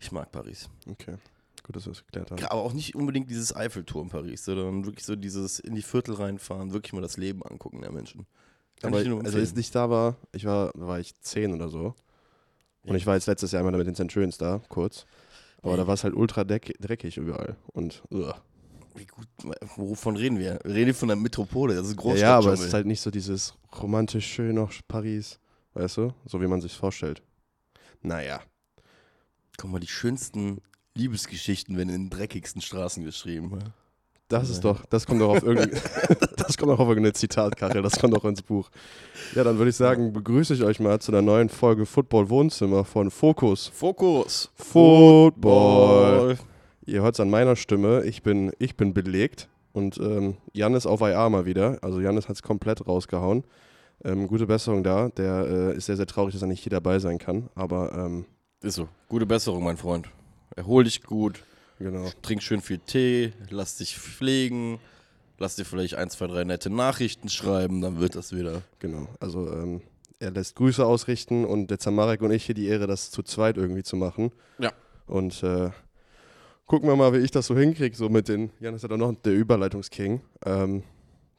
[0.00, 0.68] Ich mag Paris.
[0.88, 1.16] Okay.
[1.62, 2.42] Gut, dass wir es geklärt haben.
[2.44, 6.72] Aber auch nicht unbedingt dieses Eiffelturm Paris, sondern wirklich so dieses in die Viertel reinfahren,
[6.72, 8.26] wirklich mal das Leben angucken der Menschen.
[8.80, 11.68] Kann Aber, ich nur also als ich da war, ich war, war ich zehn oder
[11.68, 11.94] so.
[12.84, 12.90] Ja.
[12.90, 15.04] Und ich war jetzt letztes Jahr einmal mit den Centurions da, kurz.
[15.60, 15.76] Aber Ja.
[15.78, 17.56] da war es halt ultra dreckig überall.
[17.72, 18.40] Und uah.
[18.94, 19.28] Wie gut,
[19.76, 20.58] wovon reden wir?
[20.64, 22.20] Wir reden von der Metropole, das ist ja, Großstadt.
[22.22, 25.38] ja, aber es ist halt nicht so dieses romantisch schön noch Paris,
[25.74, 26.14] weißt du?
[26.26, 27.22] So wie man sich vorstellt.
[28.02, 28.40] Naja.
[29.60, 30.62] Guck mal, die schönsten
[30.94, 33.50] Liebesgeschichten werden in den dreckigsten Straßen geschrieben.
[33.60, 33.66] ja.
[34.28, 35.70] Das ist doch, das kommt doch auf irgendein,
[36.36, 38.70] das kommt doch auf irgendeine Zitatkachel, das kommt doch ins Buch.
[39.34, 42.84] Ja, dann würde ich sagen, begrüße ich euch mal zu einer neuen Folge Football Wohnzimmer
[42.84, 43.66] von Fokus.
[43.66, 44.50] Fokus.
[44.54, 46.38] Football.
[46.86, 50.86] Ihr hört es an meiner Stimme, ich bin, ich bin belegt und ähm, Jan ist
[50.86, 51.78] auf IR mal wieder.
[51.82, 53.44] Also Janis hat es komplett rausgehauen.
[54.04, 55.10] Ähm, gute Besserung da.
[55.10, 57.50] Der äh, ist sehr, sehr traurig, dass er nicht hier dabei sein kann.
[57.54, 58.24] Aber ähm,
[58.62, 58.88] Ist so.
[59.08, 60.10] Gute Besserung, mein Freund.
[60.54, 61.42] Erhol dich gut,
[61.78, 62.10] genau.
[62.20, 64.78] trink schön viel Tee, lass dich pflegen,
[65.38, 68.60] lass dir vielleicht ein, zwei, drei nette Nachrichten schreiben, dann wird das wieder.
[68.78, 69.80] Genau, also ähm,
[70.18, 73.56] er lässt Grüße ausrichten und der Zamarek und ich hier die Ehre, das zu zweit
[73.56, 74.30] irgendwie zu machen.
[74.58, 74.72] Ja.
[75.06, 75.70] Und äh,
[76.66, 78.98] gucken wir mal, wie ich das so hinkriege, so mit den, Jan ist ja doch
[78.98, 80.20] noch der Überleitungsking.
[80.44, 80.82] Ähm,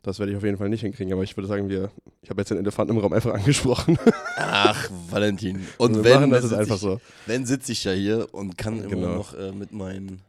[0.03, 2.41] das werde ich auf jeden Fall nicht hinkriegen, aber ich würde sagen, wir, ich habe
[2.41, 3.97] jetzt den Elefanten im Raum einfach angesprochen.
[4.37, 5.67] Ach, Valentin.
[5.77, 6.95] Und wir wenn, machen das ist einfach sitz so.
[6.95, 9.15] ich, wenn sitze ich ja hier und kann immer Genau.
[9.15, 10.21] noch äh, mit meinen,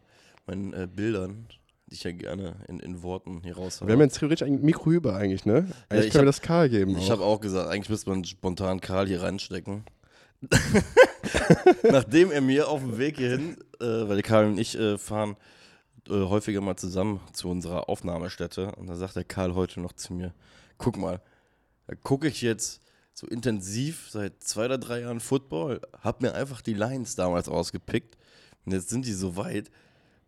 [0.47, 1.47] meinen äh, Bildern,
[1.89, 3.89] die ich ja gerne in, in Worten hier raushaue.
[3.89, 5.67] Wir haben jetzt theoretisch ein Mikro über eigentlich, ne?
[5.89, 6.97] Eigentlich ich können wir das Karl geben.
[6.98, 9.84] Ich habe auch gesagt, eigentlich müsste man spontan Karl hier reinstecken.
[11.91, 15.37] Nachdem er mir auf dem Weg hierhin, äh, weil Karl und ich äh, fahren
[16.08, 20.14] äh, häufiger mal zusammen zu unserer Aufnahmestätte und da sagt der Karl heute noch zu
[20.14, 20.34] mir,
[20.78, 21.20] guck mal,
[21.86, 22.81] da gucke ich jetzt
[23.14, 28.17] so intensiv seit zwei oder drei Jahren Football, hab mir einfach die Lions damals ausgepickt
[28.64, 29.70] und jetzt sind die so weit.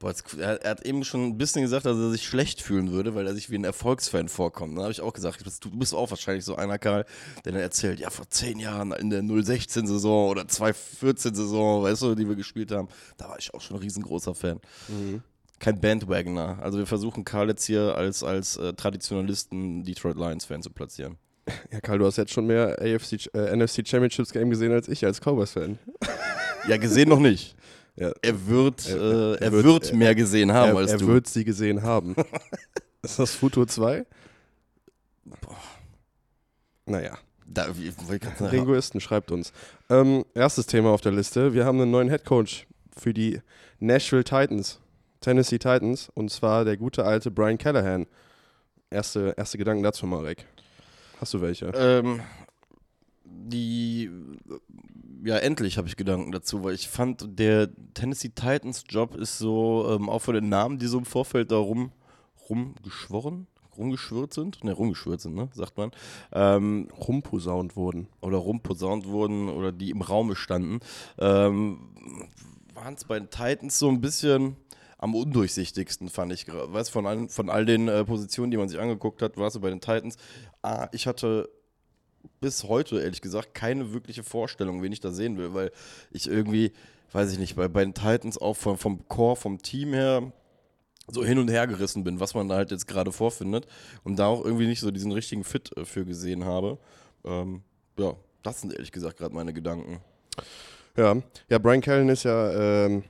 [0.01, 3.27] Boah, er, hat eben schon ein bisschen gesagt, dass er sich schlecht fühlen würde, weil
[3.27, 4.77] er sich wie ein Erfolgsfan vorkommt.
[4.77, 7.07] Da habe ich auch gesagt, du bist auch wahrscheinlich so einer, Karl,
[7.45, 12.29] der dann erzählt, ja, vor zehn Jahren in der 016-Saison oder 214-Saison, weißt du, die
[12.29, 14.61] wir gespielt haben, da war ich auch schon ein riesengroßer Fan.
[14.89, 15.23] Mhm.
[15.61, 16.59] Kein Bandwagoner.
[16.61, 21.17] Also wir versuchen Karl jetzt hier als, als äh, Traditionalisten Detroit Lions-Fan zu platzieren.
[21.71, 25.05] Ja, Karl, du hast jetzt schon mehr AFC, äh, NFC Championships Game gesehen als ich
[25.05, 25.79] als Cowboys-Fan.
[26.69, 27.55] Ja, gesehen noch nicht.
[27.97, 28.11] Ja.
[28.23, 30.99] Er wird, Er- äh, er er, wird- wird, er- mehr gesehen haben er als er
[30.99, 31.07] du.
[31.09, 32.17] wird sie gesehen haben.
[33.03, 34.07] ist das Futur 2?
[36.87, 37.19] Naja.
[37.47, 39.53] da, wie, wie Linguisten, schreibt uns.
[39.91, 41.55] Ähm, erstes Thema auf der Liste.
[41.55, 42.67] Wir haben einen neuen Headcoach
[42.97, 43.41] für die
[43.81, 44.81] Nashville Titans,
[45.25, 48.07] Tennessee Titans, und zwar der gute alte Brian Callahan.
[48.91, 50.45] Erste, erste Gedanken dazu, Marek.
[51.19, 51.73] Hast du welche?
[51.75, 52.21] Ähm,
[53.25, 54.11] die,
[55.25, 59.97] ja, endlich habe ich Gedanken dazu, weil ich fand, der Tennessee Titans Job ist so,
[59.99, 61.93] ähm, auch von den Namen, die so im Vorfeld da rum,
[62.51, 63.47] rumgeschworen,
[63.79, 65.91] rumgeschwirrt sind, ne, rumgeschwirrt sind, ne, sagt man,
[66.33, 68.09] ähm, Rumposaunt wurden.
[68.21, 70.81] oder rumposaunt wurden oder die im Raume standen,
[71.19, 71.79] ähm,
[72.75, 74.57] waren es bei den Titans so ein bisschen
[75.05, 76.47] am undurchsichtigsten, fand ich.
[76.49, 79.53] Weißt von, allen, von all den äh, Positionen, die man sich angeguckt hat, war es
[79.53, 80.17] so bei den Titans.
[80.63, 81.51] Ah, ich hatte
[82.41, 85.73] bis heute, ehrlich gesagt, keine wirkliche Vorstellung, wen ich da sehen will, weil
[86.11, 86.73] ich irgendwie,
[87.13, 90.33] weiß ich nicht, bei, bei den Titans auch vom, vom Core, vom Team her
[91.07, 93.67] so hin und her gerissen bin, was man da halt jetzt gerade vorfindet
[94.05, 96.79] und da auch irgendwie nicht so diesen richtigen Fit äh, für gesehen habe.
[97.27, 97.63] Ähm,
[97.99, 100.01] ja, das sind ehrlich gesagt gerade meine Gedanken.
[100.97, 101.15] Ja,
[101.51, 103.05] ja Brian Callahan ist ja ähm,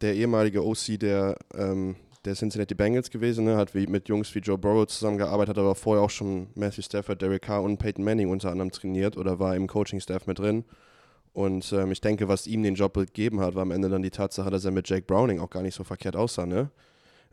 [0.00, 3.56] der ehemalige OC der, ähm, der Cincinnati Bengals gewesen, ne?
[3.56, 7.22] hat wie, mit Jungs wie Joe Burrow zusammengearbeitet, hat aber vorher auch schon Matthew Stafford,
[7.22, 10.64] Derek Carr und Peyton Manning unter anderem trainiert oder war im Coaching-Staff mit drin.
[11.32, 14.10] Und ähm, ich denke, was ihm den Job gegeben hat, war am Ende dann die
[14.10, 16.70] Tatsache, dass er mit Jake Browning auch gar nicht so verkehrt aussah, ne?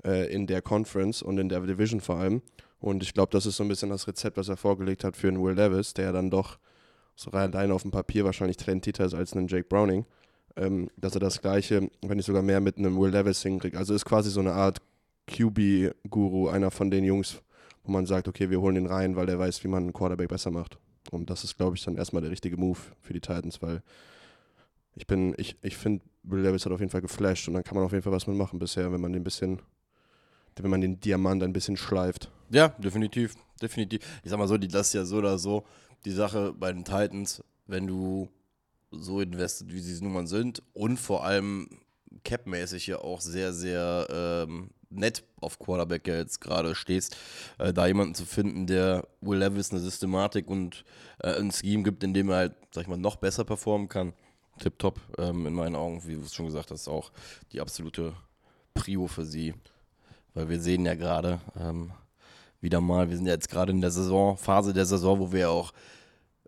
[0.03, 2.41] Äh, in der Conference und in der Division vor allem.
[2.81, 5.29] Und ich glaube, das ist so ein bisschen das Rezept, was er vorgelegt hat für
[5.29, 6.59] einen Will Levis, der dann doch
[7.15, 10.05] so rein allein auf dem Papier wahrscheinlich talentierter ist als einen Jake Browning.
[10.55, 13.75] Ähm, dass er das gleiche, wenn nicht sogar mehr mit einem Will Levis hinkriegt.
[13.75, 14.81] Also ist quasi so eine Art
[15.27, 17.41] QB-Guru, einer von den Jungs,
[17.83, 20.29] wo man sagt, okay, wir holen den rein, weil der weiß, wie man einen Quarterback
[20.29, 20.77] besser macht.
[21.11, 23.81] Und das ist, glaube ich, dann erstmal der richtige Move für die Titans, weil
[24.95, 27.75] ich bin, ich, ich finde, Will Levis hat auf jeden Fall geflasht und dann kann
[27.75, 29.61] man auf jeden Fall was mitmachen bisher, wenn man den bisschen,
[30.55, 32.31] wenn man den Diamant ein bisschen schleift.
[32.49, 34.01] Ja, definitiv, definitiv.
[34.23, 35.65] Ich sag mal so, die, das ist ja so oder so
[36.05, 38.29] die Sache bei den Titans, wenn du
[38.93, 41.69] so investet, wie sie es nun mal sind und vor allem
[42.23, 47.17] capmäßig ja auch sehr, sehr ähm, nett auf Quarterback ja jetzt gerade stehst,
[47.57, 50.85] äh, da jemanden zu finden, der Will Levis eine Systematik und
[51.19, 54.13] äh, ein Scheme gibt, in dem er halt, sag ich mal, noch besser performen kann.
[54.59, 56.03] tipptopp ähm, in meinen Augen.
[56.05, 57.11] Wie du es schon gesagt hast, auch
[57.51, 58.13] die absolute
[58.73, 59.53] Prio für sie.
[60.33, 61.91] Weil wir sehen ja gerade ähm,
[62.61, 65.49] wieder mal, wir sind ja jetzt gerade in der Saison, Phase der Saison, wo wir
[65.49, 65.73] auch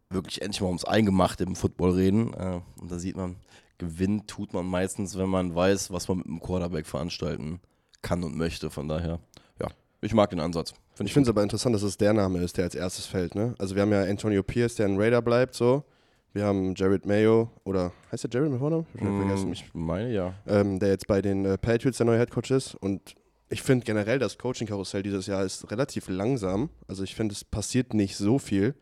[0.09, 2.33] wirklich endlich mal ums Eingemachte im Football reden.
[2.33, 3.37] Äh, und da sieht man,
[3.77, 7.59] gewinnt tut man meistens, wenn man weiß, was man mit dem Quarterback veranstalten
[8.01, 8.69] kann und möchte.
[8.69, 9.19] Von daher,
[9.59, 9.67] ja,
[10.01, 10.73] ich mag den Ansatz.
[10.93, 13.35] Find ich finde es aber interessant, dass es der Name ist, der als erstes fällt.
[13.35, 13.53] Ne?
[13.57, 15.83] Also wir haben ja Antonio Pierce, der ein Raider bleibt, so.
[16.31, 18.85] Wir haben Jared Mayo, oder heißt der Jared mit Vornamen?
[18.93, 19.53] Ich, mm, vergessen.
[19.53, 20.33] ich meine ja.
[20.45, 22.75] Ähm, der jetzt bei den äh, Patriots der neue Headcoach ist.
[22.75, 23.15] Und
[23.47, 26.69] ich finde generell, das Coaching-Karussell dieses Jahr ist relativ langsam.
[26.89, 28.75] Also ich finde, es passiert nicht so viel.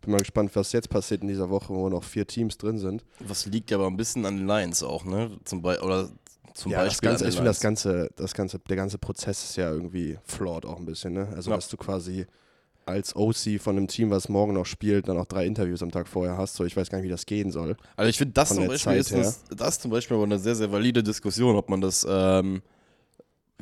[0.00, 3.04] Bin mal gespannt, was jetzt passiert in dieser Woche, wo noch vier Teams drin sind.
[3.20, 5.30] Was liegt ja aber ein bisschen an den Lions auch, ne?
[5.44, 6.08] Zum Beispiel, oder
[6.54, 7.10] zum ja, Beispiel.
[7.10, 10.66] Das ganze, ich finde das ganze, das ganze, der ganze Prozess ist ja irgendwie flawed
[10.66, 11.28] auch ein bisschen, ne?
[11.34, 11.56] Also, ja.
[11.56, 12.26] dass du quasi
[12.88, 16.08] als OC von einem Team, was morgen noch spielt, dann auch drei Interviews am Tag
[16.08, 16.54] vorher hast.
[16.54, 17.76] So, ich weiß gar nicht, wie das gehen soll.
[17.96, 20.72] Also ich finde das zum Beispiel ist das, das, zum Beispiel aber eine sehr, sehr
[20.72, 22.62] valide Diskussion, ob man das, ähm,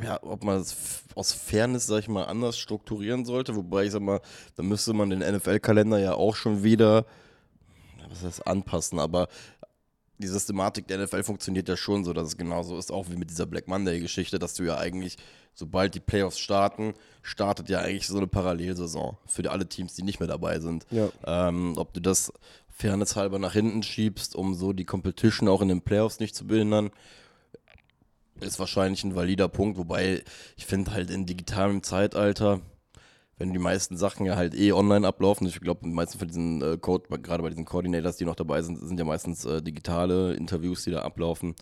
[0.02, 3.56] ja, ob man das aus Fairness, sag ich mal, anders strukturieren sollte.
[3.56, 4.20] Wobei ich sag mal,
[4.56, 7.06] da müsste man den NFL-Kalender ja auch schon wieder,
[8.08, 9.28] was heißt anpassen, aber
[10.18, 13.30] die Systematik der NFL funktioniert ja schon so, dass es genauso ist, auch wie mit
[13.30, 15.16] dieser Black Monday-Geschichte, dass du ja eigentlich,
[15.54, 20.20] sobald die Playoffs starten, startet ja eigentlich so eine Parallelsaison für alle Teams, die nicht
[20.20, 20.86] mehr dabei sind.
[20.90, 21.08] Ja.
[21.26, 22.32] Ähm, ob du das
[22.70, 26.90] fairnesshalber nach hinten schiebst, um so die Competition auch in den Playoffs nicht zu behindern,
[28.40, 30.22] ist wahrscheinlich ein valider Punkt, wobei
[30.56, 32.60] ich finde halt in digitalem Zeitalter,
[33.38, 35.46] wenn die meisten Sachen ja halt eh online ablaufen.
[35.46, 38.62] Ich glaube, die meisten von diesen äh, Code, gerade bei diesen Coordinators, die noch dabei
[38.62, 41.54] sind, sind ja meistens äh, digitale Interviews, die da ablaufen.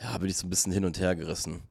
[0.00, 1.62] Ja, bin ich so ein bisschen hin und her gerissen.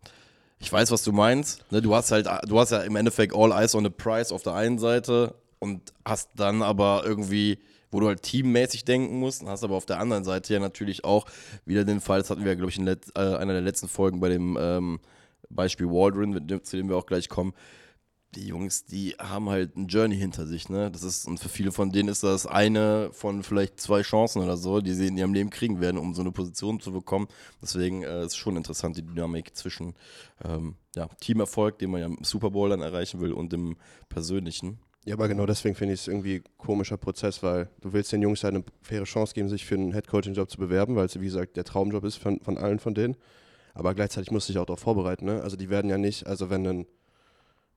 [0.59, 1.71] Ich weiß, was du meinst.
[1.71, 4.43] Ne, du hast halt, du hast ja im Endeffekt all eyes on the price auf
[4.43, 7.59] der einen Seite und hast dann aber irgendwie,
[7.91, 11.25] wo du halt teammäßig denken musst, hast aber auf der anderen Seite ja natürlich auch
[11.65, 14.19] wieder den Fall, das hatten wir ja, glaube ich, in äh, einer der letzten Folgen
[14.19, 14.99] bei dem ähm,
[15.49, 17.53] Beispiel Waldron, zu dem wir auch gleich kommen,
[18.35, 20.91] die Jungs, die haben halt ein Journey hinter sich, ne?
[20.91, 24.57] Das ist, und für viele von denen ist das eine von vielleicht zwei Chancen oder
[24.57, 27.27] so, die sie in ihrem Leben kriegen werden, um so eine Position zu bekommen.
[27.61, 29.95] Deswegen äh, ist schon interessant, die Dynamik zwischen
[30.43, 33.77] ähm, ja, Teamerfolg, den man ja im Super Bowl dann erreichen will, und dem
[34.09, 34.79] persönlichen.
[35.07, 38.41] Ja, aber genau deswegen finde ich es irgendwie komischer Prozess, weil du willst den Jungs
[38.41, 41.55] ja eine faire Chance geben, sich für einen Headcoaching-Job zu bewerben, weil es, wie gesagt,
[41.55, 43.15] der Traumjob ist von, von allen von denen.
[43.73, 45.41] Aber gleichzeitig musst du dich auch darauf vorbereiten, ne?
[45.41, 46.87] Also die werden ja nicht, also wenn ein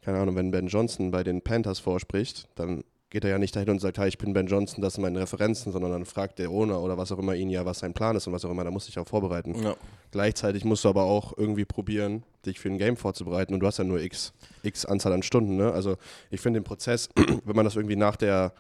[0.02, 3.70] keine Ahnung, wenn Ben Johnson bei den Panthers vorspricht, dann geht er ja nicht dahin
[3.70, 6.48] und sagt, hey, ich bin Ben Johnson, das sind meine Referenzen, sondern dann fragt der
[6.50, 8.62] Owner oder was auch immer ihn ja, was sein Plan ist und was auch immer,
[8.62, 9.60] da muss ich auch vorbereiten.
[9.60, 9.74] Ja.
[10.12, 13.78] Gleichzeitig musst du aber auch irgendwie probieren, dich für ein Game vorzubereiten und du hast
[13.78, 15.56] ja nur x, x Anzahl an Stunden.
[15.56, 15.72] Ne?
[15.72, 15.96] Also
[16.30, 17.08] ich finde den Prozess,
[17.44, 18.52] wenn man das irgendwie nach der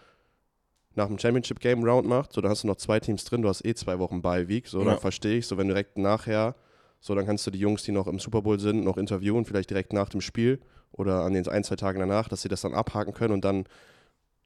[0.96, 3.48] nach dem Championship Game Round macht, so dann hast du noch zwei Teams drin, du
[3.48, 4.86] hast eh zwei Wochen bei Week, so ja.
[4.86, 6.56] dann verstehe ich, so wenn direkt nachher,
[6.98, 9.70] so dann kannst du die Jungs, die noch im Super Bowl sind, noch interviewen, vielleicht
[9.70, 10.58] direkt nach dem Spiel
[10.90, 13.66] oder an den ein, zwei Tagen danach, dass sie das dann abhaken können und dann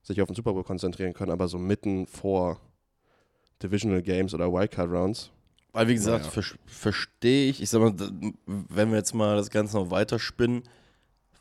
[0.04, 2.60] sich auf den Super Bowl konzentrieren können, aber so mitten vor
[3.62, 5.30] Divisional Games oder Wildcard Rounds.
[5.72, 6.30] Weil, wie gesagt, naja.
[6.30, 7.94] ver verstehe ich, ich sag mal,
[8.46, 10.62] wenn wir jetzt mal das Ganze noch weiterspinnen,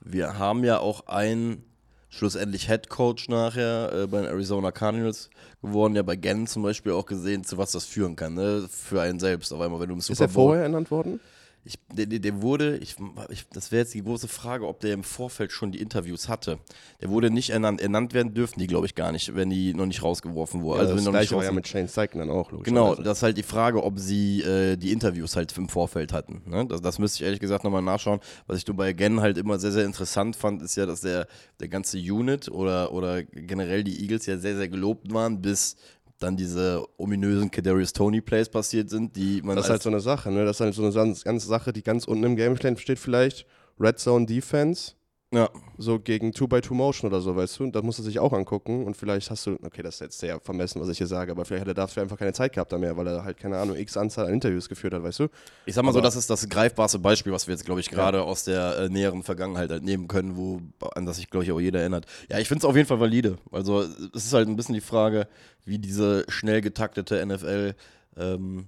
[0.02, 1.64] wir haben ja auch einen
[2.10, 5.30] schlussendlich Head Coach nachher äh, bei den Arizona Cardinals
[5.62, 8.68] geworden, ja bei Gannon zum Beispiel auch gesehen, zu was das führen kann, ne?
[8.70, 9.52] für einen selbst.
[9.52, 11.20] Auf einmal, wenn du im Super Ist er vorher ernannt worden?
[11.66, 12.98] Ich, der, der wurde, ich,
[13.30, 16.60] ich, das wäre jetzt die große Frage, ob der im Vorfeld schon die Interviews hatte.
[17.02, 17.80] Der wurde nicht ernannt.
[17.80, 20.82] Ernannt werden dürfen die, glaube ich, gar nicht, wenn die noch nicht rausgeworfen wurden.
[20.82, 22.66] Ja, also das gleiche war ja mit Shane Steichen dann auch, logisch.
[22.66, 26.42] Genau, das ist halt die Frage, ob sie äh, die Interviews halt im Vorfeld hatten.
[26.46, 26.66] Ne?
[26.68, 28.20] Das, das müsste ich ehrlich gesagt nochmal nachschauen.
[28.46, 31.28] Was ich bei Gen halt immer sehr, sehr interessant fand, ist ja, dass der,
[31.62, 35.78] der ganze Unit oder, oder generell die Eagles ja sehr, sehr gelobt waren, bis
[36.24, 39.56] dann diese ominösen Kadarius Tony Plays passiert sind, die man.
[39.56, 40.46] Das ist halt so eine Sache, ne?
[40.46, 43.46] Das ist halt so eine ganze Sache, die ganz unten im Gameplan steht vielleicht.
[43.80, 44.94] Red Zone Defense
[45.34, 45.50] ja.
[45.78, 47.64] So gegen 2x2 Motion oder so, weißt du?
[47.64, 48.86] Und das musst du sich auch angucken.
[48.86, 51.46] Und vielleicht hast du, okay, das ist jetzt sehr vermessen, was ich hier sage, aber
[51.46, 53.76] vielleicht hat er dafür einfach keine Zeit gehabt da mehr, weil er halt, keine Ahnung,
[53.76, 55.28] x Anzahl an Interviews geführt hat, weißt du?
[55.66, 57.90] Ich sag mal aber so, das ist das greifbarste Beispiel, was wir jetzt, glaube ich,
[57.90, 58.24] gerade ja.
[58.24, 60.62] aus der äh, näheren Vergangenheit halt nehmen können, wo,
[60.94, 62.06] an das sich, glaube ich, auch jeder erinnert.
[62.30, 63.38] Ja, ich finde es auf jeden Fall valide.
[63.52, 65.28] Also, es ist halt ein bisschen die Frage,
[65.66, 67.74] wie diese schnell getaktete NFL,
[68.18, 68.68] ähm,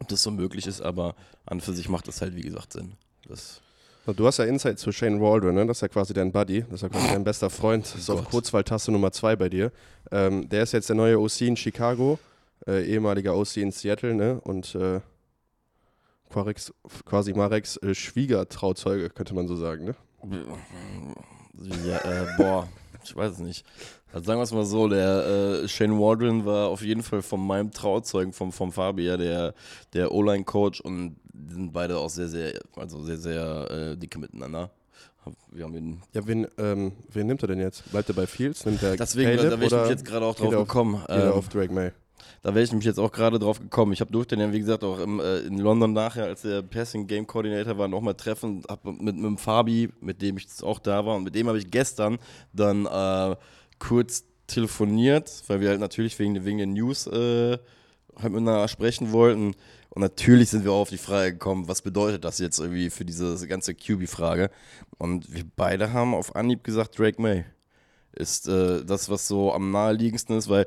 [0.00, 1.14] ob das so möglich ist, aber
[1.46, 2.94] an für sich macht das halt, wie gesagt, Sinn.
[3.28, 3.60] Das
[4.06, 5.66] Du hast ja Insight zu Shane Waldron, ne?
[5.66, 8.10] das ist ja quasi dein Buddy, das ist ja quasi dein bester Freund, das ist
[8.10, 9.72] auch Kurzwahltaste Nummer zwei bei dir.
[10.10, 12.18] Ähm, der ist jetzt der neue OC in Chicago,
[12.66, 14.40] äh, ehemaliger OC in Seattle ne?
[14.42, 15.00] und äh,
[17.06, 19.86] quasi Mareks äh, Schwiegertrauzeuge, könnte man so sagen.
[19.86, 19.94] Ne?
[21.86, 22.68] Ja, äh, boah,
[23.06, 23.64] ich weiß es nicht.
[24.12, 27.44] Also sagen wir es mal so, der äh, Shane Waldron war auf jeden Fall von
[27.44, 29.54] meinem Trauzeugen, vom, vom Fabian, der,
[29.92, 31.16] der O-Line-Coach und
[31.50, 34.70] sind beide auch sehr, sehr, also sehr, sehr äh, dicke miteinander.
[35.50, 37.90] Wir haben ihn Ja, wen, ähm, wen nimmt er denn jetzt?
[37.90, 38.66] Bleibt er bei Fields?
[38.66, 41.02] Nimmt er Deswegen, Caleb da wäre ich oder mich jetzt gerade auch drauf auf- gekommen.
[41.08, 41.92] er Ähm, auf Drake May?
[42.44, 43.94] Da wäre ich nämlich jetzt auch gerade drauf gekommen.
[43.94, 46.60] Ich habe durch den ja, wie gesagt, auch im, äh, in London nachher, als der
[46.60, 48.62] Passing Game Coordinator war, nochmal treffen.
[48.68, 51.56] Hab mit, mit dem Fabi, mit dem ich auch da war, und mit dem habe
[51.56, 52.18] ich gestern
[52.52, 53.34] dann äh,
[53.78, 57.56] kurz telefoniert, weil wir halt natürlich wegen, wegen den News äh,
[58.14, 59.54] halt miteinander sprechen wollten.
[59.88, 63.06] Und natürlich sind wir auch auf die Frage gekommen, was bedeutet das jetzt irgendwie für
[63.06, 64.50] diese ganze QB-Frage.
[64.98, 67.46] Und wir beide haben auf Anhieb gesagt, Drake May
[68.16, 70.66] ist äh, das, was so am naheliegendsten ist, weil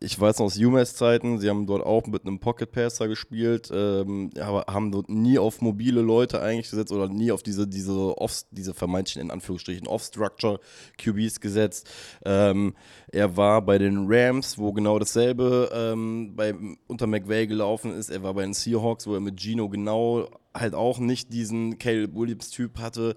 [0.00, 4.30] ich weiß noch aus UMass-Zeiten, sie haben dort auch mit einem Pocket Passer gespielt, ähm,
[4.38, 8.42] aber haben dort nie auf mobile Leute eigentlich gesetzt oder nie auf diese, diese, off,
[8.50, 10.60] diese vermeintlichen, in Anführungsstrichen, Off-Structure
[10.98, 11.88] QBs gesetzt.
[12.24, 12.74] Ähm,
[13.12, 16.54] er war bei den Rams, wo genau dasselbe ähm, bei,
[16.86, 18.10] unter McVay gelaufen ist.
[18.10, 22.14] Er war bei den Seahawks, wo er mit Gino genau halt auch nicht diesen Caleb
[22.14, 23.16] Williams-Typ hatte.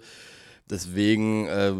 [0.70, 1.72] Deswegen äh,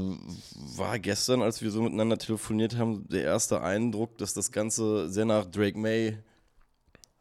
[0.77, 5.27] war gestern, als wir so miteinander telefoniert haben, der erste Eindruck, dass das Ganze sehr
[5.27, 6.19] nach Drake May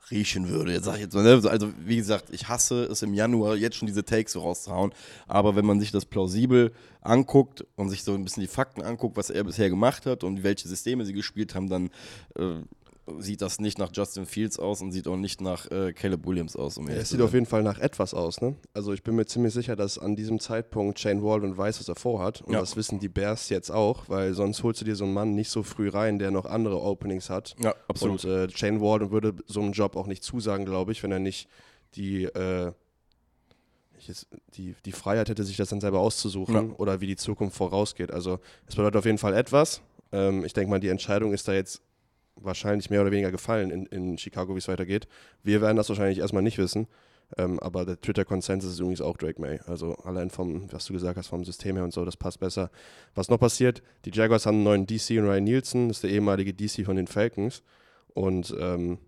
[0.09, 0.71] riechen würde.
[0.71, 1.49] Jetzt sag ich jetzt mal, ne?
[1.49, 4.93] also wie gesagt, ich hasse es im Januar jetzt schon diese Takes so rauszuhauen,
[5.27, 6.71] aber wenn man sich das plausibel
[7.01, 10.43] anguckt und sich so ein bisschen die Fakten anguckt, was er bisher gemacht hat und
[10.43, 11.89] welche Systeme sie gespielt haben, dann
[12.37, 12.61] äh,
[13.19, 16.55] sieht das nicht nach Justin Fields aus und sieht auch nicht nach äh, Caleb Williams
[16.55, 16.77] aus.
[16.77, 18.55] Um Ja, es sieht auf jeden Fall nach etwas aus, ne?
[18.73, 21.95] Also ich bin mir ziemlich sicher, dass an diesem Zeitpunkt Shane Waldron weiß, was er
[21.95, 22.41] vorhat.
[22.41, 22.59] Und Ja.
[22.59, 25.49] das wissen die Bears jetzt auch, weil sonst holst du dir so einen Mann nicht
[25.49, 27.55] so früh rein, der noch andere Openings hat.
[27.59, 28.25] ja, absolut.
[28.25, 31.19] Und äh, Shane Waldron würde so einen Job auch nicht zusagen, glaube ich, wenn er
[31.19, 31.47] nicht
[31.95, 32.71] die, äh,
[34.55, 36.75] die, die Freiheit hätte, sich das dann selber auszusuchen Ja.
[36.77, 38.11] oder wie die Zukunft vorausgeht.
[38.11, 39.81] Also es bedeutet auf jeden Fall etwas.
[40.11, 41.81] Ähm, ich denke mal, die Entscheidung ist da jetzt
[42.41, 45.07] wahrscheinlich mehr oder weniger gefallen in, in Chicago, wie es weitergeht.
[45.43, 46.87] Wir werden das wahrscheinlich erstmal nicht wissen.
[47.35, 49.59] Ähm, aber der Twitter-Konsensus ist übrigens auch Drake May.
[49.65, 52.71] Also allein vom, was du gesagt hast, vom System her und so, das passt besser.
[53.15, 56.11] Was noch passiert, die Jaguars haben einen neuen DC und Ryan Nielsen, das ist der
[56.11, 57.63] ehemalige DC von den Falcons.
[58.13, 58.99] Und ähm,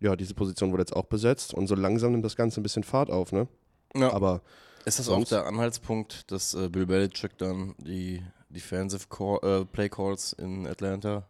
[0.00, 2.82] ja, diese Position wurde jetzt auch besetzt und so langsam nimmt das Ganze ein bisschen
[2.82, 3.46] Fahrt auf, ne?
[3.94, 4.12] ja.
[4.12, 4.42] Aber
[4.84, 9.88] Ist das auch der Anhaltspunkt, dass äh, Bill Belichick dann die Defensive Call, äh, Play
[9.88, 11.28] Calls in Atlanta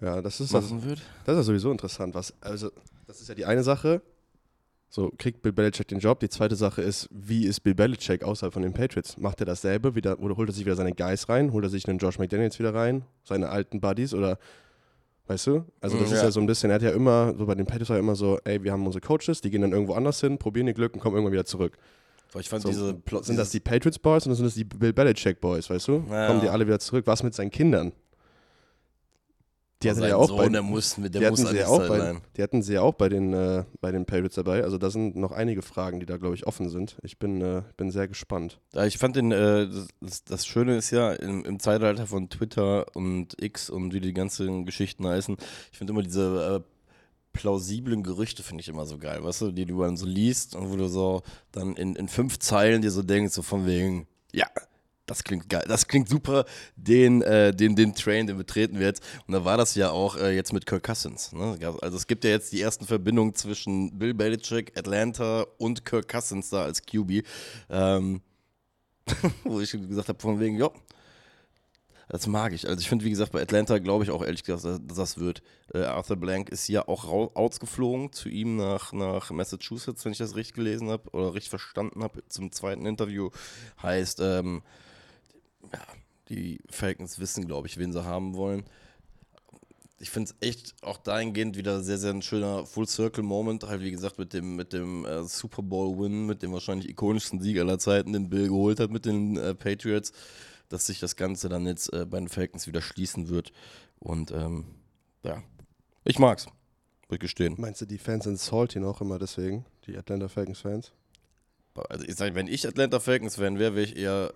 [0.00, 1.00] ja, das ist das, machen wird?
[1.24, 2.14] das ist ja sowieso interessant.
[2.14, 2.70] Was, also,
[3.06, 4.02] das ist ja die eine Sache.
[4.88, 6.20] So, kriegt Bill Belichick den Job?
[6.20, 9.16] Die zweite Sache ist, wie ist Bill Belichick außerhalb von den Patriots?
[9.18, 9.94] Macht er dasselbe?
[9.94, 11.52] Wieder, oder holt er sich wieder seine Guys rein?
[11.52, 13.04] Holt er sich einen Josh McDaniels wieder rein?
[13.24, 14.14] Seine alten Buddies?
[14.14, 14.38] Oder,
[15.26, 15.64] weißt du?
[15.80, 16.24] Also, das Mm, ist ja.
[16.26, 18.14] ja so ein bisschen, er hat ja immer, so bei den Patriots war er immer
[18.14, 20.94] so, ey, wir haben unsere Coaches, die gehen dann irgendwo anders hin, probieren ihr Glück
[20.94, 21.76] und kommen irgendwann wieder zurück.
[22.38, 25.40] Ich fand So, diese sind das die Patriots Boys oder sind das die Bill Belichick
[25.40, 26.04] Boys, weißt du?
[26.10, 26.28] Ja.
[26.28, 27.06] Kommen die alle wieder zurück?
[27.06, 27.92] Was mit seinen Kindern?
[29.82, 31.98] Die hatten ja auch Sohn, bei, der muss, der die hatten, sie ja auch bei,
[32.36, 34.64] die hatten sie ja auch bei den, äh, bei den Patriots dabei.
[34.64, 36.96] Also da sind noch einige Fragen, die da, glaube ich, offen sind.
[37.02, 38.58] Ich bin, äh, bin sehr gespannt.
[38.72, 42.30] Ja, Ich fand den, äh, das- das, das Schöne ist ja, im, im Zeitalter von
[42.30, 45.36] Twitter und X und wie die ganzen Geschichten heißen,
[45.72, 46.70] ich finde immer diese äh,
[47.32, 50.70] plausiblen Gerüchte finde ich immer so geil, weißt du, die du dann so liest und
[50.72, 54.46] wo du so dann in, in fünf Zeilen dir so denkst, so von wegen, ja,
[55.06, 56.44] das klingt geil, das klingt super,
[56.76, 59.02] den, äh, den, den Train, den betreten wir jetzt.
[59.26, 61.32] Und da war das ja auch äh, jetzt mit Kirk Cousins.
[61.32, 61.58] Ne?
[61.80, 66.50] Also es gibt ja jetzt die ersten Verbindungen zwischen Bill Belichick, Atlanta und Kirk Cousins
[66.50, 67.22] da als QB.
[67.70, 68.20] Ähm,
[69.44, 70.70] wo ich gesagt habe, von wegen, ja,
[72.08, 72.68] das mag ich.
[72.68, 75.42] Also ich finde, wie gesagt, bei Atlanta glaube ich auch ehrlich gesagt, dass das wird.
[75.74, 80.18] Äh, Arthur Blank ist ja auch rau- ausgeflogen zu ihm nach, nach Massachusetts, wenn ich
[80.18, 83.30] das richtig gelesen habe oder richtig verstanden habe, zum zweiten Interview.
[83.82, 84.62] Heißt, ähm,
[85.72, 85.80] ja,
[86.28, 88.64] die Falcons wissen, glaube ich, wen sie haben wollen.
[89.98, 93.64] Ich finde es echt auch dahingehend wieder sehr, sehr ein schöner Full-Circle-Moment.
[93.64, 97.58] Halt, wie gesagt, mit dem, mit dem äh, Super Bowl-Win, mit dem wahrscheinlich ikonischsten Sieg
[97.58, 100.12] aller Zeiten, den Bill geholt hat mit den äh, Patriots,
[100.68, 103.52] dass sich das Ganze dann jetzt äh, bei den Falcons wieder schließen wird.
[103.98, 104.66] Und ähm,
[105.22, 105.42] ja,
[106.04, 106.46] ich mag's.
[107.08, 107.54] Muss ich gestehen.
[107.56, 109.64] Meinst du, die Fans sind salty noch immer deswegen?
[109.86, 110.92] Die Atlanta Falcons-Fans?
[111.88, 114.32] Also ich sag, wenn ich Atlanta Falcons-Fan wäre, wäre ich eher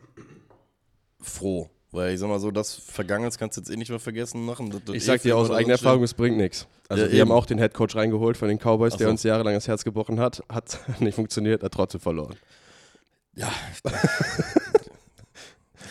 [1.21, 1.69] froh.
[1.93, 4.71] Weil ich sag mal so, das Vergangenes kannst du jetzt eh nicht mehr vergessen machen.
[4.71, 6.69] Das- das Ich eh sag dir aus eigener Erfahrung, es bringt nichts.
[6.89, 7.37] Also Ja, wir haben eben.
[7.37, 9.11] auch den Headcoach reingeholt von den Cowboys, Ach der so.
[9.11, 10.43] uns jahrelang das Herz gebrochen hat.
[10.49, 12.37] Hat nicht funktioniert, hat trotzdem verloren.
[13.35, 13.51] Ja,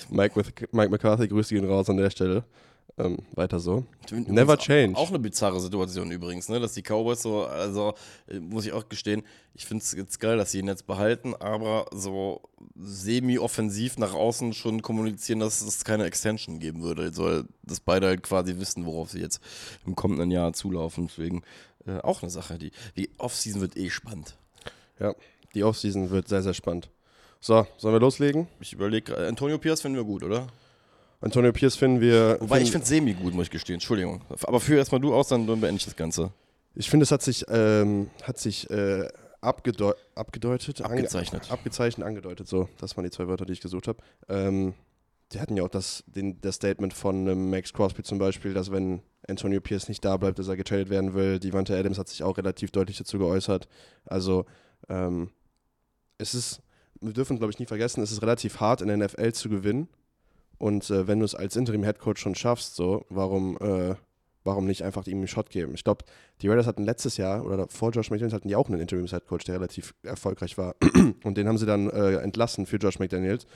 [0.09, 2.43] Mike, with, Mike McCarthy, grüße ihn raus an der Stelle.
[3.00, 3.86] Ähm, weiter so.
[4.12, 4.98] Never change.
[4.98, 6.60] Auch eine bizarre Situation übrigens, ne?
[6.60, 7.94] dass die Cowboys so, also
[8.27, 11.34] äh, muss ich auch gestehen, ich finde es jetzt geil, dass sie ihn jetzt behalten,
[11.34, 12.41] aber so
[12.75, 17.13] semi-offensiv nach außen schon kommunizieren, dass es keine Extension geben würde.
[17.13, 19.39] Soll, dass beide halt quasi wissen, worauf sie jetzt
[19.86, 21.08] im kommenden Jahr zulaufen.
[21.08, 21.44] Deswegen
[21.88, 22.58] äh, auch eine Sache.
[22.58, 24.36] Die, die Offseason wird eh spannend.
[25.00, 25.15] Ja,
[25.56, 26.89] die Offseason wird sehr, sehr spannend.
[27.39, 28.48] So, sollen wir loslegen?
[28.60, 30.48] Ich überlege, Antonio Pierce finden wir gut, oder?
[31.21, 32.38] Antonio Pierce finden wir.
[32.39, 33.75] Wobei finden, ich finde semi gut, muss ich gestehen.
[33.75, 34.21] Entschuldigung.
[34.43, 36.31] Aber führ erstmal du aus, dann beende ich das Ganze.
[36.75, 39.07] Ich finde, es hat sich, ähm, hat sich äh,
[39.41, 41.43] abgedeu abgedeutet, abgezeichnet.
[41.43, 42.69] Ange abgezeichnet, angedeutet, so.
[42.79, 43.99] Das waren die zwei Wörter, die ich gesucht habe.
[44.27, 44.73] Ähm,
[45.31, 48.71] die hatten ja auch das, den, das Statement von ähm, Max Crosby zum Beispiel, dass
[48.71, 51.39] wenn Antonio Pierce nicht da bleibt, dass er getradet werden will.
[51.39, 53.67] Die Wante Adams hat sich auch relativ deutlich dazu geäußert.
[54.05, 54.45] Also,
[54.88, 55.29] ähm,
[56.17, 56.61] es ist,
[56.99, 59.88] wir dürfen, glaube ich, nie vergessen, es ist relativ hart in der NFL zu gewinnen.
[60.59, 63.95] Und äh, wenn du es als Interim-Headcoach schon schaffst, so, warum, äh,
[64.43, 65.73] warum nicht einfach ihm einen Shot geben?
[65.73, 66.03] Ich glaube,
[66.41, 69.55] die Raiders hatten letztes Jahr oder vor Josh McDaniels hatten die auch einen Interims-Headcoach, der
[69.55, 70.75] relativ erfolgreich war.
[71.23, 73.47] Und den haben sie dann äh, entlassen für Josh McDaniels.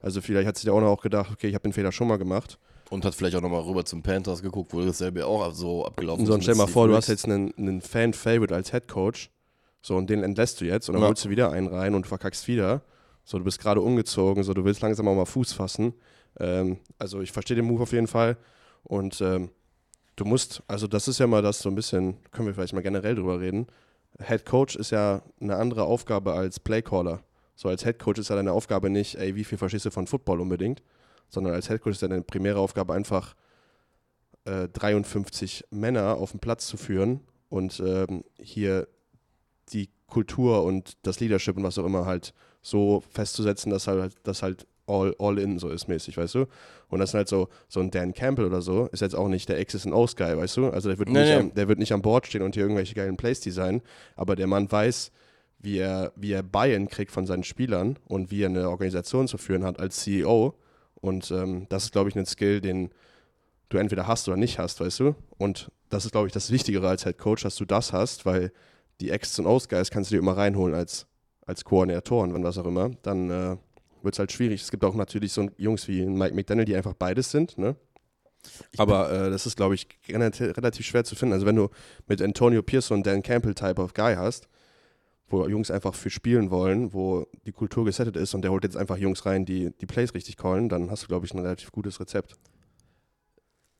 [0.00, 2.18] Also vielleicht hat sich der Owner auch gedacht, okay, ich habe den Fehler schon mal
[2.18, 2.58] gemacht.
[2.90, 6.28] Und hat vielleicht auch nochmal rüber zum Panthers geguckt, wo dasselbe auch so abgelaufen ist.
[6.28, 9.30] So, und stell mal vor, du hast jetzt einen, einen Fan-Favorite als Headcoach.
[9.80, 11.08] So, und den entlässt du jetzt und dann ja.
[11.08, 12.82] holst du wieder einen rein und verkackst wieder.
[13.24, 15.94] So, du bist gerade umgezogen, so, du willst langsam auch mal Fuß fassen.
[16.38, 18.36] Ähm, also ich verstehe den Move auf jeden Fall.
[18.82, 19.50] Und ähm,
[20.16, 22.82] du musst, also das ist ja mal das so ein bisschen, können wir vielleicht mal
[22.82, 23.66] generell drüber reden.
[24.18, 27.22] Head Coach ist ja eine andere Aufgabe als Playcaller.
[27.54, 30.06] So als Head Coach ist ja deine Aufgabe nicht, ey, wie viel verstehst du von
[30.06, 30.82] Football unbedingt,
[31.28, 33.34] sondern als Head Coach ist deine primäre Aufgabe einfach
[34.44, 38.88] äh, 53 Männer auf den Platz zu führen und ähm, hier
[39.72, 44.42] die Kultur und das Leadership und was auch immer halt so festzusetzen, dass halt, dass
[44.42, 46.46] halt all, all in so ist mäßig, weißt du?
[46.88, 49.48] Und das ist halt so, so ein Dan Campbell oder so, ist jetzt auch nicht
[49.48, 50.68] der X's and O's Guy, weißt du?
[50.68, 51.36] Also der wird, nee, nicht nee.
[51.36, 53.82] Am, der wird nicht am Board stehen und hier irgendwelche geilen Plays designen,
[54.16, 55.12] aber der Mann weiß,
[55.60, 59.38] wie er, wie er Buy-in kriegt von seinen Spielern und wie er eine Organisation zu
[59.38, 60.54] führen hat als CEO.
[60.94, 62.90] Und ähm, das ist, glaube ich, ein Skill, den
[63.68, 65.14] du entweder hast oder nicht hast, weißt du?
[65.38, 68.52] Und das ist, glaube ich, das Wichtigere als Head Coach, dass du das hast, weil
[69.00, 71.06] die X's und O's Guys kannst du dir immer reinholen als,
[71.46, 72.90] als Koordinatoren, wenn was auch immer.
[73.02, 73.56] Dann äh,
[74.02, 74.62] wird es halt schwierig.
[74.62, 77.76] Es gibt auch natürlich so Jungs wie Mike McDaniel, die einfach beides sind, ne?
[78.78, 81.34] Aber äh, das ist, glaube ich, relativ schwer zu finden.
[81.34, 81.68] Also wenn du
[82.06, 84.48] mit Antonio Pierce und Dan Campbell Type of Guy hast,
[85.28, 88.76] wo Jungs einfach für spielen wollen, wo die Kultur gesettet ist und der holt jetzt
[88.76, 91.70] einfach Jungs rein, die die Plays richtig callen, dann hast du, glaube ich, ein relativ
[91.70, 92.36] gutes Rezept.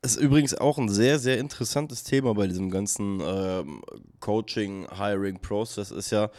[0.03, 3.83] Das ist übrigens auch ein sehr, sehr interessantes Thema bei diesem ganzen ähm,
[4.21, 6.31] Coaching, Hiring Process ist ja,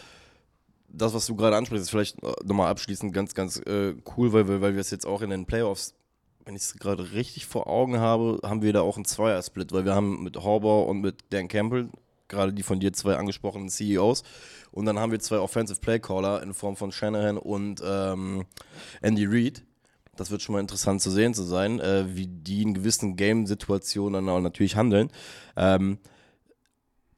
[0.94, 4.48] das, was du gerade ansprichst, ist vielleicht äh, nochmal abschließend ganz, ganz äh, cool, weil,
[4.62, 5.94] weil wir es jetzt auch in den Playoffs,
[6.46, 9.86] wenn ich es gerade richtig vor Augen habe, haben wir da auch einen Zweier-Split, weil
[9.86, 11.90] wir haben mit Horber und mit Dan Campbell,
[12.28, 14.24] gerade die von dir zwei angesprochenen CEOs,
[14.72, 18.46] und dann haben wir zwei Offensive Playcaller in Form von Shanahan und ähm,
[19.02, 19.64] Andy Reid.
[20.16, 24.26] Das wird schon mal interessant zu sehen zu sein, äh, wie die in gewissen Game-Situationen
[24.26, 25.10] dann auch natürlich handeln.
[25.56, 26.00] Ähm,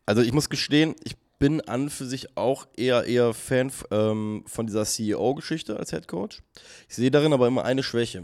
[0.06, 4.66] also ich muss gestehen, ich bin an für sich auch eher, eher Fan ähm, von
[4.66, 6.42] dieser CEO-Geschichte als Head Coach.
[6.88, 8.24] Ich sehe darin aber immer eine Schwäche.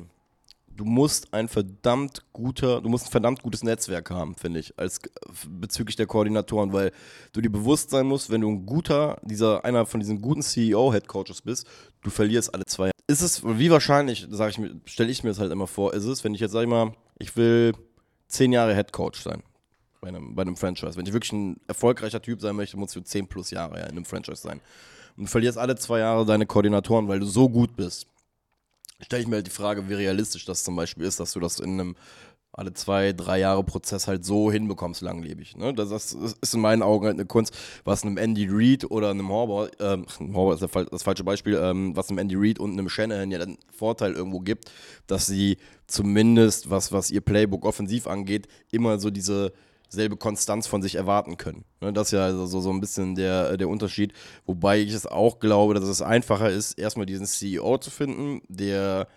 [0.69, 5.01] Du musst ein verdammt guter, du musst ein verdammt gutes Netzwerk haben, finde ich, als
[5.49, 6.93] bezüglich der Koordinatoren, weil
[7.33, 11.09] du dir bewusst sein musst, wenn du ein guter, dieser, einer von diesen guten CEO-Head
[11.09, 11.67] Coaches bist,
[12.01, 12.91] du verlierst alle zwei.
[13.07, 16.05] Ist es, wie wahrscheinlich, sage ich mir, stelle ich mir das halt immer vor, ist
[16.05, 17.73] es, wenn ich jetzt sage ich mal, ich will
[18.29, 19.43] zehn Jahre Head Coach sein
[20.01, 20.97] bei einem, bei einem Franchise.
[20.97, 23.91] Wenn ich wirklich ein erfolgreicher Typ sein möchte, musst du 10 plus Jahre ja, in
[23.91, 24.61] einem Franchise sein.
[25.17, 28.07] Und du verlierst alle zwei Jahre deine Koordinatoren, weil du so gut bist.
[29.01, 31.59] Stelle ich mir halt die Frage, wie realistisch das zum Beispiel ist, dass du das
[31.59, 31.95] in einem
[32.51, 35.55] alle zwei, drei Jahre Prozess halt so hinbekommst, langlebig.
[35.55, 35.73] Ne?
[35.73, 39.29] Das, das, ist in meinen Augen halt eine Kunst, was einem Andy Reid oder einem
[39.29, 43.31] Horber, ähm, Horber ist das falsche Beispiel, ähm, was einem Andy Reid und einem Shanahan
[43.31, 44.71] ja den Vorteil irgendwo gibt,
[45.07, 45.57] dass sie
[45.87, 49.53] zumindest, was, was ihr Playbook offensiv angeht, immer so diese
[49.89, 51.65] selbe Konstanz von sich erwarten können.
[51.81, 54.13] Ne, das ist ja also so, so ein bisschen der, der Unterschied.
[54.45, 59.07] Wobei ich es auch glaube, dass es einfacher ist, erstmal diesen CEO zu finden, der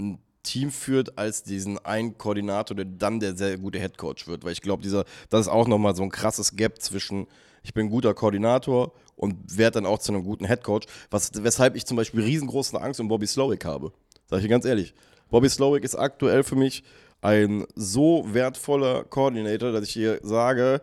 [0.00, 4.44] ein Team führt, als diesen einen Koordinator, der dann der sehr gute Headcoach wird.
[4.44, 4.82] Weil ich glaube,
[5.28, 7.26] das ist auch nochmal so ein krasses Gap zwischen,
[7.62, 11.74] ich bin ein guter Koordinator und werde dann auch zu einem guten Headcoach, was, weshalb
[11.74, 13.92] ich zum Beispiel riesengroße Angst um Bobby Slowick habe.
[14.26, 14.94] Sag ich dir ganz ehrlich.
[15.28, 16.84] Bobby Slowick ist aktuell für mich
[17.20, 20.80] ein so wertvoller Koordinator, dass ich hier sage,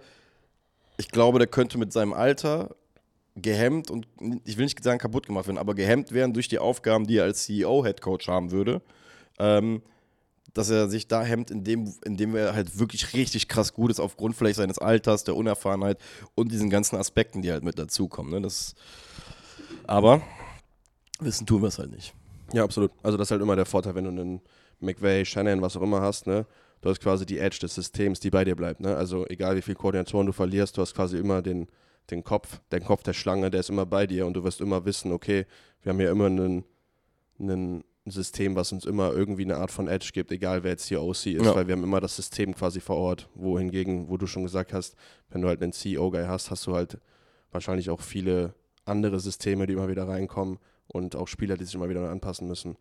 [0.97, 2.75] ich glaube, der könnte mit seinem Alter
[3.35, 4.07] gehemmt und
[4.45, 7.25] ich will nicht sagen kaputt gemacht werden, aber gehemmt werden durch die Aufgaben, die er
[7.25, 8.81] als CEO-Head Coach haben würde.
[9.39, 9.81] Ähm,
[10.53, 14.37] dass er sich da hemmt, indem, indem er halt wirklich richtig krass gut ist, aufgrund
[14.37, 15.99] vielleicht seines Alters, der Unerfahrenheit
[16.33, 18.31] und diesen ganzen Aspekten, die halt mit dazukommen.
[18.31, 18.41] Ne?
[18.41, 18.73] Das,
[19.85, 20.21] aber
[21.19, 22.13] wissen tun wir es halt nicht.
[22.53, 22.91] Ja, absolut.
[23.03, 24.41] Also das ist halt immer der Vorteil, wenn du einen
[24.79, 26.45] McVay, Shannon, was auch immer hast, ne?
[26.81, 28.95] Du hast quasi die Edge des Systems, die bei dir bleibt, ne?
[28.95, 31.67] Also egal wie viele Koordinatoren du verlierst, du hast quasi immer den,
[32.11, 34.85] den Kopf, den Kopf der Schlange, der ist immer bei dir und du wirst immer
[34.85, 35.45] wissen, okay,
[35.81, 36.63] wir haben hier immer einen,
[37.39, 41.01] einen System, was uns immer irgendwie eine Art von Edge gibt, egal wer jetzt hier
[41.01, 41.55] OC ist, ja.
[41.55, 44.95] weil wir haben immer das System quasi vor Ort, wohingegen, wo du schon gesagt hast,
[45.29, 46.99] wenn du halt einen CEO-Guy hast, hast du halt
[47.51, 48.53] wahrscheinlich auch viele
[48.85, 52.77] andere Systeme, die immer wieder reinkommen und auch Spieler, die sich immer wieder anpassen müssen.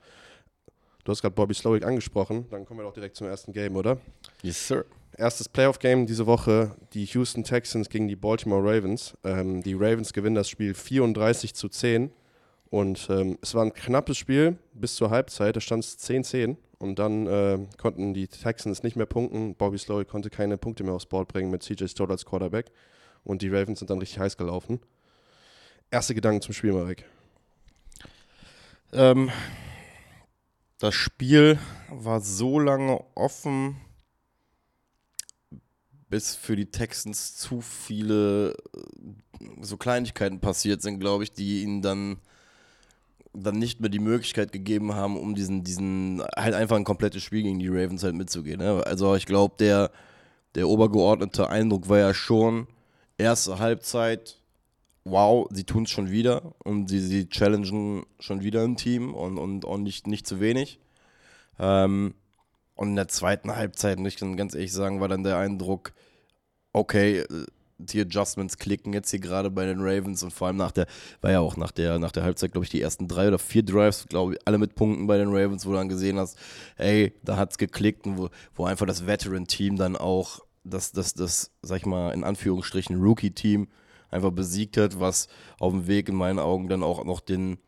[1.04, 3.98] Du hast gerade Bobby Slowick angesprochen, dann kommen wir doch direkt zum ersten Game, oder?
[4.42, 4.86] Yes, sir.
[5.16, 9.14] Erstes Playoff-Game diese Woche, die Houston Texans gegen die Baltimore Ravens.
[9.22, 12.10] Ähm, die Ravens gewinnen das Spiel 34 zu 10
[12.70, 16.98] und ähm, es war ein knappes Spiel bis zur Halbzeit, da stand es 10-10 und
[16.98, 19.54] dann äh, konnten die Texans nicht mehr punkten.
[19.54, 22.72] Bobby Slowick konnte keine Punkte mehr aufs Board bringen mit CJ Stroud als Quarterback
[23.24, 24.80] und die Ravens sind dann richtig heiß gelaufen.
[25.90, 27.04] Erste Gedanken zum Spiel, Marek.
[28.92, 29.30] Ähm,
[30.84, 33.76] das Spiel war so lange offen,
[36.10, 41.80] bis für die Texans zu viele äh, so Kleinigkeiten passiert sind, glaube ich, die ihnen
[41.80, 42.18] dann
[43.32, 47.42] dann nicht mehr die Möglichkeit gegeben haben, um diesen, diesen, halt einfach ein komplettes Spiel
[47.42, 48.60] gegen die Ravens halt mitzugehen.
[48.60, 48.86] Ne?
[48.86, 49.90] Also ich glaube, der,
[50.54, 52.68] der obergeordnete Eindruck war ja schon,
[53.16, 54.38] erste Halbzeit
[55.04, 59.38] wow, sie tun es schon wieder und sie, sie challengen schon wieder ein Team und,
[59.38, 60.80] und auch nicht, nicht zu wenig.
[61.58, 62.14] Ähm,
[62.74, 65.92] und in der zweiten Halbzeit, muss ich ganz ehrlich sagen, war dann der Eindruck,
[66.72, 67.46] okay, äh,
[67.78, 70.86] die Adjustments klicken jetzt hier gerade bei den Ravens und vor allem nach der,
[71.20, 73.62] war ja auch nach der, nach der Halbzeit, glaube ich, die ersten drei oder vier
[73.62, 76.38] Drives, glaube ich, alle mit Punkten bei den Ravens, wo du dann gesehen hast,
[76.76, 81.14] ey, da hat es geklickt und wo, wo einfach das Veteran-Team dann auch das, das,
[81.14, 83.68] das, sag ich mal, in Anführungsstrichen Rookie-Team
[84.14, 87.58] einfach besiegt hat, was auf dem Weg in meinen Augen dann auch noch den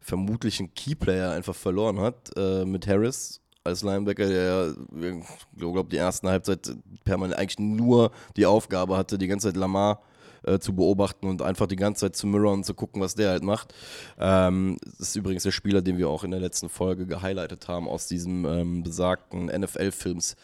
[0.00, 6.28] vermutlichen Keyplayer einfach verloren hat äh, mit Harris als Linebacker, der, ich glaube, die ersten
[6.28, 10.00] Halbzeit permanent eigentlich nur die Aufgabe hatte, die ganze Zeit Lamar
[10.44, 13.30] äh, zu beobachten und einfach die ganze Zeit zu mirror und zu gucken, was der
[13.30, 13.74] halt macht.
[14.20, 17.88] Ähm, das ist übrigens der Spieler, den wir auch in der letzten Folge gehighlightet haben
[17.88, 20.36] aus diesem ähm, besagten NFL-Films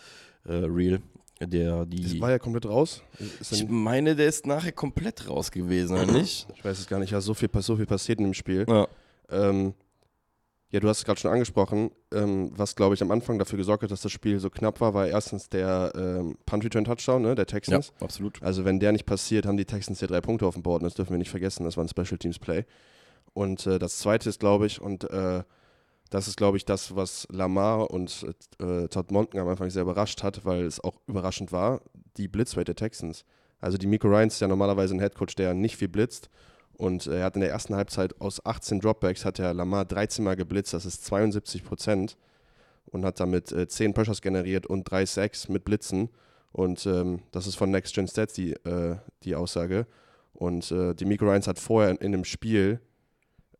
[0.45, 0.99] äh.
[1.47, 3.03] Der, die das war ja komplett raus.
[3.51, 6.49] ich meine, der ist nachher komplett raus gewesen, oder nicht?
[6.57, 7.11] Ich weiß es gar nicht.
[7.11, 8.65] Ja, so viel, so viel passiert in dem Spiel.
[8.69, 8.87] Ja,
[9.31, 9.75] ähm,
[10.71, 11.91] ja du hast es gerade schon angesprochen.
[12.13, 14.95] Ähm, was, glaube ich, am Anfang dafür gesorgt hat, dass das Spiel so knapp war,
[14.95, 17.93] war erstens der ähm, Punt-Return-Touchdown ne, der Texans.
[17.99, 18.41] Ja, absolut.
[18.43, 20.83] Also, wenn der nicht passiert, haben die Texans ja drei Punkte auf dem Board.
[20.83, 21.65] Und das dürfen wir nicht vergessen.
[21.65, 22.65] Das war ein Special Teams Play.
[23.35, 25.43] Und äh, das zweite ist, glaube ich, und äh,
[26.13, 28.27] das ist, glaube ich, das, was Lamar und
[28.61, 31.81] äh, Todd Monken am Anfang sehr überrascht hat, weil es auch überraschend war,
[32.19, 33.25] die Blitzrate der Texans.
[33.61, 36.29] Also die Miko Ryans ist ja normalerweise ein Headcoach, der nicht viel blitzt.
[36.75, 40.23] Und äh, er hat in der ersten Halbzeit aus 18 Dropbacks hat er Lamar 13
[40.23, 42.19] Mal geblitzt, das ist 72 Prozent.
[42.87, 46.11] Und hat damit äh, 10 Pressures generiert und 3 Sacks mit Blitzen.
[46.51, 49.87] Und ähm, das ist von Next Gen Stats die, äh, die Aussage.
[50.35, 52.81] Und äh, die Miko Ryans hat vorher in, in einem Spiel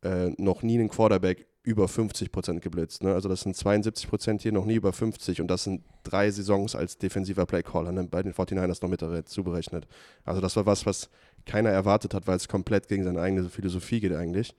[0.03, 3.03] äh, noch nie einen Quarterback über 50 Prozent geblitzt.
[3.03, 3.13] Ne?
[3.13, 6.75] Also das sind 72 Prozent hier, noch nie über 50 und das sind drei Saisons
[6.75, 8.03] als defensiver Playcaller ne?
[8.03, 9.87] bei den 49ers noch mit dazu berechnet.
[10.25, 11.09] Also das war was, was
[11.45, 14.53] keiner erwartet hat, weil es komplett gegen seine eigene Philosophie geht eigentlich.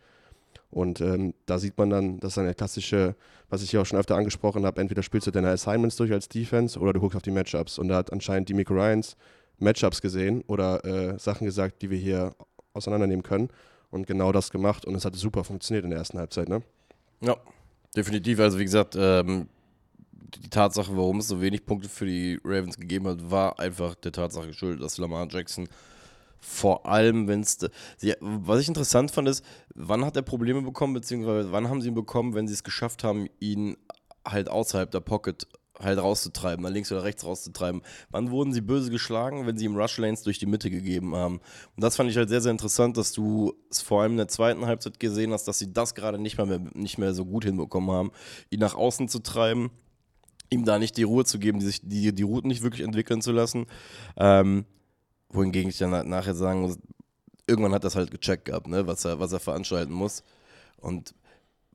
[0.70, 3.14] Und ähm, da sieht man dann, das ist eine klassische,
[3.48, 6.28] was ich hier auch schon öfter angesprochen habe, entweder spielst du deine Assignments durch als
[6.28, 7.78] Defense oder du guckst auf die Matchups.
[7.78, 9.16] Und da hat anscheinend die Miko Ryans
[9.58, 12.34] Matchups gesehen oder äh, Sachen gesagt, die wir hier
[12.72, 13.50] auseinandernehmen können
[13.90, 16.62] und genau das gemacht und es hat super funktioniert in der ersten Halbzeit, ne?
[17.24, 17.36] Ja,
[17.96, 18.38] definitiv.
[18.40, 19.48] Also wie gesagt, ähm,
[20.42, 24.12] die Tatsache, warum es so wenig Punkte für die Ravens gegeben hat, war einfach der
[24.12, 25.68] Tatsache geschuldet, dass Lamar Jackson
[26.40, 27.58] vor allem, wenn es.
[28.20, 31.94] Was ich interessant fand, ist, wann hat er Probleme bekommen, beziehungsweise wann haben sie ihn
[31.94, 33.76] bekommen, wenn sie es geschafft haben, ihn
[34.26, 35.46] halt außerhalb der Pocket
[35.80, 37.82] halt rauszutreiben, nach links oder rechts rauszutreiben.
[38.10, 41.40] Wann wurden sie böse geschlagen, wenn sie ihm Rush Lanes durch die Mitte gegeben haben?
[41.74, 44.28] Und das fand ich halt sehr, sehr interessant, dass du es vor allem in der
[44.28, 47.90] zweiten Halbzeit gesehen hast, dass sie das gerade nicht mehr, nicht mehr so gut hinbekommen
[47.90, 48.12] haben,
[48.50, 49.70] ihn nach außen zu treiben,
[50.50, 53.20] ihm da nicht die Ruhe zu geben, die, sich, die, die Routen nicht wirklich entwickeln
[53.20, 53.66] zu lassen.
[54.16, 54.66] Ähm,
[55.30, 56.78] wohingegen ich dann nachher sagen muss,
[57.48, 60.22] irgendwann hat das halt gecheckt gehabt, ne, was er, was er veranstalten muss.
[60.76, 61.14] Und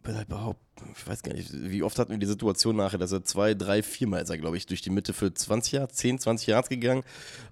[0.03, 0.55] würde halt
[0.95, 3.83] ich weiß gar nicht, wie oft hatten wir die Situation nachher, dass er zwei, drei,
[3.83, 7.03] viermal ist er, glaube ich, durch die Mitte für 20 Jahre, 10, 20 Yards gegangen.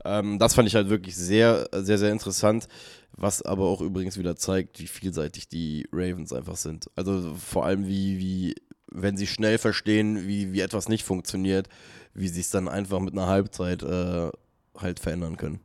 [0.06, 2.68] Ähm, das fand ich halt wirklich sehr, sehr, sehr interessant,
[3.12, 6.90] was aber auch übrigens wieder zeigt, wie vielseitig die Ravens einfach sind.
[6.96, 8.56] Also vor allem, wie, wie
[8.90, 11.68] wenn sie schnell verstehen, wie, wie etwas nicht funktioniert,
[12.14, 14.30] wie sie es dann einfach mit einer Halbzeit äh,
[14.78, 15.60] halt verändern können.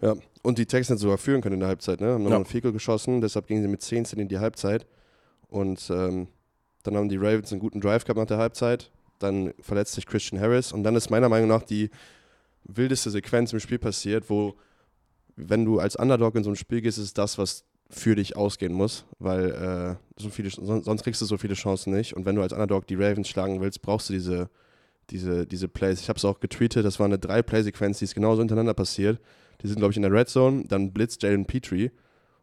[0.00, 2.08] Ja, und die Texans sogar führen können in der Halbzeit, ne?
[2.08, 2.36] Haben nochmal ja.
[2.36, 4.86] einen Fico geschossen, deshalb gingen sie mit 10 in die Halbzeit.
[5.48, 6.28] Und ähm,
[6.82, 8.90] dann haben die Ravens einen guten Drive gehabt nach der Halbzeit.
[9.18, 10.72] Dann verletzt sich Christian Harris.
[10.72, 11.90] Und dann ist meiner Meinung nach die
[12.64, 14.54] wildeste Sequenz im Spiel passiert, wo,
[15.36, 18.72] wenn du als Underdog in so ein Spiel gehst, ist das, was für dich ausgehen
[18.72, 22.14] muss, weil äh, so viele, sonst kriegst du so viele Chancen nicht.
[22.14, 24.50] Und wenn du als Underdog die Ravens schlagen willst, brauchst du diese,
[25.10, 26.00] diese, diese Plays.
[26.00, 29.20] Ich habe es auch getweetet, das war eine Drei-Play-Sequenz, die ist genauso hintereinander passiert.
[29.62, 31.92] Die sind, glaube ich, in der Red Zone, dann blitzt Jalen Petrie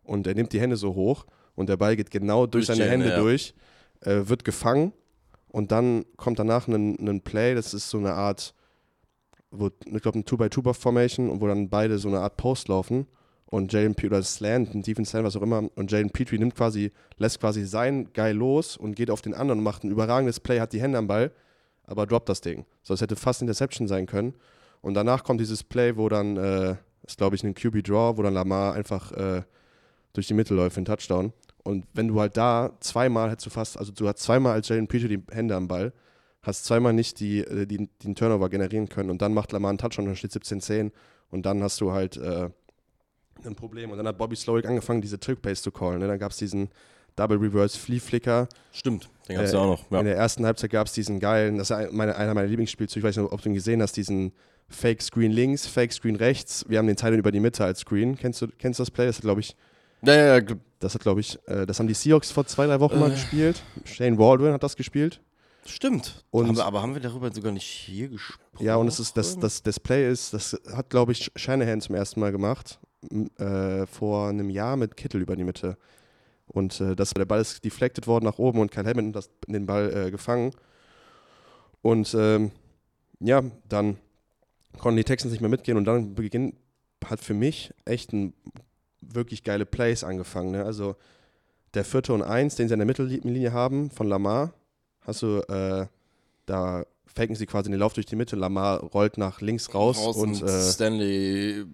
[0.03, 2.89] und er nimmt die Hände so hoch und der Ball geht genau durch, durch seine
[2.89, 3.19] Hände ja.
[3.19, 3.53] durch,
[4.01, 4.93] äh, wird gefangen
[5.53, 8.55] und dann kommt danach ein, ein Play, das ist so eine Art,
[9.51, 13.05] wo, ich glaube, ein 2x2-Formation, wo dann beide so eine Art Post laufen
[13.45, 16.55] und Jalen Petrie, oder Slant, ein Defense Slant, was auch immer, und Jalen Petrie nimmt
[16.55, 20.39] quasi, lässt quasi sein Guy los und geht auf den anderen und macht ein überragendes
[20.39, 21.31] Play, hat die Hände am Ball,
[21.83, 22.65] aber droppt das Ding.
[22.81, 24.33] So, es hätte fast Interception sein können.
[24.81, 28.33] Und danach kommt dieses Play, wo dann, äh, ist glaube ich ein QB-Draw, wo dann
[28.33, 29.43] Lamar einfach äh,
[30.13, 31.33] durch die Mitte läuft, in Touchdown.
[31.63, 34.87] Und wenn du halt da zweimal hättest du fast, also du hast zweimal als Jalen
[34.87, 35.93] Petrie die Hände am Ball,
[36.41, 39.77] hast zweimal nicht die, äh, die, den Turnover generieren können und dann macht Lamar einen
[39.77, 40.91] Touchdown, dann steht 17-10
[41.31, 42.49] und dann hast du halt äh,
[43.45, 43.91] ein Problem.
[43.91, 45.99] Und dann hat Bobby Slowick angefangen, diese Trick-Pace zu callen.
[45.99, 46.07] Ne?
[46.07, 46.69] Dann gab es diesen
[47.15, 48.47] Double Reverse Flea Flicker.
[48.71, 49.91] Stimmt, den gab es äh, ja auch noch.
[49.91, 49.99] Ja.
[49.99, 53.09] In der ersten Halbzeit gab es diesen geilen, das ist meine, einer meiner Lieblingsspielzüge, ich
[53.09, 54.33] weiß nicht, ob du ihn gesehen hast, diesen
[54.67, 56.65] Fake Screen links, Fake Screen rechts.
[56.67, 58.17] Wir haben den Teil über die Mitte als Screen.
[58.17, 59.05] Kennst du, kennst du das Play?
[59.05, 59.55] Das hat, glaube ich,
[60.05, 60.55] ja, ja, ja.
[60.79, 62.99] Das hat, glaube ich, äh, das haben die Seahawks vor zwei, drei Wochen äh.
[62.99, 63.63] mal gespielt.
[63.85, 65.21] Shane Waldron hat das gespielt.
[65.65, 66.25] Stimmt.
[66.29, 68.41] Und haben wir, aber haben wir darüber sogar nicht hier gesprochen?
[68.59, 71.95] Ja, und es ist das, das, das Play ist, das hat, glaube ich, Shanahan zum
[71.95, 72.79] ersten Mal gemacht.
[73.37, 75.77] Äh, vor einem Jahr mit Kittel über die Mitte.
[76.47, 79.65] Und äh, das, der Ball ist deflected worden nach oben und Kyle Hamilton hat den
[79.65, 80.51] Ball äh, gefangen.
[81.81, 82.51] Und ähm,
[83.19, 83.97] ja, dann
[84.77, 86.55] konnten die Texans nicht mehr mitgehen und dann beginnt,
[87.05, 88.33] hat für mich echt ein
[89.11, 90.51] wirklich geile Plays angefangen.
[90.51, 90.63] Ne?
[90.63, 90.95] Also
[91.73, 94.53] der vierte und eins, den sie in der Mittellinie haben von Lamar,
[95.01, 95.87] hast du, äh,
[96.45, 98.35] da faken sie quasi den Lauf durch die Mitte.
[98.35, 101.65] Lamar rollt nach links raus und, und äh, Stanley.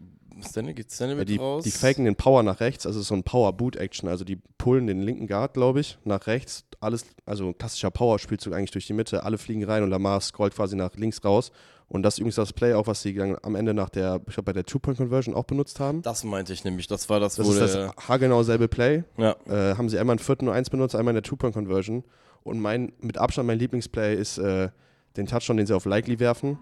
[0.41, 1.63] Stanley geht Stanley mit die, raus?
[1.65, 4.07] Die faken den Power nach rechts, also so ein Power-Boot-Action.
[4.07, 6.63] Also die pullen den linken Guard, glaube ich, nach rechts.
[6.79, 9.23] Alles, also klassischer Power-Spielzug eigentlich durch die Mitte.
[9.23, 11.51] Alle fliegen rein und Lamar scrollt quasi nach links raus
[11.89, 14.35] und das ist übrigens das Play auch, was sie dann am Ende nach der, ich
[14.35, 16.03] glaube, bei der Two-Point-Conversion auch benutzt haben.
[16.03, 16.85] Das meinte ich nämlich.
[16.85, 19.03] Das war das, das wo ist das haargenau selbe Play.
[19.17, 19.35] Ja.
[19.47, 22.03] Äh, haben sie einmal in vierten und eins benutzt, einmal in der Two-Point-Conversion.
[22.43, 24.69] Und mein, mit Abstand mein Lieblingsplay ist äh,
[25.17, 26.59] den Touchdown, den sie auf Likely werfen.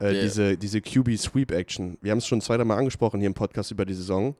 [0.00, 0.22] Äh, yeah.
[0.22, 1.98] Diese, diese QB-Sweep-Action.
[2.00, 4.36] Wir haben es schon zweimal angesprochen hier im Podcast über die Saison.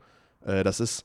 [0.47, 1.05] Äh, das ist,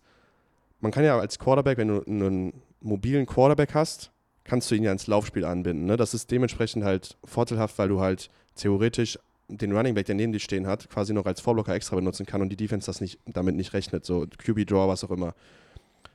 [0.80, 4.12] man kann ja als Quarterback, wenn du einen mobilen Quarterback hast,
[4.44, 5.86] kannst du ihn ja ins Laufspiel anbinden.
[5.86, 5.98] Ne?
[5.98, 10.40] Das ist dementsprechend halt vorteilhaft, weil du halt theoretisch den Running Back, der neben dir
[10.40, 13.56] stehen hat, quasi noch als Vorblocker extra benutzen kann und die Defense das nicht, damit
[13.56, 15.36] nicht rechnet, so QB Draw, was auch immer.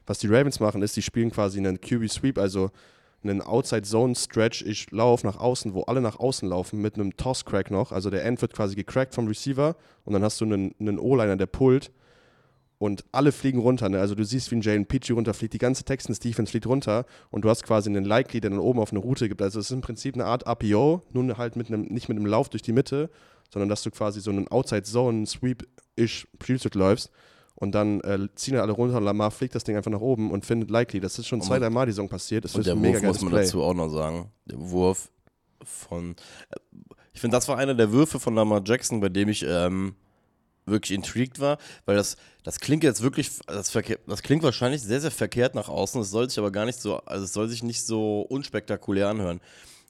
[0.07, 2.71] Was die Ravens machen, ist, die spielen quasi einen QB Sweep, also
[3.23, 7.17] einen Outside Zone Stretch, ich laufe nach außen, wo alle nach außen laufen, mit einem
[7.17, 7.93] Toss Crack noch.
[7.93, 11.37] Also der End wird quasi gecrackt vom Receiver und dann hast du einen, einen O-Liner,
[11.37, 11.93] der pullt
[12.81, 13.91] und alle fliegen runter.
[13.91, 14.01] Ne?
[14.01, 17.45] Also du siehst, wie ein Jalen Peachy runterfliegt, die ganze Texans Defense fliegt runter und
[17.45, 19.43] du hast quasi einen Likely, der dann oben auf eine Route gibt.
[19.43, 22.25] Also es ist im Prinzip eine Art RPO, nun halt mit einem, nicht mit einem
[22.25, 23.11] Lauf durch die Mitte,
[23.53, 27.11] sondern dass du quasi so einen Outside Zone Sweep-ish Spielzug läufst
[27.55, 30.47] und dann äh, ziehen alle runter und Lamar fliegt das Ding einfach nach oben und
[30.47, 31.01] findet Likely.
[31.01, 32.47] Das ist schon zwei, drei Mal die Saison passiert.
[32.47, 33.43] Das und der Wurf muss man Play.
[33.43, 34.33] dazu auch noch sagen.
[34.47, 35.11] Der Wurf
[35.63, 36.13] von,
[36.49, 36.57] äh,
[37.13, 39.97] ich finde, das war einer der Würfe von Lamar Jackson, bei dem ich ähm,
[40.71, 43.73] wirklich intrigued war, weil das, das klingt jetzt wirklich, das,
[44.07, 46.99] das klingt wahrscheinlich sehr, sehr verkehrt nach außen, es soll sich aber gar nicht so,
[46.99, 49.41] also es soll sich nicht so unspektakulär anhören.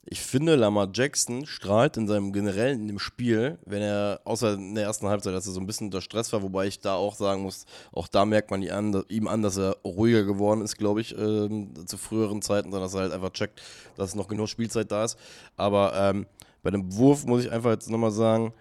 [0.07, 4.85] Ich finde, Lamar Jackson strahlt in seinem generellen im Spiel, wenn er, außer in der
[4.85, 7.43] ersten Halbzeit, dass er so ein bisschen unter Stress war, wobei ich da auch sagen
[7.43, 11.17] muss, auch da merkt man an, ihm an, dass er ruhiger geworden ist, glaube ich,
[11.19, 13.61] ähm, zu früheren Zeiten, sondern dass er halt einfach checkt,
[13.97, 15.19] dass noch genug Spielzeit da ist.
[15.57, 16.27] Aber ähm,
[16.63, 18.55] bei dem Wurf muss ich einfach jetzt nochmal sagen,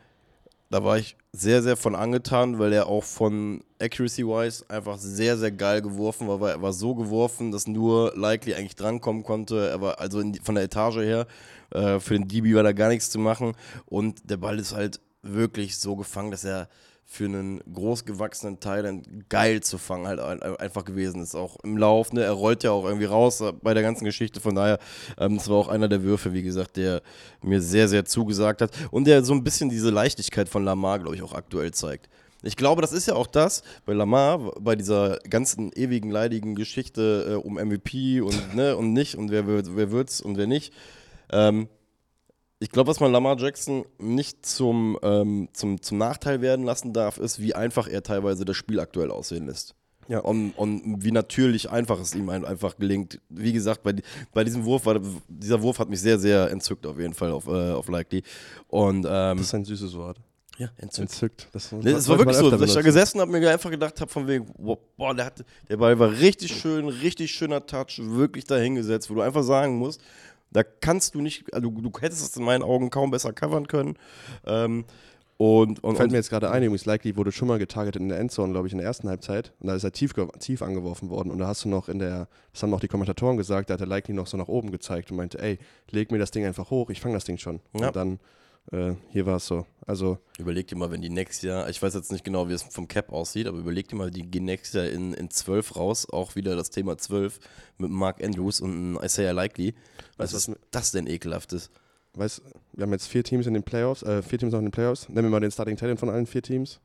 [0.70, 5.52] da war ich sehr, sehr von angetan, weil er auch von Accuracy-wise einfach sehr, sehr
[5.52, 9.70] geil geworfen war, weil er war so geworfen, dass nur Likely eigentlich drankommen konnte.
[9.70, 11.28] Er war also die, von der Etage her,
[11.72, 13.54] äh, für den DB war da gar nichts zu machen
[13.86, 16.68] und der Ball ist halt wirklich so gefangen, dass er
[17.12, 21.34] für einen großgewachsenen Teil geil zu fangen halt einfach gewesen ist.
[21.34, 22.24] Auch im Lauf, ne?
[22.24, 24.40] er rollt ja auch irgendwie raus bei der ganzen Geschichte.
[24.40, 24.78] Von daher,
[25.18, 27.02] ähm, das war auch einer der Würfe, wie gesagt, der
[27.42, 31.16] mir sehr, sehr zugesagt hat und der so ein bisschen diese Leichtigkeit von Lamar, glaube
[31.16, 32.10] ich, auch aktuell zeigt.
[32.44, 37.28] Ich glaube, das ist ja auch das bei Lamar, bei dieser ganzen ewigen, leidigen Geschichte
[37.28, 40.74] äh, um MVP und, ne, und nicht und wer, wer wird's und wer nicht.
[41.32, 41.70] Ähm,
[42.60, 47.18] ich glaube, was man Lamar Jackson nicht zum, ähm, zum, zum Nachteil werden lassen darf,
[47.18, 49.76] ist, wie einfach er teilweise das Spiel aktuell aussehen lässt.
[50.10, 50.20] Ja.
[50.20, 53.22] Und, und wie natürlich einfach es ihm einfach gelingt.
[53.30, 53.94] Wie gesagt, bei,
[54.34, 57.48] bei diesem Wurf, war, dieser Wurf hat mich sehr, sehr entzückt auf jeden Fall auf,
[57.48, 58.24] äh, auf Likely.
[58.68, 60.18] Und, ähm, das ist ein süßes Wort.
[60.58, 61.12] Ja, entzückt.
[61.12, 61.48] entzückt.
[61.54, 64.12] Das, nee, das war wirklich so, dass ich da gesessen habe, mir einfach gedacht habe,
[64.12, 64.46] von wegen,
[64.98, 69.22] boah, der, hat, der Ball war richtig schön, richtig schöner Touch, wirklich dahingesetzt, wo du
[69.22, 70.02] einfach sagen musst,
[70.52, 73.98] da kannst du nicht, also du, hättest es in meinen Augen kaum besser covern können.
[74.46, 74.86] Ähm,
[75.38, 78.20] und, und, Fällt mir jetzt gerade ein, übrigens, Likely wurde schon mal getargetet in der
[78.20, 79.54] Endzone, glaube ich, in der ersten Halbzeit.
[79.62, 81.32] Und da ist er tief, tief angeworfen worden.
[81.32, 83.80] Und da hast du noch in der, das haben auch die Kommentatoren gesagt, da hat
[83.80, 85.58] der Likely noch so nach oben gezeigt und meinte, ey,
[85.92, 87.62] leg mir das Ding einfach hoch, ich fange das Ding schon.
[87.74, 87.88] Ja.
[87.88, 88.20] Und dann
[88.72, 89.66] äh, hier war es so.
[89.86, 92.64] Also überleg dir mal, wenn die nächstes Jahr, ich weiß jetzt nicht genau, wie es
[92.64, 96.08] vom Cap aussieht, aber überleg dir mal, die gehen nächstes Jahr in, in 12 raus,
[96.12, 97.40] auch wieder das Thema 12
[97.80, 99.74] mit Mark Andrews und Isaiah Likely.
[100.18, 101.72] Weißt du, was, was das denn ekelhaft ist?
[102.14, 102.42] Weißt
[102.74, 105.10] wir haben jetzt vier Teams in den Playoffs, äh, vier Teams noch in den Playoffs.
[105.10, 106.80] Nennen wir mal den Starting Talent von allen vier Teams.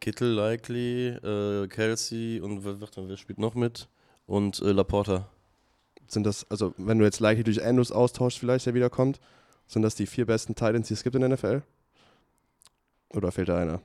[0.00, 3.88] Kittel, Likely, äh, Kelsey und warte, wer spielt noch mit?
[4.26, 5.28] Und äh, Laporta.
[6.08, 9.20] Sind das, also wenn du jetzt Likely durch Andrews austauschst, vielleicht der wiederkommt,
[9.66, 11.62] sind das die vier besten Titans, die es gibt in der NFL?
[13.14, 13.80] Oder fehlt da einer?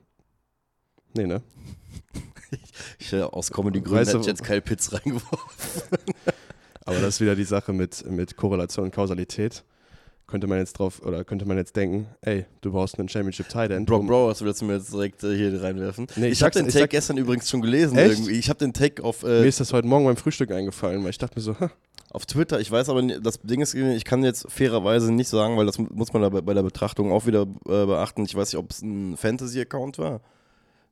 [1.13, 1.41] Nee, ne?
[2.99, 5.81] ich, ich aus Comedy-Gründen hätte jetzt Kyle Pitts reingeworfen.
[6.85, 9.63] Aber das ist wieder die Sache mit, mit Korrelation und Kausalität.
[10.25, 13.71] Könnte man jetzt drauf, oder könnte man jetzt denken, ey, du brauchst einen Championship Tight
[13.71, 13.85] End.
[13.85, 16.07] Brock Browers willst du mir jetzt direkt äh, hier reinwerfen?
[16.17, 18.11] Nee, ich, ich habe den Take gestern übrigens schon gelesen echt?
[18.11, 18.33] irgendwie.
[18.33, 19.23] Ich habe den Take auf.
[19.23, 21.71] Äh, mir ist das heute Morgen beim Frühstück eingefallen, weil ich dachte mir so, ha,
[22.17, 22.59] auf Twitter.
[22.59, 26.11] Ich weiß aber, das Ding ist, ich kann jetzt fairerweise nicht sagen, weil das muss
[26.13, 28.25] man bei, bei der Betrachtung auch wieder äh, beachten.
[28.25, 30.21] Ich weiß nicht, ob es ein Fantasy-Account war,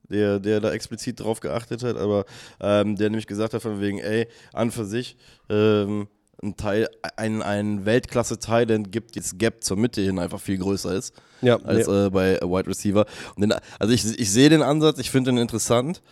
[0.08, 2.26] der, der da explizit drauf geachtet hat, aber
[2.62, 5.18] ähm, der nämlich gesagt hat, von wegen, ey, an für sich,
[5.50, 6.08] ähm,
[6.44, 11.16] ein Teil, ein, ein Weltklasse-Talent gibt, das Gap zur Mitte hin einfach viel größer ist
[11.42, 12.06] ja, als ja.
[12.06, 13.08] Äh, bei Wide Receiver.
[13.36, 16.04] Den, also ich, ich sehe den Ansatz, ich finde den interessant.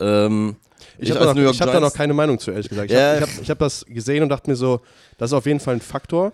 [0.00, 0.56] Ähm,
[0.98, 2.90] ich, ich habe da, hab da, noch keine Meinung zu, ehrlich gesagt.
[2.90, 3.20] Ich yeah.
[3.20, 4.80] habe hab, hab das gesehen und dachte mir so,
[5.18, 6.32] das ist auf jeden Fall ein Faktor.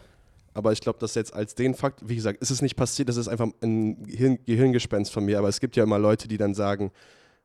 [0.55, 3.19] Aber ich glaube, dass jetzt als den Fakt, wie gesagt, ist es nicht passiert, das
[3.19, 5.39] ist einfach ein Gehirn, Gehirngespenst von mir.
[5.39, 6.93] Aber es gibt ja immer Leute, die dann sagen,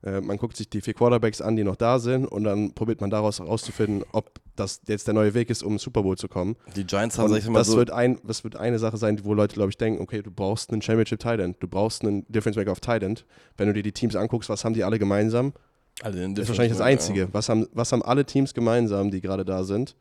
[0.04, 3.02] äh, man guckt sich die vier Quarterbacks an, die noch da sind, und dann probiert
[3.02, 6.56] man daraus herauszufinden, ob das jetzt der neue Weg ist, um Super Bowl zu kommen.
[6.76, 9.56] Die Giants haben sich das so wird ein, Das wird eine Sache sein, wo Leute,
[9.56, 12.71] glaube ich, denken, okay, du brauchst einen Championship Tight End, du brauchst einen Difference Maker
[12.71, 13.26] auf Tight End.
[13.58, 15.54] Wenn du dir die Teams anguckst, was haben die alle gemeinsam?
[16.01, 17.21] Also das ist wahrscheinlich das Einzige.
[17.21, 17.27] Ja.
[17.32, 19.95] Was, haben, was haben alle Teams gemeinsam, die gerade da sind?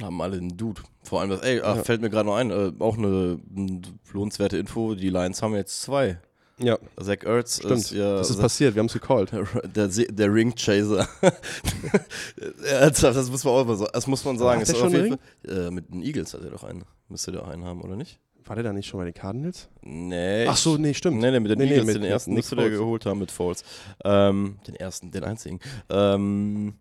[0.00, 0.80] Haben alle einen Dude.
[1.02, 1.82] Vor allem, das, ey, ach, ja.
[1.82, 5.82] fällt mir gerade noch ein, äh, auch eine, eine lohnenswerte Info, die Lions haben jetzt
[5.82, 6.18] zwei.
[6.58, 6.78] Ja.
[7.00, 7.72] Zach Ertz Stimmt.
[7.72, 8.16] ist ja.
[8.16, 9.32] Das ist passiert, wir haben es gecallt.
[9.74, 11.08] Der, der Ring Chaser.
[12.60, 13.90] das muss man auch mal sagen.
[13.92, 14.60] Das muss man sagen.
[14.60, 15.18] Hat der schon einen Ring?
[15.44, 16.84] Fall, äh, mit den Eagles hat er doch einen.
[17.08, 18.20] Müsste der einen haben, oder nicht?
[18.44, 19.68] War der da nicht schon bei den Cardinals?
[19.82, 20.46] Nee.
[20.46, 21.20] Ach so, nee, stimmt.
[21.20, 23.30] Nee, nee, mit den nee, Eagles, nee, mit, den ersten müsste der geholt haben mit
[23.30, 23.64] Falls.
[24.04, 25.60] Ähm, den ersten, den einzigen.
[25.88, 26.74] Ähm,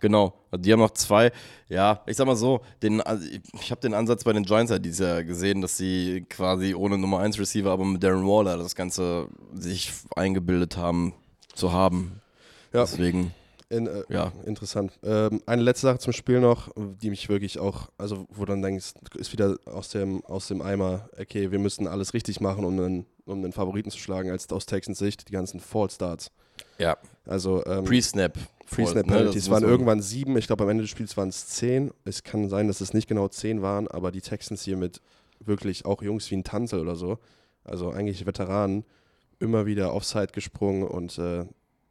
[0.00, 1.32] genau, also die haben noch zwei.
[1.68, 3.26] Ja, ich sag mal so, den, also
[3.60, 6.98] ich habe den Ansatz bei den Giants halt dieses Jahr gesehen, dass sie quasi ohne
[6.98, 11.14] Nummer 1 Receiver, aber mit Darren Waller das Ganze sich eingebildet haben
[11.54, 12.20] zu haben.
[12.72, 12.80] Ja.
[12.82, 13.32] Deswegen.
[13.70, 14.32] In, äh, ja.
[14.46, 14.98] Interessant.
[15.02, 18.94] Ähm, eine letzte Sache zum Spiel noch, die mich wirklich auch, also wo dann denkst,
[19.14, 23.06] ist wieder aus dem, aus dem Eimer, okay, wir müssen alles richtig machen, um einen,
[23.26, 26.30] um einen Favoriten zu schlagen, als aus Texans Sicht, die ganzen Fall Starts.
[26.78, 26.96] Ja.
[27.26, 28.38] Also ähm, Pre-Snap.
[28.70, 31.48] Pre-Snap ne, Penalties ne, waren irgendwann sieben, ich glaube am Ende des Spiels waren es
[31.48, 31.90] zehn.
[32.04, 35.02] Es kann sein, dass es nicht genau zehn waren, aber die Texans hier mit
[35.40, 37.18] wirklich auch Jungs wie ein Tanzel oder so,
[37.64, 38.84] also eigentlich Veteranen,
[39.40, 41.44] immer wieder Offside gesprungen und äh,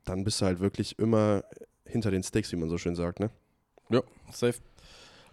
[0.07, 1.43] dann bist du halt wirklich immer
[1.85, 3.29] hinter den Sticks, wie man so schön sagt, ne?
[3.89, 4.59] Ja, safe.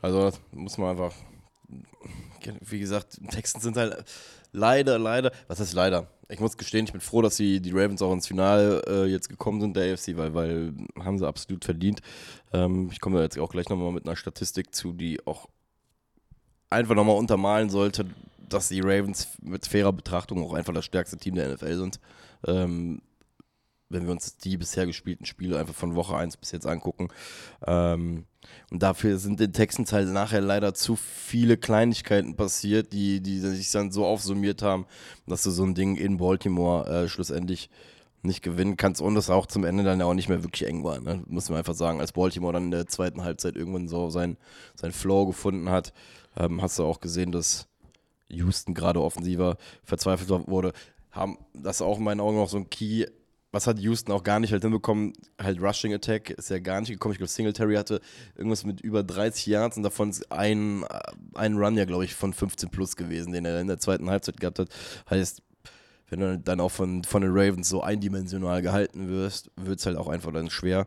[0.00, 1.14] Also muss man einfach,
[2.60, 4.04] wie gesagt, Texten sind halt
[4.52, 6.08] leider, leider, was heißt leider?
[6.28, 9.28] Ich muss gestehen, ich bin froh, dass die, die Ravens auch ins Finale äh, jetzt
[9.28, 12.00] gekommen sind, der AFC, weil, weil haben sie absolut verdient.
[12.52, 15.48] Ähm, ich komme da jetzt auch gleich nochmal mit einer Statistik zu, die auch
[16.70, 18.06] einfach nochmal untermalen sollte,
[18.48, 22.00] dass die Ravens mit fairer Betrachtung auch einfach das stärkste Team der NFL sind.
[22.46, 23.00] Ähm,
[23.88, 27.08] wenn wir uns die bisher gespielten Spiele einfach von Woche 1 bis jetzt angucken.
[27.66, 28.24] Ähm,
[28.70, 33.70] und dafür sind den Texans halt nachher leider zu viele Kleinigkeiten passiert, die, die sich
[33.70, 34.86] dann so aufsummiert haben,
[35.26, 37.70] dass du so ein Ding in Baltimore äh, schlussendlich
[38.22, 40.98] nicht gewinnen kannst und es auch zum Ende dann auch nicht mehr wirklich eng war.
[41.00, 41.22] Ne?
[41.26, 44.38] Muss man einfach sagen, als Baltimore dann in der zweiten Halbzeit irgendwann so sein,
[44.74, 45.92] sein Flow gefunden hat,
[46.36, 47.68] ähm, hast du auch gesehen, dass
[48.28, 50.72] Houston gerade offensiver verzweifelt wurde.
[51.10, 53.06] Haben das auch in meinen Augen noch so ein Key
[53.54, 55.12] was hat Houston auch gar nicht halt hinbekommen?
[55.40, 57.12] Halt Rushing Attack ist ja gar nicht gekommen.
[57.12, 58.00] Ich glaube, Singletary hatte
[58.36, 60.84] irgendwas mit über 30 Yards und davon ist ein,
[61.34, 64.40] ein Run ja, glaube ich, von 15 plus gewesen, den er in der zweiten Halbzeit
[64.40, 64.68] gehabt hat.
[65.08, 65.40] Heißt,
[66.10, 69.96] wenn du dann auch von, von den Ravens so eindimensional gehalten wirst, wird es halt
[69.96, 70.86] auch einfach dann schwer.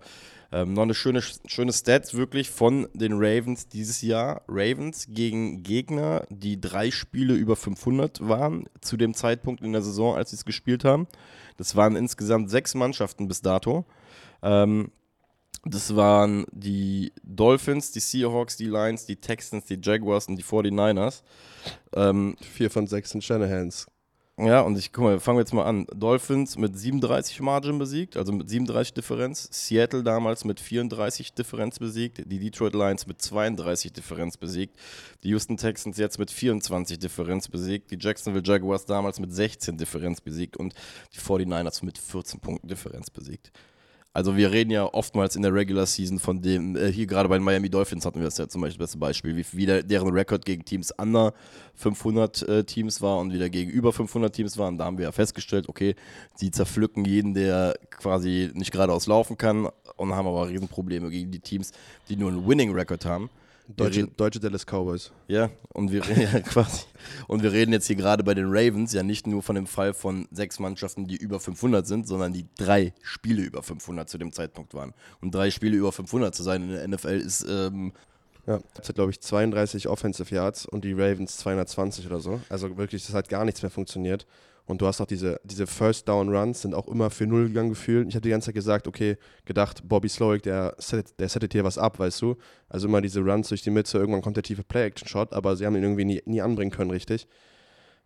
[0.51, 4.43] Ähm, noch eine schöne, schöne Stat wirklich von den Ravens dieses Jahr.
[4.47, 10.15] Ravens gegen Gegner, die drei Spiele über 500 waren zu dem Zeitpunkt in der Saison,
[10.15, 11.07] als sie es gespielt haben.
[11.57, 13.85] Das waren insgesamt sechs Mannschaften bis dato.
[14.41, 14.91] Ähm,
[15.65, 21.23] das waren die Dolphins, die Seahawks, die Lions, die Texans, die Jaguars und die 49ers.
[21.93, 23.87] Ähm, Vier von sechs sind Shanahans.
[24.39, 25.87] Ja, und ich guck mal, fangen wir jetzt mal an.
[25.95, 29.49] Dolphins mit 37 Margin besiegt, also mit 37 Differenz.
[29.51, 32.21] Seattle damals mit 34 Differenz besiegt.
[32.23, 34.77] Die Detroit Lions mit 32 Differenz besiegt.
[35.23, 37.89] Die Houston Texans jetzt mit 24 Differenz besiegt.
[37.89, 40.75] Die Jacksonville Jaguars damals mit 16 Differenz besiegt und
[41.15, 43.51] die 49ers mit 14 Punkten Differenz besiegt.
[44.13, 47.37] Also wir reden ja oftmals in der Regular Season von dem, äh, hier gerade bei
[47.37, 49.83] den Miami Dolphins hatten wir das ja zum Beispiel das beste Beispiel, wie, wie der,
[49.83, 51.33] deren Rekord gegen Teams under
[51.75, 54.69] 500 äh, Teams war und wieder gegen über 500 Teams war.
[54.69, 55.95] Und da haben wir ja festgestellt, okay,
[56.35, 61.39] sie zerpflücken jeden, der quasi nicht geradeaus laufen kann und haben aber Riesenprobleme gegen die
[61.39, 61.71] Teams,
[62.09, 63.29] die nur einen Winning Record haben.
[63.75, 65.11] Deutsche, deutsche Dallas Cowboys.
[65.27, 66.83] Ja, und wir, ja, quasi.
[67.27, 69.93] und wir reden jetzt hier gerade bei den Ravens ja nicht nur von dem Fall
[69.93, 74.31] von sechs Mannschaften, die über 500 sind, sondern die drei Spiele über 500 zu dem
[74.31, 74.93] Zeitpunkt waren.
[75.21, 77.45] Und drei Spiele über 500 zu sein in der NFL ist.
[77.49, 77.91] Ähm,
[78.45, 82.39] ja, das hat glaube ich 32 Offensive Yards und die Ravens 220 oder so.
[82.47, 84.25] Also wirklich, das hat gar nichts mehr funktioniert.
[84.67, 87.69] Und du hast auch diese, diese First Down Runs, sind auch immer für Null gegangen
[87.69, 88.07] gefühlt.
[88.09, 91.63] Ich habe die ganze Zeit gesagt, okay, gedacht, Bobby Slowick, der settet, der settet hier
[91.63, 92.35] was ab, weißt du.
[92.67, 95.75] Also immer diese Runs durch die Mitte, irgendwann kommt der tiefe Play-Action-Shot, aber sie haben
[95.77, 97.27] ihn irgendwie nie, nie anbringen können, richtig.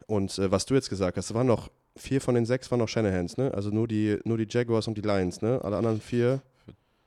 [0.05, 2.87] Und äh, was du jetzt gesagt hast, waren noch vier von den sechs waren noch
[2.87, 3.51] Shanahans, ne?
[3.53, 5.59] Also nur die, nur die Jaguars und die Lions, ne?
[5.63, 6.41] Alle anderen vier.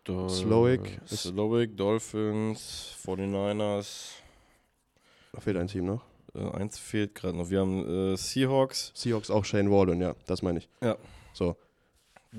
[0.03, 1.01] Do Slowick.
[1.07, 4.11] Slowick, Dolphins, 49ers.
[5.33, 6.03] Da fehlt ein Team noch.
[6.35, 7.51] Äh, eins fehlt gerade noch.
[7.51, 8.93] Wir haben äh, Seahawks.
[8.95, 10.69] Seahawks auch Shane Walden, ja, das meine ich.
[10.81, 10.97] Ja.
[11.33, 11.57] So.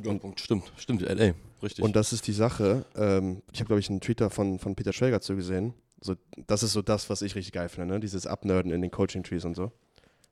[0.03, 1.33] Und, und, stimmt, stimmt, LA,
[1.63, 1.83] richtig.
[1.83, 2.85] Und das ist die Sache.
[2.95, 5.73] Ähm, ich habe, glaube ich, einen Tweeter von, von Peter Schwelger zu gesehen.
[6.01, 6.15] So,
[6.47, 7.99] das ist so das, was ich richtig geil finde, ne?
[7.99, 9.71] dieses Abnerden in den Coaching-Trees und so.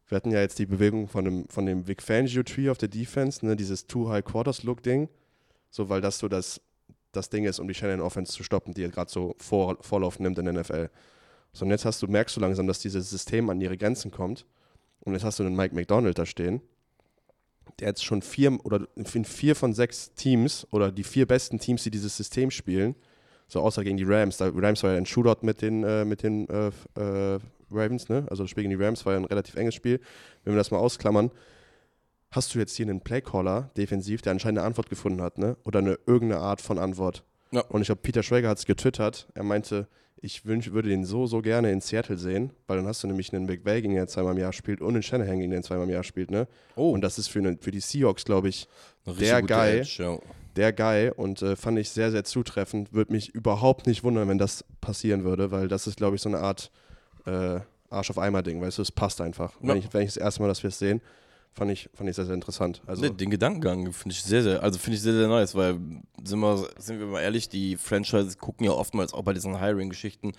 [0.07, 3.45] Wir hatten ja jetzt die Bewegung von dem, von dem Vic Fangio-Tree auf der Defense,
[3.45, 3.55] ne?
[3.55, 5.07] dieses Two-High-Quarters-Look-Ding.
[5.71, 6.61] So, weil das so das,
[7.13, 10.37] das Ding ist, um die Shannon Offense zu stoppen, die gerade so Vor Vorlauf nimmt
[10.37, 10.89] in der NFL.
[11.53, 14.45] So, und jetzt hast du, merkst du langsam, dass dieses System an ihre Grenzen kommt.
[15.01, 16.61] Und jetzt hast du einen Mike McDonald da stehen,
[17.79, 21.83] der jetzt schon vier oder in vier von sechs Teams oder die vier besten Teams,
[21.83, 22.95] die dieses System spielen,
[23.47, 26.23] so außer gegen die Rams, da Rams war ja ein Shootout mit den, äh, mit
[26.23, 27.39] den äh, äh,
[27.69, 28.25] Ravens, ne?
[28.29, 29.99] Also das Spiel gegen die Rams war ja ein relativ enges Spiel.
[30.43, 31.31] Wenn wir das mal ausklammern,
[32.31, 35.57] hast du jetzt hier einen Playcaller defensiv, der anscheinend eine Antwort gefunden hat, ne?
[35.63, 37.23] Oder eine irgendeine Art von Antwort.
[37.51, 37.61] Ja.
[37.61, 39.27] Und ich glaube, Peter Schrager hat es getwittert.
[39.35, 39.87] Er meinte,
[40.23, 43.33] ich wünsch, würde den so, so gerne in Seattle sehen, weil dann hast du nämlich
[43.33, 45.91] einen McVay, gegen den zweimal im Jahr spielt und einen Shanahan, gegen den zweimal im
[45.91, 46.47] Jahr spielt, ne?
[46.77, 46.91] Oh.
[46.91, 48.69] Und das ist für, eine, für die Seahawks, glaube ich,
[49.05, 49.79] der Guy.
[49.79, 50.17] Edge, ja.
[50.55, 52.93] Der Guy und äh, fand ich sehr, sehr zutreffend.
[52.93, 56.29] Würde mich überhaupt nicht wundern, wenn das passieren würde, weil das ist, glaube ich, so
[56.29, 56.71] eine Art
[57.25, 57.59] äh,
[57.89, 59.51] Arsch auf Eimer-Ding, weißt du, es passt einfach.
[59.61, 59.69] Ja.
[59.69, 61.01] Wenn, ich, wenn ich das erste Mal, dass wir es sehen,
[61.53, 62.81] fand ich, fand ich sehr, sehr interessant.
[62.85, 65.79] Also den Gedankengang finde ich sehr, sehr, also finde ich sehr, sehr nice, weil
[66.23, 70.33] sind wir, sind wir mal ehrlich, die Franchises gucken ja oftmals auch bei diesen Hiring-Geschichten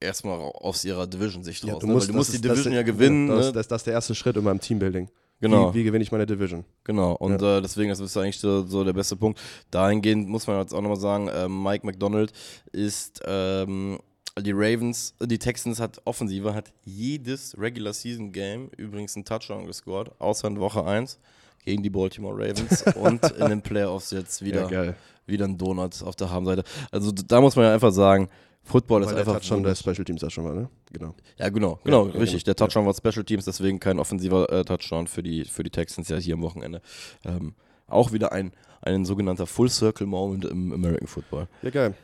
[0.00, 1.80] erstmal aus ihrer Division-Sicht ja, raus.
[1.80, 2.12] Du musst, ne?
[2.12, 3.28] du musst die Division ja gewinnen.
[3.28, 3.52] Das, ne?
[3.52, 5.08] das, das, ist der erste Schritt in meinem Teambuilding.
[5.40, 5.74] Genau.
[5.74, 6.64] Wie, wie, gewinne ich meine Division?
[6.84, 7.58] Genau, und ja.
[7.58, 9.40] äh, deswegen das ist eigentlich so, so, der beste Punkt.
[9.70, 12.32] Dahingehend muss man jetzt auch nochmal sagen, äh, Mike McDonald
[12.72, 13.98] ist ähm,
[14.40, 20.10] die Ravens, die Texans hat Offensive, hat jedes Regular Season Game übrigens einen Touchdown gescored,
[20.18, 21.18] außer in Woche 1
[21.64, 24.94] gegen die Baltimore Ravens und in den Playoffs jetzt wieder, ja,
[25.26, 26.64] wieder ein Donut auf der Habenseite.
[26.90, 28.28] Also da muss man ja einfach sagen,
[28.64, 29.32] Football Weil ist einfach.
[29.34, 30.68] Der Touchdown der Special Teams schon mal, ne?
[30.90, 31.14] Genau.
[31.38, 32.44] Ja, genau, genau, ja, richtig.
[32.44, 36.08] Der Touchdown war Special Teams, deswegen kein offensiver äh, Touchdown für die, für die Texans
[36.08, 36.80] ja hier am Wochenende.
[37.24, 37.54] Ähm,
[37.86, 41.46] auch wieder ein, ein sogenannter Full Circle Moment im American Football.
[41.62, 41.94] Ja, geil.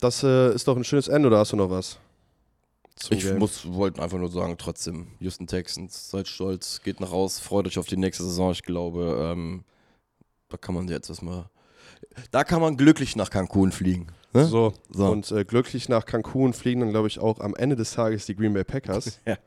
[0.00, 1.98] Das äh, ist doch ein schönes Ende, oder hast du noch was?
[3.10, 3.38] Ich Game?
[3.38, 7.78] muss, wollte einfach nur sagen, trotzdem, Houston Texans, seid stolz, geht nach raus, freut euch
[7.78, 8.52] auf die nächste Saison.
[8.52, 9.64] Ich glaube, ähm,
[10.48, 11.46] da kann man jetzt erstmal,
[12.30, 14.08] da kann man glücklich nach Cancun fliegen.
[14.32, 14.44] Ne?
[14.46, 17.92] So, so, und äh, glücklich nach Cancun fliegen dann, glaube ich, auch am Ende des
[17.92, 19.20] Tages die Green Bay Packers.
[19.26, 19.38] ja.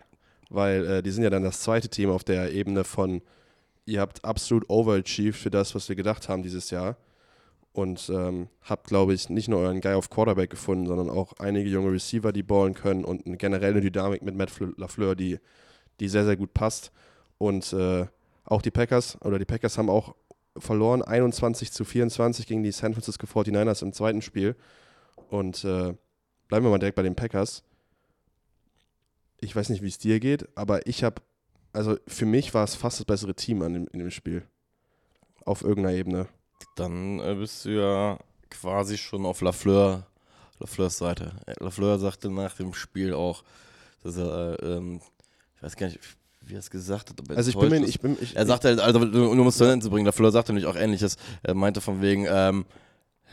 [0.50, 3.22] Weil äh, die sind ja dann das zweite Team auf der Ebene von,
[3.86, 6.98] ihr habt absolut overachieved für das, was wir gedacht haben dieses Jahr
[7.74, 11.70] und ähm, habt, glaube ich, nicht nur euren Guy auf Quarterback gefunden, sondern auch einige
[11.70, 15.40] junge Receiver, die ballen können und eine generelle Dynamik mit Matt LaFleur, die,
[16.00, 16.92] die sehr, sehr gut passt.
[17.40, 18.06] Und äh,
[18.46, 20.16] auch die Packers, oder die Packers haben auch
[20.56, 24.56] verloren 21 zu 24 gegen die San Francisco 49ers im zweiten Spiel.
[25.30, 25.96] Und äh,
[26.48, 27.64] bleiben wir mal direkt bei den Packers.
[29.42, 31.24] Ich weiß nicht, wie es dir geht, aber ich habe,
[31.74, 34.44] also für mich war es fast das bessere Team an dem, in dem Spiel.
[35.44, 36.28] Auf irgendeiner Ebene.
[36.76, 38.18] Dann äh, bist du ja
[38.50, 40.06] quasi schon auf Lafleur,
[40.60, 41.34] Lafleurs Seite.
[41.46, 43.44] Äh, Lafleur sagte nach dem Spiel auch,
[44.04, 45.02] dass er, äh, ähm,
[45.56, 46.00] ich weiß gar nicht,
[46.42, 47.38] wie er es gesagt hat.
[47.38, 49.84] also ich bin mir, ich bin, ich, er sagte, halt, also um es zu Ende
[49.84, 51.18] zu bringen, Lafleur sagte nämlich auch ähnliches.
[51.42, 52.66] Er meinte von wegen, ähm,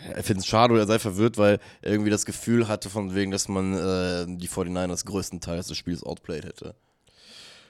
[0.08, 3.14] er findet es schade oder er sei verwirrt, weil er irgendwie das Gefühl hatte, von
[3.14, 6.74] wegen, dass man äh, die 49ers größtenteils des Spiels outplayed hätte.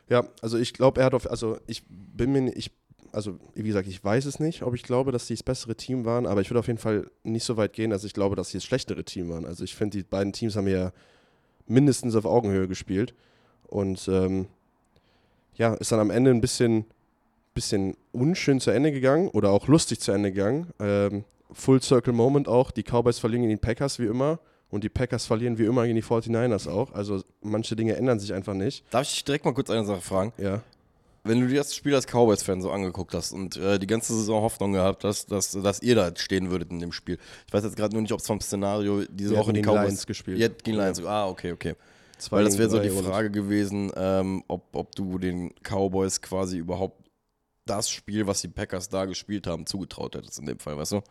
[0.09, 2.73] Ja, also ich glaube, er hat auf, also ich bin mir, ich
[3.13, 6.05] also wie gesagt, ich weiß es nicht, ob ich glaube, dass sie das bessere Team
[6.05, 8.51] waren, aber ich würde auf jeden Fall nicht so weit gehen, dass ich glaube, dass
[8.51, 9.45] sie das schlechtere Team waren.
[9.45, 10.93] Also ich finde, die beiden Teams haben ja
[11.67, 13.15] mindestens auf Augenhöhe gespielt.
[13.67, 14.49] Und ähm,
[15.55, 16.85] ja, ist dann am Ende ein bisschen,
[17.55, 20.69] bisschen unschön zu Ende gegangen oder auch lustig zu Ende gegangen.
[20.81, 22.71] Ähm, Full Circle Moment auch.
[22.71, 24.41] Die Cowboys verlieren gegen die Packers wie immer.
[24.71, 26.93] Und die Packers verlieren wie immer gegen die 49ers auch.
[26.93, 28.85] Also manche Dinge ändern sich einfach nicht.
[28.93, 30.33] Darf ich dich direkt mal kurz eine Sache fragen?
[30.39, 30.63] Ja
[31.25, 34.43] wenn du dir das Spiel als Cowboys-Fan so angeguckt hast und äh, die ganze Saison
[34.43, 37.19] Hoffnung gehabt hast, dass, dass ihr da stehen würdet in dem Spiel.
[37.47, 40.07] Ich weiß jetzt gerade nur nicht, ob es vom Szenario diese Woche die Cowboys Lions
[40.07, 40.39] gespielt.
[40.39, 41.05] Ihr gegen Lions.
[41.05, 41.75] Ah, okay, okay.
[42.19, 46.59] Zwei Weil das wäre so die Frage gewesen, ähm, ob, ob du den Cowboys quasi
[46.59, 47.09] überhaupt
[47.65, 51.03] das Spiel, was die Packers da gespielt haben, zugetraut hättest in dem Fall, weißt du?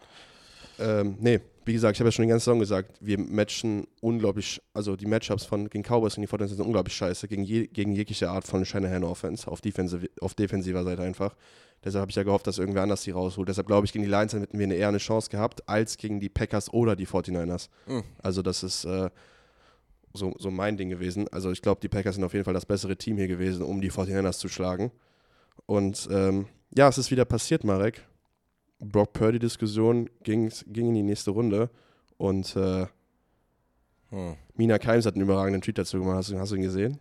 [0.80, 4.62] Ähm, nee, wie gesagt, ich habe ja schon die ganze Saison gesagt, wir matchen unglaublich,
[4.74, 7.92] also die Matchups von gegen Cowboys und die Fortnite sind unglaublich scheiße, gegen, je, gegen
[7.92, 11.36] jegliche Art von Shanahan Offense, auf, Defensive, auf defensiver Seite einfach.
[11.84, 13.48] Deshalb habe ich ja gehofft, dass irgendwer anders die rausholt.
[13.48, 16.20] Deshalb glaube ich, gegen die Lions hätten wir eine, eher eine Chance gehabt, als gegen
[16.20, 17.70] die Packers oder die 49ers.
[17.88, 18.04] Mhm.
[18.22, 19.10] Also das ist äh,
[20.14, 21.28] so, so mein Ding gewesen.
[21.32, 23.80] Also ich glaube, die Packers sind auf jeden Fall das bessere Team hier gewesen, um
[23.80, 24.92] die 49ers zu schlagen.
[25.66, 28.09] Und ähm, ja, es ist wieder passiert, Marek.
[28.80, 31.70] Brock Purdy-Diskussion ging, ging in die nächste Runde
[32.18, 32.88] und äh,
[34.10, 34.36] hm.
[34.56, 36.18] Mina Keims hat einen überragenden Tweet dazu gemacht.
[36.18, 37.00] Hast du, hast du ihn gesehen?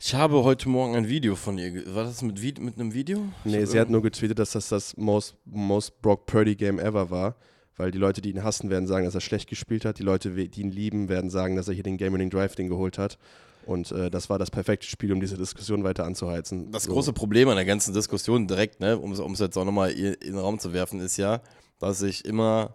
[0.00, 1.94] Ich habe heute Morgen ein Video von ihr.
[1.94, 3.24] War das mit, mit einem Video?
[3.44, 7.36] Nee, sie hat nur getweetet, dass das das most, most Brock Purdy Game ever war.
[7.76, 9.98] Weil die Leute, die ihn hassen, werden sagen, dass er schlecht gespielt hat.
[9.98, 13.18] Die Leute, die ihn lieben, werden sagen, dass er hier den Game-Winning Drive-Ding geholt hat.
[13.66, 16.70] Und äh, das war das perfekte Spiel, um diese Diskussion weiter anzuheizen.
[16.70, 16.92] Das so.
[16.92, 20.38] große Problem an der ganzen Diskussion direkt, ne, um es jetzt auch nochmal in den
[20.38, 21.40] Raum zu werfen, ist ja,
[21.78, 22.74] dass sich immer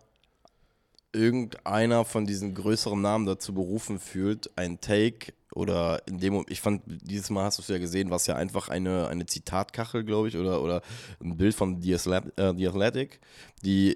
[1.14, 6.84] irgendeiner von diesen größeren Namen dazu berufen fühlt, ein Take oder in dem ich fand,
[6.86, 10.38] dieses Mal hast du es ja gesehen, was ja einfach eine, eine Zitatkachel, glaube ich,
[10.38, 10.82] oder, oder
[11.20, 13.20] ein Bild von The äh, Athletic,
[13.64, 13.96] die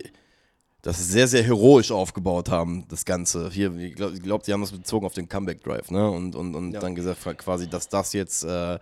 [0.82, 3.50] das sehr, sehr heroisch aufgebaut haben, das Ganze.
[3.52, 6.10] Hier, ich glaube, glaub, die haben das bezogen auf den Comeback Drive, ne?
[6.10, 6.80] Und, und, und ja.
[6.80, 8.80] dann gesagt, quasi, dass das jetzt äh,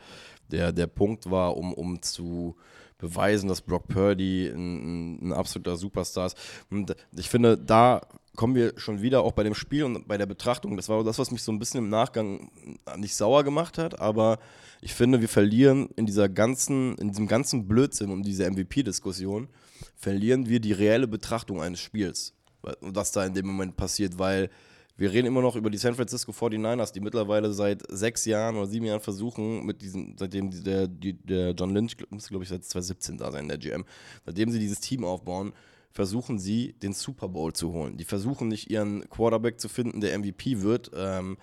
[0.50, 2.56] der, der Punkt war, um, um zu
[2.97, 6.38] beweisen, dass Brock Purdy ein, ein, absoluter Superstar ist.
[6.70, 8.02] Und ich finde, da
[8.36, 10.78] kommen wir schon wieder auch bei dem Spiel und bei der Betrachtung.
[10.78, 12.50] Das war das, was mich so ein bisschen im Nachgang
[12.95, 14.39] nicht sauer gemacht hat, aber
[14.82, 19.50] ich finde, wir verlieren in dieser ganzen, in diesem ganzen Blödsinn und diese MVP-Diskussion
[19.95, 22.34] verlieren wir die reelle Betrachtung eines Spiels.
[22.82, 24.49] Was da in dem Moment passiert, weil
[24.99, 28.67] wir reden immer noch über die San Francisco 49ers, die mittlerweile seit sechs Jahren oder
[28.67, 33.17] sieben Jahren versuchen, mit diesem, seitdem der, der John Lynch, muss glaube ich seit 2017
[33.17, 33.86] da sein, der GM,
[34.25, 35.53] seitdem sie dieses Team aufbauen,
[35.91, 37.95] versuchen sie, den Super Bowl zu holen.
[37.95, 40.91] Die versuchen nicht ihren Quarterback zu finden, der MVP wird.
[40.93, 41.38] Ähm,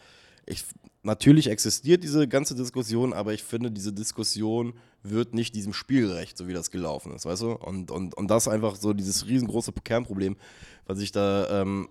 [0.45, 0.65] ich,
[1.07, 6.37] natürlich existiert diese ganze Diskussion, aber ich finde, diese Diskussion wird nicht diesem Spiel gerecht,
[6.37, 7.53] so wie das gelaufen ist, weißt du?
[7.53, 10.37] Und, und, und das einfach so dieses riesengroße Kernproblem,
[10.87, 11.89] was ich da ähm,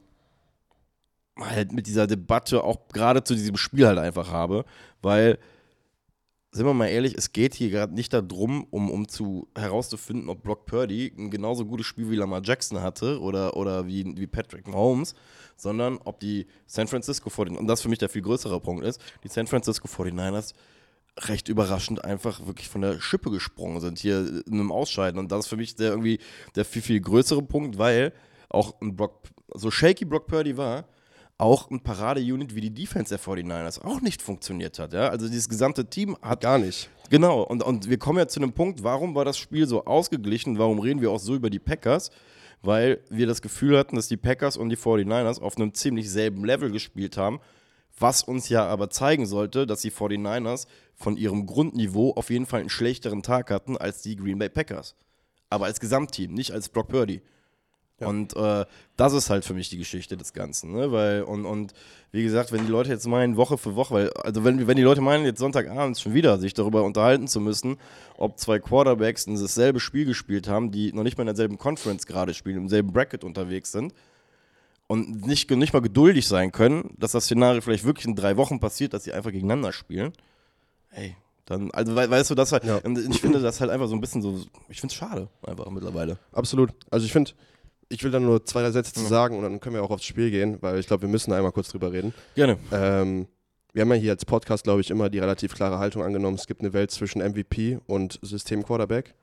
[1.40, 4.66] halt mit dieser Debatte auch gerade zu diesem Spiel halt einfach habe,
[5.02, 5.40] weil
[6.56, 10.42] sind wir mal ehrlich, es geht hier gerade nicht darum, um, um zu herauszufinden, ob
[10.42, 14.66] Brock Purdy ein genauso gutes Spiel wie Lamar Jackson hatte oder, oder wie, wie Patrick
[14.66, 15.16] Mahomes,
[15.58, 19.02] sondern ob die San Francisco 49ers, und das für mich der viel größere Punkt ist,
[19.26, 20.54] die San Francisco 49ers
[21.28, 25.20] recht überraschend einfach wirklich von der Schippe gesprungen sind hier in einem Ausscheiden.
[25.20, 26.20] Und das ist für mich der irgendwie
[26.56, 28.14] der viel, viel größere Punkt, weil
[28.48, 30.86] auch ein Brock, so shaky Brock Purdy war,
[31.38, 34.94] auch ein Parade-Unit wie die Defense der 49ers auch nicht funktioniert hat.
[34.94, 35.10] Ja?
[35.10, 36.42] Also dieses gesamte Team hat.
[36.42, 36.90] Gar nicht.
[37.10, 37.42] Genau.
[37.42, 40.58] Und, und wir kommen ja zu einem Punkt, warum war das Spiel so ausgeglichen?
[40.58, 42.10] Warum reden wir auch so über die Packers?
[42.62, 46.46] Weil wir das Gefühl hatten, dass die Packers und die 49ers auf einem ziemlich selben
[46.46, 47.40] Level gespielt haben.
[47.98, 52.62] Was uns ja aber zeigen sollte, dass die 49ers von ihrem Grundniveau auf jeden Fall
[52.62, 54.96] einen schlechteren Tag hatten als die Green Bay Packers.
[55.50, 57.22] Aber als Gesamtteam, nicht als Brock Purdy.
[58.00, 58.08] Ja.
[58.08, 58.66] Und äh,
[58.98, 60.92] das ist halt für mich die Geschichte des Ganzen, ne?
[60.92, 61.74] Weil, und, und
[62.12, 64.84] wie gesagt, wenn die Leute jetzt meinen, Woche für Woche, weil, also wenn, wenn die
[64.84, 67.78] Leute meinen, jetzt Sonntagabends schon wieder sich darüber unterhalten zu müssen,
[68.18, 72.06] ob zwei Quarterbacks ein dasselbe Spiel gespielt haben, die noch nicht mal in derselben Conference
[72.06, 73.94] gerade spielen, im selben Bracket unterwegs sind
[74.88, 78.60] und nicht, nicht mal geduldig sein können, dass das Szenario vielleicht wirklich in drei Wochen
[78.60, 80.12] passiert, dass sie einfach gegeneinander spielen.
[80.92, 81.16] Ey,
[81.46, 82.80] dann, also we weißt du, das halt, Ja.
[82.86, 86.18] ich finde das halt einfach so ein bisschen so, ich finde es schade, einfach mittlerweile.
[86.32, 86.72] Absolut.
[86.92, 87.32] Also ich finde,
[87.90, 89.08] ich will dann nur zwei, drei Sätze zu Ja.
[89.08, 91.52] sagen und dann können wir auch aufs Spiel gehen, weil ich glaube, wir müssen einmal
[91.52, 92.14] kurz drüber reden.
[92.36, 92.58] Gerne.
[92.72, 93.28] Ähm,
[93.74, 96.36] wir haben ja hier als Podcast, glaube ich, immer die relativ klare Haltung angenommen.
[96.38, 99.14] Es gibt eine Welt zwischen MVP und System-Quarterback.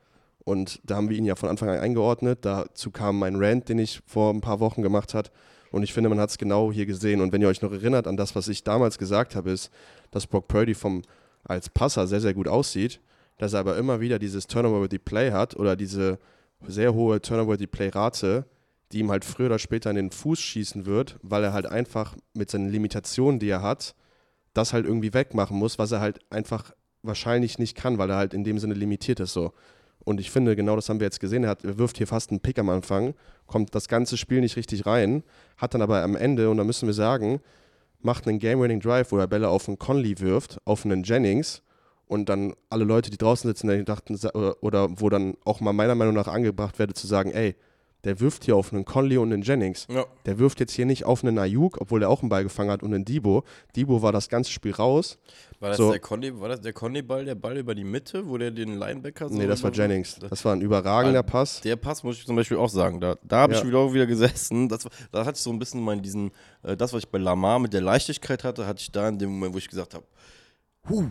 [0.44, 2.40] Und da haben wir ihn ja von Anfang an eingeordnet.
[2.42, 5.30] Dazu kam mein Rant, den ich vor ein paar Wochen gemacht hat.
[5.70, 7.20] Und ich finde, man hat es genau hier gesehen.
[7.22, 9.70] Und wenn ihr euch noch erinnert an das, was ich damals gesagt habe, ist,
[10.10, 11.02] dass Brock Purdy vom,
[11.44, 13.00] als Passer sehr, sehr gut aussieht,
[13.38, 16.18] dass er aber immer wieder dieses Turnover-Worthy Play hat oder diese
[16.66, 18.44] sehr hohe Turnover-Worthy Play-Rate,
[18.92, 22.16] die ihm halt früher oder später in den Fuß schießen wird, weil er halt einfach
[22.34, 23.94] mit seinen Limitationen, die er hat,
[24.54, 26.72] das halt irgendwie wegmachen muss, was er halt einfach
[27.02, 29.52] wahrscheinlich nicht kann, weil er halt in dem Sinne limitiert ist so.
[30.04, 31.44] Und ich finde, genau das haben wir jetzt gesehen.
[31.44, 33.14] Er, hat, er wirft hier fast einen Pick am Anfang,
[33.46, 35.22] kommt das ganze Spiel nicht richtig rein,
[35.56, 37.40] hat dann aber am Ende, und da müssen wir sagen,
[38.00, 41.62] macht einen Game-Winning Drive, wo er Bälle auf einen Conley wirft, auf einen Jennings
[42.06, 44.18] und dann alle Leute, die draußen sitzen, die dachten,
[44.60, 47.54] oder wo dann auch mal meiner Meinung nach angebracht werde, zu sagen, ey,
[48.04, 49.86] der wirft hier auf einen Conley und einen Jennings.
[49.88, 50.04] Ja.
[50.26, 52.82] Der wirft jetzt hier nicht auf einen Ayuk, obwohl der auch einen Ball gefangen hat,
[52.82, 53.44] und einen Debo.
[53.76, 55.18] Debo war das ganze Spiel raus.
[55.60, 55.90] War das, So.
[55.92, 59.28] der Conny, war das der Conny-Ball, der Ball über die Mitte, wo der den Linebacker
[59.28, 59.34] so.
[59.36, 60.16] nee, das war Jennings.
[60.18, 61.60] Das war ein überragender Ah, Pass.
[61.60, 63.00] Der Pass muss ich zum Beispiel auch sagen.
[63.00, 63.60] Da, da habe Ja.
[63.60, 64.68] ich wieder auch wieder gesessen.
[64.68, 66.32] Das, war- da hatte ich so ein bisschen meinen diesen,
[66.64, 69.30] äh, das, was ich bei Lamar mit der Leichtigkeit hatte, hatte ich da in dem
[69.30, 70.04] Moment, wo ich gesagt habe,
[70.88, 71.04] huh,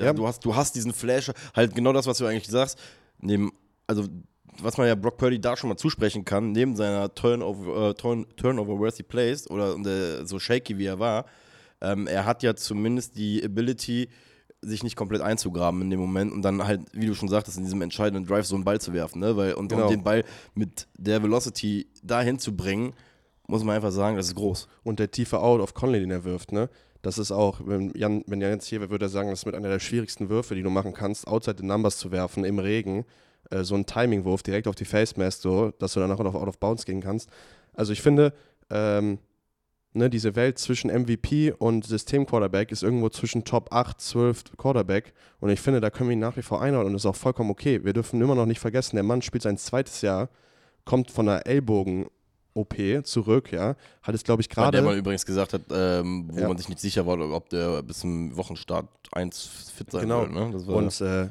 [0.00, 0.12] Ja.
[0.12, 2.76] du, hast, du hast diesen Flash, halt genau das, was du eigentlich sagst.
[3.20, 3.52] Neben,
[3.86, 4.04] also
[4.62, 8.26] was man ja Brock Purdy da schon mal zusprechen kann, neben seiner Turnover, äh, Turn,
[8.36, 11.26] Turnover-worthy Plays oder äh, so shaky wie er war,
[11.80, 14.08] ähm, er hat ja zumindest die Ability,
[14.60, 17.64] sich nicht komplett einzugraben in dem Moment und dann halt, wie du schon sagtest, in
[17.64, 19.36] diesem entscheidenden Drive so einen Ball zu werfen, ne?
[19.36, 19.84] Weil, und, Genau.
[19.84, 20.24] und den Ball
[20.54, 22.94] mit der Velocity dahin zu bringen,
[23.46, 24.68] muss man einfach sagen, das ist groß.
[24.82, 26.70] Und der tiefe Out auf Conley, den er wirft, ne?
[27.02, 29.46] Das ist auch, wenn Jan, wenn Jan jetzt hier wäre, würde er sagen, das ist
[29.46, 32.58] mit einer der schwierigsten Würfe, die du machen kannst, outside the numbers zu werfen, im
[32.58, 33.04] Regen.
[33.50, 36.48] Äh, so ein Timing-Wurf direkt auf die Face Mask, so, dass du danach auf Out
[36.48, 37.28] of Bounds gehen kannst.
[37.74, 38.32] Also ich finde,
[38.70, 39.18] ähm,
[39.92, 45.12] ne, diese Welt zwischen MVP und System-Quarterback ist irgendwo zwischen Top 8, 12 Quarterback.
[45.40, 47.16] Und ich finde, da können wir ihn nach wie vor einordnen und das ist auch
[47.16, 47.84] vollkommen okay.
[47.84, 50.28] Wir dürfen immer noch nicht vergessen, der Mann spielt sein zweites Jahr,
[50.84, 53.74] kommt von einer Ellbogen-OP zurück, ja.
[54.02, 54.72] Hat es, glaube ich, gerade.
[54.76, 56.48] der man übrigens gesagt hat, ähm, wo Ja.
[56.48, 60.22] man sich nicht sicher war, ob der bis zum Wochenstart 1 fit sein Genau.
[60.22, 60.30] will.
[60.30, 60.56] Ne?
[60.72, 61.28] Und äh,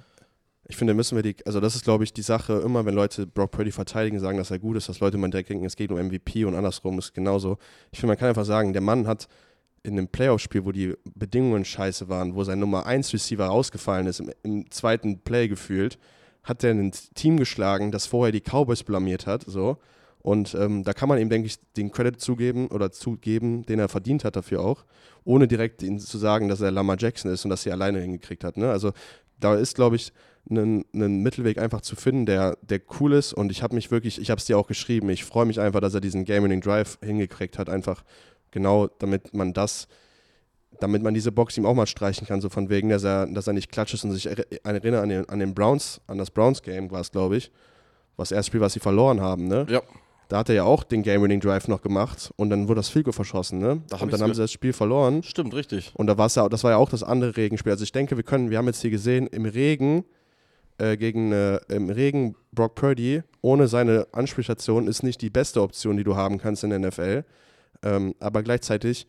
[0.66, 3.28] ich finde, müssen wir die, also das ist, glaube ich, die Sache, immer wenn Leute
[3.28, 5.92] Brock Purdy verteidigen, sagen, dass er gut ist, dass Leute mal direkt denken, es geht
[5.92, 7.58] um MVP und andersrum ist genauso.
[7.92, 9.28] Ich finde, man kann einfach sagen, der Mann hat
[9.84, 14.22] in einem Playoff-Spiel, wo die Bedingungen scheiße waren, wo sein Nummer 1 Receiver rausgefallen ist,
[14.22, 16.00] im, im zweiten Play gefühlt,
[16.44, 19.78] hat er ein Team geschlagen, das vorher die Cowboys blamiert hat, so.
[20.20, 23.90] Und ähm, da kann man ihm, denke ich, den Credit zugeben oder zugeben, den er
[23.90, 24.86] verdient hat dafür auch,
[25.26, 28.46] ohne direkt ihn zu sagen, dass er Lamar Jackson ist und dass sie alleine hingekriegt
[28.46, 28.56] hat.
[28.56, 28.72] Ne?
[28.72, 28.94] Also
[29.38, 30.14] da ist, glaube ich,
[30.50, 33.34] ein, ein Mittelweg einfach zu finden, der, der cool ist.
[33.34, 35.80] Und ich habe mich wirklich, ich habe es dir auch geschrieben, ich freue mich einfach,
[35.80, 38.04] dass er diesen Game-Winning Drive hingekriegt hat, einfach
[38.52, 39.88] genau, damit man das,
[40.80, 43.48] damit man diese Box ihm auch mal streichen kann, so von wegen, dass er, dass
[43.48, 46.92] er nicht klatscht ist und sich erinnert an den, an den Browns, an das Browns-Game
[46.92, 47.52] war es, glaube ich,
[48.18, 49.66] was erste Spiel, was sie verloren haben, ne?
[49.70, 49.82] ja,
[50.28, 53.14] Da hat er ja auch den Game-Winning Drive noch gemacht und dann wurde das Goal
[53.14, 53.82] verschossen, ne?
[53.90, 55.24] Da und dann haben sie das Spiel verloren.
[55.24, 55.92] stimmt, richtig.
[55.96, 57.72] Und da war's ja, das war ja auch das andere Regenspiel.
[57.72, 60.04] Also ich denke, wir können, wir haben jetzt hier gesehen, im Regen,
[60.78, 65.98] äh, gegen äh, im Regen Brock Purdy ohne seine Anspielstation ist nicht die beste Option,
[65.98, 67.24] die du haben kannst in der NFL.
[67.84, 69.08] Ähm, aber gleichzeitig,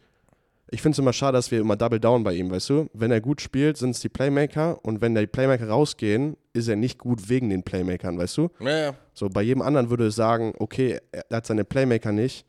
[0.70, 2.88] ich finde es immer schade, dass wir immer Double Down bei ihm, weißt du?
[2.92, 6.76] Wenn er gut spielt, sind es die Playmaker und wenn die Playmaker rausgehen, ist er
[6.76, 8.50] nicht gut wegen den Playmakern, weißt du?
[8.60, 8.94] Ja, ja.
[9.12, 12.44] So, bei jedem anderen würde es sagen, okay, er hat seine Playmaker nicht,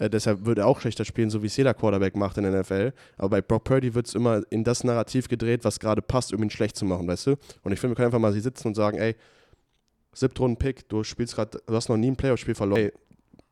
[0.00, 2.60] äh, deshalb würde er auch schlechter spielen, so wie es jeder Quarterback macht in der
[2.60, 2.92] NFL.
[3.16, 6.42] Aber bei Brock Purdy wird es immer in das Narrativ gedreht, was gerade passt, um
[6.42, 7.36] ihn schlecht zu machen, weißt du?
[7.62, 9.14] Und ich finde, wir können einfach mal hier sitzen und sagen, ey,
[10.12, 12.80] Siebtrunden-Pick, du spielst gerade, du hast noch nie ein Playoff-Spiel verloren.
[12.82, 12.92] Ey,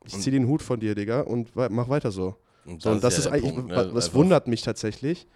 [0.05, 2.37] ich zieh den Hut von dir, Digga, und mach weiter so.
[2.79, 3.75] So, und das ist, ja der eigentlich, Punkt, ne?
[3.95, 5.27] das Einfach- wundert mich tatsächlich,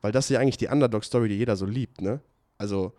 [0.00, 2.20] weil das ist ja eigentlich die Underdog-Story, die jeder so liebt, ne?
[2.58, 2.92] Also,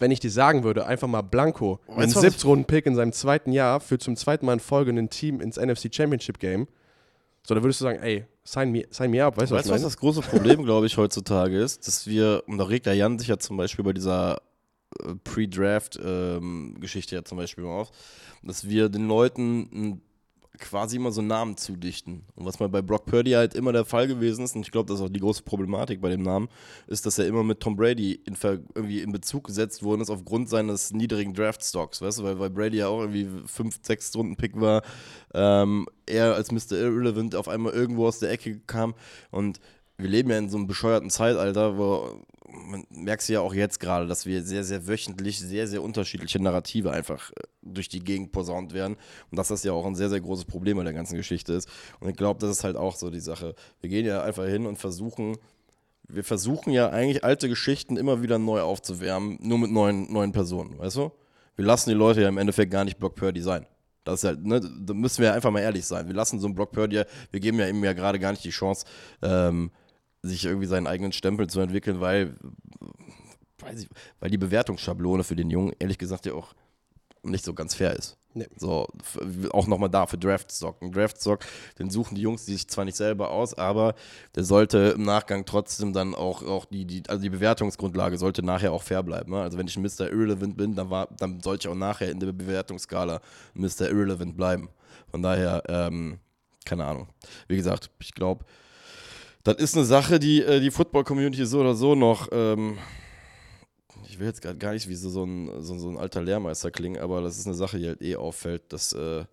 [0.00, 3.98] wenn ich dir sagen würde, einfach mal Blanco, einen Siebtrunden-Pick in seinem zweiten Jahr für
[3.98, 6.66] zum zweiten Mal in Folge ein Team ins NFC Championship Game,
[7.42, 9.68] so, da würdest du sagen, ey, sign me, sign me up, weißt du, was Weißt
[9.68, 11.86] du, was das große Problem, glaube ich, heutzutage ist?
[11.86, 14.40] Dass wir, und da regt der Jan sich ja zum Beispiel bei dieser
[15.02, 17.90] äh, Pre-Draft-Geschichte ja zum Beispiel mal auf,
[18.42, 20.02] dass wir den Leuten ein
[20.60, 22.22] quasi immer so Namen zudichten.
[22.34, 24.86] Und was mal bei Brock Purdy halt immer der Fall gewesen ist, und ich glaube,
[24.86, 26.48] das ist auch die große Problematik bei dem Namen,
[26.86, 28.36] ist, dass er immer mit Tom Brady in,
[28.74, 32.78] irgendwie in Bezug gesetzt worden ist aufgrund seines niedrigen Draft-Stocks, weißt du, weil, weil Brady
[32.78, 34.82] ja auch irgendwie 5, 6 Runden-Pick war,
[35.34, 36.72] ähm, er als Mr.
[36.72, 38.94] Irrelevant auf einmal irgendwo aus der Ecke kam
[39.30, 39.60] und
[40.00, 42.22] wir leben ja in so einem bescheuerten Zeitalter, wo
[42.52, 46.42] man merkt es ja auch jetzt gerade, dass wir sehr, sehr wöchentlich sehr, sehr unterschiedliche
[46.42, 48.96] Narrative einfach äh, durch die Gegend posaunt werden.
[49.30, 51.68] Und dass das ja auch ein sehr, sehr großes Problem bei der ganzen Geschichte ist.
[52.00, 53.54] Und ich glaube, das ist halt auch so die Sache.
[53.80, 55.36] Wir gehen ja einfach hin und versuchen,
[56.08, 60.78] wir versuchen ja eigentlich alte Geschichten immer wieder neu aufzuwärmen, nur mit neuen, neuen Personen,
[60.78, 61.12] weißt du?
[61.56, 63.66] Wir lassen die Leute ja im Endeffekt gar nicht Block Purdy sein.
[64.04, 66.06] Das ist halt, ne, da müssen wir einfach mal ehrlich sein.
[66.06, 68.50] Wir lassen so einen Block Purdy, wir geben ja ihm ja gerade gar nicht die
[68.50, 68.86] Chance,
[69.22, 69.70] ähm,
[70.22, 72.36] sich irgendwie seinen eigenen Stempel zu entwickeln, weil,
[73.74, 76.54] ich, weil die Bewertungsschablone für den Jungen ehrlich gesagt ja auch
[77.22, 78.16] nicht so ganz fair ist.
[78.32, 78.46] Nee.
[78.56, 78.86] So,
[79.50, 80.80] auch nochmal da für Draftstock.
[80.80, 81.40] Ein Draftstock,
[81.78, 83.94] den suchen die Jungs die sich zwar nicht selber aus, aber
[84.36, 88.72] der sollte im Nachgang trotzdem dann auch, auch die, die, also die Bewertungsgrundlage sollte nachher
[88.72, 89.32] auch fair bleiben.
[89.32, 89.42] Ne?
[89.42, 90.12] Also wenn ich ein Mr.
[90.12, 93.20] Irrelevant bin, dann, war, dann sollte ich auch nachher in der Bewertungsskala
[93.54, 93.88] Mr.
[93.90, 94.68] Irrelevant bleiben.
[95.10, 96.20] Von daher, ähm,
[96.64, 97.08] keine Ahnung.
[97.48, 98.44] Wie gesagt, ich glaube,
[99.42, 102.28] das ist eine Sache, die äh, die Football-Community so oder so noch.
[102.32, 102.78] Ähm,
[104.08, 107.00] ich will jetzt gar nicht wie so, so, ein, so, so, ein alter Lehrmeister klingen,
[107.00, 109.24] aber das ist eine Sache, die halt eh auffällt, dass, äh,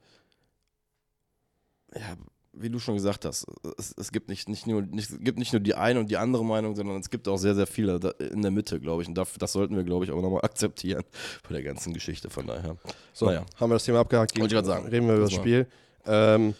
[1.95, 2.16] ja,
[2.53, 3.45] wie du schon gesagt hast,
[3.78, 6.45] es, es gibt, nicht, nicht nur, nicht, gibt nicht nur die eine und die andere
[6.45, 9.08] Meinung, sondern es gibt auch sehr, sehr viele in der Mitte, glaube ich.
[9.08, 11.03] Und das, das sollten wir, glaube ich, auch nochmal akzeptieren
[11.43, 12.30] bei der ganzen Geschichte.
[12.30, 12.78] Von daher.
[13.14, 13.45] So, naja.
[13.58, 14.38] haben wir das Thema abgehakt.
[14.39, 14.88] Wollte ich gerade sagen.
[14.88, 15.68] Reden wir über das Spiel.
[16.05, 16.55] Ähm,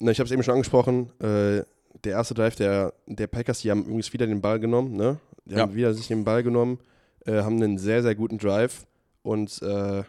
[0.00, 1.10] na, ich habe es eben schon angesprochen.
[1.20, 1.62] Äh,
[2.04, 5.18] der erste Drive der, der Packers, die haben übrigens wieder den Ball genommen, ne?
[5.44, 5.60] Die ja.
[5.60, 6.78] haben wieder sich den Ball genommen,
[7.24, 8.86] äh, haben einen sehr, sehr guten Drive
[9.22, 10.02] und äh,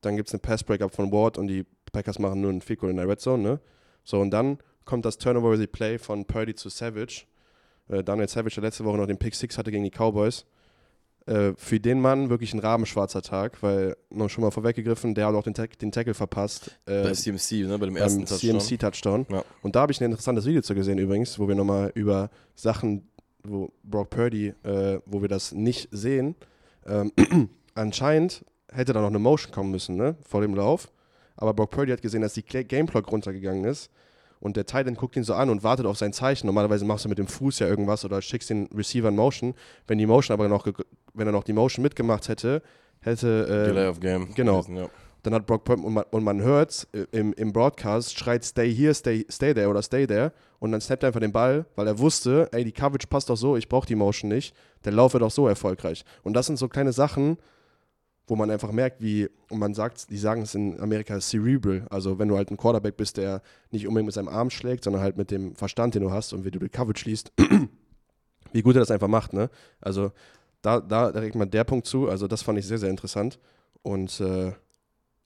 [0.00, 2.96] dann gibt es einen Pass-Breakup von Ward und die Packers machen nur einen Goal in
[2.96, 3.60] der Red Zone, ne?
[4.04, 7.24] So, und dann kommt das Turnover-Play von Purdy zu Savage.
[7.88, 10.46] Äh, Daniel Savage, der letzte Woche noch den Pick 6 hatte gegen die Cowboys.
[11.26, 15.34] Äh, für den Mann wirklich ein rabenschwarzer Tag, weil noch schon mal vorweggegriffen, der hat
[15.34, 16.78] auch den, den Tackle verpasst.
[16.86, 17.78] Äh, bei CMC, ne?
[17.78, 18.60] bei dem ersten Touchdown.
[18.60, 19.26] CMC-Touchdown.
[19.28, 19.44] Ja.
[19.62, 23.08] Und da habe ich ein interessantes Video zu gesehen übrigens, wo wir nochmal über Sachen,
[23.42, 26.36] wo Brock Purdy, äh, wo wir das nicht sehen,
[26.86, 27.12] ähm,
[27.74, 30.90] anscheinend hätte da noch eine Motion kommen müssen, ne, vor dem Lauf.
[31.36, 33.90] Aber Brock Purdy hat gesehen, dass die Gameplock runtergegangen ist
[34.40, 36.46] und der Titan guckt ihn so an und wartet auf sein Zeichen.
[36.46, 39.54] Normalerweise machst du mit dem Fuß ja irgendwas oder schickst den Receiver in Motion.
[39.86, 40.66] Wenn die Motion aber noch,
[41.20, 42.62] wenn er noch die Motion mitgemacht hätte,
[43.00, 43.46] hätte.
[43.46, 44.34] Äh, Delay of Game.
[44.34, 44.62] Genau.
[44.62, 44.90] Gewesen, ja.
[45.22, 48.94] Dann hat Brock und man, und man hört äh, im, im Broadcast, schreit Stay here,
[48.94, 50.32] stay, stay there oder Stay there.
[50.58, 53.36] Und dann snappt er einfach den Ball, weil er wusste, ey, die Coverage passt doch
[53.36, 54.54] so, ich brauche die Motion nicht.
[54.84, 56.04] Der Lauf wird auch so erfolgreich.
[56.22, 57.36] Und das sind so kleine Sachen,
[58.26, 62.18] wo man einfach merkt, wie, und man sagt, die sagen es in Amerika cerebral, also
[62.18, 65.16] wenn du halt ein Quarterback bist, der nicht unbedingt mit seinem Arm schlägt, sondern halt
[65.16, 67.32] mit dem Verstand, den du hast und wie du die Coverage liest,
[68.52, 69.50] wie gut er das einfach macht, ne?
[69.80, 70.12] Also
[70.62, 73.38] da, da direkt mal der Punkt zu, also das fand ich sehr, sehr interessant.
[73.82, 74.52] Und äh,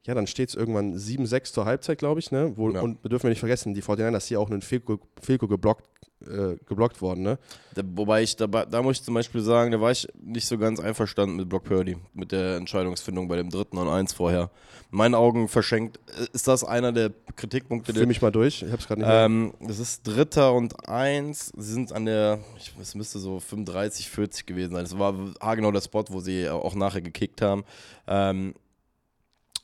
[0.06, 2.52] ja, dann steht es irgendwann 7-6 zur Halbzeit, glaube ich, ne?
[2.56, 2.80] Wo, ja.
[2.80, 5.88] Und wir dürfen wir nicht vergessen, die 49ers hier auch einen Filko, Filko geblockt,
[6.26, 7.38] äh, geblockt worden, ne?
[7.74, 10.58] Da, wobei ich, da, da muss ich zum Beispiel sagen, da war ich nicht so
[10.58, 14.50] ganz einverstanden mit Brock Purdy, mit der Entscheidungsfindung bei dem dritten und eins vorher.
[14.92, 15.98] In meinen Augen verschenkt,
[16.34, 17.94] ist das einer der Kritikpunkte.
[17.94, 21.72] Fühl mich mal durch, ich hab's gerade nicht ähm, Das ist dritter und eins, sie
[21.72, 22.40] sind an der,
[22.78, 24.84] es müsste so 35, 40 gewesen sein.
[24.84, 27.64] Das war genau der Spot, wo sie auch nachher gekickt haben.
[28.06, 28.54] Ähm,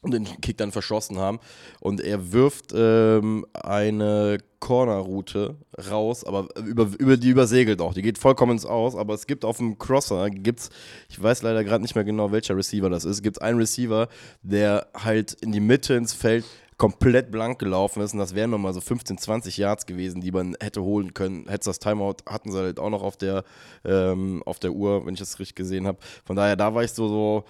[0.03, 1.41] und den Kick dann verschossen haben.
[1.81, 5.57] Und er wirft ähm, eine Corner-Route
[5.91, 7.95] raus, aber über, über die übersegelt auch.
[7.95, 10.71] Die geht vollkommen ins Aus, aber es gibt auf dem Crosser, gibt's,
[11.09, 14.09] ich weiß leider gerade nicht mehr genau, welcher Receiver das ist, gibt es einen Receiver,
[14.43, 16.45] der halt in die Mitte ins Feld
[16.77, 20.57] komplett blank gelaufen ist und das wären nochmal so 15, 20 Yards gewesen, die man
[20.61, 21.47] hätte holen können.
[21.47, 23.45] Hätte das Timeout, hatten sie halt auch noch auf der,
[23.85, 25.99] ähm, auf der Uhr, wenn ich das richtig gesehen habe.
[26.25, 27.45] Von daher, da war ich so, so,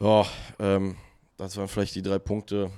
[0.00, 0.26] ja,
[0.58, 0.96] ähm,
[1.38, 2.70] das waren vielleicht die drei Punkte,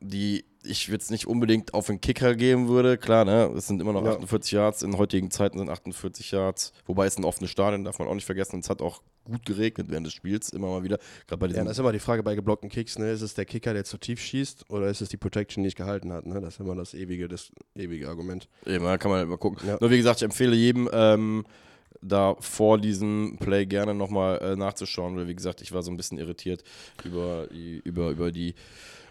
[0.00, 2.98] die ich jetzt nicht unbedingt auf den Kicker geben würde.
[2.98, 4.12] Klar, ne, es sind immer noch ja.
[4.12, 8.08] 48 Yards, in heutigen Zeiten sind 48 Yards, wobei es ein offenes Stadion, darf man
[8.08, 8.60] auch nicht vergessen.
[8.60, 10.98] Es hat auch gut geregnet während des Spiels, immer mal wieder.
[11.26, 13.10] Gerade bei ja, das ist immer die Frage bei geblockten Kicks, ne?
[13.10, 15.76] ist es der Kicker, der zu tief schießt oder ist es die Protection, die nicht
[15.76, 16.26] gehalten hat?
[16.26, 16.40] Ne?
[16.40, 18.48] Das ist immer das ewige, das ewige Argument.
[18.64, 19.66] Eben, da kann man halt mal gucken.
[19.66, 19.78] Ja.
[19.80, 21.44] Nur wie gesagt, ich empfehle jedem, ähm,
[22.06, 25.96] da vor diesem Play gerne nochmal äh, nachzuschauen, weil wie gesagt, ich war so ein
[25.96, 26.62] bisschen irritiert
[27.04, 28.54] über, über, über die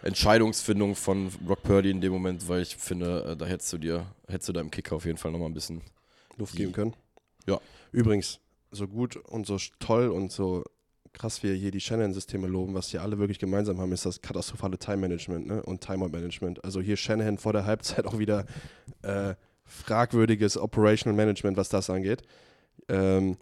[0.02, 4.06] Entscheidungsfindung von Brock Purdy in dem Moment, weil ich finde, äh, da hättest du dir,
[4.28, 5.82] hättest du deinem Kicker auf jeden Fall nochmal ein bisschen
[6.36, 6.94] Luft geben können.
[7.46, 7.60] Ja.
[7.92, 8.40] Übrigens,
[8.70, 10.64] so gut und so toll und so
[11.16, 14.78] krass wir hier die Shanahan-Systeme loben, was die alle wirklich gemeinsam haben, ist das katastrophale
[14.78, 15.62] Time-Management ne?
[15.62, 16.62] und Timeout-Management.
[16.62, 18.44] Also hier Shanahan vor der Halbzeit auch wieder
[19.02, 19.34] äh,
[19.64, 22.22] fragwürdiges Operational Management, was das angeht.
[22.88, 23.36] Ähm,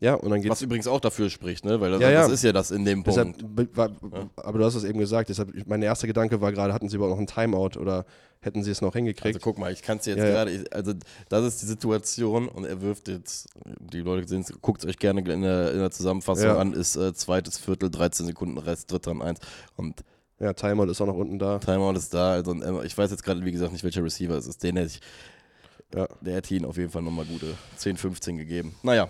[0.00, 0.50] ja, und dann geht's.
[0.50, 1.80] Was übrigens auch dafür spricht, ne?
[1.80, 2.22] Weil das, Ja, ja.
[2.22, 3.76] das ist ja das in dem Punkt.
[3.76, 4.30] war, Ja.
[4.36, 7.12] Aber du hast es eben gesagt, deshalb, mein erster Gedanke war gerade, hatten sie überhaupt
[7.12, 8.06] noch einen Timeout oder
[8.40, 9.36] hätten sie es noch hingekriegt?
[9.36, 10.94] Also guck mal, ich kann es jetzt gerade, also
[11.28, 14.98] das ist die Situation und er wirft jetzt, die Leute sehen es, guckt es euch
[14.98, 19.10] gerne in der, in der Zusammenfassung an, ist äh, zweites Viertel, 13 Sekunden Rest, dritter
[19.10, 19.40] und eins
[19.76, 20.02] und
[20.38, 21.58] ja, Timeout ist auch noch unten da.
[21.58, 24.34] Timeout ist da, also und, äh, ich weiß jetzt gerade, wie gesagt, nicht, welcher Receiver
[24.34, 25.00] es ist, den hätte ich,
[25.94, 26.06] Ja.
[26.20, 28.74] der hätte ihn auf jeden Fall nochmal gute 10, 15 gegeben.
[28.82, 29.08] Naja,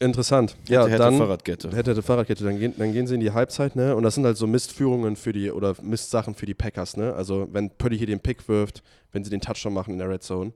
[0.00, 0.56] Interessant.
[0.62, 1.68] hätte, ja, hätte dann Fahrradkette.
[1.70, 3.94] hätte, hätte Fahrradkette, dann gehen, dann gehen sie in die Halbzeit, ne?
[3.94, 7.14] Und das sind halt so Mistführungen für die oder Mistsachen für die Packers, ne?
[7.14, 10.22] Also wenn Purdy hier den Pick wirft, wenn sie den Touchdown machen in der Red
[10.22, 10.52] Zone,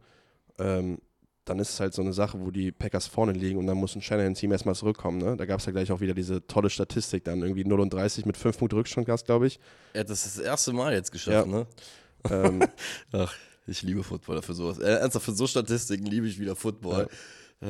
[0.58, 0.98] ähm,
[1.44, 3.96] dann ist es halt so eine Sache, wo die Packers vorne liegen und dann muss
[3.96, 5.36] ein Shanahan-Team erstmal zurückkommen, ne?
[5.36, 8.26] Da gab es ja gleich auch wieder diese tolle Statistik, dann irgendwie 0 und 30
[8.26, 9.58] mit 5 Punkte Rückstand gab glaube ich.
[9.92, 11.52] Er hat das das erste Mal jetzt geschafft, Ja.
[11.52, 11.66] ne?
[12.30, 12.62] ähm,
[13.12, 13.32] Ach,
[13.66, 14.78] ich liebe Footballer für sowas.
[14.78, 17.08] Äh, ernsthaft, für so Statistiken liebe ich wieder Football.
[17.60, 17.66] Ach,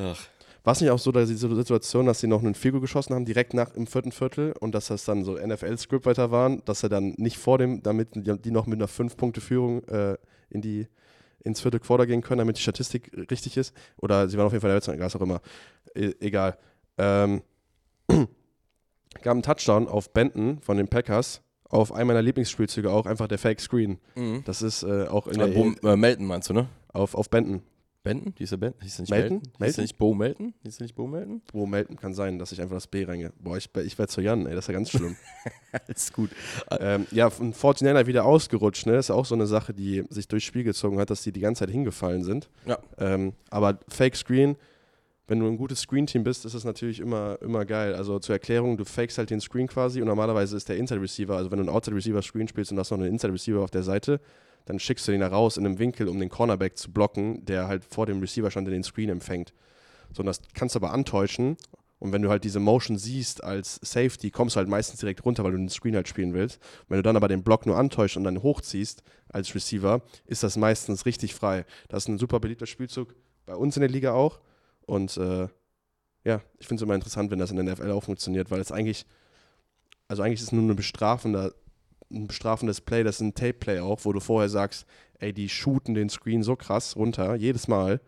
[0.63, 3.25] War es nicht auch so, dass diese Situation, dass sie noch einen Figo geschossen haben,
[3.25, 6.89] direkt nach im vierten Viertel und dass das dann so NFL-Script weiter waren, dass er
[6.89, 10.17] dann nicht vor dem, damit die die noch mit einer 5-Punkte-Führung äh,
[10.49, 10.87] in die,
[11.43, 13.75] ins vierte Quarter gehen können, damit die Statistik richtig ist?
[13.97, 15.41] Oder sie waren auf jeden Fall der letzte, was auch immer.
[15.95, 16.57] E egal.
[16.97, 17.43] Ähm,
[18.07, 21.42] gab einen Touchdown auf Benton von den Packers.
[21.73, 23.99] Auf einem meiner Lieblingsspielzüge auch einfach der Fake Screen.
[24.15, 24.43] mhm.
[24.45, 26.67] Das ist äh, auch in Äh, der Bo, äh, Melton meinst du, ne?
[26.93, 27.61] auf, auf Benton.
[28.03, 28.33] Benton?
[28.37, 28.81] Hieß der Benton?
[28.83, 29.37] Hieß der nicht Melton?
[29.37, 29.51] Melton?
[29.51, 29.75] Hieß Melton?
[29.75, 30.53] der nicht Bo Melton?
[30.63, 31.41] Hieß der nicht Bo Melton?
[31.53, 33.31] Wo melden kann sein, dass ich einfach das B reinge.
[33.39, 35.15] Boah, ich, ich werde zu Jan, ey, das ist ja ganz schlimm.
[35.87, 36.29] Ist gut.
[36.79, 38.93] ähm, ja, ein 49er wieder ausgerutscht, ne?
[38.93, 41.39] Das ist auch so eine Sache, die sich durchs Spiel gezogen hat, dass die die
[41.39, 42.49] ganze Zeit hingefallen sind.
[42.65, 42.77] Ja.
[42.99, 44.57] Ähm, aber Fake Screen,
[45.27, 47.95] wenn du ein gutes Screen-Team bist, ist es natürlich immer, immer geil.
[47.95, 51.49] Also zur Erklärung, du fakest halt den Screen quasi und normalerweise ist der Inside-Receiver, also
[51.49, 54.19] wenn du einen Outside-Receiver-Screen spielst und hast noch einen Inside-Receiver auf der Seite,
[54.65, 57.67] dann schickst du den da raus in einem Winkel, um den Cornerback zu blocken, der
[57.67, 59.53] halt vor dem Receiver stand, der den Screen empfängt.
[60.11, 61.57] So, und das kannst du aber antäuschen.
[61.99, 65.45] Und wenn du halt diese Motion siehst als Safety, kommst du halt meistens direkt runter,
[65.45, 66.59] weil du den Screen halt spielen willst.
[66.89, 70.57] Wenn du dann aber den Block nur antäuschst und dann hochziehst als Receiver, ist das
[70.57, 71.65] meistens richtig frei.
[71.87, 73.15] Das ist ein super beliebter Spielzug
[73.45, 74.41] bei uns in der Liga auch.
[74.85, 75.47] Und äh,
[76.23, 78.71] ja, ich finde es immer interessant, wenn das in der NFL auch funktioniert, weil es
[78.71, 79.05] eigentlich,
[80.07, 81.55] also eigentlich ist es nur eine bestrafende,
[82.11, 84.85] ein bestrafendes Play, das ist ein Tape-Play auch, wo du vorher sagst,
[85.19, 88.01] ey, die shooten den Screen so krass runter, jedes Mal,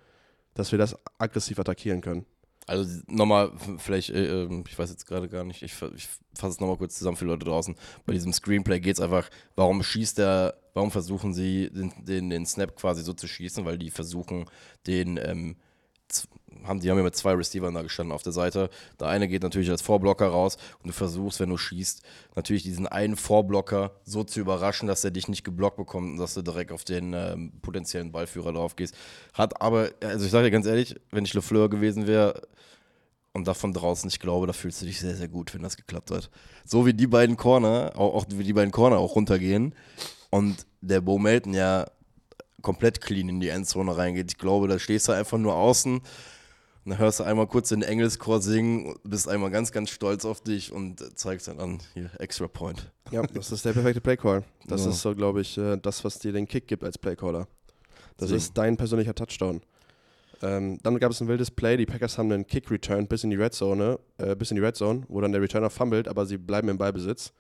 [0.54, 2.26] dass wir das aggressiv attackieren können.
[2.68, 6.60] Also nochmal, vielleicht, äh, ähm, ich weiß jetzt gerade gar nicht, ich, ich fasse es
[6.60, 7.76] nochmal kurz zusammen für Leute draußen.
[8.06, 12.46] Bei diesem Screenplay geht es einfach, warum schießt der, warum versuchen sie den, den, den
[12.46, 14.46] Snap quasi so zu schießen, weil die versuchen,
[14.88, 15.58] den, ähm,
[16.64, 18.70] haben, die haben ja mit zwei Receivern da gestanden auf der Seite.
[19.00, 22.02] Der eine geht natürlich als Vorblocker raus und du versuchst, wenn du schießt,
[22.36, 26.34] natürlich diesen einen Vorblocker so zu überraschen, dass er dich nicht geblockt bekommt und dass
[26.34, 28.96] du direkt auf den ähm, potenziellen Ballführer drauf gehst.
[29.34, 32.42] Hat aber, also ich sage dir ganz ehrlich, wenn ich LeFleur gewesen wäre,
[33.34, 36.10] und davon draußen, ich glaube, da fühlst du dich sehr, sehr gut, wenn das geklappt
[36.10, 36.30] hat.
[36.64, 39.76] So wie die beiden Corner, auch, auch wie die beiden Corner auch runtergehen
[40.30, 41.86] und der Bo Melton ja
[42.66, 44.32] komplett clean in die Endzone reingeht.
[44.32, 46.04] Ich glaube, da stehst du einfach nur außen und
[46.92, 50.72] dann hörst du einmal kurz den Engelschor singen, bist einmal ganz, ganz stolz auf dich
[50.72, 52.92] und zeigst dann an, hier, Extra Point.
[53.12, 54.44] Ja, das ist der perfekte Playcall.
[54.68, 54.90] Das Ja.
[54.90, 57.48] ist so, glaube ich, äh, das, was dir den Kick gibt als Playcaller.
[58.18, 58.38] Das Deswegen.
[58.38, 59.62] ist dein persönlicher Touchdown.
[60.42, 61.78] Ähm, dann gab es ein wildes Play.
[61.78, 64.62] Die Packers haben einen Kick returned bis in die Red Zone, äh, bis in die
[64.62, 67.32] Red Zone, wo dann der Returner fummelt, aber sie bleiben im Ballbesitz.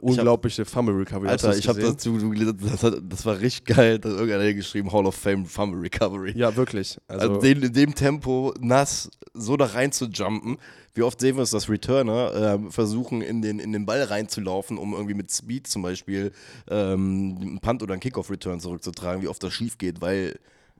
[0.00, 1.28] Unglaubliche Fumble Recovery.
[1.28, 4.54] Alter, ich habe dazu, gelesen, das, hat, das war richtig geil, da hat irgendeiner hier
[4.54, 6.32] geschrieben, Hall of Fame Fumble Recovery.
[6.36, 6.98] Ja, wirklich.
[7.08, 10.58] Also, Also, den, in dem Tempo nass so da rein zu jumpen.
[10.94, 14.76] Wie oft sehen wir es, dass Returner ähm, versuchen, in den, in den Ball reinzulaufen,
[14.76, 16.32] um irgendwie mit Speed zum Beispiel
[16.68, 20.38] ähm, einen Punt oder einen Kickoff-Return zurückzutragen, wie oft das schief geht, weil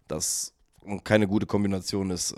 [0.08, 0.52] das
[1.04, 2.34] keine gute Kombination ist,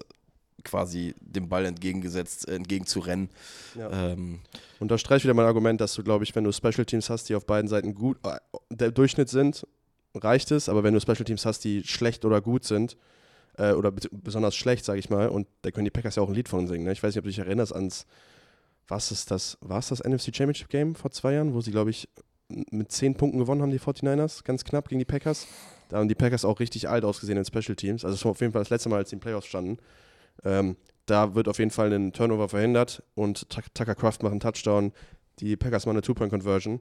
[0.65, 3.29] quasi dem Ball entgegengesetzt, äh, entgegenzurennen.
[3.77, 4.13] ja.
[4.13, 4.41] Ähm,
[4.81, 7.47] unterstreicht wieder mein Argument, dass du, glaube ich, wenn du Special Teams hast, die auf
[7.47, 8.37] beiden Seiten gut, äh,
[8.71, 9.67] der Durchschnitt sind,
[10.15, 10.69] reicht es.
[10.69, 12.97] Aber wenn du Special Teams hast, die schlecht oder gut sind,
[13.59, 16.29] äh, oder be- besonders schlecht, sage ich mal, und da können die Packers ja auch
[16.29, 16.85] ein Lied von singen.
[16.85, 16.93] Ne?
[16.93, 18.07] Ich weiß nicht, ob du dich erinnerst ans,
[18.89, 21.91] was ist das, war es das NFC Championship Game vor zwei Jahren, wo sie, glaube
[21.91, 22.09] ich,
[22.49, 25.47] mit zehn Punkten gewonnen haben, die 49ers, ganz knapp gegen die Packers.
[25.89, 28.05] Da haben die Packers auch richtig alt ausgesehen in Special Teams.
[28.05, 29.79] Also es war auf jeden Fall das letzte Mal, als die in Playoffs standen.
[30.45, 30.77] Ähm,
[31.07, 34.93] da wird auf jeden Fall ein Turnover verhindert und Tuck- Tucker Craft macht einen Touchdown.
[35.41, 36.81] Die Packers machen eine Two-Point-Conversion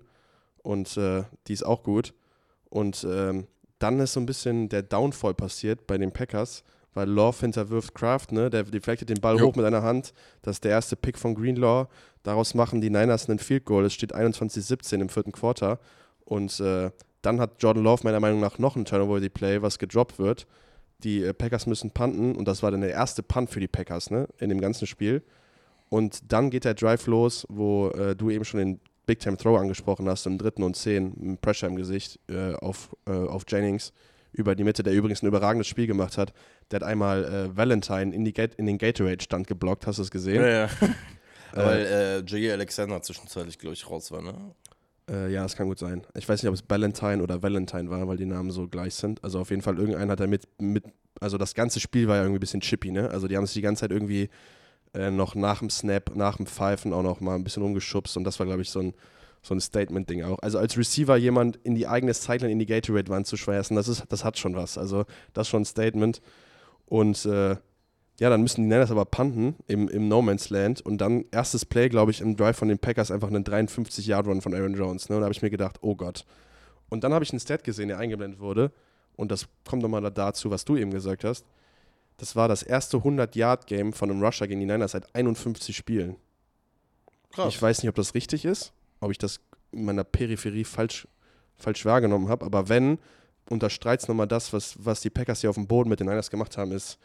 [0.63, 2.13] und äh, die ist auch gut.
[2.69, 3.47] Und ähm,
[3.79, 8.31] dann ist so ein bisschen der Downfall passiert bei den Packers, weil Love hinterwirft Kraft,
[8.31, 8.49] ne?
[8.49, 9.47] Der deflectet den Ball Jo.
[9.47, 10.13] hoch mit einer Hand.
[10.43, 11.87] Das ist der erste Pick von Greenlaw.
[12.23, 13.85] Daraus machen die Niners einen Field Goal.
[13.85, 15.79] Es steht 21-17 im vierten Quarter.
[16.25, 16.91] Und äh,
[17.23, 20.45] dann hat Jordan Love meiner Meinung nach noch ein Turnover Play, was gedroppt wird.
[21.03, 24.11] Die äh, Packers müssen punten und das war dann der erste Punt für die Packers,
[24.11, 24.27] ne?
[24.39, 25.23] In dem ganzen Spiel.
[25.89, 29.59] Und dann geht der Drive los, wo äh, du eben schon den Big Time Throw
[29.59, 33.91] angesprochen hast, im dritten und zehn, mit Pressure im Gesicht äh, auf, äh, auf Jennings
[34.31, 36.33] über die Mitte, der übrigens ein überragendes Spiel gemacht hat.
[36.71, 40.11] Der hat einmal äh, Valentine in, die Gate, in den Gatorade-Stand geblockt, hast du es
[40.11, 40.41] gesehen?
[40.41, 40.69] Ja, ja.
[41.53, 42.53] Weil äh, J.E.
[42.53, 44.33] Alexander zwischenzeitlich, glaube ich, raus war, ne?
[45.11, 46.03] Äh, ja, das kann gut sein.
[46.15, 49.23] Ich weiß nicht, ob es Valentine oder Valentine war, weil die Namen so gleich sind.
[49.23, 50.85] Also auf jeden Fall, irgendeiner hat da mit, mit
[51.19, 53.09] also das ganze Spiel war ja irgendwie ein bisschen chippy, ne?
[53.09, 54.29] Also die haben sich die ganze Zeit irgendwie
[54.93, 58.23] äh, noch nach dem Snap, nach dem Pfeifen auch noch mal ein bisschen rumgeschubst und
[58.23, 58.93] das war, glaube ich, so ein,
[59.41, 60.39] so ein Statement-Ding auch.
[60.39, 64.05] Also als Receiver jemand in die eigene Sideline, in die Gatorade-Wand zu schmeißen, das, ist,
[64.09, 64.77] das hat schon was.
[64.77, 66.21] Also das ist schon ein Statement.
[66.85, 67.55] Und äh,
[68.21, 71.65] ja, dann müssen die Niners aber punten im, im No Man's Land und dann erstes
[71.65, 75.09] Play, glaube ich, im Drive von den Packers einfach einen 53-Yard-Run von Aaron Jones.
[75.09, 75.15] Ne?
[75.15, 76.23] Und da habe ich mir gedacht, oh Gott.
[76.89, 78.71] Und dann habe ich einen Stat gesehen, der eingeblendet wurde
[79.15, 81.47] und das kommt nochmal dazu, was du eben gesagt hast.
[82.17, 86.15] Das war das erste 100-Yard-Game von einem Rusher gegen die Niners seit 51 Spielen.
[87.31, 87.55] Krass.
[87.55, 89.39] Ich weiß nicht, ob das richtig ist, ob ich das
[89.71, 91.07] in meiner Peripherie falsch,
[91.57, 92.99] falsch wahrgenommen habe, aber wenn,
[93.49, 96.29] unterstreicht es nochmal das, was, was die Packers hier auf dem Boden mit den Niners
[96.29, 96.99] gemacht haben, ist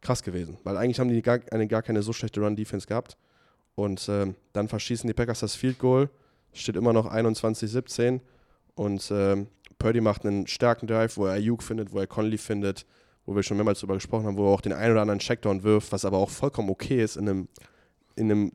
[0.00, 0.58] krass gewesen.
[0.64, 3.16] Weil eigentlich haben die gar, eine, gar keine so schlechte Run-Defense gehabt.
[3.74, 6.10] Und ähm, dann verschießen die Packers das Field Goal,
[6.52, 8.20] steht immer noch 21-17
[8.74, 9.46] und ähm,
[9.78, 12.84] Purdy macht einen starken Drive, wo er Ayuk findet, wo er Conley findet,
[13.24, 15.62] wo wir schon mehrmals darüber gesprochen haben, wo er auch den einen oder anderen Checkdown
[15.62, 17.48] wirft, was aber auch vollkommen okay ist in einem,
[18.16, 18.52] in einem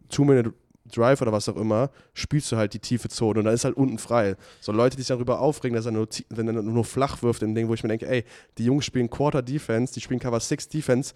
[0.85, 3.75] Two-Minute-Drive oder was auch immer, spielst du halt die tiefe Zone und dann ist halt
[3.75, 4.35] unten frei.
[4.59, 7.55] So Leute, die sich darüber aufregen, dass er nur, wenn er nur flach wirft, in
[7.55, 8.23] Ding, wo ich mir denke, ey,
[8.57, 11.13] die Jungs spielen Quarter-Defense, die spielen Cover-6-Defense,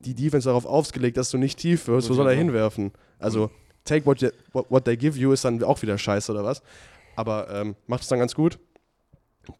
[0.00, 2.92] die Defense darauf ausgelegt, dass du nicht tief wirst, wo soll er hinwerfen?
[3.18, 3.50] Also,
[3.84, 6.62] take what, you, what, they give you ist dann auch wieder scheiße oder was.
[7.14, 8.58] Aber ähm, macht es dann ganz gut.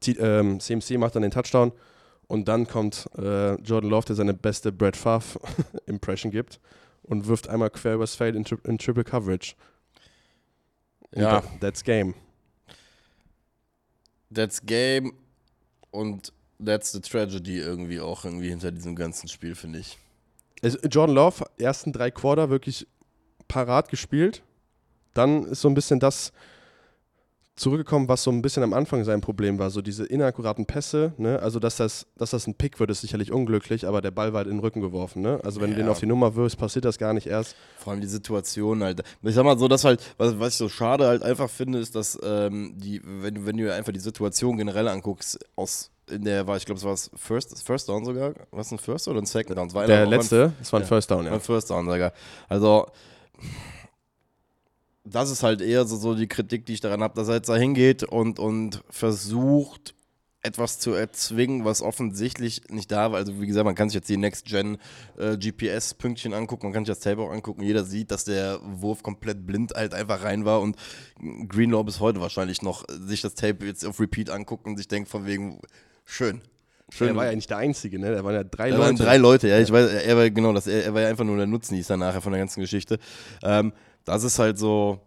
[0.01, 1.73] T ähm, CMC macht dann den Touchdown
[2.29, 5.41] und dann kommt äh, Jordan Love, der seine beste Brad Favre
[5.87, 6.61] Impression gibt
[7.03, 9.55] und wirft einmal quer übers Feld in, tri in Triple Coverage.
[11.13, 11.41] Und Ja.
[11.41, 12.15] that- That's game.
[14.33, 15.13] That's game
[15.91, 16.33] und
[16.65, 19.99] that's the tragedy irgendwie auch irgendwie hinter diesem ganzen Spiel, finde ich.
[20.63, 22.87] Also Jordan Love, ersten drei Quarter wirklich
[23.49, 24.43] parat gespielt.
[25.13, 26.33] Dann ist so ein bisschen das
[27.55, 29.71] zurückgekommen, was so ein bisschen am Anfang sein Problem war.
[29.71, 31.13] So diese inakkuraten Pässe.
[31.19, 31.39] Ne?
[31.39, 34.39] Also, dass das, dass das ein Pick wird, ist sicherlich unglücklich, aber der Ball war
[34.39, 35.21] halt in den Rücken geworfen.
[35.23, 35.39] Ne?
[35.45, 35.83] Also, wenn du Ja.
[35.85, 37.55] den auf die Nummer wirfst, passiert das gar nicht erst.
[37.79, 39.03] Vor allem die Situation halt.
[39.23, 41.95] Ich sag mal so, dass halt, was, was ich so schade halt einfach finde, ist,
[41.95, 46.47] dass ähm, die, wenn, du- wenn du einfach die Situation generell anguckst, aus in der
[46.47, 48.33] war, ich glaube, es war das First, First Down sogar.
[48.51, 49.69] Was ein First oder ein Second Down?
[49.69, 50.89] Es Der letzte, das war ein ja.
[50.89, 51.33] First Down, ja.
[51.33, 52.13] Ein First Down sogar.
[52.49, 52.87] Also,
[55.05, 57.49] das ist halt eher so, so die Kritik, die ich daran habe, dass er jetzt
[57.49, 59.95] da hingeht und, und versucht,
[60.43, 63.19] etwas zu erzwingen, was offensichtlich nicht da war.
[63.19, 64.79] Also wie gesagt, man kann sich jetzt die Next-Gen
[65.17, 65.37] äh,
[66.35, 67.63] angucken, man kann sich das Tape auch angucken.
[67.63, 70.77] Jeder sieht, dass der Wurf komplett blind halt einfach rein war und
[71.49, 75.09] Greenlaw bis heute wahrscheinlich noch sich das Tape jetzt auf Repeat anguckt und sich denkt
[75.09, 75.61] von wegen,
[76.05, 76.43] schön.
[76.91, 77.09] Schön.
[77.09, 78.13] Er war ja nicht der Einzige, ne?
[78.15, 78.87] Da waren ja drei Da Leute.
[78.87, 79.59] waren drei Leute, ja.
[79.61, 82.21] Ich weiß, er war genau, das, er, er war ja einfach nur der Nutznießer nachher
[82.21, 82.99] von der ganzen Geschichte.
[83.43, 83.73] Ähm,
[84.05, 85.01] das ist halt so.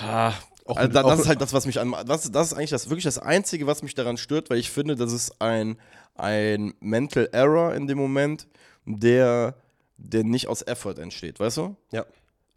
[0.00, 1.94] Ha, Auch also das ist halt das, was mich an.
[2.06, 4.96] Das, das ist eigentlich das, wirklich das Einzige, was mich daran stört, weil ich finde,
[4.96, 5.76] das ist ein,
[6.14, 8.46] ein Mental Error in dem Moment,
[8.86, 9.54] der,
[9.96, 11.76] der nicht aus Effort entsteht, weißt du?
[11.90, 12.06] Ja.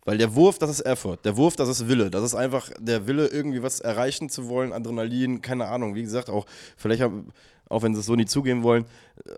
[0.06, 1.18] Weil der Wurf, das ist Effort.
[1.24, 2.12] Der Wurf, das ist Wille.
[2.12, 5.96] Das ist einfach der Wille, irgendwie was erreichen zu wollen, Adrenalin, keine Ahnung.
[5.96, 6.46] Wie gesagt, auch
[6.78, 7.34] vielleicht, haben,
[7.70, 8.86] auch wenn sie es so nie zugeben wollen,
[9.26, 9.32] äh,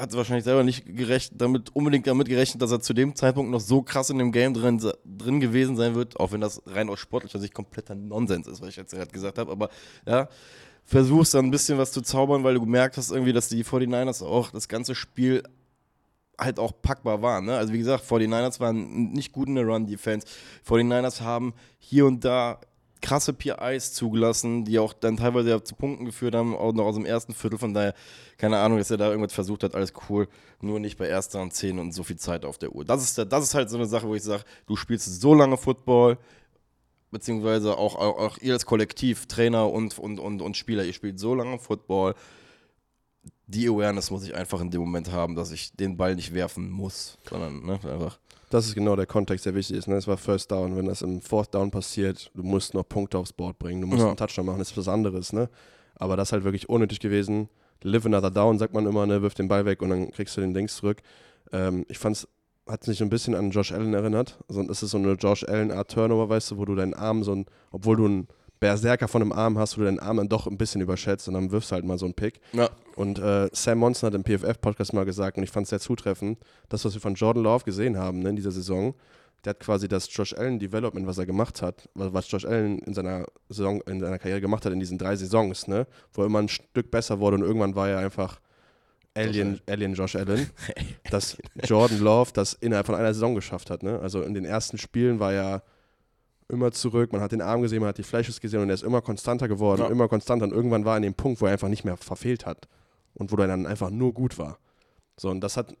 [0.00, 3.50] hat sie wahrscheinlich selber nicht gerecht, damit, unbedingt damit gerechnet, dass er zu dem Zeitpunkt
[3.50, 6.88] noch so krass in dem Game drin, drin gewesen sein wird, auch wenn das rein
[6.88, 9.50] aus sportlicher Sicht kompletter Nonsens ist, was ich jetzt gerade gesagt habe.
[9.50, 9.70] Aber
[10.06, 10.28] ja,
[10.84, 14.24] versuchst dann ein bisschen was zu zaubern, weil du gemerkt hast irgendwie, dass die 49ers
[14.24, 15.42] auch das ganze Spiel
[16.38, 17.44] halt auch packbar waren.
[17.46, 17.56] Ne?
[17.56, 20.26] Also wie gesagt, 49ers waren nicht gut in der Run-Defense.
[20.66, 22.60] 49ers haben hier und da
[23.00, 26.94] krasse PIs zugelassen, die auch dann teilweise ja zu Punkten geführt haben, auch noch aus
[26.94, 27.58] dem ersten Viertel.
[27.58, 27.94] Von daher,
[28.36, 30.28] keine Ahnung, dass er da irgendwas versucht hat, alles cool.
[30.60, 32.84] Nur nicht bei erster und zehn und so viel Zeit auf der Uhr.
[32.84, 35.56] Das ist, das ist halt so eine Sache, wo ich sage, du spielst so lange
[35.56, 36.18] Football,
[37.10, 41.18] beziehungsweise auch, auch, auch ihr als Kollektiv, Trainer und, und, und, und Spieler, ihr spielt
[41.18, 42.14] so lange Football,
[43.46, 46.70] die Awareness muss ich einfach in dem Moment haben, dass ich den Ball nicht werfen
[46.70, 48.18] muss, sondern ne, einfach.
[48.50, 49.86] Das ist genau der Kontext, der wichtig ist.
[49.88, 49.94] Ne?
[49.96, 50.76] Es war First Down.
[50.76, 54.00] Wenn das im Fourth Down passiert, du musst noch Punkte aufs Board bringen, du musst
[54.02, 54.08] Ja.
[54.08, 55.32] einen Touchdown machen, das ist was anderes.
[55.32, 55.48] Ne?
[55.94, 57.48] Aber das ist halt wirklich unnötig gewesen.
[57.82, 60.42] live another down, sagt man immer, ne, wirf den Ball weg und dann kriegst du
[60.42, 60.98] den links zurück.
[61.50, 62.28] Ähm, ich fand's,
[62.68, 64.38] hat sich ein bisschen an Josh Allen erinnert.
[64.48, 67.32] Also, es ist so eine Josh Allen-Art Turnover, weißt du, wo du deinen Arm so
[67.34, 68.28] ein, obwohl du einen
[68.60, 71.34] Berserker von einem Arm hast, wo du deinen Arm dann doch ein bisschen überschätzt und
[71.34, 72.40] dann wirfst du halt mal so einen Pick.
[72.52, 72.68] Ja.
[72.94, 76.38] Und äh, Sam Monson hat im PFF-Podcast mal gesagt, und ich fand es sehr zutreffend,
[76.68, 78.94] das, was wir von Jordan Love gesehen haben ne, in dieser Saison,
[79.44, 82.92] der hat quasi das Josh Allen Development, was er gemacht hat, was Josh Allen in
[82.92, 86.40] seiner Saison, in seiner Karriere gemacht hat in diesen drei Saisons, ne, wo er immer
[86.40, 88.40] ein Stück besser wurde und irgendwann war er einfach
[89.14, 90.50] Alien, Josh Alien Josh Allen,
[91.10, 93.82] dass Jordan Love das innerhalb von einer Saison geschafft hat.
[93.82, 93.98] Ne?
[93.98, 95.62] Also in den ersten Spielen war er
[96.50, 98.82] immer zurück, man hat den Arm gesehen, man hat die Flashes gesehen und er ist
[98.82, 99.88] immer konstanter geworden, ja.
[99.88, 102.46] immer konstanter und irgendwann war er an dem Punkt, wo er einfach nicht mehr verfehlt
[102.46, 102.68] hat
[103.14, 104.58] und wo er dann einfach nur gut war.
[105.16, 105.72] So, und das hat,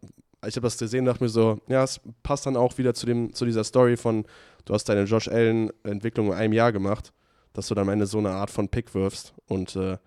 [0.46, 3.06] ich habe das gesehen und dachte mir so, ja, es passt dann auch wieder zu,
[3.06, 4.24] dem, zu dieser Story von,
[4.64, 7.12] du hast deine Josh Allen-Entwicklung in einem Jahr gemacht,
[7.52, 9.98] dass du dann am Ende so eine Art von Pick wirfst und äh,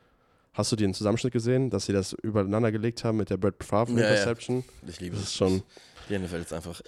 [0.54, 3.94] Hast du den Zusammenschnitt gesehen, dass sie das übereinander gelegt haben mit der Brad Favre
[3.94, 4.64] ja, Interception?
[4.84, 4.90] Ja.
[4.90, 5.26] Ich liebe das.
[5.26, 5.64] Ist schon
[6.10, 6.82] die NFL ist einfach.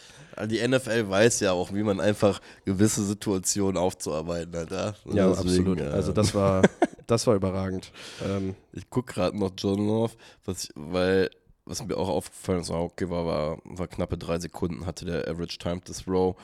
[0.46, 4.72] Die NFL weiß ja auch, wie man einfach gewisse Situationen aufzuarbeiten hat.
[4.72, 5.80] Ja, ja deswegen, absolut.
[5.80, 5.90] Ja.
[5.92, 6.64] Also das war,
[7.08, 7.92] das war überragend.
[8.26, 10.14] Ähm, ich gucke gerade noch John Love,
[10.46, 11.30] was ich, weil
[11.66, 15.58] was mir auch aufgefallen ist, okay, war, war, war knappe drei Sekunden hatte der Average
[15.58, 16.36] Time to Throw.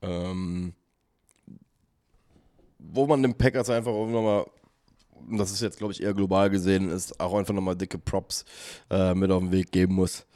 [0.00, 0.72] Ähm,
[2.78, 4.46] wo man den Packers einfach auch nochmal
[5.28, 8.44] das ist jetzt, glaube ich, eher global gesehen, ist auch einfach nochmal dicke Props
[8.90, 10.26] äh, mit auf den Weg geben muss.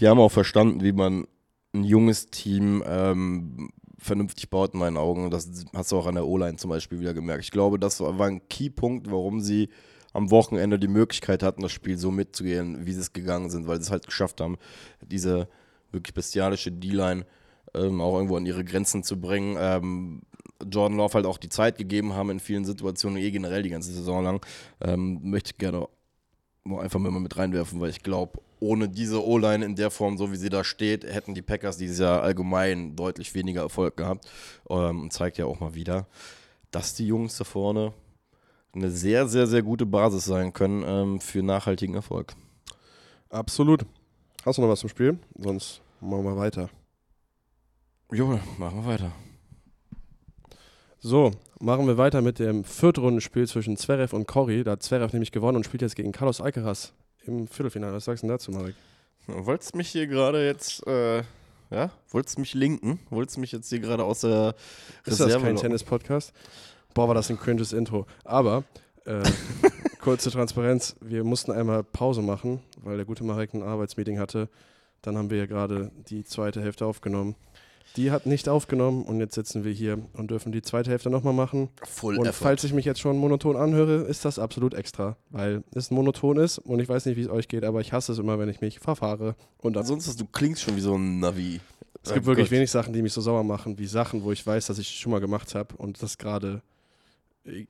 [0.00, 1.26] Die haben auch verstanden, wie man
[1.74, 5.30] ein junges Team ähm, vernünftig baut, in meinen Augen.
[5.30, 7.44] Das hast du auch an der O-Line zum Beispiel wieder gemerkt.
[7.44, 9.68] Ich glaube, das war ein Keypunkt, warum sie
[10.12, 13.76] am Wochenende die Möglichkeit hatten, das Spiel so mitzugehen, wie sie es gegangen sind, weil
[13.76, 14.58] sie es halt geschafft haben,
[15.00, 15.48] diese
[15.90, 17.24] wirklich bestialische D-Line
[17.74, 19.56] ähm, auch irgendwo an ihre Grenzen zu bringen.
[19.58, 20.22] Ähm,
[20.70, 23.92] Jordan Love halt auch die Zeit gegeben haben in vielen Situationen, eh generell die ganze
[23.92, 24.44] Saison lang.
[24.80, 25.88] Ähm, möchte ich gerne
[26.78, 30.36] einfach mal mit reinwerfen, weil ich glaube, ohne diese O-Line in der Form, so wie
[30.36, 34.26] sie da steht, hätten die Packers dieses Jahr allgemein deutlich weniger Erfolg gehabt.
[34.70, 36.06] Ähm, und zeigt ja auch mal wieder,
[36.70, 37.92] dass die Jungs da vorne
[38.72, 42.34] eine sehr, sehr, sehr gute Basis sein können ähm, für nachhaltigen Erfolg.
[43.28, 43.84] Absolut.
[44.46, 45.18] Hast du noch was zum Spiel?
[45.36, 46.70] Sonst machen wir weiter.
[48.12, 49.12] Jo, machen wir weiter.
[51.00, 54.62] So, machen wir weiter mit dem Viertrundenspiel zwischen Zverev und Cory.
[54.62, 56.92] Da hat Zverev nämlich gewonnen und spielt jetzt gegen Carlos Alcaraz
[57.26, 57.94] im Viertelfinale.
[57.94, 58.74] Was sagst du dazu, Marek?
[59.26, 61.22] Wolltest mich hier gerade jetzt, äh,
[61.70, 62.98] ja, wolltest mich linken?
[63.10, 64.54] Wolltest mich jetzt hier gerade aus der
[65.04, 66.32] Ist Reserve das kein Tennis-Podcast?
[66.94, 68.06] Boah, war das ein cringes Intro.
[68.24, 68.64] Aber,
[69.04, 69.22] äh,
[70.00, 74.48] kurze Transparenz, wir mussten einmal Pause machen, weil der gute Marek ein Arbeitsmeeting hatte.
[75.02, 77.36] Dann haben wir ja gerade die zweite Hälfte aufgenommen.
[77.96, 81.32] Die hat nicht aufgenommen und jetzt sitzen wir hier und dürfen die zweite Hälfte nochmal
[81.32, 81.68] machen.
[81.84, 82.44] Full und effort.
[82.44, 86.58] falls ich mich jetzt schon monoton anhöre, ist das absolut extra, weil es monoton ist
[86.58, 88.60] und ich weiß nicht, wie es euch geht, aber ich hasse es immer, wenn ich
[88.60, 89.36] mich verfahre.
[89.58, 91.60] Und ansonsten, du klingst schon wie so ein Navi.
[92.04, 92.56] Es gibt oh wirklich Gott.
[92.56, 95.12] wenig Sachen, die mich so sauer machen, wie Sachen, wo ich weiß, dass ich schon
[95.12, 96.62] mal gemacht habe und das gerade,
[97.44, 97.66] äh,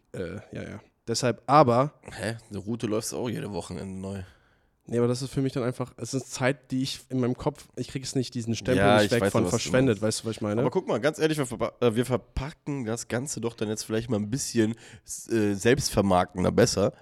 [0.53, 0.81] ja, ja.
[1.07, 1.93] Deshalb, aber.
[2.13, 2.37] Hä?
[2.49, 4.23] Eine Route läufst auch jede Wochenende neu.
[4.93, 7.35] Nee, aber das ist für mich dann einfach, es ist Zeit, die ich in meinem
[7.35, 10.25] Kopf, ich kriege es nicht, diesen Stempel ja, nicht weg weiß, von verschwendet, weißt du,
[10.27, 10.61] was ich meine?
[10.61, 13.85] Aber guck mal, ganz ehrlich, wir, verpa äh, wir, verpacken das Ganze doch dann jetzt
[13.85, 14.75] vielleicht mal ein bisschen
[15.31, 16.93] äh, selbstvermarktender besser.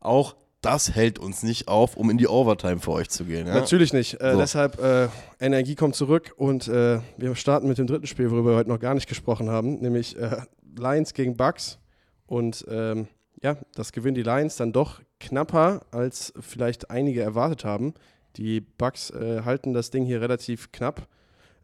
[0.00, 3.46] Auch das hält uns nicht auf, um in die Overtime für euch zu gehen.
[3.46, 3.52] Ja?
[3.52, 4.18] Natürlich nicht.
[4.18, 4.38] Äh, so.
[4.38, 5.08] Deshalb, äh,
[5.38, 8.80] Energie kommt zurück und äh, wir starten mit dem dritten Spiel, worüber wir heute noch
[8.80, 10.38] gar nicht gesprochen haben, nämlich äh,
[10.74, 11.78] Lions gegen Bucks.
[12.24, 13.08] Und ähm,
[13.42, 17.94] ja, das gewinnen die Lions dann doch knapper, als vielleicht einige erwartet haben.
[18.36, 21.08] Die Bucks äh, halten das Ding hier relativ knapp.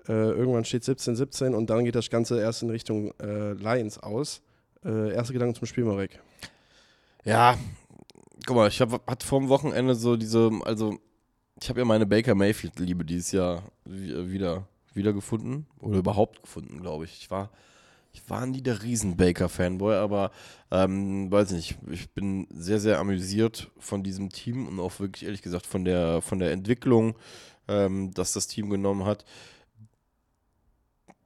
[0.08, 4.42] Äh, irgendwann steht 17-17 und dann geht das Ganze erst in Richtung äh, Lions aus.
[4.84, 6.18] Äh, erste Gedanken zum Spiel, Marek.
[7.24, 7.56] Ja,
[8.46, 10.98] guck mal, ich habe hatte vor dem Wochenende so diese, also
[11.60, 17.04] ich habe ja meine Baker Mayfield-Liebe dieses Jahr wieder, wieder gefunden oder überhaupt gefunden, glaube
[17.04, 17.20] ich.
[17.20, 17.50] Ich war
[18.12, 20.30] ich war nie der Riesen-Baker-Fanboy, aber
[20.70, 25.42] ähm, weiß nicht, ich bin sehr, sehr amüsiert von diesem Team und auch wirklich ehrlich
[25.42, 27.16] gesagt von der, von der Entwicklung,
[27.68, 29.24] ähm, dass das Team genommen hat.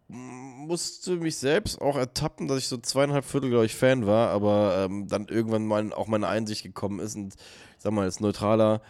[0.08, 4.86] Musste mich selbst auch ertappen, dass ich so zweieinhalb Viertel, glaube ich, Fan war, aber
[4.88, 8.80] ähm, dann irgendwann mal auch meine Einsicht gekommen ist und ich sag mal, als neutraler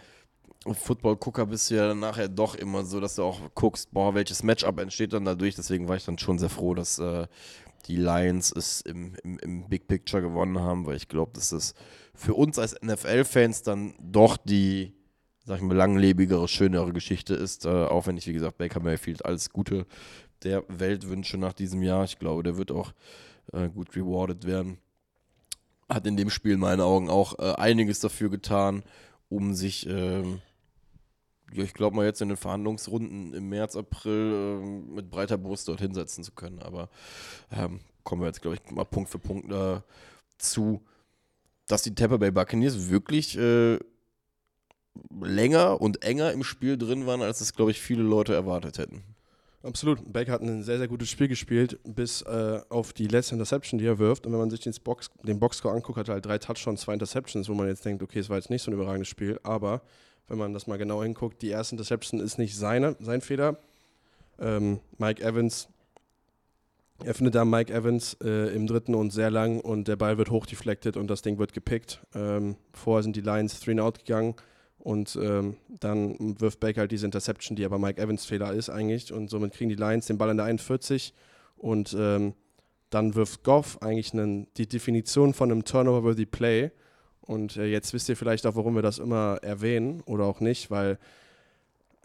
[0.65, 4.79] Football-Gucker bist du ja nachher doch immer so, dass du auch guckst, boah, welches Matchup
[4.79, 5.55] entsteht dann dadurch.
[5.55, 7.27] Deswegen war ich dann schon sehr froh, dass, äh,
[7.87, 11.73] die Lions es im, im, im Big Picture gewonnen haben, weil ich glaube, dass das
[12.13, 14.93] für uns als NFL-Fans dann doch die,
[15.45, 17.65] sag ich mal, langlebigere, schönere Geschichte ist.
[17.65, 19.85] Äh, auch wenn ich, wie gesagt, Baker Mayfield alles Gute
[20.43, 22.03] der Welt wünsche nach diesem Jahr.
[22.03, 22.93] Ich glaube, der wird auch
[23.53, 24.77] äh, gut rewarded werden.
[25.89, 28.83] Hat in dem Spiel in meinen Augen auch äh, einiges dafür getan,
[29.29, 30.41] um sich, ähm,
[31.53, 35.67] ja, ich glaube mal jetzt in den Verhandlungsrunden im März, April ähm, mit breiter Brust
[35.67, 36.59] dort hinsetzen zu können.
[36.59, 36.89] Aber
[37.51, 40.81] ähm, kommen wir jetzt, glaube ich, mal Punkt für Punkt dazu,
[41.67, 43.79] dass die Tampa Bay Buccaneers wirklich äh,
[45.21, 49.03] länger und enger im Spiel drin waren, als es, glaube ich, viele Leute erwartet hätten.
[49.63, 50.13] Absolut.
[50.13, 53.85] Baker hat ein sehr, sehr gutes Spiel gespielt, bis äh, auf die letzte Interception, die
[53.85, 54.25] er wirft.
[54.25, 56.93] Und wenn man sich den, Box, den Boxscore anguckt, hat er halt drei Touchdowns, zwei
[56.93, 59.39] Interceptions, wo man jetzt denkt, okay, es war jetzt nicht so ein überragendes Spiel.
[59.43, 59.81] Aber
[60.27, 63.57] wenn man das mal genau hinguckt, die erste Interception ist nicht seine, sein Fehler.
[64.39, 65.67] Ähm, Mike Evans,
[67.03, 70.31] er findet da Mike Evans äh, im dritten und sehr lang und der Ball wird
[70.31, 72.01] hochdeflected und das Ding wird gepickt.
[72.13, 74.35] Ähm, vorher sind die Lions 3 out gegangen
[74.87, 79.11] und ähm, dann wirft Baker halt diese Interception, die aber Mike Evans Fehler ist eigentlich.
[79.11, 81.13] Und somit kriegen die Lions den Ball in der 41.
[81.57, 82.33] Und ähm,
[82.89, 86.71] dann wirft Goff eigentlich einen, die Definition von einem Turnover-worthy Play.
[87.27, 90.71] Und äh, jetzt wisst ihr vielleicht auch, warum wir das immer erwähnen oder auch nicht,
[90.71, 90.97] weil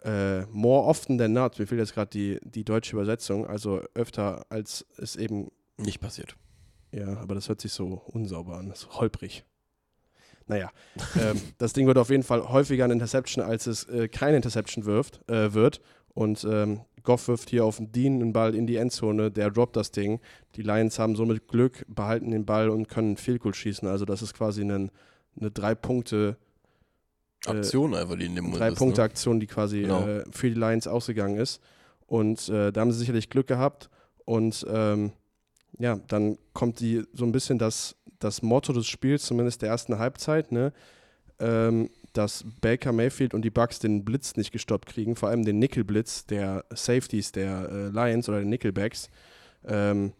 [0.03, 4.45] äh, more often than not, mir fehlt jetzt gerade die, die deutsche Übersetzung, also öfter
[4.49, 6.35] als es eben nicht passiert.
[6.91, 9.45] Ja, aber das hört sich so unsauber an, so holprig.
[10.47, 10.69] Naja,
[11.19, 14.85] ähm, das Ding wird auf jeden Fall häufiger eine Interception, als es äh, keine Interception
[14.85, 15.81] wirft, äh, wird.
[16.13, 19.75] Und ähm, Goff wirft hier auf den Dean einen Ball in die Endzone, der droppt
[19.75, 20.19] das Ding.
[20.55, 23.87] Die Lions haben somit Glück, behalten den Ball und können Field Goal schießen.
[23.87, 24.91] Also das ist quasi ein,
[25.39, 26.37] eine drei Punkte
[27.45, 29.05] äh, Aktion einfach, die in dem Drei Punkte ne?
[29.05, 30.07] Aktion, die quasi genau.
[30.07, 31.61] äh, für die Lions ausgegangen ist.
[32.05, 33.89] Und äh, da haben sie sicherlich Glück gehabt.
[34.25, 35.11] Und ähm,
[35.79, 39.99] ja, dann kommt die so ein bisschen das das Motto des Spiels, zumindest der ersten
[39.99, 40.73] Halbzeit, ne?
[41.39, 45.57] Ähm, dass Baker Mayfield und die Bucks den Blitz nicht gestoppt kriegen, vor allem den
[45.59, 49.09] Nickel-Blitz der Safeties der äh, Lions oder den Nickelbacks.
[49.65, 50.13] Ähm,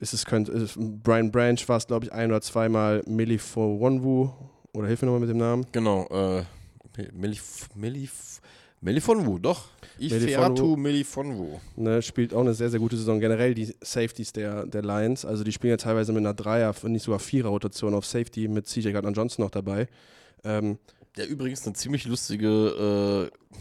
[0.00, 3.78] ist es könnte, ist, Brian Branch war es, glaube ich, ein oder zweimal Millie for
[3.78, 4.30] Wonwu,
[4.72, 5.66] oder hilf mir nochmal mit dem Namen.
[5.72, 6.42] Genau, äh,
[7.12, 7.38] Millie,
[7.74, 8.08] Millie,
[8.82, 9.68] Melifonwu, doch.
[9.98, 11.60] Ifeatu Melifonwu.
[11.76, 13.20] Ne, spielt auch eine sehr, sehr gute Saison.
[13.20, 15.26] Generell die Safeties der, der Lions.
[15.26, 18.66] Also die spielen ja teilweise mit einer Dreier, wenn nicht sogar Vierer-Rotation auf Safety mit
[18.66, 19.86] CJ Gardner Johnson noch dabei.
[20.44, 20.78] Ähm,
[21.16, 23.56] der übrigens eine ziemlich lustige, äh,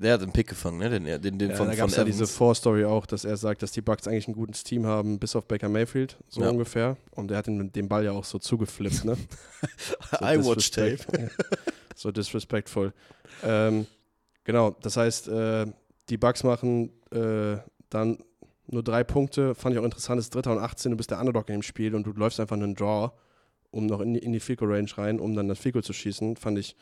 [0.00, 0.88] der hat den Pick gefangen, ne?
[0.90, 3.62] Den, den, den ja, von, da gab es ja diese Vorstory auch, dass er sagt,
[3.62, 6.50] dass die Bucks eigentlich ein gutes Team haben, bis auf Baker Mayfield, so ja.
[6.50, 6.96] ungefähr.
[7.10, 9.16] Und er hat den, den Ball ja auch so zugeflippt, ne?
[10.18, 10.98] so I watch tape.
[11.94, 12.92] so disrespectful.
[13.44, 13.86] Ähm,
[14.46, 15.66] Genau, das heißt, äh,
[16.08, 17.56] die Bugs machen äh,
[17.90, 18.18] dann
[18.68, 19.56] nur drei Punkte.
[19.56, 21.96] Fand ich auch interessant, ist Dritter und 18, du bist der Underdog in dem Spiel
[21.96, 23.10] und du läufst einfach einen Draw,
[23.72, 26.36] um noch in die, in die Fico Range rein, um dann das Fico zu schießen.
[26.36, 26.76] Fand ich,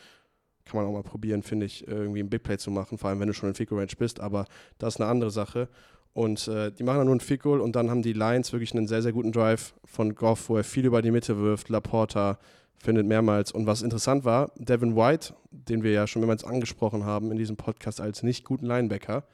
[0.64, 3.20] kann man auch mal probieren, finde ich, irgendwie ein Big Play zu machen, vor allem
[3.20, 4.46] wenn du schon in Fico Range bist, aber
[4.78, 5.68] das ist eine andere Sache.
[6.14, 8.86] Und äh, die machen dann nur ein Field und dann haben die Lions wirklich einen
[8.86, 12.38] sehr, sehr guten Drive von Goff, wo er viel über die Mitte wirft, Laporta,
[12.78, 13.50] findet mehrmals.
[13.50, 17.56] Und was interessant war, Devin White, den wir ja schon mehrmals angesprochen haben in diesem
[17.56, 19.24] Podcast als nicht guten Linebacker,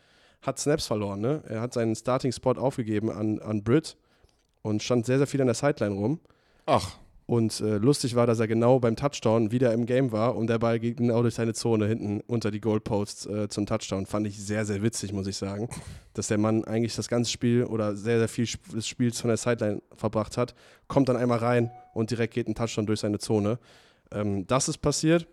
[0.40, 1.20] hat Snaps verloren.
[1.20, 1.42] Ne?
[1.48, 3.98] Er hat seinen Starting-Spot aufgegeben an, an Britt
[4.62, 6.20] und stand sehr, sehr viel an der Sideline rum.
[6.64, 6.96] Ach.
[7.30, 10.58] Und äh, lustig war, dass er genau beim Touchdown wieder im Game war und der
[10.58, 14.06] Ball ging genau durch seine Zone hinten unter die Goalposts äh, zum Touchdown.
[14.06, 15.68] Fand ich sehr, sehr witzig, muss ich sagen.
[16.12, 19.36] Dass der Mann eigentlich das ganze Spiel oder sehr, sehr viel des Spiels von der
[19.36, 20.56] Sideline verbracht hat,
[20.88, 23.60] kommt dann einmal rein und direkt geht ein Touchdown durch seine Zone.
[24.10, 25.28] Ähm, das ist passiert.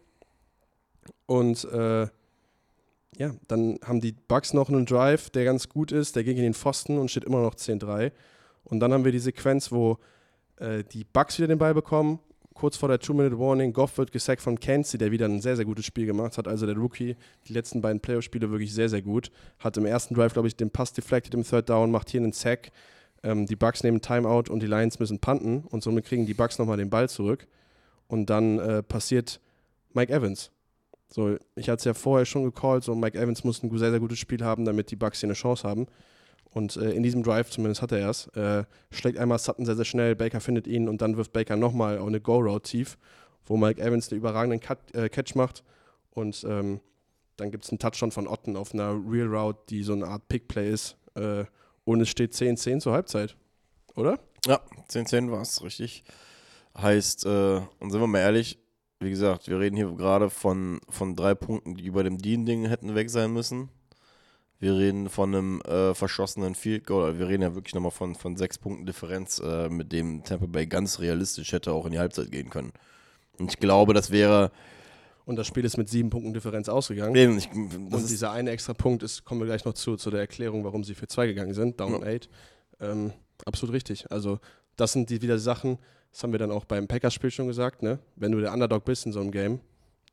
[1.25, 2.01] Und äh,
[3.17, 6.15] ja, dann haben die Bucks noch einen Drive, der ganz gut ist.
[6.15, 8.11] Der ging in den Pfosten und steht immer noch 10-3.
[8.65, 9.97] Und dann haben wir die Sequenz, wo
[10.59, 12.19] äh, die Bucks wieder den Ball bekommen.
[12.53, 15.85] Kurz vor der Two-Minute-Warning, Goff wird gesackt von Kenzie, der wieder ein sehr, sehr gutes
[15.85, 16.47] Spiel gemacht hat.
[16.47, 17.15] Also der Rookie,
[17.47, 19.31] die letzten beiden Playoff-Spiele wirklich sehr, sehr gut.
[19.59, 22.31] Hat im ersten Drive, glaube ich, den Pass deflected im Third Down, macht hier einen
[22.31, 22.71] Sack.
[23.21, 26.57] Ähm, die Bucks nehmen Timeout und die Lions müssen punten und somit kriegen die Bucks
[26.57, 27.47] nochmal den Ball zurück.
[28.07, 29.39] Und dann äh, passiert
[29.93, 30.51] Mike Evans.
[31.09, 33.99] So, ich hatte es ja vorher schon gecallt, so Mike Evans muss ein sehr, sehr
[33.99, 35.87] gutes Spiel haben, damit die Bucks hier eine Chance haben.
[36.57, 39.85] Und äh, in diesem Drive, zumindest hat er es, äh, schlägt einmal Sutton sehr, sehr
[39.85, 42.97] schnell, Baker findet ihn und dann wirft Baker nochmal auf eine Go-Road tief,
[43.45, 45.63] wo Mike Evans einen überragenden Cut, äh, Catch macht.
[46.09, 46.79] Und ähm,
[47.35, 50.27] dann gibt es einen Touchdown von Otten auf einer Real Route, die so eine Art
[50.29, 50.97] Pick-Play ist.
[51.13, 51.45] Äh,
[51.83, 53.37] und es steht 10-10 zur Halbzeit,
[53.95, 54.17] oder?
[54.47, 54.59] Ja,
[54.89, 56.05] 10-10 war es, richtig.
[56.75, 58.57] Heißt, äh, und sind wir mal ehrlich,
[58.99, 62.95] wie gesagt, wir reden hier gerade von, von drei Punkten, die bei dem Dean-Ding hätten
[62.95, 63.69] weg sein müssen.
[64.59, 67.19] Wir reden von einem äh, verschossenen Field Goal.
[67.19, 70.65] Wir reden ja wirklich nochmal von, von sechs Punkten Differenz, äh, mit dem Tampa Bay
[70.65, 72.73] ganz realistisch hätte auch in die Halbzeit gehen können.
[73.37, 74.51] Und ich glaube, das wäre.
[75.25, 77.15] Und das Spiel ist mit sieben Punkten Differenz ausgegangen.
[77.15, 80.21] Eben, ich, und dieser eine extra Punkt ist, kommen wir gleich noch zu, zu der
[80.21, 82.07] Erklärung, warum sie für zwei gegangen sind, down ja.
[82.07, 82.29] eight.
[82.79, 83.11] Ähm,
[83.45, 84.09] absolut richtig.
[84.09, 84.39] Also,
[84.77, 85.77] das sind die wieder Sachen,
[86.11, 87.99] das haben wir dann auch beim Packers-Spiel schon gesagt, ne?
[88.15, 89.59] Wenn du der Underdog bist in so einem Game,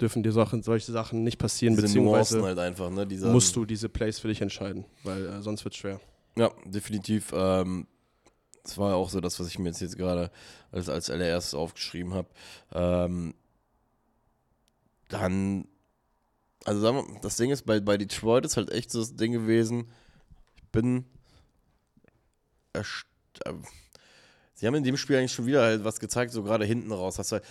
[0.00, 3.06] dürfen dir Sachen, solche Sachen nicht passieren, Diese beziehungsweise halt einfach, ne?
[3.06, 6.00] Dieser, musst du diese Plays für dich entscheiden, weil äh, sonst wird es schwer.
[6.36, 7.32] Ja, definitiv.
[7.34, 7.86] Ähm,
[8.64, 10.30] das war auch so das, was ich mir jetzt, jetzt gerade
[10.72, 12.28] als, als allererstes aufgeschrieben habe.
[12.72, 13.34] Ähm,
[15.08, 15.68] dann,
[16.64, 19.32] also sagen wir, das Ding ist, bei, bei Detroit ist halt echt so das Ding
[19.32, 19.90] gewesen,
[20.56, 21.04] ich bin
[22.72, 23.06] erst,
[23.44, 23.52] äh,
[24.54, 27.18] sie haben in dem Spiel eigentlich schon wieder halt was gezeigt, so gerade hinten raus.
[27.18, 27.44] Hast du halt,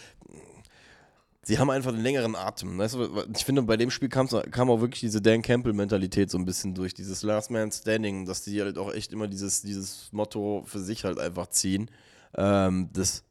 [1.44, 2.78] sie haben einfach einen längeren Atem.
[2.78, 6.38] Weißt du, ich finde, bei dem Spiel kam, kam auch wirklich diese Dan Campbell-Mentalität so
[6.38, 10.12] ein bisschen durch, dieses Last Man Standing, dass die halt auch echt immer dieses, dieses
[10.12, 11.92] Motto für sich halt einfach ziehen,
[12.36, 13.24] ähm, dass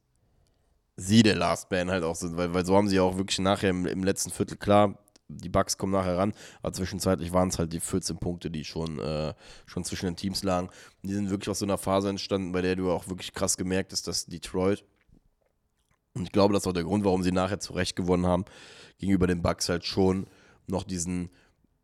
[0.96, 3.70] sie der Last Man halt auch sind, weil, weil so haben sie auch wirklich nachher
[3.70, 4.98] im, im letzten Viertel, klar,
[5.28, 8.98] die Bugs kommen nachher ran, aber zwischenzeitlich waren es halt die 14 Punkte, die schon,
[8.98, 9.32] äh,
[9.64, 10.68] schon zwischen den Teams lagen.
[11.02, 13.92] Die sind wirklich aus so einer Phase entstanden, bei der du auch wirklich krass gemerkt
[13.92, 14.84] hast, dass Detroit
[16.14, 18.44] und ich glaube, das ist auch der Grund, warum sie nachher zurecht gewonnen haben,
[18.98, 20.26] gegenüber den Bucks halt schon
[20.66, 21.30] noch diesen,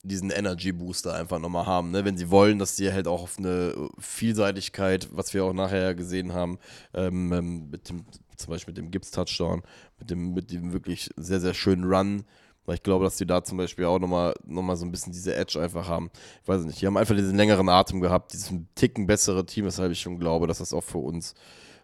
[0.02, 1.90] diesen Energy Booster einfach nochmal haben.
[1.90, 2.05] Ne?
[2.05, 6.32] Wenn sie wollen, dass sie halt auch auf eine Vielseitigkeit, was wir auch nachher gesehen
[6.32, 6.59] haben,
[6.94, 8.05] ähm, ähm mit dem,
[8.36, 9.62] zum Beispiel mit dem Gibbs-Touchdown,
[9.98, 12.24] mit dem, mit dem wirklich sehr, sehr schönen Run,
[12.66, 15.12] weil ich glaube, dass die da zum Beispiel auch nochmal noch mal so ein bisschen
[15.12, 16.10] diese Edge einfach haben.
[16.42, 19.90] Ich weiß nicht, die haben einfach diesen längeren Atem gehabt, dieses Ticken bessere Team, weshalb
[19.90, 21.34] ich schon glaube, dass das auch für uns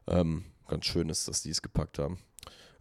[0.06, 2.18] ähm, ganz schön ist, dass die es gepackt haben.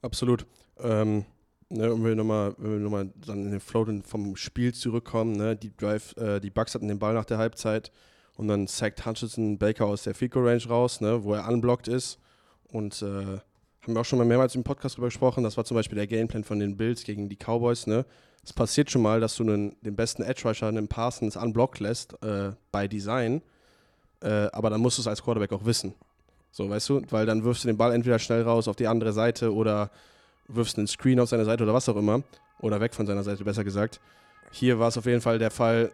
[0.04, 0.46] Absolut.
[0.80, 1.26] Ähm,
[1.70, 6.16] ne, wenn wir nochmal noch dann in den Flow vom Spiel zurückkommen, ne, die Drive,
[6.18, 7.92] äh, die Bucks hatten den Ball nach der Halbzeit
[8.36, 12.20] und dann sackt Hutchinson Baker aus der Fico Range raus, ne, wo er unblockt ist
[12.68, 15.44] und äh, haben wir auch schon mal mehrmals im Podcast drüber gesprochen.
[15.44, 17.88] Das war zum Beispiel der Gameplan von den Bills gegen die Cowboys.
[17.88, 18.06] Ne?
[18.44, 22.22] Es passiert schon mal, dass du einen, den besten Edge Rusher, einen Parsons, unblockt lässt
[22.24, 23.42] äh, bei Design.
[24.22, 25.96] Äh, aber dann musst du es als Quarterback auch wissen.
[26.54, 27.02] So, weißt du?
[27.10, 29.90] Weil dann wirfst du den Ball entweder schnell raus auf die andere Seite oder
[30.48, 32.22] wirfst einen Screen auf seine Seite oder was auch immer.
[32.60, 34.00] Oder weg von seiner Seite, besser gesagt.
[34.52, 35.92] Hier war es auf jeden Fall der Fall,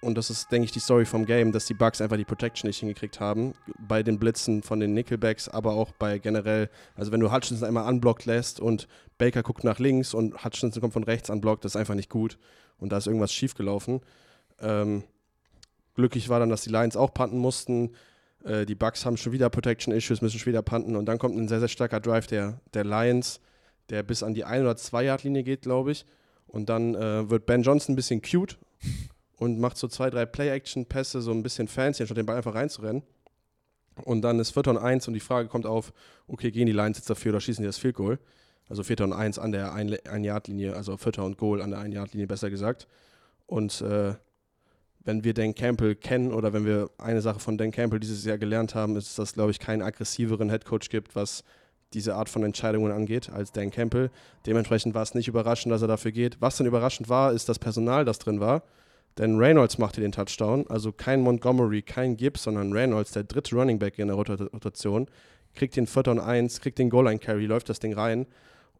[0.00, 2.66] und das ist, denke ich, die Story vom Game, dass die Bugs einfach die Protection
[2.66, 3.54] nicht hingekriegt haben.
[3.78, 7.86] Bei den Blitzen von den Nickelbacks, aber auch bei generell, also wenn du Hutchinson einmal
[7.86, 11.76] unblockt lässt und Baker guckt nach links und Hutchinson kommt von rechts unblockt, das ist
[11.76, 12.36] einfach nicht gut.
[12.78, 14.00] Und da ist irgendwas schiefgelaufen.
[14.60, 15.04] Ähm,
[15.94, 17.92] glücklich war dann, dass die Lions auch panten mussten.
[18.44, 21.36] Äh, die Bucks haben schon wieder Protection Issues, müssen schon wieder panten und dann kommt
[21.36, 23.40] ein sehr, sehr starker Drive der, der Lions,
[23.90, 26.06] der bis an die 1 oder 2 Yard Linie geht, glaube ich.
[26.46, 28.58] Und dann äh, wird Ben Johnson ein bisschen cute
[29.36, 33.02] und macht so zwei, drei Play-Action-Pässe, so ein bisschen fancy, anstatt den Ball einfach reinzurennen.
[34.04, 35.92] Und dann ist Vierter und 1 und die Frage kommt auf,
[36.26, 38.18] okay, gehen die Lions jetzt dafür oder schießen die das Field Goal?
[38.68, 42.50] Also Vierter und 1 an der 1-Yard-Linie, also Vierter und Goal an der 1-Yard-Linie, besser
[42.50, 42.86] gesagt.
[43.46, 44.14] Und äh,
[45.04, 48.38] wenn wir Dan Campbell kennen oder wenn wir eine Sache von Dan Campbell dieses Jahr
[48.38, 51.44] gelernt haben, ist, dass es, glaube ich, keinen aggressiveren Headcoach gibt, was
[51.94, 54.10] diese Art von Entscheidungen angeht, als Dan Campbell.
[54.46, 56.40] Dementsprechend war es nicht überraschend, dass er dafür geht.
[56.40, 58.62] Was dann überraschend war, ist das Personal, das drin war.
[59.18, 63.78] Denn Reynolds machte den Touchdown, also kein Montgomery, kein Gibbs, sondern Reynolds, der dritte Running
[63.78, 65.08] Back in der Rotation,
[65.54, 68.26] kriegt den Vierter und Eins, kriegt den Goal-Line-Carry, läuft das Ding rein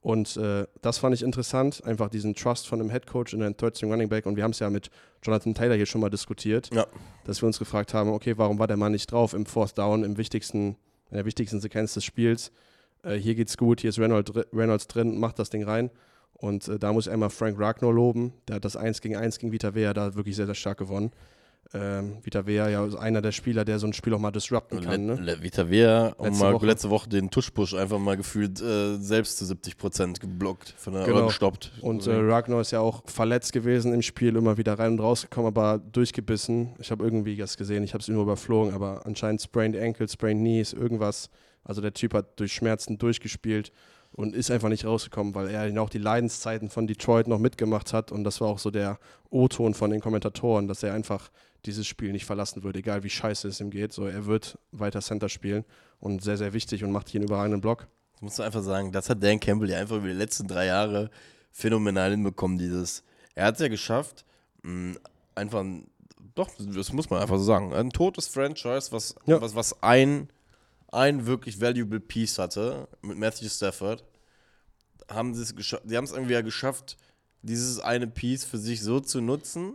[0.03, 3.57] und äh, das fand ich interessant, einfach diesen Trust von einem Head Coach in einen
[3.57, 4.25] Third String Running Back.
[4.25, 4.91] Und wir haben es ja mit
[5.23, 6.87] Jonathan Taylor hier schon mal diskutiert, ja.
[7.25, 10.03] dass wir uns gefragt haben, okay, warum war der Mann nicht drauf im Fourth Down,
[10.03, 10.77] im wichtigsten,
[11.11, 12.51] in der wichtigsten Sequenz des Spiels?
[13.03, 15.91] Äh, hier geht's gut, hier ist Reynolds, Reynolds drin, macht das Ding rein.
[16.33, 18.33] Und äh, da muss ich einmal Frank Ragnar loben.
[18.49, 21.13] Der hat das 1 gegen 1 gegen Vita Vea da wirklich sehr, sehr stark gewonnen.
[21.73, 24.81] Ähm, Vita Vea ja ist einer der Spieler, der so ein Spiel auch mal disrupten
[24.81, 25.07] kann.
[25.07, 25.15] Ne?
[25.15, 26.67] Le Vita Vea letzte mal Woche.
[26.67, 31.05] letzte Woche den Tuschpush einfach mal gefühlt äh, selbst zu 70 Prozent geblockt, von der
[31.05, 31.27] genau.
[31.27, 31.71] gestoppt.
[31.81, 35.47] Und äh, Ragnar ist ja auch verletzt gewesen im Spiel, immer wieder rein und rausgekommen,
[35.47, 36.75] aber durchgebissen.
[36.81, 40.41] Ich habe irgendwie das gesehen, ich habe es nur überflogen, aber anscheinend sprained Ankle, sprained
[40.41, 41.31] Knees, irgendwas.
[41.63, 43.71] Also der Typ hat durch Schmerzen durchgespielt
[44.12, 48.12] und ist einfach nicht rausgekommen, weil er auch die Leidenszeiten von Detroit noch mitgemacht hat
[48.12, 48.99] und das war auch so der
[49.31, 51.31] O-Ton von den Kommentatoren, dass er einfach
[51.66, 53.93] dieses Spiel nicht verlassen wird, egal wie scheiße es ihm geht.
[53.93, 55.65] So, er wird weiter Center spielen
[56.01, 57.87] und sehr, sehr wichtig und macht hier einen überragenden Block.
[58.20, 61.11] Musst du einfach sagen, das hat Dan Campbell ja einfach über die letzten drei Jahre
[61.53, 62.59] phänomenal hinbekommen.
[62.59, 63.03] Dieses,
[63.35, 64.24] er hat es ja geschafft,
[64.62, 64.97] mh,
[65.35, 65.65] einfach,
[66.35, 69.41] doch, das muss man einfach so sagen, ein totes Franchise, was, ja.
[69.41, 70.28] was, was ein,
[70.93, 74.05] ein wirklich valuable Piece hatte mit Matthew Stafford,
[75.09, 76.97] haben sie es geschafft, die haben es irgendwie ja geschafft,
[77.43, 79.75] dieses eine Piece für sich so zu nutzen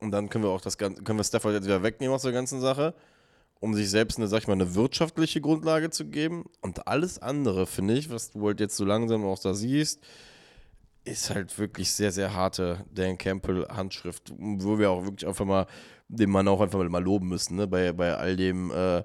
[0.00, 2.32] und dann können wir auch das Ganze, können wir Stafford jetzt wieder wegnehmen aus der
[2.32, 2.94] ganzen Sache,
[3.60, 6.44] um sich selbst eine, sag ich mal, eine wirtschaftliche Grundlage zu geben.
[6.60, 10.00] Und alles andere, finde ich, was du halt jetzt so langsam auch da siehst,
[11.04, 15.66] ist halt wirklich sehr, sehr harte Dan Campbell Handschrift, wo wir auch wirklich einfach mal
[16.08, 17.66] den Mann auch einfach mal loben müssen, ne?
[17.66, 19.02] bei, bei all dem, äh,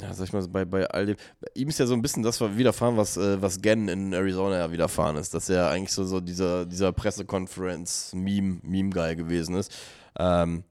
[0.00, 2.22] ja, sag ich mal, bei, bei all dem, bei ihm ist ja so ein bisschen
[2.22, 6.04] das widerfahren, was, äh, was Gann in Arizona ja widerfahren ist, dass er eigentlich so,
[6.04, 9.72] so dieser, dieser Pressekonferenz-Meme, Meme-Guy gewesen ist.
[10.18, 10.64] Ähm,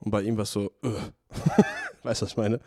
[0.00, 0.88] Und bei ihm war es so, äh.
[2.02, 2.60] weißt du, was ich meine?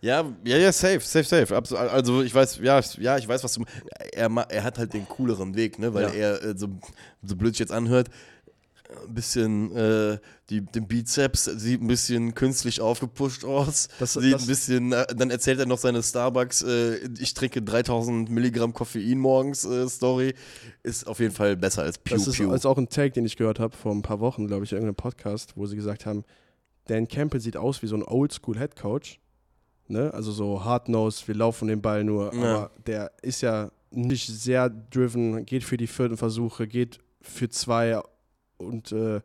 [0.00, 1.54] Ja, ja, ja, safe, safe, safe.
[1.56, 3.64] Abs- Also ich weiß, ja, ja, ich weiß, was du.
[4.12, 5.94] Er, er hat halt den cooleren Weg, ne?
[5.94, 6.08] Weil Ja.
[6.08, 6.66] er äh, so,
[7.22, 8.08] so blöd sich jetzt anhört,
[9.06, 10.18] ein bisschen äh,
[10.50, 13.88] die, den Bizeps sieht ein bisschen künstlich aufgepusht aus.
[13.98, 17.62] Das- sieht das- ein bisschen, äh, dann erzählt er noch seine Starbucks, äh, ich trinke
[17.62, 20.34] 3000 Milligramm Koffein morgens äh, Story.
[20.82, 22.52] Ist auf jeden Fall besser als Pew Das ist, Pew.
[22.54, 24.76] ist auch ein Take, den ich gehört habe vor ein paar Wochen, glaube ich, in
[24.78, 26.24] irgendeinem Podcast, wo sie gesagt haben,
[26.86, 29.20] Dan Campbell sieht aus wie so ein Oldschool-Head Coach.
[29.88, 30.12] Ne?
[30.14, 32.34] Also so hard-nosed, wir laufen den Ball nur.
[32.34, 32.40] Ja.
[32.42, 38.00] Aber der ist ja nicht sehr driven, geht für die vierten Versuche, geht für zwei
[38.62, 39.20] und äh,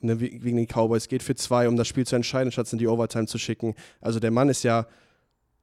[0.00, 2.78] ne, wegen den Cowboys, geht für zwei, um das Spiel zu entscheiden, statt es in
[2.78, 3.74] die Overtime zu schicken.
[4.00, 4.86] Also der Mann ist ja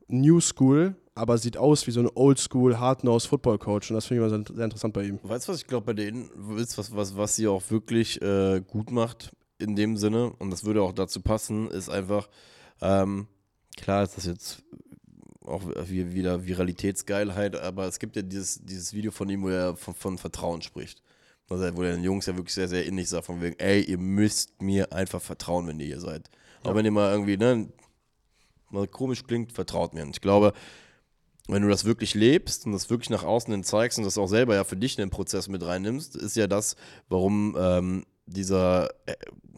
[0.07, 3.89] New School, aber sieht aus wie so ein Oldschool, hard-nosed Football-Coach.
[3.91, 5.19] Und das finde ich immer sehr, interessant bei ihm.
[5.23, 8.61] Weißt du, was ich glaube bei denen ist, was, was, was sie auch wirklich äh,
[8.61, 12.30] gut macht in dem Sinne, und das würde auch dazu passen, ist einfach,
[12.80, 13.27] ähm,
[13.76, 14.64] klar ist das jetzt
[15.44, 19.76] auch wie- wieder Viralitätsgeilheit, aber es gibt ja dieses, dieses Video von ihm, wo er
[19.76, 21.02] von, von Vertrauen spricht.
[21.49, 24.61] Also, wo den Jungs ja wirklich sehr, sehr innig sagt, von wegen, ey, ihr müsst
[24.61, 26.30] mir einfach vertrauen, wenn ihr hier seid.
[26.64, 26.76] Auch Ja.
[26.76, 27.69] wenn ihr mal irgendwie, ne,
[28.69, 30.03] mal komisch klingt, vertraut mir.
[30.03, 30.52] Und ich glaube,
[31.48, 34.28] wenn du das wirklich lebst und das wirklich nach außen hin zeigst und das auch
[34.28, 36.76] selber ja für dich in den Prozess mit reinnimmst, ist ja das,
[37.07, 39.15] warum ähm, dieser äh,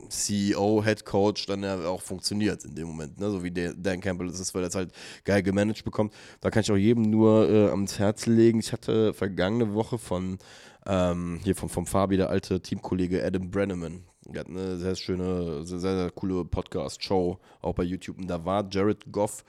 [0.10, 3.30] CEO, Head Coach dann ja auch funktioniert in dem Moment, ne?
[3.32, 4.92] so wie der Dan Campbell ist, weil er es halt
[5.24, 6.14] geil gemanagt bekommt.
[6.42, 8.60] Da kann ich auch jedem nur äh, ans Herz legen.
[8.60, 10.38] Ich hatte vergangene Woche von
[10.86, 14.04] ähm, hier vom, vom Fabi, der alte Teamkollege Adam Brenneman.
[14.26, 18.18] Der hat eine sehr schöne, sehr, sehr, sehr coole Podcast-Show, auch bei YouTube.
[18.20, 19.44] Und da war Jared Goff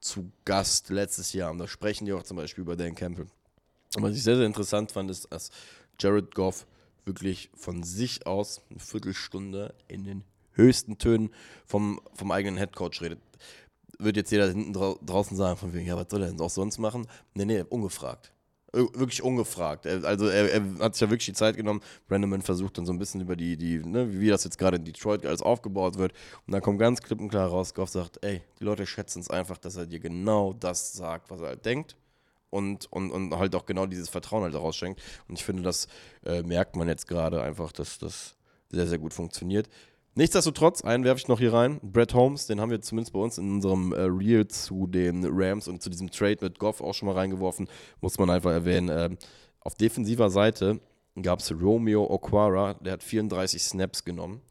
[0.00, 1.50] zu Gast letztes Jahr.
[1.50, 3.26] Und da sprechen die auch zum Beispiel über Dan Campbell.
[3.96, 5.50] Und was ich sehr, sehr interessant fand, ist, dass
[6.00, 6.66] Jared Goff
[7.04, 11.30] wirklich von sich aus eine Viertelstunde in den höchsten Tönen
[11.66, 13.20] vom, vom eigenen Headcoach redet.
[13.98, 16.50] Wird jetzt jeder hinten drau draußen sagen, von wegen, ja, was soll er denn auch
[16.50, 17.06] sonst machen?
[17.34, 18.32] Nee, nee, ungefragt.
[18.74, 19.86] Ir- Wirklich ungefragt.
[19.86, 21.80] Also er, er hat sich ja wirklich die Zeit genommen.
[22.08, 24.84] Brandon versucht dann so ein bisschen über die, die ne, wie das jetzt gerade in
[24.84, 26.12] Detroit alles aufgebaut wird.
[26.46, 29.28] Und dann kommt ganz klipp und klar raus, Goff sagt, ey, die Leute schätzen es
[29.30, 31.96] einfach, dass er dir genau das sagt, was er halt denkt
[32.50, 35.00] und, und, und halt auch genau dieses Vertrauen halt daraus schenkt.
[35.28, 35.86] Und ich finde, das
[36.24, 38.36] äh, merkt man jetzt gerade einfach, dass das
[38.70, 39.68] sehr, sehr gut funktioniert.
[40.14, 41.80] Nichtsdestotrotz, einen werfe ich noch hier rein.
[41.82, 45.68] Brett Holmes, den haben wir zumindest bei uns in unserem äh, Reel zu den Rams
[45.68, 47.66] und zu diesem Trade mit Goff auch schon mal reingeworfen.
[48.02, 48.90] Muss man einfach erwähnen.
[48.90, 49.16] Ähm,
[49.60, 50.80] auf defensiver Seite
[51.22, 54.42] gab es Romeo Okwara, der hat 34 Snaps genommen.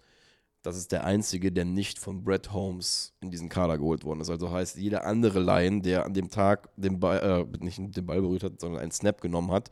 [0.63, 4.29] Das ist der einzige, der nicht von Brett Holmes in diesen Kader geholt worden ist.
[4.31, 8.21] Also heißt, jeder andere Lion, der an dem Tag den Ball, äh, nicht den Ball
[8.21, 9.69] berührt hat, sondern einen Snap genommen hat,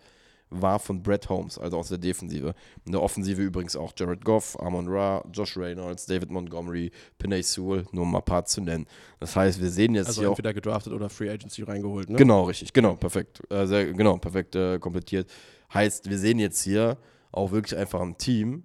[0.50, 2.54] war von Brett Holmes, also aus der Defensive.
[2.86, 7.86] In der Offensive übrigens auch Jared Goff, Amon Ra, Josh Reynolds, David Montgomery, Pinay Sewell,
[7.92, 8.86] nur um mal ein paar zu nennen.
[9.20, 12.18] Das heißt, wir sehen jetzt Also hier auch entweder gedraftet oder Free Agency reingeholt, ne?
[12.18, 13.42] Genau, richtig, genau, perfekt.
[13.52, 15.30] Äh, sehr, genau, perfekt äh, komplettiert.
[15.74, 16.98] Heißt, wir sehen jetzt hier
[17.32, 18.64] auch wirklich einfach ein Team,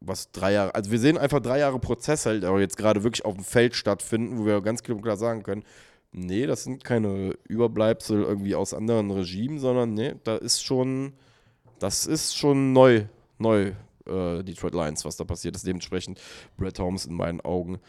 [0.00, 3.24] was drei Jahre, also wir sehen einfach drei Jahre Prozess halt auch jetzt gerade wirklich
[3.26, 5.62] auf dem Feld stattfinden, wo wir ganz klipp und klar sagen können,
[6.12, 11.12] nee, das sind keine Überbleibsel irgendwie aus anderen Regimen, sondern nee, da ist schon,
[11.78, 13.04] das ist schon neu,
[13.38, 13.72] neu,
[14.06, 15.66] äh, Detroit Lions, was da passiert ist.
[15.66, 16.20] Dementsprechend
[16.56, 17.80] Brett Holmes in meinen Augen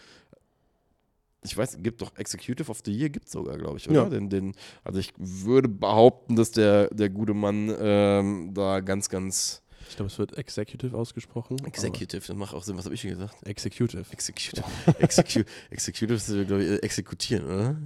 [1.43, 4.03] ich weiß, gibt doch Executive of the Year, gibt es sogar, glaube ich, oder?
[4.03, 4.09] Ja.
[4.09, 4.53] Den, den,
[4.83, 10.11] also ich würde behaupten, dass der, der gute Mann ähm, da ganz, ganz Ich glaube,
[10.11, 11.57] es wird Executive ausgesprochen.
[11.65, 13.35] Executive, das macht auch Sinn, was habe ich denn gesagt?
[13.45, 14.05] Executive.
[14.11, 14.63] Executive.
[14.99, 17.77] Execu Executive ist, glaube ich, äh, exekutieren, oder?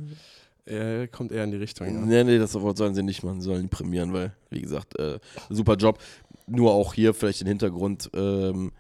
[0.66, 1.88] Er kommt eher in die Richtung.
[1.88, 1.94] Ja.
[1.94, 4.98] Nee, nee, das Wort sollen sie nicht machen, sie sollen ihn prämieren, weil, wie gesagt,
[5.00, 5.20] äh,
[5.50, 6.00] super Job.
[6.48, 8.72] Nur auch hier vielleicht den Hintergrund, ähm,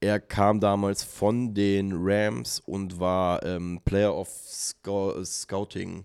[0.00, 6.04] er kam damals von den Rams und war ähm, Player of Scou Scouting,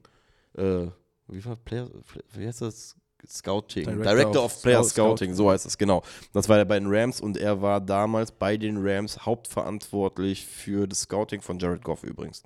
[0.57, 0.88] äh,
[1.28, 1.90] wie war Player,
[2.34, 2.95] wie heißt das?
[3.28, 3.86] Scouting.
[3.86, 6.04] Director Director, of of, Player Scout- Scouting, so heißt es, genau.
[6.34, 10.88] Das war er bei den Rams und er war damals bei den Rams hauptverantwortlich für
[10.88, 12.44] das Scouting von Jared Goff übrigens.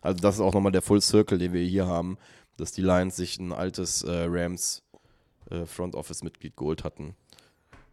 [0.00, 2.16] Also das ist auch nochmal der Full Circle, den wir hier haben,
[2.56, 4.82] dass die Lions sich ein altes äh, Rams
[5.50, 7.14] äh, Front Office Mitglied geholt hatten,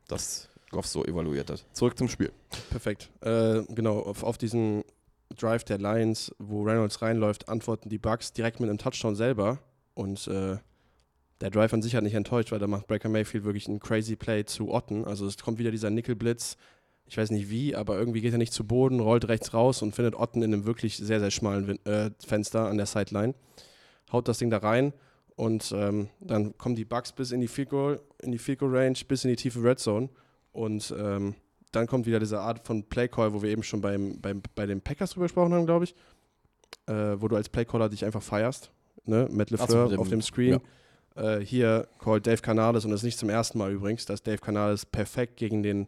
[0.07, 1.65] das Goff so evaluiert hat.
[1.73, 2.31] Zurück zum Spiel.
[2.69, 3.09] Perfekt.
[3.21, 4.83] Äh, genau, auf, auf diesen
[5.37, 9.59] Drive der Lions, wo Reynolds reinläuft, antworten die Bucks direkt mit einem Touchdown selber.
[9.95, 10.57] Und äh,
[11.43, 14.15] der Drive an sich hat nicht enttäuscht, weil da macht Breaker Mayfield wirklich einen crazy
[14.15, 15.03] Play zu Otten.
[15.03, 16.55] Also es kommt wieder dieser Nickelblitz.
[17.05, 19.93] Ich weiß nicht wie, aber irgendwie geht er nicht zu Boden, rollt rechts raus und
[19.93, 23.33] findet Otten in einem wirklich sehr, sehr schmalen äh, Fenster an der Sideline.
[24.09, 24.93] haut das Ding da rein
[25.35, 28.73] und ähm, dann kommen die Bugs bis in die Field Goal, in die Field Goal
[28.73, 30.07] Range, bis in die tiefe Red Zone
[30.53, 31.35] und ähm,
[31.73, 34.65] dann kommt wieder diese Art von Play Call, wo wir eben schon beim, beim, bei
[34.65, 35.95] den Packers drüber gesprochen haben, glaube ich,
[36.85, 38.71] äh, wo du als Play Caller dich einfach feierst,
[39.03, 39.27] ne?
[39.29, 40.51] Matt LeFleur so, auf dem Screen.
[40.53, 40.59] Ja.
[41.15, 44.39] Äh, hier callt Dave Canales und das ist nicht zum ersten Mal übrigens, dass Dave
[44.39, 45.87] Canales perfekt gegen den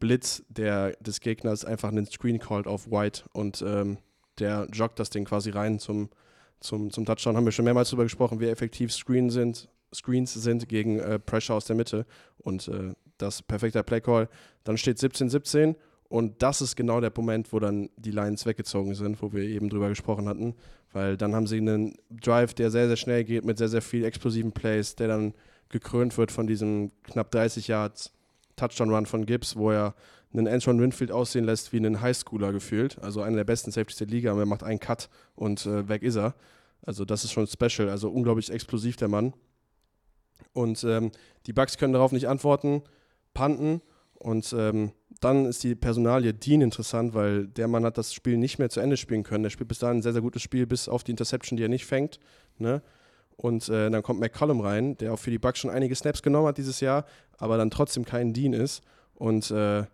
[0.00, 3.98] Blitz der, des Gegners einfach einen Screen callt auf White und ähm,
[4.38, 6.10] der joggt das Ding quasi rein zum,
[6.58, 7.36] zum, zum Touchdown.
[7.36, 11.54] Haben wir schon mehrmals darüber gesprochen, wie effektiv Screen sind, Screens sind gegen äh, Pressure
[11.54, 12.06] aus der Mitte
[12.38, 14.28] und äh, das perfekte Playcall.
[14.64, 15.76] Dann steht 17-17
[16.12, 19.70] und das ist genau der Moment, wo dann die Lines weggezogen sind, wo wir eben
[19.70, 20.54] drüber gesprochen hatten,
[20.92, 24.04] weil dann haben sie einen Drive, der sehr, sehr schnell geht mit sehr, sehr viel
[24.04, 25.32] explosiven Plays, der dann
[25.70, 28.12] gekrönt wird von diesem knapp 30 Yards
[28.56, 29.94] Touchdown-Run von Gibbs, wo er
[30.34, 32.98] einen Antoine Winfield aussehen lässt wie einen Highschooler gefühlt.
[32.98, 36.02] Also einer der besten Safeties der Liga, aber er macht einen Cut und äh, weg
[36.02, 36.34] ist er.
[36.82, 37.88] Also das ist schon special.
[37.88, 39.32] Also unglaublich explosiv der Mann.
[40.52, 41.10] Und ähm,
[41.46, 42.82] die Bucks können darauf nicht antworten,
[43.32, 43.80] panten.
[44.18, 48.58] Und ähm, dann ist die Personalie Dean interessant, weil der Mann hat das Spiel nicht
[48.58, 49.44] mehr zu Ende spielen können.
[49.44, 51.68] Der spielt bis dahin ein sehr, sehr gutes Spiel, bis auf die Interception, die er
[51.68, 52.18] nicht fängt.
[52.58, 52.82] Ne?
[53.36, 56.48] Und äh, dann kommt McCollum rein, der auch für die Bucks schon einige Snaps genommen
[56.48, 57.04] hat dieses Jahr,
[57.38, 58.82] aber dann trotzdem kein Dean ist.
[59.14, 59.84] Und äh,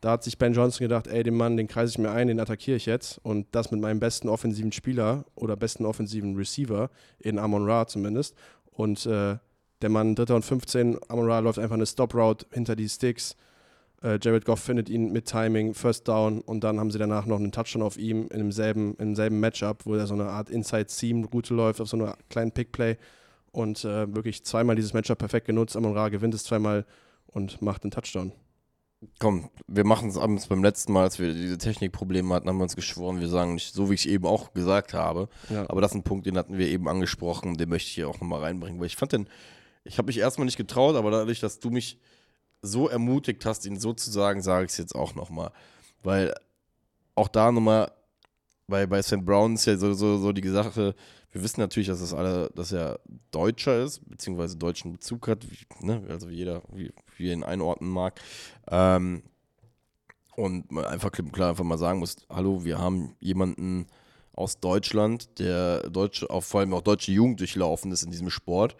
[0.00, 2.38] da hat sich Ben Johnson gedacht, ey, den Mann, den kreise ich mir ein, den
[2.38, 3.18] attackiere ich jetzt.
[3.24, 8.36] Und das mit meinem besten offensiven Spieler oder besten offensiven Receiver, in Amon Ra zumindest.
[8.70, 9.38] Und äh,
[9.82, 13.36] der Mann, Dritter und 15, Amon Ra läuft einfach eine Stop-Route hinter die Sticks.
[14.02, 17.38] Äh, Jared Goff findet ihn mit Timing, First Down und dann haben sie danach noch
[17.38, 21.54] einen Touchdown auf ihm in demselben, in demselben Matchup, wo er so eine Art Inside-Seam-Route
[21.54, 22.96] läuft, auf so einer kleinen Pick-Play
[23.50, 25.76] und äh, wirklich zweimal dieses Matchup perfekt genutzt.
[25.76, 26.86] Amon Ra gewinnt es zweimal
[27.26, 28.32] und macht einen Touchdown.
[29.20, 32.64] Komm, wir machen es abends beim letzten Mal, als wir diese Technikprobleme hatten, haben wir
[32.64, 35.28] uns geschworen, wir sagen nicht so, wie ich eben auch gesagt habe.
[35.50, 35.66] Ja.
[35.68, 38.20] Aber das ist ein Punkt, den hatten wir eben angesprochen, den möchte ich hier auch
[38.20, 39.28] nochmal reinbringen, weil ich fand den,
[39.84, 42.00] ich habe mich erstmal nicht getraut, aber dadurch, dass du mich
[42.62, 45.52] so ermutigt hast, ihn so zu sagen, sage ich es jetzt auch nochmal.
[46.02, 46.34] Weil
[47.14, 47.90] auch da nochmal,
[48.66, 49.24] bei, bei St.
[49.24, 50.94] Brown ist ja so, so, so die Sache,
[51.30, 55.86] wir wissen natürlich, dass das alle, dass er Deutscher ist, beziehungsweise deutschen Bezug hat, wie,
[55.86, 58.20] ne, also wie jeder, wie, wie er ihn einordnen mag.
[58.70, 59.22] Ähm,
[60.36, 63.88] und einfach klar einfach mal sagen muss, hallo, wir haben jemanden
[64.32, 68.76] aus Deutschland, der deutsche, auch vor allem auch deutsche Jugend durchlaufen ist in diesem Sport.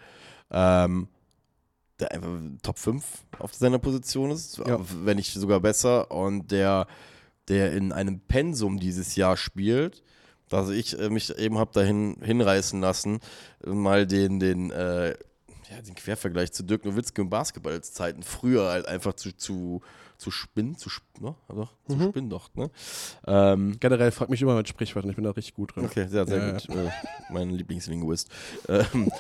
[0.53, 1.09] Ähm,
[2.01, 2.31] der einfach
[2.63, 3.05] Top 5
[3.39, 4.79] auf seiner Position ist, ja.
[5.05, 6.11] wenn nicht sogar besser.
[6.11, 6.87] Und der,
[7.49, 10.03] der in einem Pensum dieses Jahr spielt,
[10.49, 13.21] dass ich äh, mich eben habe dahin hinreißen lassen,
[13.65, 15.11] mal den, den, äh,
[15.71, 19.83] ja, den Quervergleich zu Dirk Nowitzki und Basketballzeiten früher halt einfach zu, zu,
[20.17, 21.35] zu spinnen, zu, ne?
[21.49, 22.09] also, zu mhm.
[22.09, 22.49] spinnen doch.
[22.55, 22.71] Ne?
[23.27, 25.85] Ähm, Generell fragt mich immer mit Sprichwörtern, ich bin da richtig gut drin.
[25.85, 26.69] Okay, sehr, sehr ja, gut.
[26.69, 26.85] Ja.
[26.85, 26.91] Äh,
[27.31, 28.31] mein Lieblingslinguist.
[28.69, 29.11] ähm,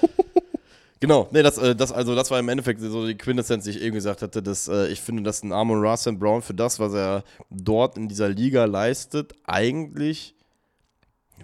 [1.00, 3.80] Genau, nee, das, äh, das, also das war im Endeffekt so die Quintessenz, die ich
[3.80, 6.92] eben gesagt hatte, dass äh, ich finde, dass ein Armon Russell Brown für das, was
[6.92, 10.34] er dort in dieser Liga leistet, eigentlich,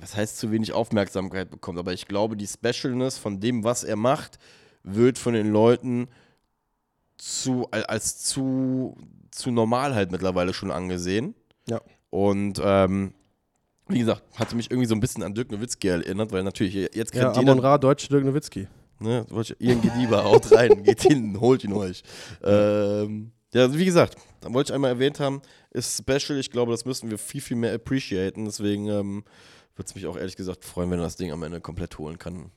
[0.00, 1.78] was heißt zu wenig Aufmerksamkeit bekommt.
[1.78, 4.38] Aber ich glaube, die Specialness von dem, was er macht,
[4.82, 6.08] wird von den Leuten
[7.16, 8.96] zu, als zu,
[9.30, 11.34] zu normal halt mittlerweile schon angesehen.
[11.68, 11.80] Ja.
[12.10, 13.14] Und ähm,
[13.86, 17.12] wie gesagt, hatte mich irgendwie so ein bisschen an Dirk Nowitzki erinnert, weil natürlich jetzt
[17.12, 17.52] kennt ja, jeder...
[17.52, 18.66] Amon Ra, deutsche Dirk Nowitzki.
[19.00, 19.26] Ne,
[19.58, 22.02] irgendwie lieber, haut rein, geht hin, holt ihn euch.
[22.42, 26.38] Ähm, ja, wie gesagt, da wollte ich einmal erwähnt haben, ist special.
[26.38, 28.44] Ich glaube, das müssen wir viel, viel mehr appreciaten.
[28.44, 29.24] Deswegen ähm,
[29.76, 32.18] würde es mich auch ehrlich gesagt freuen, wenn er das Ding am Ende komplett holen
[32.18, 32.50] kann.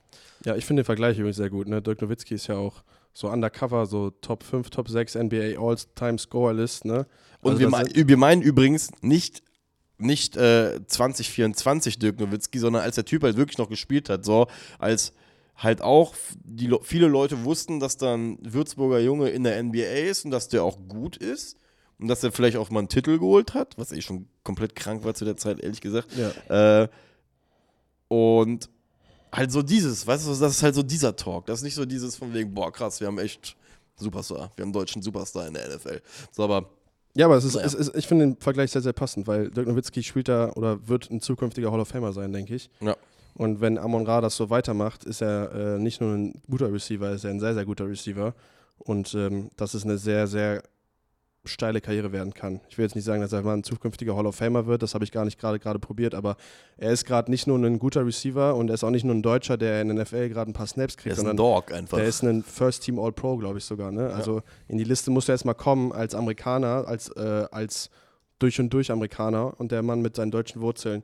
[0.44, 1.68] Ja, ich finde den Vergleich übrigens sehr gut.
[1.68, 1.82] Ne?
[1.82, 2.82] Dirk Nowitzki ist ja auch
[3.12, 6.84] so undercover, so Top 5, Top 6 NBA All-Time-Score-List.
[6.84, 7.06] Ne?
[7.40, 9.42] Und also wir, mein, wir meinen übrigens nicht
[10.00, 14.46] nicht äh, 2024 Dirk Nowitzki, sondern als der Typ halt wirklich noch gespielt hat, so
[14.78, 15.12] als
[15.58, 16.14] halt auch
[16.44, 20.62] die, viele Leute wussten, dass dann Würzburger Junge in der NBA ist und dass der
[20.62, 21.56] auch gut ist
[21.98, 25.04] und dass er vielleicht auch mal einen Titel geholt hat, was eh schon komplett krank
[25.04, 26.08] war zu der Zeit, ehrlich gesagt.
[26.16, 26.82] Ja.
[26.82, 26.88] Äh,
[28.06, 28.70] und
[29.32, 31.46] halt so dieses, weißt du, das ist halt so dieser Talk.
[31.46, 33.56] Das ist nicht so dieses von wegen, boah, krass, wir haben echt
[33.96, 36.00] Superstar, wir haben einen deutschen Superstar in der NFL.
[36.30, 36.70] So, aber
[37.14, 37.62] ja, aber es ist, ja.
[37.62, 40.86] es ist ich finde den Vergleich sehr, sehr passend, weil Dirk Nowitzki spielt da oder
[40.86, 42.70] wird ein zukünftiger Hall of Famer sein, denke ich.
[42.80, 42.96] Ja.
[43.38, 47.12] Und wenn Amon Ra das so weitermacht, ist er äh, nicht nur ein guter Receiver,
[47.12, 48.34] ist er ein sehr, sehr guter Receiver.
[48.78, 50.62] Und ähm, dass es eine sehr, sehr
[51.44, 52.60] steile Karriere werden kann.
[52.68, 54.94] Ich will jetzt nicht sagen, dass er mal ein zukünftiger Hall of Famer wird, das
[54.94, 56.36] habe ich gar nicht gerade gerade probiert, aber
[56.76, 59.22] er ist gerade nicht nur ein guter Receiver und er ist auch nicht nur ein
[59.22, 61.96] Deutscher, der in der NFL gerade ein paar Snaps kriegt, sondern ein Dog einfach.
[61.96, 63.92] der ist ein First Team All Pro, glaube ich sogar.
[63.92, 64.12] Ne?
[64.12, 64.42] Also ja.
[64.66, 67.88] in die Liste muss er erstmal kommen als Amerikaner, als, äh, als
[68.40, 71.02] durch und durch Amerikaner und der Mann mit seinen deutschen Wurzeln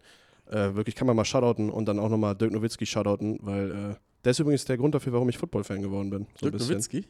[0.50, 3.94] Äh, wirklich kann man mal shoutouten und dann auch nochmal Dirk Nowitzki shoutouten, weil äh,
[4.24, 6.26] der ist übrigens der Grund dafür, warum ich Football-Fan geworden bin.
[6.40, 6.60] So Dirk.
[6.60, 7.06] Nowitzki?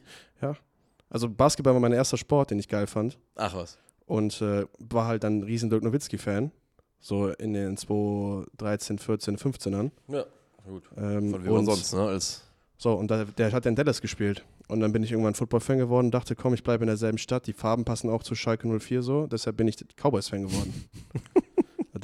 [1.09, 3.17] Also Basketball war mein erster Sport, den ich geil fand.
[3.35, 3.77] Ach was.
[4.05, 6.51] Und äh, war halt dann ein riesen Dirk Nowitzki-Fan.
[6.99, 9.91] So in den 2013, 14, 15ern.
[10.07, 10.25] Ja,
[10.67, 10.83] gut.
[10.97, 12.01] Ähm, Von wem sonst, ne?
[12.01, 12.41] Als
[12.77, 14.43] So, und da, der hat ja in Dallas gespielt.
[14.67, 17.45] Und dann bin ich irgendwann Football-Fan geworden, dachte, komm, ich bleibe in derselben Stadt.
[17.45, 19.27] Die Farben passen auch zu Schalke 04 so.
[19.27, 20.89] Deshalb bin ich Cowboys-Fan geworden.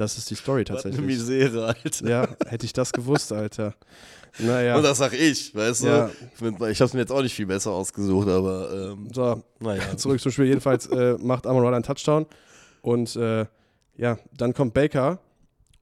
[0.02, 1.06] das ist die Story Was eine tatsächlich.
[1.06, 2.10] Misere, Alter.
[2.10, 3.74] Ja, hätte ich das gewusst, Alter.
[4.40, 4.76] Naja.
[4.78, 6.10] Und das sag ich, weißt Ja.
[6.40, 6.68] du?
[6.68, 9.84] Ich hab's mir jetzt auch nicht viel besser ausgesucht, aber ähm, So, naja.
[9.98, 10.46] zurück zum Spiel.
[10.46, 12.26] Jedenfalls äh, macht Amon Ra einen Touchdown.
[12.82, 13.46] Und äh,
[13.98, 15.20] ja, dann kommt Baker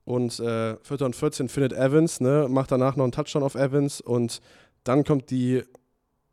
[0.03, 4.01] und äh, Vierter und 14 findet Evans, ne, macht danach noch einen Touchdown auf Evans
[4.01, 4.41] und
[4.83, 5.63] dann kommt die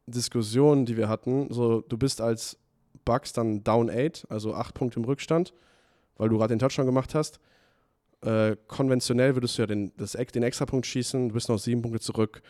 [0.06, 1.52] Diskussion, die wir hatten.
[1.52, 2.56] So, du bist als
[3.04, 5.52] Bucks dann down 8, also 8 Punkte im Rückstand,
[6.16, 7.38] weil du gerade den Touchdown gemacht hast.
[8.26, 12.00] Äh, konventionell würdest du ja den, das, den Extrapunkt schießen, du bist noch 7 Punkte
[12.00, 12.42] zurück,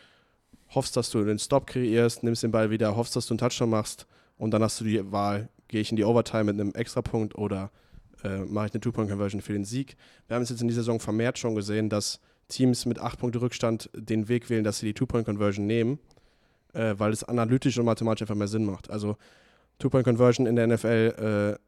[0.71, 3.69] hoffst, dass du den Stop kreierst, nimmst den Ball wieder, hoffst, dass du einen Touchdown
[3.69, 4.07] machst
[4.39, 7.71] und dann hast du die Wahl, gehe ich in die Overtime mit einem Extrapunkt oder
[8.25, 9.99] äh, mache ich eine Two-Point-Conversion für den Sieg.
[10.29, 13.43] Wir haben es jetzt in dieser Saison vermehrt schon gesehen, dass Teams mit 8 Punkte
[13.43, 15.99] Rückstand den Weg wählen, dass sie die Two-Point-Conversion nehmen,
[16.73, 18.89] äh, weil es analytisch und mathematisch einfach mehr Sinn macht.
[18.89, 19.19] Also
[19.79, 21.59] Two-Point-Conversion in der NFL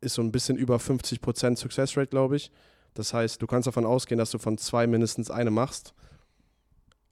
[0.00, 2.52] äh, ist so ein bisschen über 50% Success Rate, glaube ich.
[2.94, 5.94] Das heißt, du kannst davon ausgehen, dass du von zwei mindestens eine machst.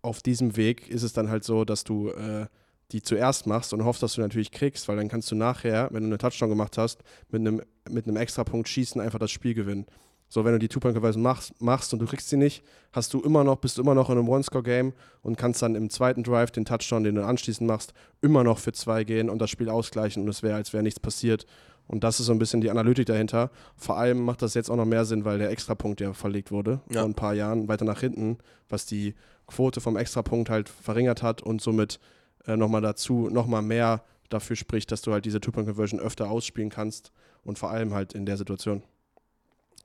[0.03, 2.47] Auf diesem Weg ist es dann halt so, dass du äh,
[2.93, 6.03] die zuerst machst und hoffst, dass du natürlich kriegst, weil dann kannst du nachher, wenn
[6.03, 9.87] du eine Touchdown gemacht hast, mit einem, mit einem Extrapunkt schießen, einfach das Spiel gewinnen.
[10.29, 13.45] So, wenn du die Two-Point-Conversion machst, machst und du kriegst sie nicht, hast du immer
[13.45, 14.93] noch, bist du immer noch in einem One-Score-Game
[15.23, 17.93] und kannst dann im zweiten Drive den Touchdown, den du anschließend machst,
[18.23, 20.99] immer noch für zwei gehen und das Spiel ausgleichen und es wäre, als wäre nichts
[20.99, 21.47] passiert.
[21.89, 23.51] Und das ist so ein bisschen die Analytik dahinter.
[23.77, 26.81] Vor allem macht das jetzt auch noch mehr Sinn, weil der Extrapunkt ja verlegt wurde
[26.91, 27.01] Ja.
[27.01, 28.39] vor ein paar Jahren weiter nach hinten,
[28.69, 29.15] was die
[29.47, 32.01] Quote vom Extrapunkt halt verringert hat und somit
[32.47, 37.13] äh, nochmal dazu, nochmal mehr dafür spricht, dass du halt diese Two-Point-Conversion öfter ausspielen kannst
[37.45, 38.83] und vor allem halt in der Situation.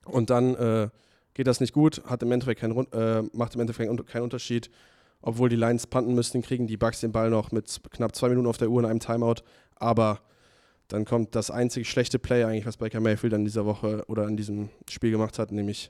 [0.06, 0.90] Und dann äh,
[1.36, 4.72] geht das nicht gut, hat im Endeffekt Run- äh, macht im Endeffekt keinen Unterschied.
[5.22, 8.48] Obwohl die Lions punten müssten, kriegen die Bucks den Ball noch mit knapp zwei Minuten
[8.48, 9.44] auf der Uhr in einem Timeout.
[9.76, 10.20] Aber
[10.92, 14.36] dann kommt das einzig schlechte Play eigentlich, was Baker Mayfield in dieser Woche oder in
[14.36, 15.90] diesem Spiel gemacht hat, nämlich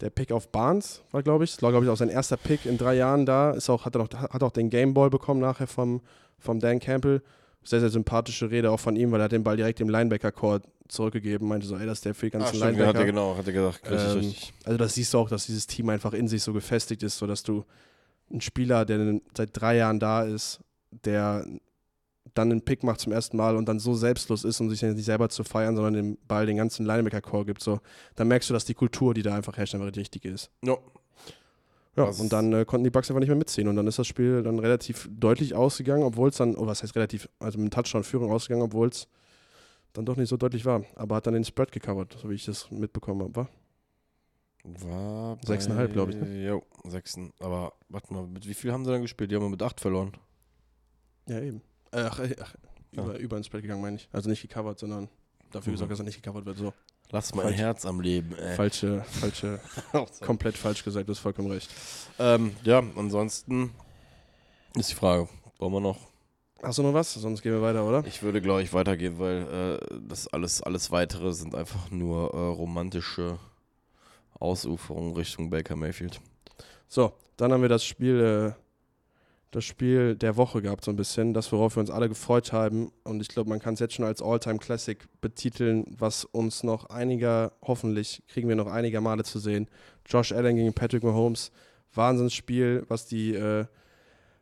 [0.00, 1.54] der Pick auf Barnes war, glaube ich.
[1.56, 3.50] Das war, glaube ich, auch sein erster Pick in drei Jahren da.
[3.50, 6.00] Ist auch, hat, er noch, hat auch den Game Ball bekommen nachher vom,
[6.38, 7.20] vom Dan Campbell.
[7.64, 10.62] Sehr, sehr sympathische Rede auch von ihm, weil er hat den Ball direkt dem Linebacker-Core
[10.86, 11.48] zurückgegeben.
[11.48, 12.88] Meinte so, ey, das ist der für die Ach, ganzen stimmt, Linebacker.
[12.90, 13.90] hat er genau, hat er gesagt.
[13.90, 14.66] Richtig, Ähm.
[14.66, 17.42] Also das siehst du auch, dass dieses Team einfach in sich so gefestigt ist, sodass
[17.42, 17.64] du
[18.30, 20.60] einen Spieler, der seit drei Jahren da ist,
[21.04, 21.44] der
[22.34, 25.04] dann einen Pick macht zum ersten Mal und dann so selbstlos ist, um sich nicht
[25.04, 27.80] selber zu feiern, sondern dem Ball den ganzen Linebacker-Core gibt, so,
[28.16, 30.50] dann merkst du, dass die Kultur, die da einfach herrscht, einfach die richtige ist.
[30.64, 30.76] Ja.
[31.96, 33.98] Ja, Das- und dann äh, konnten die Bucks einfach nicht mehr mitziehen und dann ist
[33.98, 37.72] das Spiel dann relativ deutlich ausgegangen, obwohl es dann, oh, was heißt relativ, also mit
[37.72, 39.08] Touchdown-Führung ausgegangen, obwohl es
[39.94, 40.84] dann doch nicht so deutlich war.
[40.94, 43.48] Aber hat dann den Spread gecovert, so wie ich das mitbekommen habe, war?
[44.64, 46.46] War Sechseinhalb, glaub ich, ne?
[46.46, 47.32] Jo, sechsten.
[47.40, 49.30] Aber warte mal, mit wie viel haben sie dann gespielt?
[49.30, 50.12] Die haben wir mit acht verloren.
[51.26, 51.62] Ja, eben.
[51.92, 52.54] Äh, Ach, äh, ach
[52.92, 53.02] Ja.
[53.02, 54.08] über, über ins Spread gegangen, meine ich.
[54.12, 55.08] Also nicht gecovert, sondern
[55.52, 55.74] dafür Mhm.
[55.74, 56.58] gesorgt, dass er nicht gecovert wird.
[56.58, 56.72] So.
[57.10, 57.56] Lass mein Falsch.
[57.58, 58.54] Herz am Leben, ey.
[58.56, 59.60] Falsche, falsche,
[60.20, 61.70] komplett falsch gesagt, du hast vollkommen recht.
[62.18, 63.72] ähm, ja, ansonsten
[64.76, 65.28] ist die Frage,
[65.58, 65.98] wollen wir noch?
[66.62, 67.14] Hast du noch was?
[67.14, 68.04] Sonst gehen wir weiter, oder?
[68.06, 72.36] Ich würde, glaube ich, weitergehen, weil äh, das alles, alles weitere sind einfach nur äh,
[72.36, 73.38] romantische
[74.38, 76.20] Ausuferungen Richtung Baker Mayfield.
[76.88, 78.60] So, dann haben wir das Spiel, äh,
[79.50, 82.92] das Spiel der Woche gehabt, so ein bisschen, das, worauf wir uns alle gefreut haben.
[83.04, 86.90] Und ich glaube, man kann es jetzt schon als All-Time Classic betiteln, was uns noch
[86.90, 89.68] einiger, hoffentlich kriegen wir noch einiger Male zu sehen.
[90.06, 91.50] Josh Allen gegen Patrick Mahomes.
[91.94, 93.64] Wahnsinnsspiel, was die, äh,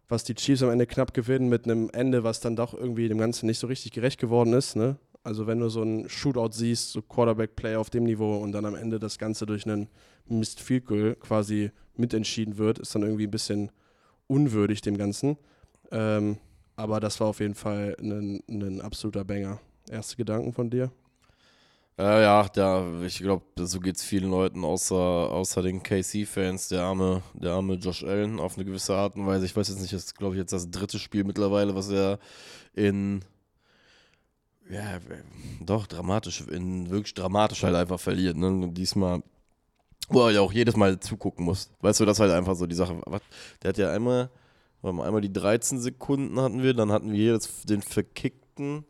[0.08, 3.18] was die Chiefs am Ende knapp gewinnen, mit einem Ende, was dann doch irgendwie dem
[3.18, 4.74] Ganzen nicht so richtig gerecht geworden ist.
[4.74, 4.96] Ne?
[5.22, 8.74] Also wenn du so einen Shootout siehst, so Quarterback-Play auf dem Niveau und dann am
[8.74, 9.88] Ende das Ganze durch einen
[10.28, 13.70] Missed Field Goal quasi mitentschieden wird, ist dann irgendwie ein bisschen
[14.26, 15.36] unwürdig dem Ganzen.
[15.90, 16.38] Ähm,
[16.76, 19.58] aber das war auf jeden Fall ein, ein absoluter Banger.
[19.90, 20.90] Erste Gedanken von dir?
[21.98, 26.82] Äh, ja, der, ich glaube, so geht es vielen Leuten, außer, außer den KC-Fans, der
[26.82, 29.46] arme, der arme Josh Allen auf eine gewisse Art und Weise.
[29.46, 32.18] Ich weiß jetzt nicht, das ist, glaube ich, jetzt das dritte Spiel mittlerweile, was er
[32.74, 33.24] in,
[34.68, 34.98] ja,
[35.60, 38.36] doch, dramatisch, in wirklich dramatisch halt einfach verliert.
[38.36, 38.68] Ne?
[38.72, 39.22] Diesmal,
[40.08, 41.70] wo er ja auch jedes Mal zugucken muss.
[41.80, 43.00] Weißt du, das ist halt einfach so die Sache.
[43.62, 44.30] Der hat ja einmal,
[44.82, 48.84] einmal die 13 Sekunden hatten wir, dann hatten wir jetzt den verkickten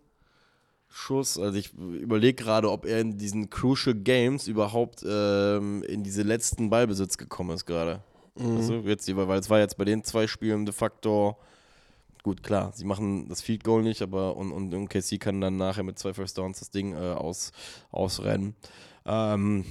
[0.89, 1.39] Schuss.
[1.39, 6.71] Also ich überlege gerade, ob er in diesen Crucial Games überhaupt ähm, in diese letzten
[6.71, 8.03] Ballbesitz gekommen ist gerade.
[8.35, 8.57] Mhm.
[8.57, 11.37] Also jetzt, weil es war jetzt bei den zwei Spielen de facto
[12.27, 15.57] gut, klar, sie machen das Field Goal nicht, aber und, und, und KC kann dann
[15.57, 17.53] nachher mit zwei First Downs das Ding äh, aus,
[17.93, 18.57] ausrennen.
[19.05, 19.65] Ähm,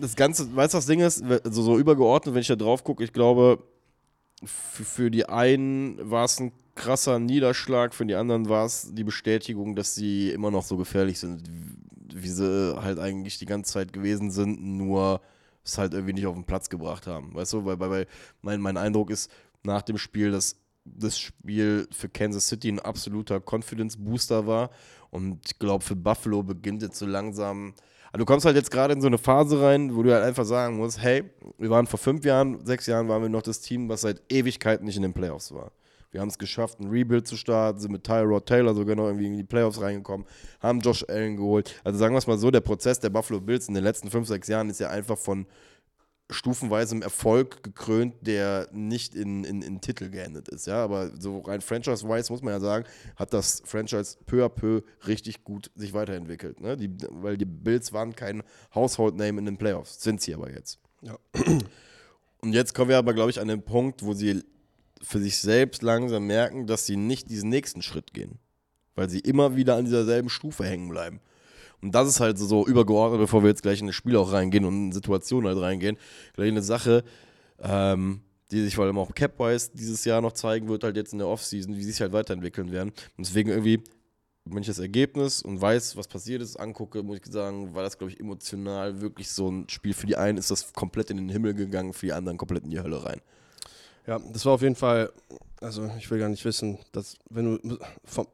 [0.00, 1.22] das Ganze, weißt du, das Ding ist?
[1.22, 3.62] Also so übergeordnet, wenn ich da drauf gucke, ich glaube,
[4.44, 9.04] für, für die einen war es ein krasser Niederschlag, für die anderen war es die
[9.04, 11.42] Bestätigung, dass sie immer noch so gefährlich sind,
[12.12, 15.20] wie sie halt eigentlich die ganze Zeit gewesen sind, nur
[15.64, 17.34] es halt irgendwie nicht auf den Platz gebracht haben.
[17.34, 18.06] Weißt du, weil, weil, weil
[18.42, 19.30] mein, mein Eindruck ist
[19.62, 24.70] nach dem Spiel, dass das Spiel für Kansas City ein absoluter Confidence Booster war.
[25.10, 27.74] Und ich glaube, für Buffalo beginnt jetzt so langsam
[28.14, 30.44] aber du kommst halt jetzt gerade in so eine Phase rein, wo du halt einfach
[30.44, 31.24] sagen musst, hey,
[31.58, 34.86] wir waren vor fünf Jahren, sechs Jahren waren wir noch das Team, was seit Ewigkeiten
[34.86, 35.72] nicht in den Playoffs war.
[36.12, 39.26] Wir haben es geschafft, ein Rebuild zu starten, sind mit Tyrod Taylor sogar noch irgendwie
[39.26, 40.28] in die Playoffs reingekommen,
[40.60, 41.74] haben Josh Allen geholt.
[41.82, 44.28] Also sagen wir es mal so, der Prozess der Buffalo Bills in den letzten fünf,
[44.28, 45.44] sechs Jahren ist ja einfach von
[46.30, 50.66] stufenweisem Erfolg gekrönt, der nicht in, in, in Titel geendet ist.
[50.66, 52.86] Ja, aber so rein franchise-wise muss man ja sagen,
[53.16, 56.60] hat das Franchise peu à peu richtig gut sich weiterentwickelt.
[56.60, 56.76] Ne?
[56.76, 58.42] Die, weil die Bills waren kein
[58.74, 60.78] Household-Name in den Playoffs, sind sie aber jetzt.
[61.02, 61.18] Ja.
[62.40, 64.42] Und jetzt kommen wir aber, glaube ich, an den Punkt, wo sie
[65.02, 68.38] für sich selbst langsam merken, dass sie nicht diesen nächsten Schritt gehen.
[68.94, 71.20] Weil sie immer wieder an dieser selben Stufe hängen bleiben.
[71.84, 74.64] Und das ist halt so, übergeordnet, bevor wir jetzt gleich in das Spiel auch reingehen
[74.64, 75.98] und in Situationen halt reingehen,
[76.32, 77.04] gleich eine Sache,
[77.58, 81.18] ähm, die sich vor allem auch Capwise dieses Jahr noch zeigen wird, halt jetzt in
[81.18, 82.88] der Offseason, wie sie sich halt weiterentwickeln werden.
[83.18, 83.84] Und deswegen irgendwie,
[84.46, 87.98] wenn ich das Ergebnis und weiß, was passiert ist, angucke, muss ich sagen, war das,
[87.98, 89.92] glaube ich, emotional wirklich so ein Spiel.
[89.92, 92.70] Für die einen ist das komplett in den Himmel gegangen, für die anderen komplett in
[92.70, 93.20] die Hölle rein.
[94.06, 95.10] Ja, das war auf jeden Fall,
[95.62, 97.78] also ich will gar nicht wissen, dass wenn du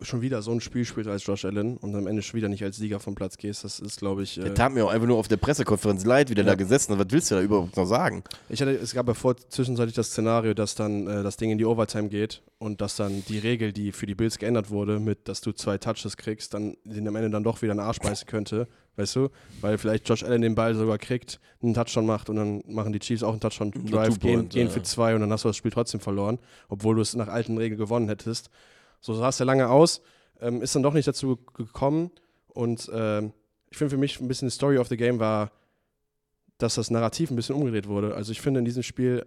[0.03, 2.65] schon wieder so ein Spiel spielst als Josh Allen und am Ende schon wieder nicht
[2.65, 4.39] als Sieger vom Platz gehst, das ist, glaube ich.
[4.39, 6.51] Äh der tat mir auch einfach nur auf der Pressekonferenz leid, wie der ja.
[6.51, 6.99] da gesessen hat.
[6.99, 8.25] Was willst du da überhaupt noch sagen?
[8.49, 11.59] Ich hatte, es gab ja vor zwischenzeitlich das Szenario, dass dann äh, das Ding in
[11.59, 15.29] die Overtime geht und dass dann die Regel, die für die Bills geändert wurde, mit
[15.29, 18.27] dass du zwei Touches kriegst, dann den am Ende dann doch wieder einen Arsch beißen
[18.27, 18.67] könnte.
[18.97, 19.31] Weißt du?
[19.61, 22.99] Weil vielleicht Josh Allen den Ball sogar kriegt, einen Touchdown macht und dann machen die
[22.99, 26.01] Chiefs auch einen Touchdown-Drive, gehen, gehen für zwei und dann hast du das Spiel trotzdem
[26.01, 26.39] verloren,
[26.69, 28.51] obwohl du es nach alten Regeln gewonnen hättest.
[29.01, 30.03] So sah es ja lange aus.
[30.41, 32.11] Ähm, ist dann doch nicht dazu gekommen
[32.49, 33.33] und ähm,
[33.71, 35.53] ich finde für mich ein bisschen die Story of the Game war,
[36.59, 38.15] dass das Narrativ ein bisschen umgedreht wurde.
[38.15, 39.27] Also ich finde, in diesem Spiel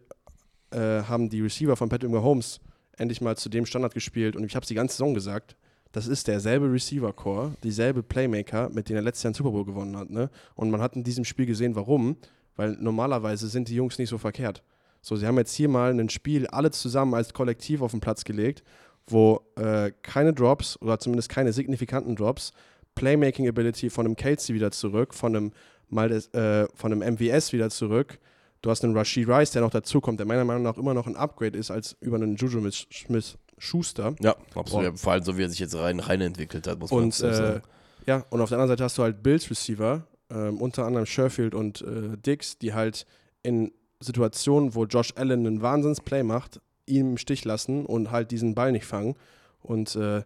[0.71, 2.59] äh, haben die Receiver von Patrick Mahomes
[2.97, 5.55] endlich mal zu dem Standard gespielt und ich habe es die ganze Saison gesagt,
[5.93, 9.95] das ist derselbe Receiver-Core, dieselbe Playmaker, mit denen er letztes Jahr einen Super Bowl gewonnen
[9.95, 10.09] hat.
[10.09, 10.29] Ne?
[10.55, 12.17] Und man hat in diesem Spiel gesehen, warum.
[12.55, 14.63] Weil normalerweise sind die Jungs nicht so verkehrt.
[15.01, 18.23] So, sie haben jetzt hier mal ein Spiel alle zusammen als Kollektiv auf den Platz
[18.23, 18.63] gelegt,
[19.07, 22.53] wo äh, keine Drops oder zumindest keine signifikanten Drops,
[22.95, 25.51] Playmaking Ability von einem Casey wieder zurück, von einem,
[25.89, 28.19] mal des, äh, von einem MVS wieder zurück.
[28.61, 31.17] Du hast einen Rashid Rice, der noch dazukommt, der meiner Meinung nach immer noch ein
[31.17, 34.13] Upgrade ist als über einen Juju Smith Schuster.
[34.19, 34.99] Ja, absolut.
[34.99, 37.33] Vor allem so, wie er sich jetzt rein, rein entwickelt hat, muss man und, äh,
[37.33, 37.61] sagen.
[38.05, 41.55] Ja, und auf der anderen Seite hast du halt Bills Receiver, ähm, unter anderem Sherfield
[41.55, 43.05] und äh, Dix, die halt
[43.41, 43.71] in
[44.01, 48.73] Situationen, wo Josh Allen einen Wahnsinns-Play macht, ihn im Stich lassen und halt diesen Ball
[48.73, 49.15] nicht fangen.
[49.61, 50.23] Und äh,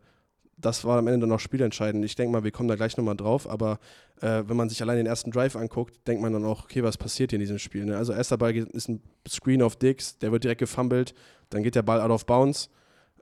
[0.57, 2.03] das war am Ende dann auch spielentscheidend.
[2.03, 3.77] Ich denke mal, wir kommen da gleich nochmal drauf, aber
[4.21, 6.97] äh, wenn man sich allein den ersten Drive anguckt, denkt man dann auch, okay, was
[6.97, 7.85] passiert hier in diesem Spiel?
[7.85, 7.97] Ne?
[7.97, 11.13] Also erster Ball ist ein Screen auf Dix, der wird direkt gefummelt,
[11.51, 12.71] dann geht der Ball out of bounds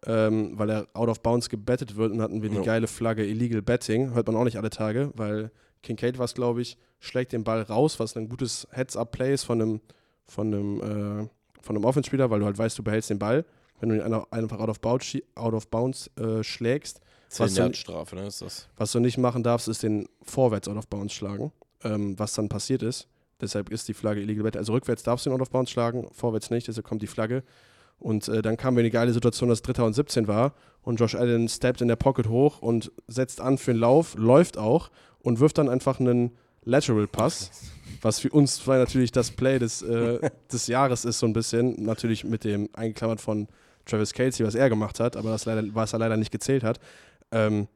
[0.05, 2.61] ähm, weil er out of bounds gebettet wird und hatten wir die ja.
[2.61, 4.13] geile Flagge Illegal Betting.
[4.13, 5.51] Hört man auch nicht alle Tage, weil
[5.81, 9.61] Kincaid war es, glaube ich, schlägt den Ball raus, was ein gutes Heads-Up-Play ist von
[9.61, 9.81] einem,
[10.25, 11.29] von einem, äh,
[11.61, 13.45] von einem Offenspieler, weil du halt weißt, du behältst den Ball.
[13.79, 14.01] Wenn du ihn
[14.31, 17.01] einfach out of bounds, out of bounds äh, schlägst.
[17.37, 18.69] Was du, Strafe, ne, ist das.
[18.77, 21.51] Was du nicht machen darfst, ist den vorwärts out of bounds schlagen,
[21.83, 23.09] ähm, was dann passiert ist.
[23.41, 24.59] Deshalb ist die Flagge illegal betting.
[24.59, 27.43] Also rückwärts darfst du ihn out of bounds schlagen, vorwärts nicht, deshalb kommt die Flagge.
[27.99, 30.99] Und äh, dann kamen wir in die geile Situation, dass Dritter und 17 war und
[30.99, 34.91] Josh Allen steppt in der Pocket hoch und setzt an für den Lauf, läuft auch
[35.19, 36.31] und wirft dann einfach einen
[36.63, 37.51] Lateral Pass,
[38.01, 40.19] was für uns zwei natürlich das Play des, äh,
[40.51, 41.83] des Jahres ist, so ein bisschen.
[41.83, 43.47] Natürlich mit dem eingeklammert von
[43.85, 46.79] Travis Casey, was er gemacht hat, aber das leider, was er leider nicht gezählt hat.
[47.31, 47.67] Ähm,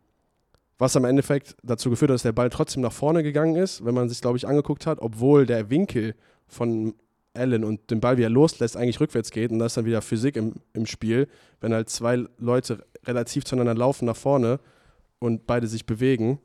[0.80, 3.94] was am Endeffekt dazu geführt hat, dass der Ball trotzdem nach vorne gegangen ist, wenn
[3.94, 6.16] man sich, glaube ich, angeguckt hat, obwohl der Winkel
[6.48, 6.96] von
[7.40, 10.36] allen und den Ball wieder loslässt, eigentlich rückwärts geht und da ist dann wieder Physik
[10.36, 11.28] im, im Spiel,
[11.61, 14.60] wenn halt zwei Leute relativ zueinander laufen nach vorne
[15.20, 16.40] und beide sich bewegen,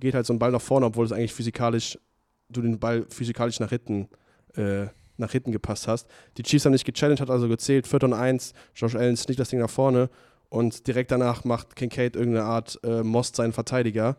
[0.00, 1.98] geht halt so ein Ball nach vorne, obwohl es eigentlich physikalisch,
[2.48, 4.08] du den Ball physikalisch nach hinten,
[4.56, 4.86] äh,
[5.16, 6.08] nach hinten gepasst hast.
[6.36, 9.48] Die Chiefs haben nicht gechallenged, hat also gezählt, 4 und 1, Josh Allen sneakt das
[9.48, 10.10] Ding nach vorne
[10.48, 14.16] und direkt danach macht Kincaid irgendeine Art äh, Most seinen Verteidiger.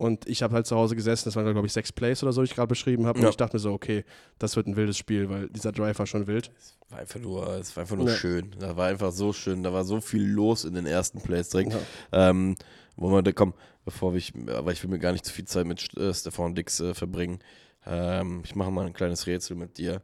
[0.00, 2.40] Und ich habe halt zu Hause gesessen, das waren, glaube ich, sechs Plays oder so,
[2.40, 3.18] die ich gerade beschrieben habe.
[3.18, 3.26] Ja.
[3.26, 4.02] Und ich dachte mir so, okay,
[4.38, 6.50] das wird ein wildes Spiel, weil dieser Drive war schon wild.
[6.88, 8.14] War einfach nur, es war einfach nur Ja.
[8.14, 8.56] schön.
[8.58, 9.62] Da war einfach so schön.
[9.62, 11.74] Da war so viel los in den ersten Plays direkt.
[11.74, 12.30] Ja.
[12.30, 12.56] Ähm,
[12.96, 13.52] wo wir, da komm,
[13.84, 16.80] bevor ich, aber ich will mir gar nicht zu viel Zeit mit äh, Stefan Dix
[16.80, 17.38] äh, verbringen.
[17.84, 20.00] Ähm, ich mache mal ein kleines Rätsel mit dir.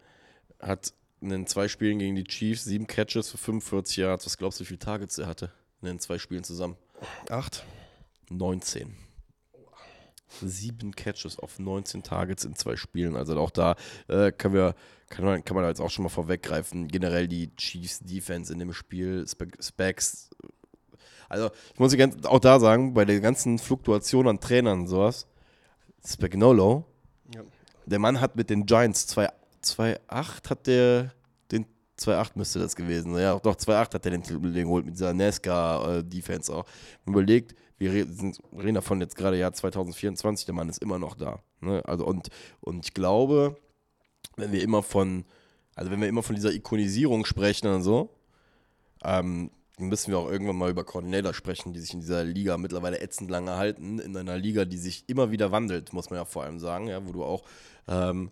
[0.60, 0.92] Hat
[1.22, 4.26] in den zwei Spielen gegen die Chiefs sieben Catches für 45 Yards.
[4.26, 6.76] Was glaubst du, wie viele Targets er hatte in den zwei Spielen zusammen?
[7.30, 7.64] Acht.
[8.28, 8.94] 19.
[10.28, 13.16] Sieben Catches auf 19 Targets in zwei Spielen.
[13.16, 13.76] Also auch da
[14.08, 14.74] äh, kann, wir,
[15.08, 16.88] kann, man, kann man jetzt auch schon mal vorweggreifen.
[16.88, 20.30] Generell die Chiefs Defense in dem Spiel, Spe Specs.
[21.28, 25.26] Also ich muss ganz, auch da sagen, bei der ganzen Fluktuation an Trainern und sowas,
[26.06, 26.84] Spagnolo,
[27.34, 27.42] Ja.
[27.86, 29.16] der Mann hat mit den Giants
[29.62, 31.12] 2-8 hat der
[31.50, 31.66] den
[31.98, 33.22] 2-8 müsste das gewesen sein.
[33.22, 36.64] Ja, doch 2-8 hat er den Titel geholt mit dieser NASCAR-Defense auch.
[37.04, 41.14] Man überlegt, wir sind, reden davon jetzt gerade Jahr 2024, der Mann ist immer noch
[41.14, 41.40] da.
[41.60, 41.82] Ne?
[41.84, 42.28] Also und,
[42.60, 43.56] und ich glaube,
[44.36, 45.24] wenn wir immer von,
[45.74, 48.10] also wenn wir immer von dieser Ikonisierung sprechen und so,
[49.04, 52.56] ähm, dann müssen wir auch irgendwann mal über Coordinator sprechen, die sich in dieser Liga
[52.56, 56.24] mittlerweile ätzend lange halten, in einer Liga, die sich immer wieder wandelt, muss man ja
[56.24, 57.42] vor allem sagen, ja, wo du auch,
[57.86, 58.30] ähm,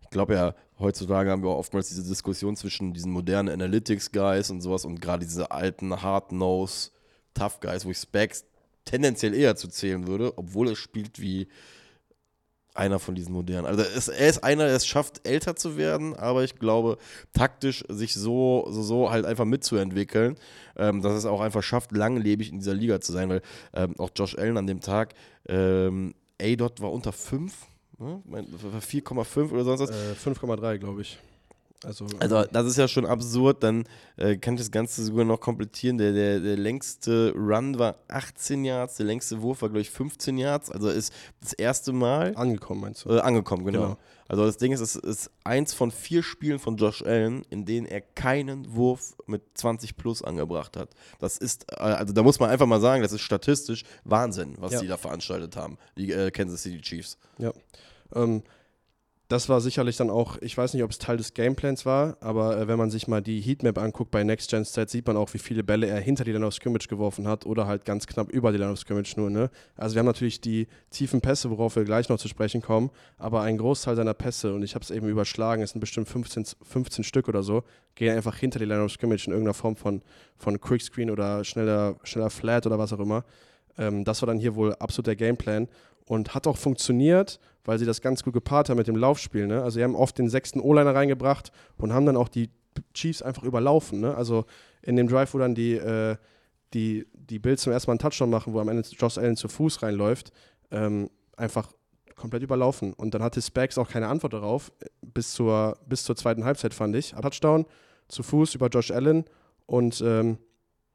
[0.00, 4.60] ich glaube ja, heutzutage haben wir auch oftmals diese Diskussion zwischen diesen modernen Analytics-Guys und
[4.60, 6.90] sowas und gerade diese alten Hard-Nose,
[7.34, 8.44] Tough-Guys, wo ich Specs
[8.84, 11.48] tendenziell eher zu zählen würde, obwohl er spielt wie
[12.74, 13.66] einer von diesen modernen.
[13.66, 16.96] Also es, er ist einer, der es schafft, älter zu werden, aber ich glaube,
[17.34, 20.36] taktisch sich so, so, so halt einfach mitzuentwickeln,
[20.76, 23.42] ähm, dass es auch einfach schafft, langlebig in dieser Liga zu sein, weil
[23.74, 25.12] ähm, auch Josh Allen an dem Tag,
[25.48, 27.52] ähm, A-Dot war unter 5,
[27.98, 28.22] ne?
[28.24, 28.46] Mein-
[28.80, 29.90] 4,5 oder sonst was.
[29.90, 31.18] Äh, 5,3, glaube ich.
[31.84, 33.84] Also, Also das ist ja schon absurd, dann
[34.16, 35.98] äh, kann ich das Ganze sogar noch komplettieren.
[35.98, 40.38] Der, der, der längste Run war 18 Yards, der längste Wurf war, glaube ich, 15
[40.38, 40.70] Yards.
[40.70, 43.10] Also ist das erste Mal angekommen, meinst du?
[43.10, 43.82] äh, angekommen, genau.
[43.82, 43.96] Genau.
[44.28, 47.86] Also das Ding ist, es ist eins von vier Spielen von Josh Allen, in denen
[47.86, 50.88] er keinen Wurf mit 20 plus angebracht hat.
[51.18, 54.72] Das ist, äh, also da muss man einfach mal sagen, das ist statistisch Wahnsinn, was
[54.72, 54.80] Ja.
[54.80, 57.18] die da veranstaltet haben, die äh, Kansas City Chiefs.
[58.14, 58.42] Ähm,
[59.32, 62.58] das war sicherlich dann auch, ich weiß nicht, ob es Teil des Gameplans war, aber
[62.58, 65.32] äh, wenn man sich mal die Heatmap anguckt bei Next Gen Stats, sieht man auch,
[65.32, 68.30] wie viele Bälle er hinter die Line of Scrimmage geworfen hat oder halt ganz knapp
[68.30, 69.30] über die Line of Scrimmage nur.
[69.30, 69.50] Ne?
[69.74, 73.40] Also wir haben natürlich die tiefen Pässe, worauf wir gleich noch zu sprechen kommen, aber
[73.40, 77.02] ein Großteil seiner Pässe, und ich habe es eben überschlagen, es sind bestimmt 15, 15
[77.02, 77.64] Stück oder so,
[77.94, 80.02] gehen einfach hinter die Line of Scrimmage in irgendeiner Form von,
[80.36, 83.24] von Quickscreen oder schneller, schneller Flat oder was auch immer.
[83.78, 85.68] Ähm, das war dann hier wohl absolut der Gameplan
[86.06, 89.46] und hat auch funktioniert, weil sie das ganz gut gepaart haben mit dem Laufspiel.
[89.46, 89.62] Ne?
[89.62, 92.50] Also sie haben oft den sechsten O-Liner reingebracht und haben dann auch die
[92.94, 94.00] Chiefs einfach überlaufen.
[94.00, 94.14] Ne?
[94.14, 94.44] Also
[94.82, 96.16] in dem Drive, wo dann die, äh,
[96.74, 99.48] die, die Bills zum ersten Mal einen Touchdown machen, wo am Ende Josh Allen zu
[99.48, 100.32] Fuß reinläuft,
[100.70, 101.72] ähm, einfach
[102.16, 102.92] komplett überlaufen.
[102.92, 106.96] Und dann hatte Spags auch keine Antwort darauf, bis zur, bis zur zweiten Halbzeit, fand
[106.96, 107.12] ich.
[107.12, 107.66] Touchdown
[108.08, 109.24] zu Fuß über Josh Allen
[109.66, 110.38] und ähm,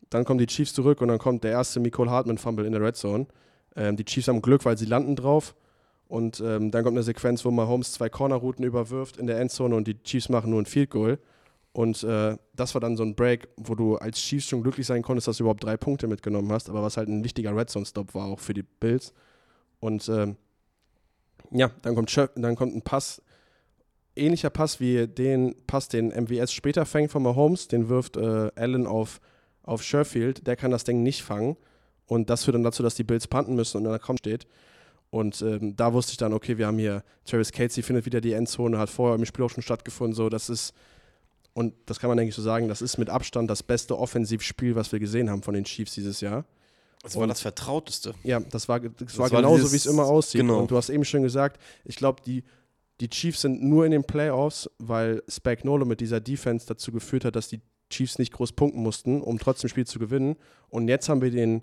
[0.09, 2.95] dann kommen die Chiefs zurück und dann kommt der erste Nicole Hartman-Fumble in der Red
[2.95, 3.27] Zone.
[3.75, 5.55] Ähm, die Chiefs haben Glück, weil sie landen drauf.
[6.07, 9.87] Und ähm, dann kommt eine Sequenz, wo Mahomes zwei Cornerrouten überwirft in der Endzone und
[9.87, 11.19] die Chiefs machen nur ein Field Goal.
[11.73, 15.03] Und äh, das war dann so ein Break, wo du als Chiefs schon glücklich sein
[15.03, 18.15] konntest, dass du überhaupt drei Punkte mitgenommen hast, aber was halt ein wichtiger Red Zone-Stop
[18.15, 19.13] war auch für die Bills.
[19.79, 20.37] Und ähm,
[21.51, 23.21] ja, dann kommt, dann kommt ein Pass,
[24.15, 28.87] ähnlicher Pass wie den Pass, den MWS später fängt von Mahomes, den wirft äh, Allen
[28.87, 29.19] auf,
[29.61, 31.57] auf Sherfield, der kann das Ding nicht fangen.
[32.07, 34.47] Und das führt dann dazu, dass die Bills panten müssen und dann kommt steht.
[35.09, 38.33] Und ähm, da wusste ich dann, okay, wir haben hier Travis Casey findet wieder die
[38.33, 40.13] Endzone, hat vorher im Spiel auch schon stattgefunden.
[40.13, 40.73] So, das ist,
[41.53, 44.91] und das kann man eigentlich so sagen, das ist mit Abstand das beste Offensivspiel, was
[44.91, 46.45] wir gesehen haben von den Chiefs dieses Jahr.
[47.03, 48.15] Das war das Vertrauteste.
[48.23, 50.41] Ja, das war, das war war genauso, wie es immer aussieht.
[50.41, 50.59] genau.
[50.59, 52.43] Und du hast eben schon gesagt, ich glaube, die,
[52.99, 57.35] die Chiefs sind nur in den Playoffs, weil Spagnolo mit dieser Defense dazu geführt hat,
[57.35, 60.35] dass die Chiefs nicht groß punkten mussten, um trotzdem das Spiel zu gewinnen.
[60.69, 61.61] Und jetzt haben wir den,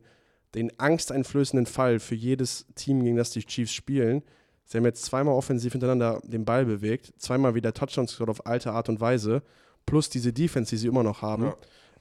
[0.55, 4.23] den angsteinflößenden Fall für jedes Team, gegen das die Chiefs spielen.
[4.67, 8.73] Sie haben jetzt zweimal offensiv hintereinander den Ball bewegt, zweimal wieder Touchdowns gescored auf alte
[8.73, 9.43] Art und Weise,
[9.85, 11.45] plus diese Defense, die sie immer noch haben.
[11.45, 11.57] Ja.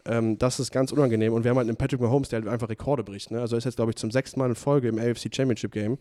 [0.06, 1.34] Ähm, das ist ganz unangenehm.
[1.34, 3.32] Und wir haben halt einen Patrick Mahomes, der halt einfach Rekorde bricht.
[3.32, 3.42] Ne?
[3.42, 5.98] Also er ist jetzt, glaube ich, zum sechsten Mal in Folge im AFC Championship Game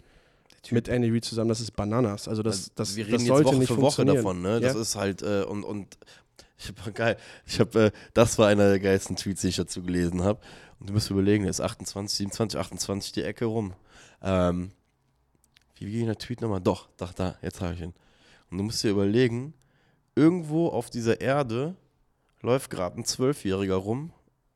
[0.70, 1.48] mit Andy Reid zusammen.
[1.48, 2.28] Das ist Bananas.
[2.28, 4.60] Also das, Also, das, wir das reden jetzt sollte Woche nicht für Woche davon, ne?
[4.60, 4.80] Das Ja.
[4.80, 5.98] ist halt, äh, und, und
[6.62, 7.16] ich hab geil,
[7.46, 10.40] ich hab, äh, das war einer der geilsten Tweets, die ich dazu gelesen habe.
[10.80, 13.74] Und du musst überlegen, der ist 28, 27, 28 die Ecke rum.
[14.22, 14.72] Ähm,
[15.78, 16.60] wie ging der Tweet nochmal?
[16.60, 17.94] Doch, da, da, jetzt habe ich ihn.
[18.50, 19.54] Und du musst dir überlegen,
[20.14, 21.76] irgendwo auf dieser Erde
[22.40, 24.12] läuft gerade ein Zwölfjähriger rum,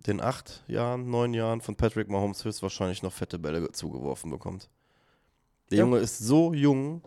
[0.06, 4.68] den acht Jahren, neun Jahren von Patrick Mahomes höchstwahrscheinlich noch fette Bälle zugeworfen bekommt.
[5.70, 5.84] Der Ja.
[5.84, 7.02] Junge ist so jung,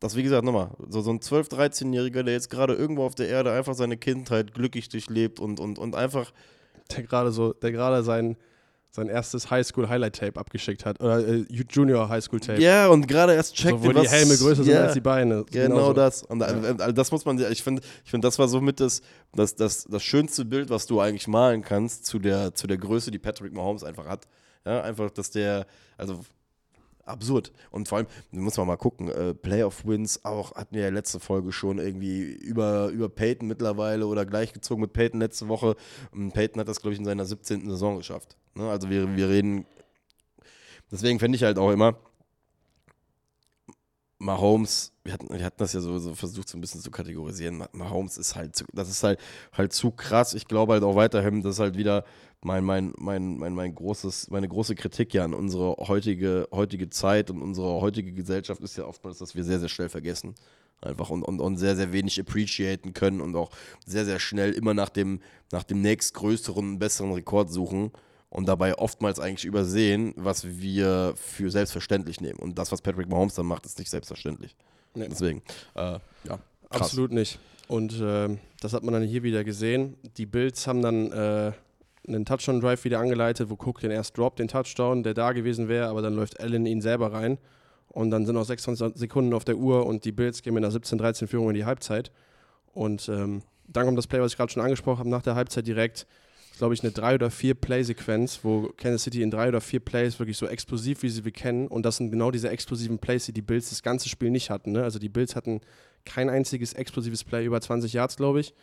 [0.00, 3.28] dass, wie gesagt, nochmal, so, so ein 12-, 13-Jähriger, der jetzt gerade irgendwo auf der
[3.28, 6.32] Erde einfach seine Kindheit glücklich durchlebt und, und, und einfach,
[6.90, 8.36] Der gerade so, der gerade sein,
[8.90, 11.00] sein erstes Highschool-Highlight-Tape abgeschickt hat.
[11.00, 12.60] Oder äh, Junior Highschool-Tape.
[12.60, 15.44] ja, und gerade erst checkt, so, wo die Helme größer sind ja, als die Beine.
[15.50, 15.92] Genau so.
[15.92, 16.22] das.
[16.22, 19.02] Und äh, äh, das muss man, ich finde, ich finde, das war somit das,
[19.34, 23.10] das, das, das schönste Bild, was du eigentlich malen kannst zu der, zu der Größe,
[23.10, 24.26] die Patrick Mahomes einfach hat.
[24.64, 25.66] Ja, einfach, dass der,
[25.96, 26.20] also
[27.08, 27.52] absurd.
[27.70, 31.52] Und vor allem, muss man mal gucken, äh, Playoff-Wins auch, hatten wir ja letzte Folge
[31.52, 35.76] schon irgendwie über, über Peyton mittlerweile oder gleichgezogen mit Peyton letzte Woche.
[36.12, 37.68] Und Peyton hat das, glaube ich, in seiner 17.
[37.68, 38.36] Saison geschafft.
[38.54, 38.68] Ne?
[38.68, 39.66] Also wir, wir reden,
[40.90, 41.96] deswegen fände ich halt auch immer,
[44.20, 47.58] Mahomes, wir hatten, wir hatten das ja so, so versucht, so ein bisschen zu kategorisieren.
[47.58, 49.20] Ma- Mahomes ist halt, zu, das ist halt,
[49.52, 50.34] halt zu krass.
[50.34, 52.04] Ich glaube halt auch weiterhin, das ist halt wieder
[52.42, 57.30] mein, mein, mein, mein, mein großes, meine große Kritik ja an unsere heutige, heutige Zeit
[57.30, 60.34] und unsere heutige Gesellschaft ist ja oftmals, dass wir sehr, sehr schnell vergessen.
[60.80, 63.50] Einfach und, und, und sehr, sehr wenig appreciaten können und auch
[63.86, 65.20] sehr, sehr schnell immer nach dem,
[65.52, 67.92] nach dem nächstgrößeren, besseren Rekord suchen
[68.30, 72.38] und dabei oftmals eigentlich übersehen, was wir für selbstverständlich nehmen.
[72.38, 74.54] Und das, was Patrick Mahomes dann macht, ist nicht selbstverständlich.
[74.94, 75.08] Nee.
[75.10, 75.42] Deswegen,
[75.74, 76.38] äh, ja.
[76.70, 76.82] Krass.
[76.82, 77.38] Absolut nicht.
[77.68, 79.96] Und ähm, das hat man dann hier wieder gesehen.
[80.16, 81.52] Die Bills haben dann äh,
[82.06, 85.88] einen Touchdown-Drive wieder angeleitet, wo Cook den erst droppt, den Touchdown, der da gewesen wäre,
[85.88, 87.38] aber dann läuft Allen ihn selber rein.
[87.88, 90.72] Und dann sind noch 26 Sekunden auf der Uhr und die Bills gehen mit einer
[90.72, 92.10] 17-13-Führung in die Halbzeit.
[92.72, 95.66] Und ähm, dann kommt das Play, was ich gerade schon angesprochen habe, nach der Halbzeit
[95.66, 96.06] direkt,
[96.58, 100.18] glaube ich, eine drei oder vier Play-Sequenz, wo Kansas City in drei oder vier Plays
[100.18, 101.68] wirklich so explosiv, wie sie wir kennen.
[101.68, 104.72] Und das sind genau diese explosiven Plays, die die Bills das ganze Spiel nicht hatten.
[104.72, 104.82] Ne?
[104.82, 105.60] Also die Bills hatten
[106.04, 108.54] kein einziges explosives Play über 20 Yards, glaube ich.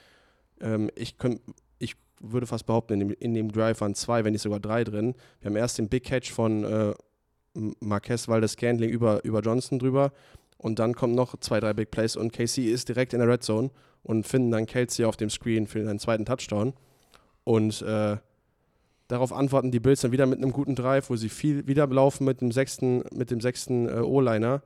[0.61, 1.41] Ähm, ich, könnt,
[1.79, 4.83] ich würde fast behaupten, in dem, in dem Drive waren zwei, wenn nicht sogar drei
[4.83, 5.15] drin.
[5.39, 6.93] Wir haben erst den Big Catch von äh,
[7.79, 10.11] Marquez Valdes Scantling über, über Johnson drüber.
[10.57, 13.43] Und dann kommen noch zwei, drei Big Plays und KC ist direkt in der Red
[13.43, 13.71] Zone
[14.03, 16.73] und finden dann Kelsey auf dem Screen für einen zweiten Touchdown.
[17.45, 18.17] Und äh,
[19.07, 22.25] darauf antworten die Bills dann wieder mit einem guten Drive, wo sie viel wieder laufen
[22.25, 24.61] mit dem sechsten, mit dem sechsten äh, O-Liner.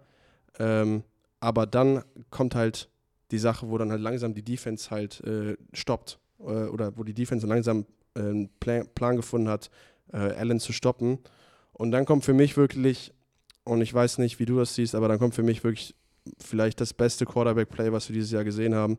[0.58, 1.04] Ähm,
[1.40, 2.90] aber dann kommt halt
[3.32, 6.20] die Sache, wo dann halt langsam die Defense halt äh, stoppt.
[6.40, 7.86] Äh, oder wo die Defense langsam
[8.16, 9.70] äh, einen Plan, Plan gefunden hat,
[10.12, 11.20] äh, Allen zu stoppen.
[11.74, 13.14] Und dann kommt für mich wirklich,
[13.64, 15.96] und ich weiß nicht, wie du das siehst, aber dann kommt für mich wirklich
[16.40, 18.98] vielleicht das beste Quarterback-Play, was wir dieses Jahr gesehen haben.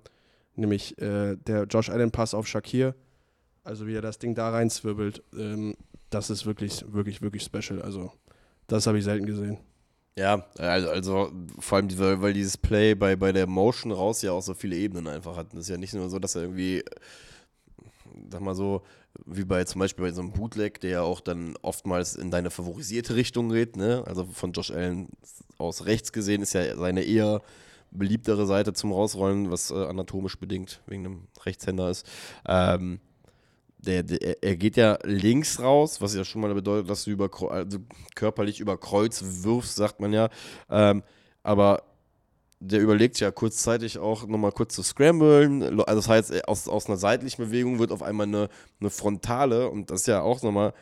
[0.55, 2.95] Nämlich äh, der Josh Allen-Pass auf Shakir.
[3.71, 5.23] Also wie er das Ding da reinzwirbelt.
[5.33, 5.77] Ähm,
[6.11, 7.81] das ist wirklich, wirklich, wirklich special.
[7.81, 8.13] Also
[8.67, 9.59] das habe ich selten gesehen.
[10.19, 14.33] Ja, also, also vor allem, weil, weil dieses Play bei, bei der Motion raus ja
[14.33, 15.53] auch so viele Ebenen einfach hat.
[15.53, 16.83] Das ist ja nicht nur so, dass er irgendwie,
[18.29, 18.83] sag mal so,
[19.25, 22.51] wie bei zum Beispiel bei so einem Bootleg, der ja auch dann oftmals in deine
[22.51, 24.03] favorisierte Richtung geht, ne?
[24.05, 25.09] Also von Josh Allen
[25.59, 27.41] aus rechts gesehen ist ja seine eher
[27.93, 32.05] beliebtere Seite zum Rausrollen, was äh, anatomisch bedingt wegen einem Rechtshänder ist.
[32.47, 33.01] Ähm,
[33.83, 37.31] der, der, er geht ja links raus, was ja schon mal bedeutet, dass du über,
[37.51, 37.79] also
[38.15, 40.29] körperlich über Kreuz wirfst, sagt man ja.
[40.69, 41.03] Ähm,
[41.43, 41.83] aber
[42.61, 45.63] der überlegt ja kurzzeitig auch nochmal kurz zu scramblen.
[45.63, 48.49] Also das heißt, aus, aus einer seitlichen Bewegung wird auf einmal eine,
[48.81, 50.75] eine Frontale und das ist ja auch nochmal,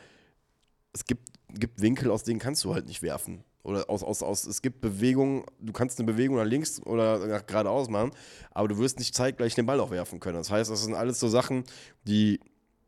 [0.93, 3.43] es gibt, gibt Winkel, aus denen kannst du halt nicht werfen.
[3.63, 7.45] Oder aus, aus, aus, es gibt Bewegungen, du kannst eine Bewegung nach links oder nach
[7.45, 8.11] geradeaus machen,
[8.51, 10.37] aber du wirst nicht zeitgleich den Ball auch werfen können.
[10.37, 11.65] Das heißt, das sind alles so Sachen,
[12.07, 12.39] die,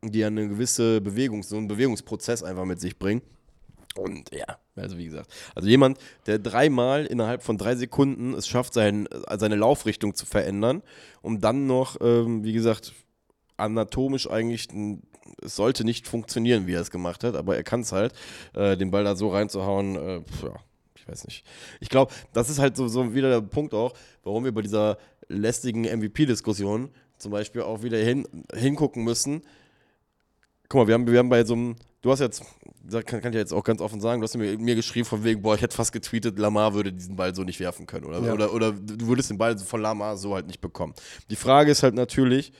[0.02, 3.22] die eine gewisse Bewegung, so einen Bewegungsprozess einfach mit sich bringen.
[3.96, 8.72] Und ja, also wie gesagt, also jemand, der dreimal innerhalb von drei Sekunden es schafft,
[8.74, 9.06] sein,
[9.36, 10.82] seine Laufrichtung zu verändern,
[11.20, 12.94] um dann noch, ähm, wie gesagt,
[13.58, 14.68] anatomisch eigentlich,
[15.42, 18.14] es sollte nicht funktionieren, wie er es gemacht hat, aber er kann es halt,
[18.54, 20.54] äh, den Ball da so reinzuhauen, äh, pf, ja,
[20.96, 21.44] ich weiß nicht.
[21.80, 23.92] Ich glaube, das ist halt so, so wieder der Punkt auch,
[24.24, 24.96] warum wir bei dieser
[25.28, 29.42] lästigen MVP-Diskussion zum Beispiel auch wieder hin, hingucken müssen.
[30.72, 32.42] Guck mal, wir haben, wir haben bei so einem, du hast jetzt,
[32.82, 35.22] das kann, kann ich jetzt auch ganz offen sagen, du hast mir, mir geschrieben von
[35.22, 38.06] wegen, boah, ich hätte fast getweetet, Lamar würde diesen Ball so nicht werfen können.
[38.06, 38.32] Oder, Ja.
[38.32, 40.94] oder, oder du würdest den Ball von Lamar so halt nicht bekommen.
[41.28, 42.54] Die Frage ist halt natürlich,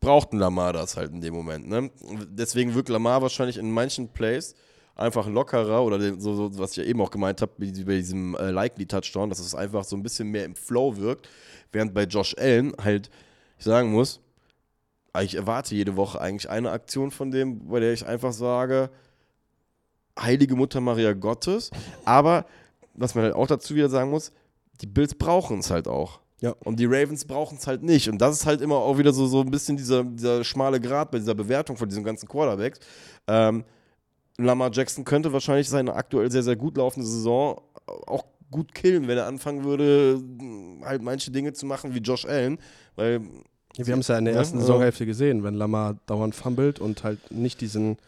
[0.00, 1.68] braucht ein Lamar das halt in dem Moment.
[1.68, 1.88] Ne?
[2.30, 4.56] Deswegen wirkt Lamar wahrscheinlich in manchen Plays
[4.96, 8.50] einfach lockerer oder so, so, was ich ja eben auch gemeint habe, bei diesem äh,
[8.50, 11.28] Likely-Touchdown, dass es einfach so ein bisschen mehr im Flow wirkt,
[11.70, 13.08] während bei Josh Allen halt,
[13.56, 14.20] ich sagen muss,
[15.22, 18.90] ich erwarte jede Woche eigentlich eine Aktion von dem, bei der ich einfach sage,
[20.18, 21.70] Heilige Mutter Maria Gottes,
[22.04, 22.46] aber
[22.94, 24.32] was man halt auch dazu wieder sagen muss,
[24.80, 26.20] die Bills brauchen es halt auch.
[26.40, 26.54] Ja.
[26.64, 28.08] Und die Ravens brauchen es halt nicht.
[28.08, 31.10] Und das ist halt immer auch wieder so, so ein bisschen dieser, dieser schmale Grad
[31.10, 32.78] bei dieser Bewertung von diesem ganzen Quarterbacks.
[33.26, 33.64] Ähm,
[34.38, 37.60] Lamar Jackson könnte wahrscheinlich seine aktuell sehr, sehr gut laufende Saison
[38.06, 40.22] auch gut killen, wenn er anfangen würde,
[40.84, 42.58] halt manche Dinge zu machen wie Josh Allen.
[42.96, 43.22] Weil
[43.78, 44.58] wir haben es ja in der ersten.
[44.60, 47.98] Saisonhälfte gesehen, wenn Lamar dauernd fummelt und halt nicht diesen,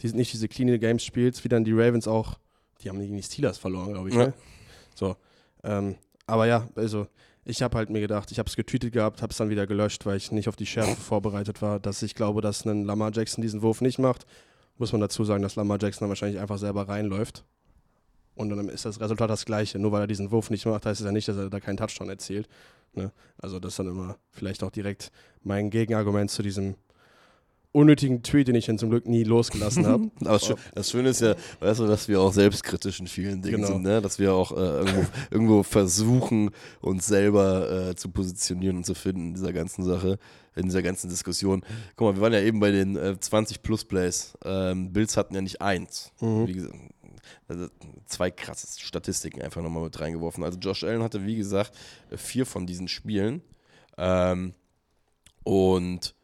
[0.00, 2.38] diesen nicht diese clean Games spielt, wie dann die Ravens auch,
[2.82, 4.14] die haben gegen die Steelers verloren, glaube ich.
[4.14, 4.26] Ja.
[4.26, 4.32] Ne?
[4.94, 5.16] So.
[5.62, 7.06] Ähm, aber ja, also
[7.44, 10.06] ich habe halt mir gedacht, ich habe es getweetet gehabt, habe es dann wieder gelöscht,
[10.06, 13.42] weil ich nicht auf die Schärfe vorbereitet war, dass ich glaube, dass ein Lamar Jackson
[13.42, 14.26] diesen Wurf nicht macht.
[14.78, 17.44] Muss man dazu sagen, dass Lamar Jackson dann wahrscheinlich einfach selber reinläuft.
[18.34, 19.78] Und dann ist das Resultat das gleiche.
[19.78, 21.76] Nur weil er diesen Wurf nicht macht, heißt es ja nicht, dass er da keinen
[21.76, 22.48] Touchdown erzielt.
[22.94, 23.12] Ne?
[23.38, 25.10] Also das ist dann immer vielleicht auch direkt
[25.42, 26.74] mein Gegenargument zu diesem
[27.72, 30.10] unnötigen Tweet, den ich dann zum Glück nie losgelassen habe.
[30.24, 33.56] Aber das, das Schöne ist ja, weißt du, dass wir auch selbstkritisch in vielen Dingen
[33.62, 33.68] Genau.
[33.68, 34.00] sind, ne?
[34.02, 36.50] dass wir auch äh, irgendwo, irgendwo versuchen,
[36.80, 40.18] uns selber äh, zu positionieren und zu finden in dieser ganzen Sache,
[40.56, 41.62] in dieser ganzen Diskussion.
[41.94, 44.36] Guck mal, wir waren ja eben bei den äh, 20 Plus Plays.
[44.44, 46.10] Ähm, Bills hatten ja nicht eins.
[46.20, 46.48] Mhm.
[46.48, 46.74] Wie gesagt,
[47.48, 47.68] also
[48.06, 50.44] zwei krasse Statistiken einfach nochmal mit reingeworfen.
[50.44, 51.76] Also Josh Allen hatte, wie gesagt,
[52.10, 53.42] äh, vier von diesen Spielen.
[53.98, 54.54] Ähm,
[55.44, 56.14] und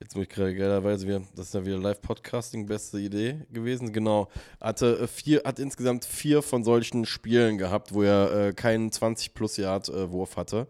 [0.00, 3.90] Jetzt muss ich gerade geilerweise wieder, das ist ja wieder Live-Podcasting, beste Idee gewesen.
[3.90, 4.28] Genau.
[4.60, 10.36] Hatte äh, vier, hat insgesamt vier von solchen Spielen gehabt, wo er äh, keinen 20-plus-Yard-Wurf
[10.36, 10.66] hatte.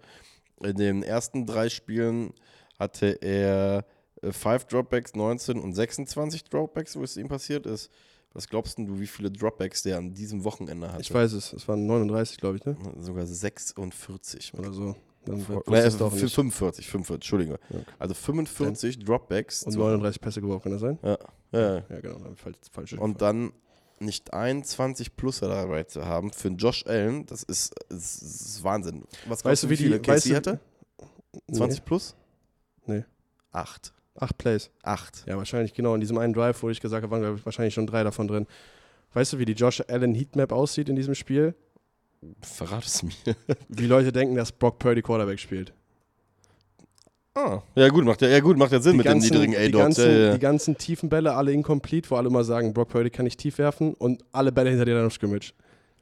[0.63, 2.33] In den ersten drei Spielen
[2.79, 3.85] hatte er
[4.23, 7.91] äh, 5 Dropbacks, 19 und 26 Dropbacks, wo es ihm passiert ist.
[8.35, 11.01] Was glaubst du, wie viele Dropbacks der an diesem Wochenende hatte?
[11.03, 12.77] Ich weiß es, es waren 39, glaube ich, ne?
[12.99, 14.55] Sogar 46.
[14.55, 14.97] Oder so.
[15.25, 16.35] Dann Vor- äh, ich's doch für nicht.
[16.35, 17.59] 45, 45, Entschuldigung.
[17.71, 17.79] Ja.
[17.99, 19.63] Also 45 Dropbacks.
[19.63, 20.99] Und zu- 39 Pässe geworfen, kann das sein?
[21.03, 21.17] ja,
[21.53, 21.83] ja.
[21.89, 22.99] Ja, genau, dann falsch, falsche.
[23.01, 23.53] Und dann
[24.01, 28.63] nicht ein 20 Pluser dabei zu haben für einen Josh Allen, das ist, das ist
[28.65, 29.05] Wahnsinn.
[29.27, 30.61] Was Weißt du, wie die- viele weißt KC du- hatte?
[31.53, 32.17] 20 plus?
[32.85, 33.05] Nee.
[33.53, 33.94] Acht.
[34.17, 34.71] Acht Plays.
[34.83, 35.25] Acht.
[35.27, 35.95] Ja, wahrscheinlich genau.
[35.95, 38.47] In diesem einen Drive, wo ich gesagt habe, waren ich, wahrscheinlich schon drei davon drin.
[39.13, 41.55] Weißt du, wie die Josh Allen Heatmap aussieht in diesem Spiel?
[42.41, 43.13] Verrat es mir.
[43.69, 45.73] Wie Leute denken, dass Brock Purdy Quarterback spielt.
[47.35, 47.61] Ah.
[47.75, 49.69] Ja gut, macht ja, ja gut, macht ja Sinn Die mit ganzen, den niedrigen die,
[49.69, 49.97] A-Dots.
[49.97, 50.33] ganzen, Ja, ja.
[50.33, 53.59] die ganzen tiefen Bälle, alle incomplete, wo alle immer sagen, Brock Purdy kann nicht tief
[53.59, 55.53] werfen und alle Bälle hinter dir dann auf Scrimmage.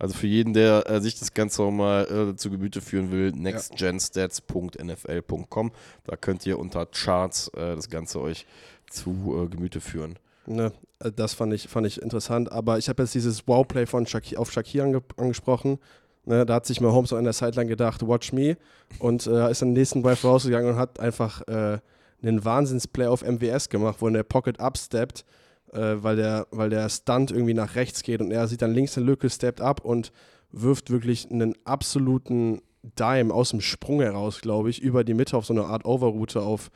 [0.02, 3.30] Also für jeden, der äh, sich das Ganze auch mal äh, zu Gemüte führen will,
[3.30, 5.70] nextgenstats.nfl.com.
[6.02, 8.44] Da könnt ihr unter Charts äh, das Ganze euch
[8.90, 10.18] zu äh, Gemüte führen.
[10.46, 12.50] Ne, äh, das fand ich, fand ich interessant.
[12.50, 14.04] Aber ich habe jetzt dieses Wow-Play von
[14.38, 15.78] auf Shakir ange angesprochen.
[16.24, 18.56] Ne, da hat sich mal Holmes an der Sideline gedacht, watch me.
[18.98, 23.98] Und äh, ist am nächsten Drive rausgegangen und hat einfach einen Wahnsinnsplay auf MWS gemacht,
[24.00, 25.24] wo er in der Pocket upsteppt,
[25.72, 28.96] äh, weil, der, weil der Stunt irgendwie nach rechts geht und er sieht dann links
[28.96, 30.12] eine Lücke, steppt ab und
[30.50, 32.62] wirft wirklich einen absoluten
[32.98, 36.42] Dime aus dem Sprung heraus, glaube ich, über die Mitte auf so eine Art Overroute
[36.42, 36.70] auf,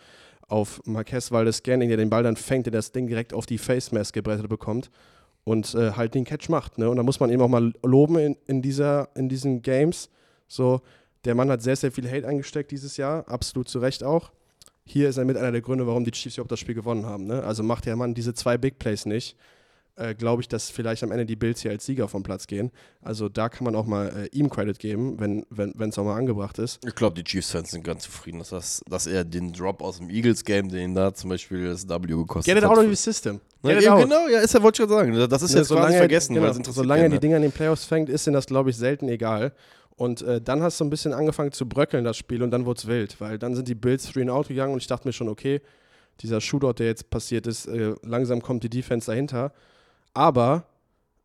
[0.48, 3.58] auf Marquez Valdez Scanning, der den Ball dann fängt, der das Ding direkt auf die
[3.58, 4.90] Face Mask gebrettet bekommt
[5.44, 6.78] und äh, halt den Catch macht.
[6.78, 6.88] Ne?
[6.88, 10.08] Und da muss man eben auch mal loben in, in, dieser, in diesen Games.
[10.48, 10.80] So,
[11.24, 14.32] der Mann hat sehr, sehr viel Hate eingesteckt dieses Jahr, absolut zu Recht auch.
[14.88, 17.26] Hier ist er mit einer der Gründe, warum die Chiefs überhaupt das Spiel gewonnen haben.
[17.26, 17.42] Ne?
[17.42, 19.36] Also macht der Mann diese zwei Big Plays nicht.
[19.96, 22.70] Äh, Glaube ich, dass vielleicht am Ende die Bills hier als Sieger vom Platz gehen.
[23.00, 25.46] Also da kann man auch mal äh, ihm Credit geben, wenn es
[25.78, 26.78] wenn, auch mal angebracht ist.
[26.86, 30.10] Ich glaube, die Chiefs-Fans sind ganz zufrieden, dass, das, dass er den Drop aus dem
[30.10, 32.76] Eagles-Game, den da zum Beispiel das W gekostet Get it hat.
[32.76, 33.40] out of your system.
[33.62, 33.96] Na, Get eben.
[33.96, 35.28] Genau, ja, ist ja, wollte ich schon sagen.
[35.30, 38.10] Das ist Ne, jetzt quasi vergessen, genau, solange er die Dinger in den Playoffs fängt,
[38.10, 39.52] ist ihm das, glaube ich, selten egal.
[39.96, 42.78] Und äh, dann hast du ein bisschen angefangen zu bröckeln, das Spiel, und dann wurde
[42.78, 45.12] es wild, weil dann sind die Bills three and out gegangen und ich dachte mir
[45.12, 45.62] schon, okay,
[46.20, 49.52] dieser Shootout, der jetzt passiert ist, äh, langsam kommt die Defense dahinter.
[50.12, 50.64] Aber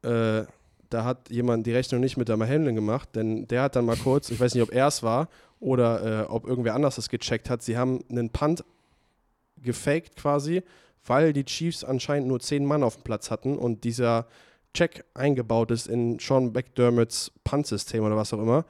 [0.04, 0.44] äh,
[0.90, 3.98] da hat jemand die Rechnung nicht mit Damar Hamlin gemacht, denn der hat dann mal
[3.98, 5.30] kurz, ich weiß nicht, ob er es war
[5.60, 8.64] oder äh, ob irgendwer anders das gecheckt hat, sie haben einen Punt
[9.62, 10.64] gefaked quasi,
[11.06, 14.28] weil die Chiefs anscheinend nur zehn Mann auf dem Platz hatten und dieser
[14.74, 18.66] Check eingebaut ist in Sean McDermotts Punt-System oder was auch immer.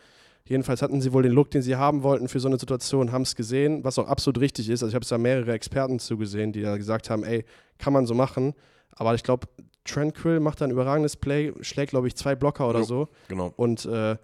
[0.46, 3.22] Jedenfalls hatten sie wohl den Look, den sie haben wollten für so eine Situation, haben
[3.22, 4.82] es gesehen, was auch absolut richtig ist.
[4.84, 7.46] Also ich habe es da mehrere Experten zugesehen, die da gesagt haben, ey,
[7.78, 8.54] kann man so machen.
[8.92, 9.48] Aber ich glaube,
[9.86, 12.86] Tranquil macht da ein überragendes Play, schlägt, glaube ich, zwei Blocker oder Jo.
[12.86, 13.54] so Genau.
[13.56, 14.18] und äh,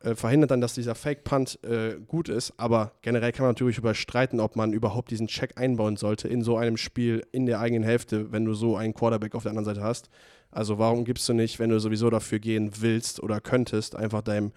[0.00, 2.52] äh, verhindert dann, dass dieser Fake-Punt äh, gut ist.
[2.56, 6.56] Aber generell kann man natürlich überstreiten, ob man überhaupt diesen Check einbauen sollte in so
[6.56, 9.82] einem Spiel in der eigenen Hälfte, wenn du so einen Quarterback auf der anderen Seite
[9.82, 10.10] hast.
[10.52, 14.52] Also warum gibst du nicht, wenn du sowieso dafür gehen willst oder könntest, einfach deinem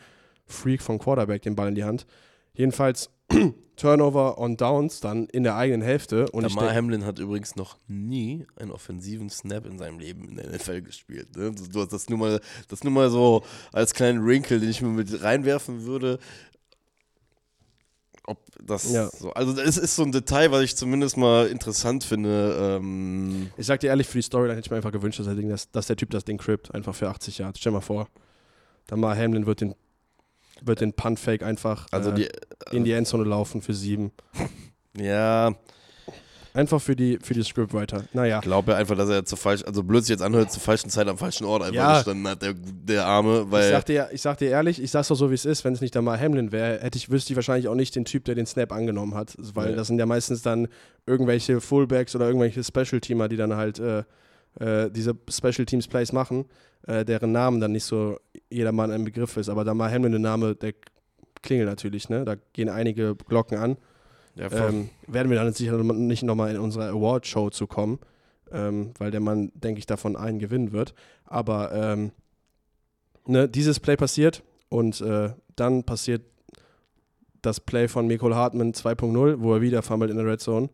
[0.46, 2.06] Freak vom Quarterback den Ball in die Hand.
[2.54, 3.10] Jedenfalls
[3.76, 6.30] Turnover on Downs dann in der eigenen Hälfte.
[6.32, 10.50] Und Damar Hamlin hat übrigens noch nie einen offensiven Snap in seinem Leben in der
[10.50, 11.36] NFL gespielt.
[11.36, 11.52] Ne?
[11.52, 12.40] Du hast das nur mal,
[12.70, 13.44] das nur mal so
[13.74, 16.20] als kleinen Wrinkle, den ich mir mit reinwerfen würde.
[18.28, 19.10] Ob das Ja.
[19.10, 19.32] so.
[19.32, 22.78] Also es ist so ein Detail, was ich zumindest mal interessant finde.
[22.80, 25.36] Ähm, Ich sag dir ehrlich, für die Storyline hätte ich mir einfach gewünscht, dass der,
[25.36, 27.60] Ding, dass, dass der Typ das Ding crippt, einfach für 80 Yards.
[27.60, 28.08] Stell mal vor,
[28.88, 29.76] Damar Hamlin wird den,
[30.62, 32.30] wird den Punt-Fake einfach also äh, die,
[32.76, 34.12] in die Endzone laufen für sieben.
[34.98, 35.54] ja,
[36.56, 38.06] Einfach für die, für die Scriptwriter.
[38.14, 40.90] Naja, ich glaube einfach, dass er zur falschen, also blöd sich jetzt anhört, zur falschen
[40.90, 41.98] Zeit am falschen Ort einfach Ja.
[41.98, 45.10] gestanden hat, der, der Arme, ich weil sag, dir, ich sag dir ehrlich, ich sag's
[45.10, 47.36] doch so, wie es ist, wenn es nicht Damar Hamlin wäre, hätte ich, wüsste ich
[47.36, 49.36] wahrscheinlich auch nicht den Typ, der den Snap angenommen hat.
[49.54, 49.76] Weil Ja.
[49.76, 50.70] das sind ja meistens dann
[51.06, 54.04] irgendwelche Fullbacks oder irgendwelche Special-Teamer, die dann halt äh,
[54.62, 56.46] äh, diese Special Teams Plays machen,
[56.88, 58.18] äh, deren Namen dann nicht so
[58.50, 59.50] jedermann ein Begriff ist.
[59.50, 60.74] Aber Damar Hamlin, der Name, der
[61.42, 62.24] klingelt natürlich, ne?
[62.24, 63.76] Da gehen einige Glocken an.
[64.36, 64.52] Ja.
[64.52, 68.00] Ähm, werden wir dann sicher nicht nochmal in unserer Award-Show zu kommen,
[68.52, 70.94] ähm, weil der Mann, denke ich, davon einen gewinnen wird.
[71.26, 72.12] Aber ähm,
[73.26, 76.24] ne, dieses Play passiert und äh, dann passiert
[77.42, 80.70] das Play von Nicole Hartmann 2.0, wo er wieder fummelt in der Red Zone.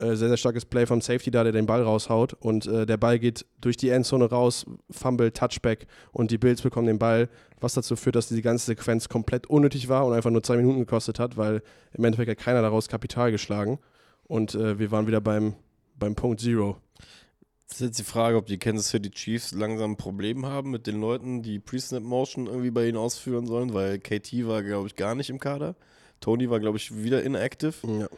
[0.00, 2.96] Äh, sehr, sehr starkes Play vom Safety da, der den Ball raushaut und äh, der
[2.96, 7.28] Ball geht durch die Endzone raus, Fumble, Touchback und die Bills bekommen den Ball,
[7.60, 10.78] was dazu führt, dass diese ganze Sequenz komplett unnötig war und einfach nur zwei Minuten
[10.78, 11.62] gekostet hat, weil
[11.92, 13.78] im Endeffekt hat keiner daraus Kapital geschlagen
[14.24, 15.54] und äh, wir waren wieder beim,
[15.98, 16.78] beim Punkt Zero.
[17.68, 20.86] Das ist jetzt die Frage, ob die Kansas City Chiefs langsam ein Problem haben mit
[20.86, 25.14] den Leuten, die Pre-Snap-Motion irgendwie bei ihnen ausführen sollen, weil KT war, glaube ich, gar
[25.14, 25.76] nicht im Kader.
[26.20, 27.74] Tony war, glaube ich, wieder inactive.
[27.86, 28.08] Ja.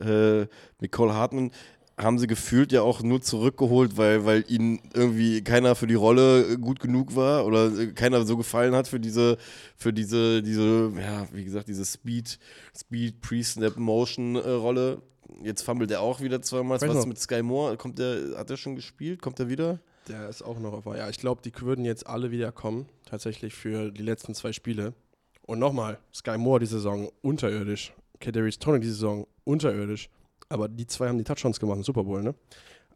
[0.00, 0.46] Äh,
[0.80, 1.50] Nicole Hartmann
[1.98, 6.52] haben sie gefühlt ja auch nur zurückgeholt, weil, weil ihnen irgendwie keiner für die Rolle
[6.52, 9.36] äh, gut genug war oder äh, keiner so gefallen hat für diese,
[9.76, 12.38] für diese, diese, ja, wie gesagt, diese Speed,
[12.76, 15.02] Speed Pre-Snap-Motion-Rolle.
[15.42, 16.80] Jetzt fummelt er auch wieder zweimal.
[16.80, 17.76] Was ist mit Sky Moore?
[17.76, 19.20] Kommt der, hat er schon gespielt?
[19.20, 19.80] Kommt er wieder?
[20.08, 20.96] Der ist auch noch auf.
[20.96, 24.94] Ja, ich glaube, die würden jetzt alle wieder kommen, tatsächlich für die letzten zwei Spiele.
[25.42, 27.92] Und nochmal, Sky Moore die Saison unterirdisch.
[28.20, 30.08] Kadarius Tony die Saison unterirdisch.
[30.48, 32.34] Aber die zwei haben die Touchdowns gemacht im Super Bowl, ne?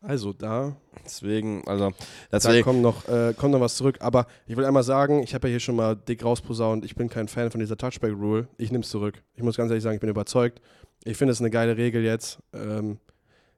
[0.01, 0.74] Also da,
[1.05, 1.94] Deswegen, also, da
[2.32, 3.99] deswegen, kommt noch, äh, kommt noch was zurück.
[4.01, 7.09] Aber ich will einmal sagen, ich habe ja hier schon mal dick rausposaunt, ich bin
[7.09, 8.49] kein Fan von dieser Touchback-Rule.
[8.59, 9.23] Ich nehme es zurück.
[9.36, 10.61] Ich muss ganz ehrlich sagen, ich bin überzeugt.
[11.05, 12.40] Ich finde es eine geile Regel jetzt.
[12.53, 12.99] Ähm,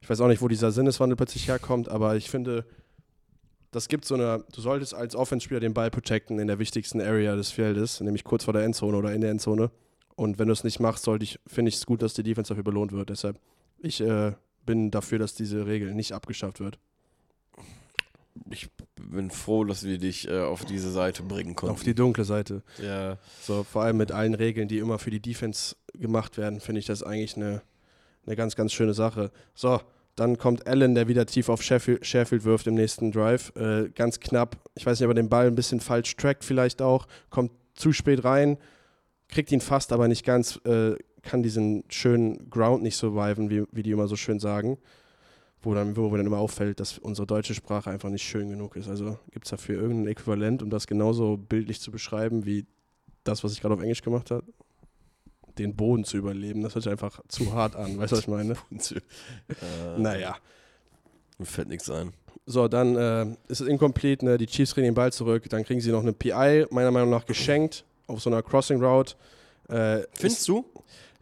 [0.00, 2.66] ich weiß auch nicht, wo dieser Sinneswandel plötzlich herkommt, aber ich finde,
[3.70, 7.36] das gibt so eine, du solltest als Offenspieler den Ball protecten in der wichtigsten Area
[7.36, 9.70] des Feldes, nämlich kurz vor der Endzone oder in der Endzone.
[10.16, 12.48] Und wenn du es nicht machst, sollte ich, finde ich es gut, dass die Defense
[12.48, 13.10] dafür belohnt wird.
[13.10, 13.40] Deshalb,
[13.78, 14.32] ich äh,
[14.64, 16.78] bin dafür, dass diese Regel nicht abgeschafft wird.
[18.50, 21.74] ich bin froh, dass wir dich äh, auf diese Seite bringen konnten.
[21.74, 22.62] Auf die dunkle Seite.
[22.82, 23.18] ja.
[23.42, 26.86] So, vor allem mit allen Regeln, die immer für die Defense gemacht werden, finde ich
[26.86, 27.62] das eigentlich eine,
[28.26, 29.30] eine ganz, ganz schöne Sache.
[29.54, 29.80] So,
[30.16, 33.52] dann kommt Allen, der wieder tief auf Sheffield, Sheffield wirft im nächsten Drive.
[33.56, 34.56] Äh, ganz knapp.
[34.74, 37.06] Ich weiß nicht, ob er den Ball ein bisschen falsch trackt, vielleicht auch.
[37.30, 38.56] Kommt zu spät rein,
[39.28, 40.60] kriegt ihn fast, aber nicht ganz.
[40.64, 44.78] Äh, kann diesen schönen Ground nicht surviven, wie, wie die immer so schön sagen.
[45.62, 48.86] Wo dann, wo dann immer auffällt, dass unsere deutsche Sprache einfach nicht schön genug ist.
[48.86, 52.66] Also gibt es dafür irgendein Äquivalent, um das genauso bildlich zu beschreiben, wie
[53.24, 54.44] das, was ich gerade auf Englisch gemacht habe?
[55.56, 56.62] Den Boden zu überleben.
[56.62, 57.96] Das hört sich einfach zu hart an.
[57.96, 58.52] Weißt du, was ich meine?
[58.52, 60.36] äh, Naja.
[61.38, 62.12] Mir fällt nichts ein.
[62.44, 64.36] So, dann äh, ist es incomplete, ne?
[64.36, 67.24] die Chiefs kriegen den Ball zurück, dann kriegen sie noch eine PI, meiner Meinung nach
[67.24, 69.14] geschenkt, auf so einer Crossing Route.
[69.68, 70.64] Äh, Findest ist, du?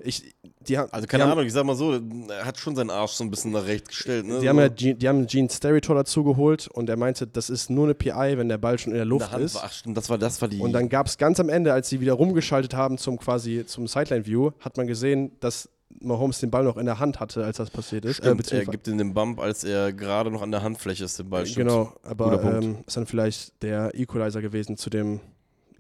[0.01, 0.35] ich,
[0.67, 1.93] die, ha- Also keine haben, Ahnung, ich sag mal so,
[2.29, 4.27] er hat schon seinen Arsch so ein bisschen nach rechts gestellt.
[4.27, 4.41] Ne?
[4.41, 7.71] Die haben ja Gene, die haben Gene Steratore dazu geholt und er meinte, das ist
[7.71, 9.55] nur eine PI, wenn der Ball schon in der Luft ist.
[9.55, 10.59] war, ach, stimmt, das war, das war die.
[10.59, 13.87] Und dann gab es ganz am Ende, als sie wieder rumgeschaltet haben zum quasi zum
[13.87, 15.69] Sideline-View, hat man gesehen, dass
[16.01, 18.17] Mahomes den Ball noch in der Hand hatte, als das passiert ist.
[18.17, 21.17] stimmt, er beziehungsweise- gibt ihm den Bump, als er gerade noch an der Handfläche ist,
[21.19, 21.47] den Ball.
[21.47, 21.69] Stimmt.
[21.69, 25.21] Genau, aber ähm, ist dann vielleicht der Equalizer gewesen zu dem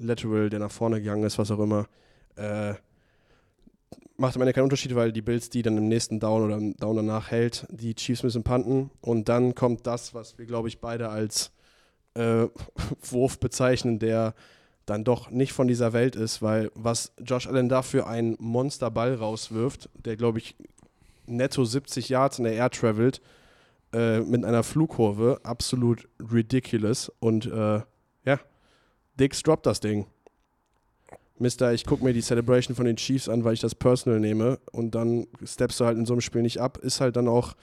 [0.06, 1.86] Lateral, der nach vorne gegangen ist, was auch immer.
[2.36, 2.74] Äh,
[4.16, 6.76] macht am Ende keinen Unterschied, weil die Bills die dann im nächsten Down oder im
[6.76, 7.66] Down danach hält.
[7.70, 11.52] Die Chiefs müssen panten und dann kommt das, was wir, glaube ich, beide als
[12.14, 12.46] äh,
[13.10, 14.34] Wurf bezeichnen, der
[14.86, 19.88] dann doch nicht von dieser Welt ist, weil was Josh Allen dafür einen Monsterball rauswirft,
[19.94, 20.56] der, glaube ich,
[21.26, 23.20] netto 70 Yards in der Air travelt,
[23.92, 27.12] äh, mit einer Flugkurve, absolut ridiculous.
[27.20, 27.80] Und äh,
[28.24, 28.40] ja,
[29.22, 30.06] Dix droppt das Ding.
[31.38, 34.58] Mister, ich gucke mir die Celebration von den Chiefs an, weil ich das personal nehme
[34.72, 36.78] und dann steppst du halt in so einem Spiel nicht ab.
[36.78, 37.54] Ist halt dann auch,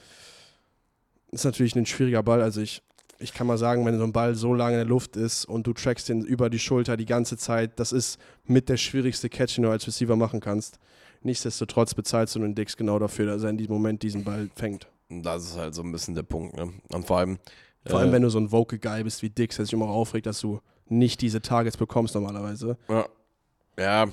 [1.32, 2.42] ist natürlich ein schwieriger Ball.
[2.42, 2.82] Also ich,
[3.20, 5.68] ich kann mal sagen, wenn so ein Ball so lange in der Luft ist und
[5.68, 9.58] du trackst den über die Schulter die ganze Zeit, das ist mit der schwierigste Catch,
[9.58, 10.80] den du als Receiver machen kannst.
[11.24, 14.88] Nichtsdestotrotz bezahlst du den Dix genau dafür, dass er in diesem Moment diesen Ball fängt.
[15.10, 16.56] Das ist halt so ein bisschen der Punkt.
[16.56, 16.72] Ne?
[16.94, 17.38] Und vor allem.
[17.86, 19.88] Vor äh, allem, wenn du so ein Vocal Guy bist wie Dix, der sich immer
[19.88, 22.78] aufregt, dass du nicht diese Targets bekommst normalerweise.
[22.88, 23.08] Ja.
[23.78, 24.08] Ja,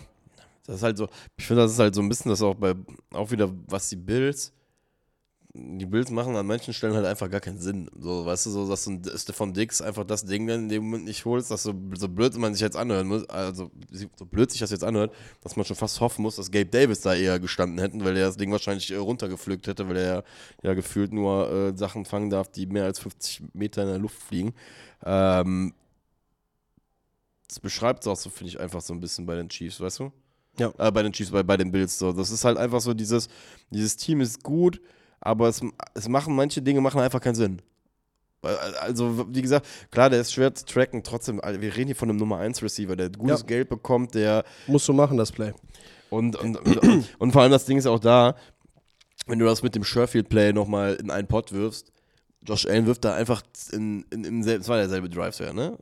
[0.67, 2.75] Das ist halt so, ich finde, das ist halt so ein bisschen das auch bei,
[3.13, 4.53] auch wieder, was die Bills,
[5.59, 7.91] die Bills machen an manchen Stellen halt einfach gar keinen Sinn.
[7.99, 11.05] So, weißt du, so, dass du Stefan Dix einfach das Ding dann in dem Moment
[11.05, 13.71] nicht holst, dass so, so blöd man sich jetzt anhören muss, also
[14.17, 17.01] so blöd sich das jetzt anhört, dass man schon fast hoffen muss, dass Gabe Davis
[17.01, 20.25] da eher gestanden hätten, weil er das Ding wahrscheinlich äh, runtergepflückt hätte, weil er
[20.63, 24.21] ja gefühlt nur äh, Sachen fangen darf, die mehr als 50 Meter in der Luft
[24.23, 24.55] fliegen.
[25.05, 25.73] Ähm,
[27.49, 30.01] das beschreibt es auch so, finde ich, einfach so ein bisschen bei den Chiefs, weißt
[30.01, 30.13] du?
[30.59, 30.73] Ja.
[30.79, 31.99] Äh, bei den Chiefs, bei, bei den Bills.
[31.99, 32.13] So.
[32.13, 33.29] Das ist halt einfach so, dieses,
[33.71, 34.81] dieses Team ist gut,
[35.21, 35.61] aber es,
[35.95, 37.63] es machen, manche Dinge machen einfach keinen Sinn.
[38.81, 42.19] Also, wie gesagt, klar, der ist schwer zu tracken, trotzdem, wir reden hier von einem
[42.19, 43.47] Nummer 1 Receiver, der gutes Ja.
[43.47, 45.53] Geld bekommt, der Musst du machen, das Play.
[46.11, 48.37] und, und, und, und vor allem das Ding ist auch da,
[49.27, 51.91] wenn du das mit dem Sherfield-Play nochmal in einen Pot wirfst,
[52.47, 53.43] Josh Allen wirft da einfach
[53.73, 55.77] in, in, im selben, es war derselbe Drive, ja, ne?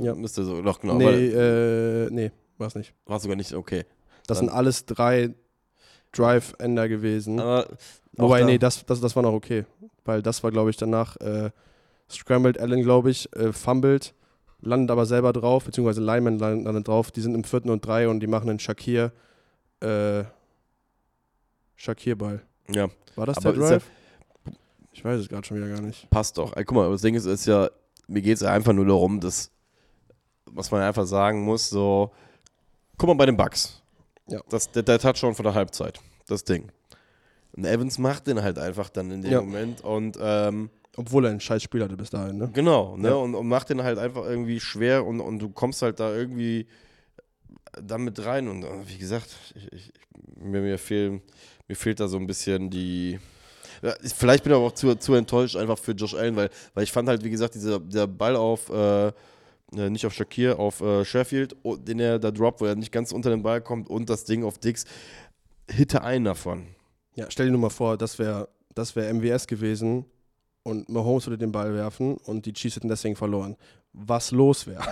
[0.00, 0.14] Äh, Ja.
[0.14, 0.94] Müsste so, doch, genau.
[0.94, 2.94] nee, äh, nee, war's nicht.
[3.04, 3.84] War sogar nicht, okay.
[4.26, 5.34] Das Dann- sind alles drei
[6.12, 7.38] Drive-Ender gewesen.
[7.40, 7.68] Aber
[8.14, 9.64] Wobei, da- nee, das, das, das war noch okay.
[10.04, 11.50] Weil das war, glaube ich, danach äh,
[12.10, 14.14] Scrambled Allen, glaube ich, äh, fumbled,
[14.60, 17.10] landet aber selber drauf, beziehungsweise Lyman landet, landet drauf.
[17.10, 19.12] Die sind im vierten und drei und die machen einen Shakir,
[19.80, 20.24] äh,
[21.76, 22.40] Shakir-Ball.
[22.72, 23.84] Ja, War das Aber der Drive?
[24.96, 26.08] Ich weiß es gerade schon wieder gar nicht.
[26.08, 26.56] passt doch.
[26.56, 27.68] Ey, guck mal, das Ding ist, ist ja,
[28.08, 29.50] mir geht es ja einfach nur darum, dass,
[30.46, 32.12] was man einfach sagen muss, so,
[32.96, 33.82] guck mal bei den Bucks.
[34.28, 34.40] Ja.
[34.48, 36.72] Das, der, der Touchdown von der Halbzeit, das Ding.
[37.52, 39.40] Und Evans macht den halt einfach dann in dem Ja.
[39.40, 42.50] Moment und ähm, Obwohl er ein scheiß Spiel hatte bis dahin, ne?
[42.54, 43.08] Genau, ne?
[43.08, 43.14] Ja.
[43.16, 46.66] Und, und macht den halt einfach irgendwie schwer und, und du kommst halt da irgendwie
[47.82, 48.48] damit rein.
[48.48, 49.92] Und wie gesagt, ich, ich,
[50.36, 51.20] mir, mir, fehlen,
[51.68, 53.20] mir fehlt da so ein bisschen die.
[54.02, 56.92] Vielleicht bin ich aber auch zu, zu enttäuscht einfach für Josh Allen, weil, weil ich
[56.92, 61.04] fand halt, wie gesagt, dieser, der Ball auf, äh, äh, nicht auf Shakir, auf äh,
[61.04, 64.08] Sheffield, oh, den er da droppt, wo er nicht ganz unter den Ball kommt und
[64.08, 64.84] das Ding auf Dix,
[65.70, 66.66] hitte einen davon.
[67.14, 70.04] Ja, stell dir nur mal vor, das wäre das wär MWS gewesen
[70.62, 73.56] und Mahomes würde den Ball werfen und die Chiefs hätten deswegen verloren.
[73.98, 74.82] Was los wäre.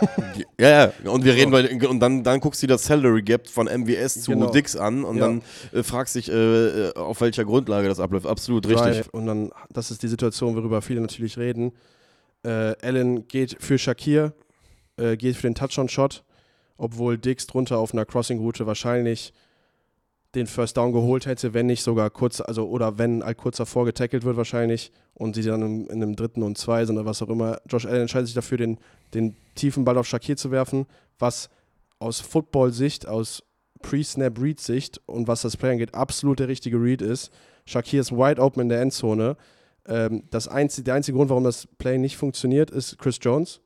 [0.59, 3.49] Ja, ja, und wir reden bei, und dann, dann guckst du dir das Salary Gap
[3.49, 4.51] von MWS zu Genau.
[4.51, 5.27] Dix an und Ja.
[5.27, 8.27] dann äh, fragst dich, äh, äh, auf welcher Grundlage das abläuft.
[8.27, 9.13] Absolut richtig.
[9.13, 11.73] Und dann, das ist die Situation, worüber viele natürlich reden.
[12.45, 14.33] Äh, Allen geht für Shakir,
[14.97, 16.25] äh, geht für den Touchdown-Shot,
[16.79, 19.35] obwohl Dix drunter auf einer Crossing-Route wahrscheinlich
[20.35, 23.85] den First Down geholt hätte, wenn nicht sogar kurz, also oder wenn halt kurz davor
[23.85, 27.23] getackelt wird wahrscheinlich und sie dann in, in einem dritten und zwei sind oder was
[27.23, 27.59] auch immer.
[27.69, 28.79] Josh Allen entscheidet sich dafür, den,
[29.15, 30.87] den tiefen Ball auf Shakir zu werfen,
[31.19, 31.49] was
[31.99, 33.43] aus Football-Sicht, aus
[33.83, 37.31] Pre-Snap-Read-Sicht und was das Play angeht, absolut der richtige Read ist.
[37.67, 39.37] Shakir ist wide open in der Endzone.
[39.87, 43.61] Ähm, das einzige, der einzige Grund, warum das Play nicht funktioniert, ist Chris Jones,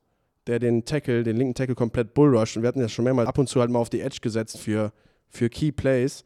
[0.47, 2.57] der den Tackle, den linken Tackle komplett bullrusht.
[2.57, 4.59] Und wir hatten ja schon mehrmals ab und zu halt mal auf die Edge gesetzt
[4.59, 4.93] für,
[5.29, 6.25] für Key Plays.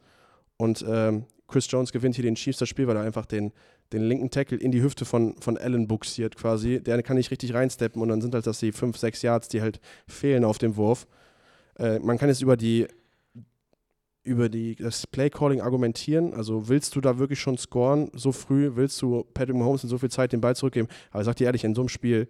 [0.63, 3.51] Und ähm, Chris Jones gewinnt hier den Chiefs das Spiel, weil er einfach den,
[3.91, 6.81] den linken Tackle in die Hüfte von, von Allen buxiert quasi.
[6.81, 9.61] Der kann nicht richtig reinsteppen und dann sind halt das die 5, 6 Yards, die
[9.61, 11.05] halt fehlen auf dem Wurf.
[11.77, 12.87] Äh, man kann jetzt über die
[14.25, 16.33] über die, das Play-Calling argumentieren.
[16.33, 18.71] Also willst du da wirklich schon scoren, so früh?
[18.75, 20.87] Willst du Patrick Mahomes in so viel Zeit den Ball zurückgeben?
[21.11, 22.29] Aber ich sag dir ehrlich, in so einem Spiel,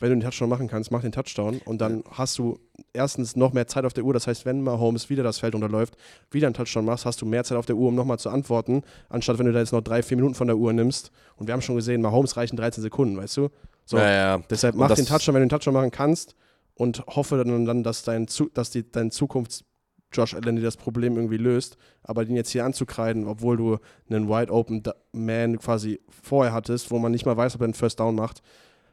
[0.00, 2.58] wenn du den Touchdown machen kannst, mach den Touchdown und dann hast du
[2.92, 4.12] erstens noch mehr Zeit auf der Uhr.
[4.14, 5.94] Das heißt, wenn Mahomes wieder das Feld unterläuft,
[6.30, 8.82] wieder einen Touchdown machst, hast du mehr Zeit auf der Uhr, um nochmal zu antworten,
[9.08, 11.10] anstatt wenn du da jetzt noch drei, vier Minuten von der Uhr nimmst.
[11.36, 13.48] Und wir haben schon gesehen, Mahomes reichen 13 Sekunden, weißt du?
[13.84, 14.42] So, Ja, ja.
[14.50, 16.34] Deshalb mach den Touchdown, wenn du den Touchdown machen kannst
[16.74, 19.64] und hoffe dann, dann dass, dein, Zu- dass die, dein Zukunfts
[20.12, 23.76] Josh Allen dir das Problem irgendwie löst, aber den jetzt hier anzukreiden, obwohl du
[24.08, 24.82] einen Wide Open
[25.12, 28.42] Man quasi vorher hattest, wo man nicht mal weiß, ob er einen First Down macht.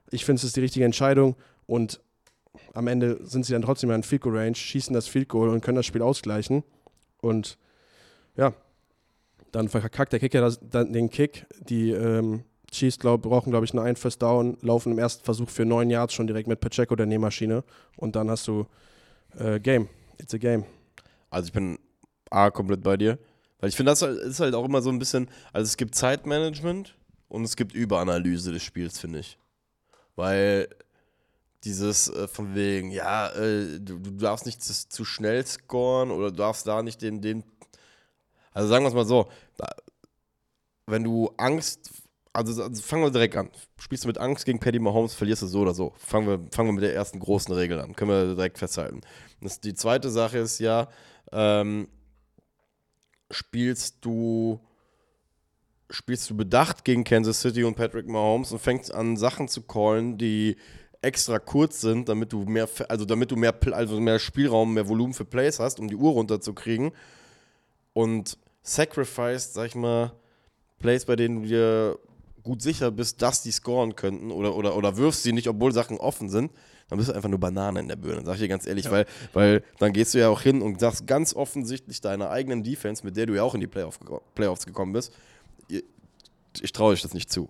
[0.09, 1.35] Ich finde, es ist die richtige Entscheidung
[1.65, 2.01] und
[2.73, 5.61] am Ende sind sie dann trotzdem in Field Goal Range, schießen das Field Goal und
[5.61, 6.63] können das Spiel ausgleichen
[7.21, 7.57] und
[8.35, 8.53] ja,
[9.51, 11.45] dann verkackt der Kicker das, dann den Kick.
[11.67, 15.49] Die ähm, Chiefs glaub, brauchen, glaube ich, nur einen First Down, laufen im ersten Versuch
[15.49, 17.63] für neun Yards schon direkt mit Pacheco der Nähmaschine
[17.95, 18.65] und dann hast du
[19.37, 19.89] äh, Game.
[20.19, 20.65] It's a game.
[21.29, 21.77] Also ich bin
[22.29, 23.17] A, komplett bei dir.
[23.59, 26.95] Weil ich finde, das ist halt auch immer so ein bisschen, also es gibt Zeitmanagement
[27.27, 29.37] und es gibt Überanalyse des Spiels, finde ich.
[30.17, 30.67] Weil
[31.63, 36.31] dieses äh, von wegen, ja, äh, du, du darfst nicht zu, zu schnell scoren oder
[36.31, 37.43] du darfst da nicht den, den
[38.57, 39.67] also sagen wir es mal so, da,
[40.87, 41.91] wenn du Angst,
[42.33, 43.51] also, also fangen wir direkt an.
[43.77, 45.93] Spielst du mit Angst gegen Paddy Mahomes, verlierst du so oder so.
[45.97, 47.95] Fangen wir, fangen wir mit der ersten großen Regel an.
[47.95, 49.01] Können wir direkt festhalten.
[49.41, 50.87] Das, die zweite Sache ist ja,
[51.31, 51.87] ähm,
[53.29, 54.59] spielst du
[55.89, 60.17] spielst du bedacht gegen Kansas City und Patrick Mahomes und fängst an Sachen zu callen,
[60.17, 60.57] die
[61.01, 65.13] extra kurz sind, damit du mehr also damit du mehr also mehr Spielraum, mehr Volumen
[65.13, 66.91] für Plays hast, um die Uhr runterzukriegen.
[67.93, 70.11] und sacrificed, sag ich mal,
[70.79, 71.99] Plays, bei denen du dir
[72.43, 75.97] gut sicher bist, dass die scoren könnten oder, oder, oder wirfst sie nicht, obwohl Sachen
[75.97, 76.51] offen sind,
[76.89, 78.91] dann bist du einfach nur Banane in der Birne, sag ich dir ganz ehrlich, ja.
[78.91, 83.03] weil, weil dann gehst du ja auch hin und sagst ganz offensichtlich deiner eigenen Defense,
[83.03, 83.99] mit der du ja auch in die Playoff,
[84.35, 85.13] Playoffs gekommen bist,
[86.61, 87.49] ich traue euch das nicht zu.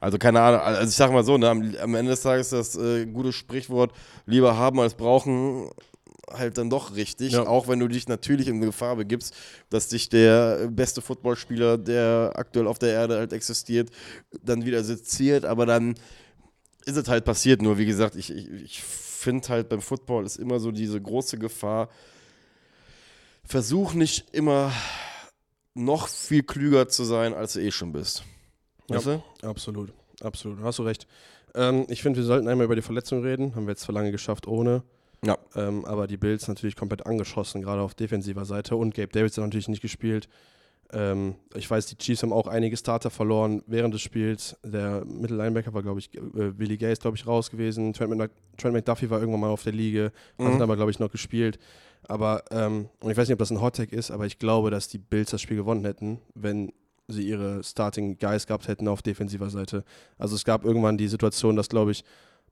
[0.00, 2.74] Also keine Ahnung, also ich sag mal so, ne, am, am Ende des Tages das
[2.76, 3.92] äh, gute Sprichwort,
[4.26, 5.70] lieber haben als brauchen,
[6.28, 7.46] halt dann doch richtig, ja.
[7.46, 9.34] auch wenn du dich natürlich in Gefahr begibst,
[9.70, 13.90] dass dich der beste Footballspieler, der aktuell auf der Erde halt existiert,
[14.42, 15.94] dann wieder seziert, aber dann
[16.84, 17.62] ist es halt passiert.
[17.62, 21.38] Nur wie gesagt, ich, ich, ich finde halt beim Football ist immer so diese große
[21.38, 21.88] Gefahr,
[23.44, 24.72] versuch nicht immer
[25.74, 28.24] noch viel klüger zu sein, als du eh schon bist.
[28.88, 29.48] Weißt ja, du?
[29.48, 29.92] absolut,
[30.22, 31.06] absolut, hast du recht.
[31.54, 33.54] Ähm, ich finde, wir sollten einmal über die Verletzung reden.
[33.54, 34.82] Haben wir jetzt zwar lange geschafft ohne.
[35.24, 35.38] Ja.
[35.54, 38.76] Ähm, aber die Bills natürlich komplett angeschossen, gerade auf defensiver Seite.
[38.76, 40.28] Und Gabe Davis hat natürlich nicht gespielt.
[40.92, 44.56] Ähm, ich weiß, die Chiefs haben auch einige Starter verloren während des Spiels.
[44.64, 47.92] Der Mittellinebacker war, glaube ich, äh, Willie Gay ist, glaube ich, raus gewesen.
[47.92, 50.54] Trent, Mc Trent, McDuffie war irgendwann mal auf der Liga, mhm.
[50.54, 51.58] hat aber, glaube ich, noch gespielt.
[52.08, 54.88] Aber, ähm, und ich weiß nicht, ob das ein Hottag ist, aber ich glaube, dass
[54.88, 56.72] die Bills das Spiel gewonnen hätten, wenn
[57.08, 59.84] sie ihre Starting Guys gehabt hätten auf defensiver Seite.
[60.18, 62.04] Also es gab irgendwann die Situation, dass, glaube ich,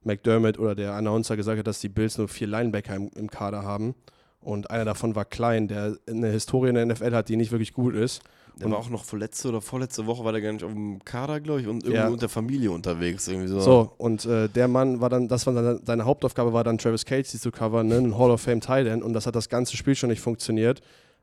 [0.03, 3.63] McDermott oder der Announcer gesagt hat, dass die Bills nur vier Linebacker im, im Kader
[3.63, 3.95] haben.
[4.39, 7.73] Und einer davon war Klein, der eine Historie in der NFL hat, die nicht wirklich
[7.73, 8.23] gut ist.
[8.57, 11.03] Der und war auch noch vorletzte oder vorletzte Woche war der gar nicht auf dem
[11.05, 12.09] Kader, glaube ich, und irgendwo ja.
[12.09, 13.27] mit der Familie unterwegs.
[13.27, 13.59] Irgendwie so.
[13.59, 17.05] so, und äh, der Mann war dann, das war seine, seine Hauptaufgabe, war dann Travis
[17.05, 17.97] Casey zu covern, ne?
[17.97, 20.81] ein Hall of Fame Tight und das hat das ganze Spiel schon nicht funktioniert.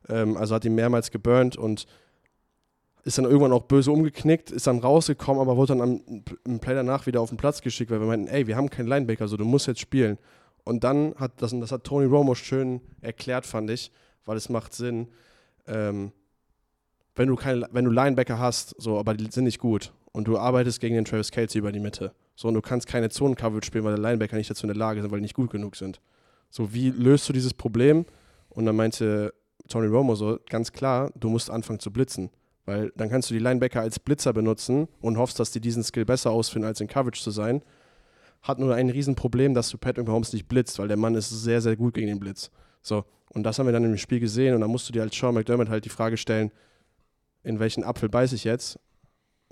[0.09, 1.87] Ähm, also hat ihn mehrmals geburnt und
[3.09, 6.75] ist dann irgendwann auch böse umgeknickt, ist dann rausgekommen, aber wurde dann am, im Play
[6.75, 9.39] danach wieder auf den Platz geschickt, weil wir meinten, ey, wir haben keinen Linebacker, so
[9.39, 10.19] du musst jetzt spielen.
[10.65, 13.91] Und dann hat das, das hat Tony Romo schön erklärt, fand ich,
[14.27, 15.09] weil es macht Sinn,
[15.67, 16.13] ähm,
[17.17, 20.37] wenn du keine, wenn du Linebacker hast, so, aber die sind nicht gut und du
[20.37, 23.85] arbeitest gegen den Travis Kelsey über die Mitte, so und du kannst keine Zonen-Coverage spielen,
[23.85, 26.03] weil der Linebacker nicht dazu in der Lage sind, weil die nicht gut genug sind.
[26.51, 28.05] So, wie löst du dieses Problem?
[28.51, 29.33] Und dann meinte
[29.69, 32.31] Tony Romo so, ganz klar, du musst anfangen zu blitzen.
[32.69, 36.05] Weil dann kannst du die Linebacker als Blitzer benutzen und hoffst, dass die diesen Skill
[36.05, 37.63] besser ausfinden, als in Coverage zu sein.
[38.43, 41.63] Hat nur ein Riesenproblem, dass du Patrick Mahomes nicht blitzt, weil der Mann ist sehr,
[41.63, 42.51] sehr gut gegen den Blitz.
[42.83, 45.17] So, und das haben wir dann im Spiel gesehen und dann musst du dir als
[45.17, 46.53] Sean McDermott halt die Frage stellen,
[47.43, 48.79] in welchen Apfel beiße ich jetzt?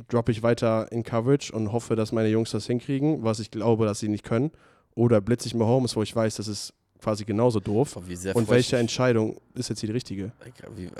[0.08, 3.86] Droppe ich weiter in Coverage und hoffe, dass meine Jungs das hinkriegen, was ich glaube,
[3.86, 4.50] dass sie nicht können?
[4.94, 7.96] Oder blitze ich Mahomes, wo ich weiß, das ist quasi genauso doof?
[7.96, 10.32] und welche Entscheidung ist jetzt die richtige?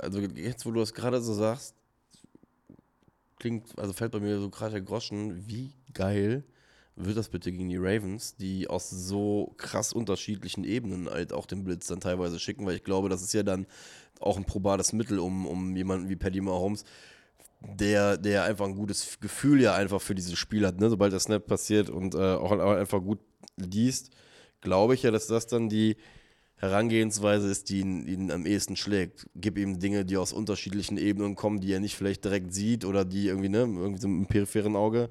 [0.01, 1.75] Also jetzt, wo du es gerade so sagst,
[3.39, 6.43] klingt, also fällt bei mir so gerade der Groschen, wie geil
[6.97, 11.63] wird das bitte gegen die Ravens, die aus so krass unterschiedlichen Ebenen halt auch den
[11.63, 13.67] Blitz dann teilweise schicken, weil ich glaube, das ist ja dann
[14.19, 16.85] auch ein probates Mittel, um, um jemanden wie Paddy Mahomes,
[17.61, 20.89] der, der einfach ein gutes Gefühl ja einfach für dieses Spiel hat, ne?
[20.89, 23.19] sobald der Snap passiert und äh, auch einfach gut
[23.57, 24.11] liest,
[24.61, 25.97] glaube ich ja, dass das dann die,
[26.57, 29.27] Herangehensweise ist, die ihn, ihn, am ehesten schlägt.
[29.35, 33.05] Gib ihm Dinge, die aus unterschiedlichen Ebenen kommen, die er nicht vielleicht direkt sieht oder
[33.05, 35.09] die irgendwie, ne, irgendwie so im peripheren Auge.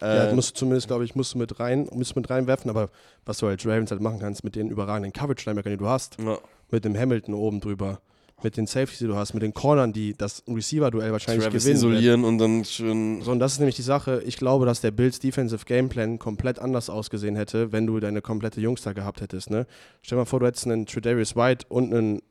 [0.00, 2.90] Äh, ja, musst du zumindest, glaube ich, musst du mit rein, musst mit reinwerfen, aber
[3.24, 6.38] was du als Ravens halt machen kannst mit den überragenden Coverage-Linebackern, die du hast, ja.
[6.70, 8.00] mit dem Hamilton oben drüber,
[8.44, 11.76] mit den Safeties, die du hast, mit den Cornern, die das Receiver-Duell wahrscheinlich Travis gewinnen.
[11.76, 13.22] isolieren und dann schön.
[13.22, 14.22] So, und das ist nämlich die Sache.
[14.24, 18.60] Ich glaube, dass der Bills Defensive Gameplan komplett anders ausgesehen hätte, wenn du deine komplette
[18.60, 19.50] Jungs da gehabt hättest.
[19.50, 19.66] Ne?
[20.02, 22.22] Stell dir mal vor, du hättest einen Tredarius White und einen,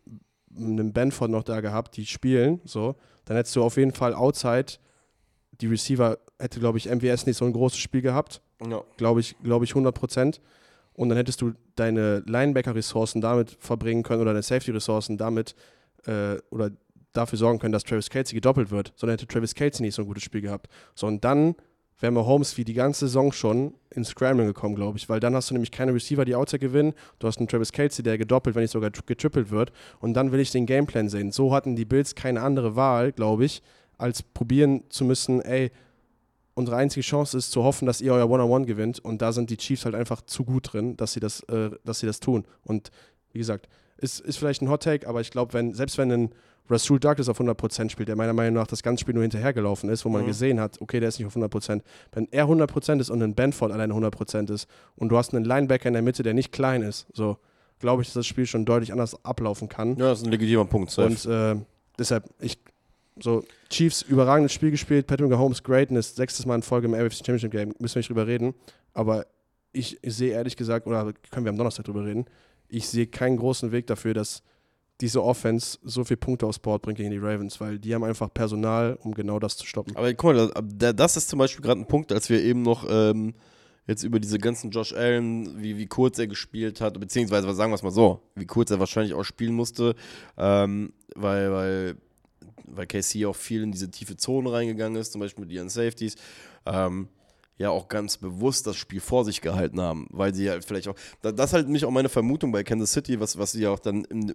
[0.55, 2.61] einen Benford noch da gehabt, die spielen.
[2.63, 2.95] So,
[3.25, 4.77] dann hättest du auf jeden Fall outside
[5.61, 8.41] die Receiver hätte, glaube ich, MWS nicht so ein großes Spiel gehabt.
[8.67, 8.83] Ja.
[8.97, 10.41] Glaube ich, glaube ich 100 Prozent.
[10.93, 15.55] Und dann hättest du deine Linebacker-Ressourcen damit verbringen können oder deine Safety-Ressourcen damit
[16.05, 16.71] äh, oder
[17.13, 20.07] dafür sorgen können, dass Travis Kelsey gedoppelt wird, sondern hätte Travis Kelsey nicht so ein
[20.07, 20.67] gutes Spiel gehabt.
[20.95, 21.55] So, und dann
[21.99, 25.49] wäre Mahomes wie die ganze Saison schon ins Scrambling gekommen, glaube ich, weil dann hast
[25.49, 26.93] du nämlich keine Receiver, die Outside gewinnen.
[27.19, 29.71] Du hast einen Travis Kelsey, der gedoppelt, wenn nicht sogar getrippelt wird.
[29.99, 31.31] Und dann will ich den Gameplan sehen.
[31.31, 33.61] So hatten die Bills keine andere Wahl, glaube ich,
[33.97, 35.71] als probieren zu müssen, ey,
[36.55, 38.99] unsere einzige Chance ist zu hoffen, dass ihr euer One-on-One gewinnt.
[38.99, 41.99] Und da sind die Chiefs halt einfach zu gut drin, dass sie das, äh, dass
[41.99, 42.45] sie das tun.
[42.63, 42.91] Und
[43.31, 43.69] wie gesagt,
[44.03, 46.29] ist, ist vielleicht ein Hot-Take, aber ich glaube, wenn, selbst wenn ein
[46.69, 50.05] Rasul Douglas auf 100% spielt, der meiner Meinung nach das ganze Spiel nur hinterhergelaufen ist,
[50.05, 50.27] wo man mhm.
[50.27, 51.81] gesehen hat, okay, der ist nicht auf 100%.
[52.11, 55.87] Wenn er 100% ist und ein Benford alleine 100% ist und du hast einen Linebacker
[55.87, 57.37] in der Mitte, der nicht klein ist, so
[57.79, 59.97] glaube ich, dass das Spiel schon deutlich anders ablaufen kann.
[59.97, 60.91] Ja, das ist ein legitimer Punkt.
[60.91, 61.07] Safe.
[61.07, 61.61] Und äh,
[61.99, 62.57] deshalb, ich,
[63.19, 67.51] so, Chiefs überragendes Spiel gespielt, Patrick Mahomes Greatness, sechstes Mal in Folge im AFC Championship
[67.51, 68.53] Game, müssen wir nicht drüber reden.
[68.93, 69.25] Aber
[69.73, 72.25] ich, ich sehe ehrlich gesagt, oder können wir am Donnerstag drüber reden,
[72.73, 74.41] ich sehe keinen großen Weg dafür, dass
[75.01, 78.33] diese Offense so viele Punkte aufs Board bringt gegen die Ravens, weil die haben einfach
[78.33, 79.95] Personal, um genau das zu stoppen.
[79.95, 82.85] Aber guck mal, das, das ist zum Beispiel gerade ein Punkt, als wir eben noch
[82.89, 83.33] ähm,
[83.85, 87.75] jetzt über diese ganzen Josh Allen, wie, wie kurz er gespielt hat, beziehungsweise sagen wir
[87.75, 89.95] es mal so, wie kurz er wahrscheinlich auch spielen musste,
[90.37, 91.95] ähm, weil, weil,
[92.65, 96.15] weil KC auch viel in diese tiefe Zone reingegangen ist, zum Beispiel mit ihren Safeties.
[96.65, 97.09] Ähm,
[97.57, 100.95] ja auch ganz bewusst das Spiel vor sich gehalten haben, weil sie halt vielleicht auch,
[101.21, 104.05] das ist halt nicht auch meine Vermutung bei Kansas City, was, was sie auch dann
[104.05, 104.33] in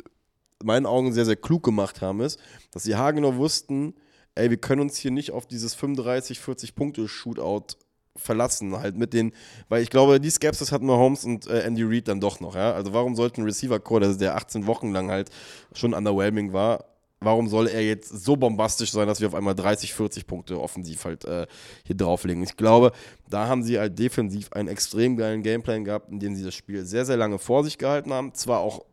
[0.63, 2.39] meinen Augen sehr, sehr klug gemacht haben, ist,
[2.73, 3.95] dass sie haargenau wussten,
[4.35, 7.77] ey, wir können uns hier nicht auf dieses 35, 40 Punkte Shootout
[8.17, 9.33] verlassen, halt mit den,
[9.69, 12.73] weil ich glaube, die Skepsis hatten Mahomes und äh, Andy Reid dann doch noch, ja.
[12.73, 15.31] Also warum sollte ein Receiver-Core, der 18 Wochen lang halt
[15.73, 16.85] schon underwhelming war,
[17.21, 21.05] warum soll er jetzt so bombastisch sein, dass wir auf einmal 30, 40 Punkte offensiv
[21.05, 21.47] halt äh,
[21.85, 22.43] hier drauflegen?
[22.43, 22.93] Ich glaube,
[23.29, 26.85] da haben sie halt defensiv einen extrem geilen Gameplan gehabt, in dem sie das Spiel
[26.85, 28.35] sehr, sehr lange vor sich gehalten haben.
[28.35, 28.85] Zwar auch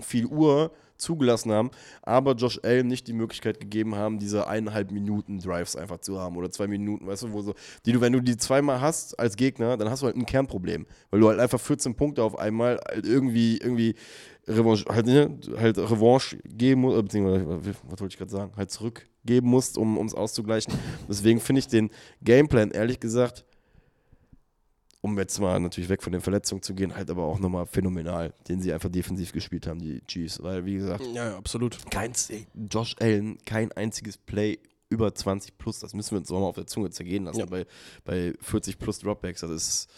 [0.00, 1.70] viel Uhr zugelassen haben,
[2.02, 6.36] aber Josh Allen nicht die Möglichkeit gegeben haben, diese eineinhalb Minuten Drives einfach zu haben
[6.36, 7.54] oder zwei Minuten, weißt du, wo so,
[7.86, 10.86] die du, wenn du die zweimal hast als Gegner, dann hast du halt ein Kernproblem,
[11.10, 13.94] weil du halt einfach 14 Punkte auf einmal halt irgendwie, irgendwie
[14.48, 19.48] Revanche, halt, ne, halt Revanche geben musst, beziehungsweise, was wollte ich gerade sagen, halt zurückgeben
[19.48, 20.72] musst, um es auszugleichen.
[21.08, 21.90] Deswegen finde ich den
[22.22, 23.44] Gameplan, ehrlich gesagt,
[25.00, 28.34] um jetzt mal natürlich weg von den Verletzungen zu gehen, halt aber auch nochmal phänomenal,
[28.48, 30.42] den sie einfach defensiv gespielt haben, die Chiefs.
[30.42, 31.78] Weil, wie gesagt, ja, ja absolut.
[31.90, 32.12] Kein,
[32.70, 34.58] Josh Allen, kein einziges Play
[34.90, 37.46] über 20 plus, das müssen wir uns auch mal auf der Zunge zergehen lassen, ja.
[37.46, 37.66] bei,
[38.04, 39.90] bei 40 plus Dropbacks, das ist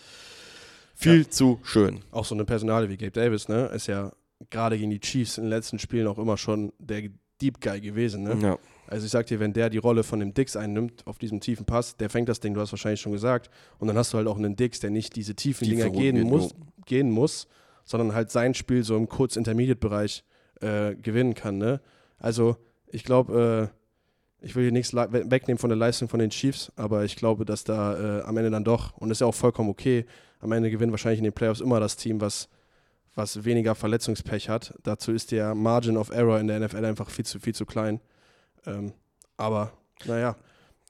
[0.94, 1.30] viel ja.
[1.30, 2.02] zu schön.
[2.10, 4.12] Auch so eine Personale wie Gabe Davis, ne, ist ja
[4.48, 7.02] gerade gegen die Chiefs in den letzten Spielen auch immer schon der
[7.40, 8.22] Deep Guy gewesen.
[8.22, 8.38] Ne?
[8.42, 8.58] Ja.
[8.86, 11.64] Also ich sag dir, wenn der die Rolle von dem Dix einnimmt auf diesem tiefen
[11.64, 14.26] Pass, der fängt das Ding, du hast wahrscheinlich schon gesagt, und dann hast du halt
[14.26, 16.54] auch einen Dix, der nicht diese tiefen Tiefe Dinger gehen muss,
[16.86, 17.46] gehen muss,
[17.84, 20.24] sondern halt sein Spiel so im Kurz-Intermediate-Bereich
[20.60, 21.58] äh, gewinnen kann.
[21.58, 21.80] Ne?
[22.18, 22.56] Also
[22.88, 27.04] ich glaube, äh, ich will hier nichts wegnehmen von der Leistung von den Chiefs, aber
[27.04, 29.70] ich glaube, dass da äh, am Ende dann doch, und das ist ja auch vollkommen
[29.70, 30.06] okay,
[30.40, 32.48] am Ende gewinnt wahrscheinlich in den Playoffs immer das Team, was
[33.14, 34.74] was weniger Verletzungspech hat.
[34.82, 38.00] Dazu ist der Margin of Error in der NFL einfach viel zu, viel zu klein.
[38.66, 38.92] Ähm,
[39.36, 39.72] aber,
[40.04, 40.36] naja.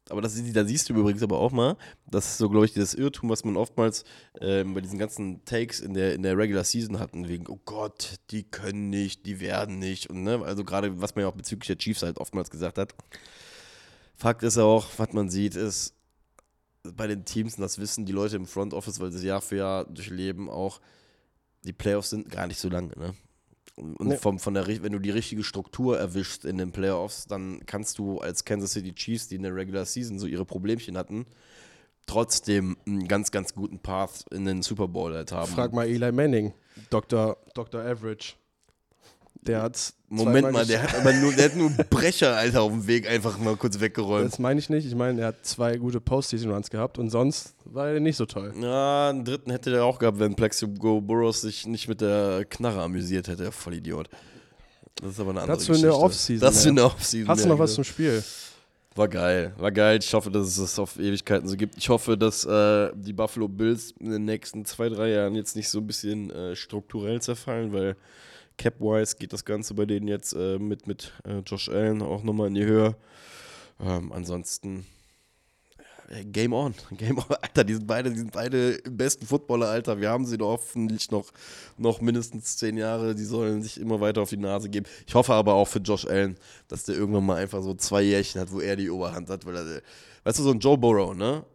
[0.08, 1.76] Aber das, da siehst du übrigens aber auch mal,
[2.10, 4.04] das ist so, glaube ich, das Irrtum, was man oftmals
[4.40, 8.16] ähm, bei diesen ganzen Takes in der, in der Regular Season hatten, wegen, oh Gott,
[8.30, 10.10] die können nicht, die werden nicht.
[10.10, 12.92] Und ne, also gerade, was man ja auch bezüglich der Chiefs halt oftmals gesagt hat.
[14.16, 15.94] Fakt ist auch, was man sieht, ist
[16.82, 19.56] bei den Teams, und das wissen die Leute im Front Office, weil sie Jahr für
[19.56, 20.80] Jahr durchleben, auch,
[21.64, 23.14] die Playoffs sind gar nicht so lange, ne?
[23.76, 24.16] Und nee.
[24.16, 28.18] vom, von der, wenn du die richtige Struktur erwischst in den Playoffs, dann kannst du
[28.18, 31.24] als Kansas City Chiefs, die in der Regular Season so ihre Problemchen hatten,
[32.06, 35.50] trotzdem einen ganz, ganz guten Path in den Super Bowl halt haben.
[35.50, 36.52] Frag mal Eli Manning,
[36.90, 37.38] Dr.
[37.54, 37.80] Dr.
[37.80, 38.34] Average.
[39.42, 39.94] Der hat.
[40.08, 43.38] Moment mal, der hat aber nur, der hat nur Brecher, Alter, auf dem Weg einfach
[43.38, 44.32] mal kurz weggeräumt.
[44.32, 44.84] Das meine ich nicht.
[44.84, 48.52] Ich meine, er hat zwei gute Postseason-Runs gehabt und sonst war er nicht so toll.
[48.60, 52.82] Ja, einen dritten hätte er auch gehabt, wenn Plexico Burrows sich nicht mit der Knarre
[52.82, 54.08] amüsiert hätte, voll Idiot.
[54.96, 55.86] Das ist aber eine andere Dazu Geschichte.
[55.86, 56.40] in der Offseason.
[56.40, 57.28] Das in der Offseason.
[57.28, 58.22] Hast du noch was zum Spiel?
[58.96, 60.00] War geil, war geil.
[60.02, 61.76] Ich hoffe, dass es das auf Ewigkeiten so gibt.
[61.78, 65.68] Ich hoffe, dass äh, die Buffalo Bills in den nächsten zwei, drei Jahren jetzt nicht
[65.68, 67.96] so ein bisschen äh, strukturell zerfallen, weil
[68.60, 72.48] Cap-wise geht das Ganze bei denen jetzt äh, mit, mit äh, Josh Allen auch nochmal
[72.48, 72.94] in die Höhe.
[73.80, 74.84] Ähm, ansonsten
[76.10, 76.74] äh, Game on.
[76.98, 77.24] Game on.
[77.40, 79.98] Alter, die sind beide, die sind beide im besten Footballer, Alter.
[79.98, 81.32] Wir haben sie doch hoffentlich noch,
[81.78, 83.14] noch mindestens zehn Jahre.
[83.14, 84.84] Die sollen sich immer weiter auf die Nase geben.
[85.06, 86.36] Ich hoffe aber auch für Josh Allen,
[86.68, 89.46] dass der irgendwann mal einfach so zwei Jährchen hat, wo er die Oberhand hat.
[89.46, 89.82] Weil er,
[90.24, 91.46] weißt du, so ein Joe Burrow, ne?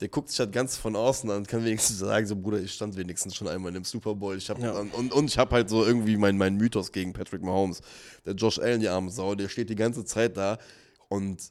[0.00, 2.72] Der guckt sich halt ganz von außen an und kann wenigstens sagen, so Bruder, ich
[2.72, 4.36] stand wenigstens schon einmal in dem Super Bowl.
[4.36, 4.72] Ich hab, ja.
[4.72, 7.80] und, und ich habe halt so irgendwie meinen mein Mythos gegen Patrick Mahomes.
[8.24, 10.58] Der Josh Allen, die arme Sau, der steht die ganze Zeit da
[11.08, 11.50] und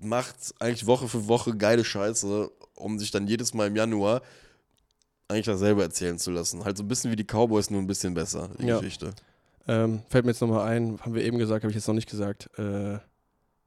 [0.00, 4.20] macht eigentlich Woche für Woche geile Scheiße, um sich dann jedes Mal im Januar
[5.28, 6.64] eigentlich dasselbe erzählen zu lassen.
[6.64, 8.78] Halt so ein bisschen wie die Cowboys, nur ein bisschen besser, die ja.
[8.78, 9.12] Geschichte.
[9.68, 12.10] Ähm, fällt mir jetzt nochmal ein, haben wir eben gesagt, habe ich jetzt noch nicht
[12.10, 12.98] gesagt, äh,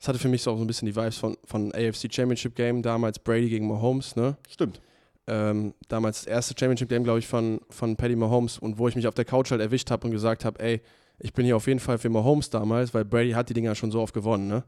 [0.03, 2.55] das hatte für mich so auch so ein bisschen die Vibes von, von AFC Championship
[2.55, 4.35] Game, damals Brady gegen Mahomes, ne?
[4.49, 4.81] Stimmt.
[5.27, 8.97] Ähm, damals das erste Championship Game, glaube ich, von, von Paddy Mahomes und wo ich
[8.97, 10.81] mich auf der Couch halt erwischt habe und gesagt habe, ey,
[11.19, 13.91] ich bin hier auf jeden Fall für Mahomes damals, weil Brady hat die Dinger schon
[13.91, 14.65] so oft gewonnen, ne?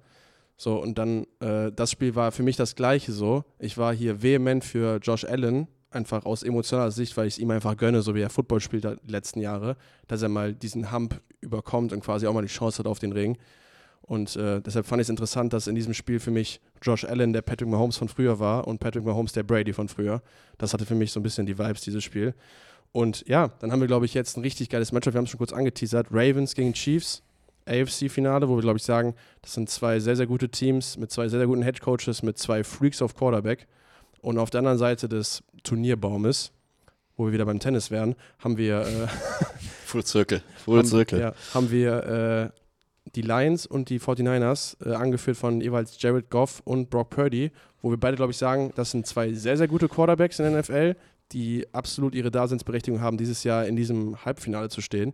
[0.55, 3.43] So, und dann, äh, das Spiel war für mich das gleiche so.
[3.59, 7.51] Ich war hier vehement für Josh Allen, einfach aus emotionaler Sicht, weil ich es ihm
[7.51, 9.75] einfach gönne, so wie er Football spielt die letzten Jahre,
[10.07, 13.11] dass er mal diesen Hump überkommt und quasi auch mal die Chance hat auf den
[13.11, 13.37] Ring.
[14.07, 17.33] Und äh, deshalb fand ich es interessant, dass in diesem Spiel für mich Josh Allen
[17.33, 20.21] der Patrick Mahomes von früher war und Patrick Mahomes der Brady von früher.
[20.59, 22.35] Das hatte für mich so ein bisschen die Vibes, dieses Spiel.
[22.91, 25.13] Und ja, dann haben wir, glaube ich, jetzt ein richtig geiles Matchup.
[25.13, 26.07] Wir haben es schon kurz angeteasert.
[26.11, 27.23] Ravens gegen Chiefs.
[27.67, 31.27] AFC-Finale, wo wir, glaube ich, sagen, das sind zwei sehr, sehr gute Teams mit zwei
[31.27, 33.67] sehr, sehr guten Headcoaches, mit zwei Freaks auf Quarterback.
[34.21, 36.51] Und auf der anderen Seite des Turnierbaumes,
[37.17, 38.81] wo wir wieder beim Tennis wären, haben wir.
[38.81, 39.07] Äh,
[39.85, 40.43] Full Circle.
[40.63, 41.19] Full haben, Circle.
[41.19, 42.64] Ja, haben wir äh,
[43.15, 47.51] die Lions und die 49ers, äh, angeführt von jeweils Jared Goff und Brock Purdy,
[47.81, 50.61] wo wir beide, glaube ich, sagen, das sind zwei sehr, sehr gute Quarterbacks in der
[50.61, 50.95] NFL,
[51.31, 55.13] die absolut ihre Daseinsberechtigung haben, dieses Jahr in diesem Halbfinale zu stehen.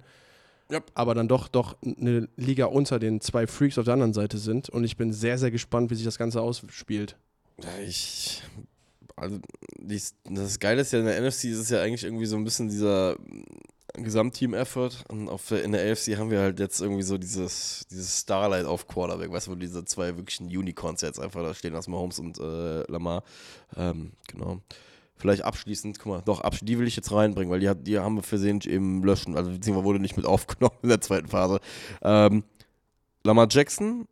[0.72, 0.92] Yep.
[0.94, 4.70] Aber dann doch, doch eine Liga unter den zwei Freaks auf der anderen Seite sind.
[4.70, 7.18] Und ich bin sehr, sehr gespannt, wie sich das Ganze ausspielt.
[7.86, 8.42] Ich,
[9.18, 9.40] also,
[10.30, 12.70] das Geile ist ja in der NFC ist es ja eigentlich irgendwie so ein bisschen
[12.70, 13.18] dieser
[13.94, 15.04] Gesamtteam-Effort.
[15.08, 18.88] Und auf in der AFC haben wir halt jetzt irgendwie so dieses, dieses Starlight auf
[18.88, 22.40] Quarterback, weißt du, wo diese zwei wirklichen Unicorns jetzt einfach da stehen, aus Mahomes und
[22.40, 23.24] äh, Lamar.
[23.76, 24.62] Ähm, genau.
[25.16, 28.16] Vielleicht abschließend, guck mal, doch, die will ich jetzt reinbringen, weil die, hat, die haben
[28.16, 31.60] wir versehentlich eben löschen, also beziehungsweise wurde nicht mit aufgenommen in der zweiten Phase.
[32.02, 32.44] Ähm,
[33.24, 34.08] Lamar Jackson,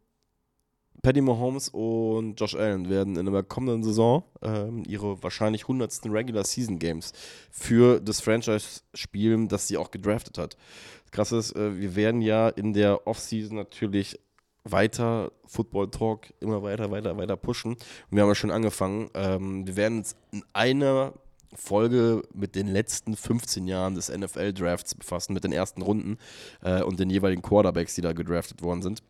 [1.02, 6.02] Paddy Mahomes und Josh Allen werden in der kommenden Saison ähm, ihre wahrscheinlich 100.
[6.06, 7.14] Regular Season Games
[7.50, 10.58] für das Franchise spielen, das sie auch gedraftet hat.
[11.04, 14.20] Das Krasse ist, äh, wir werden ja in der Offseason natürlich
[14.64, 17.74] weiter Football Talk immer weiter, weiter, weiter pushen.
[17.74, 17.82] Und
[18.12, 19.10] wir haben ja schon angefangen.
[19.14, 21.14] Ähm, wir werden uns in einer
[21.56, 26.18] Folge mit den letzten 15 Jahren des NFL-Drafts befassen, mit den ersten Runden
[26.62, 29.02] äh, und den jeweiligen Quarterbacks, die da gedraftet worden sind.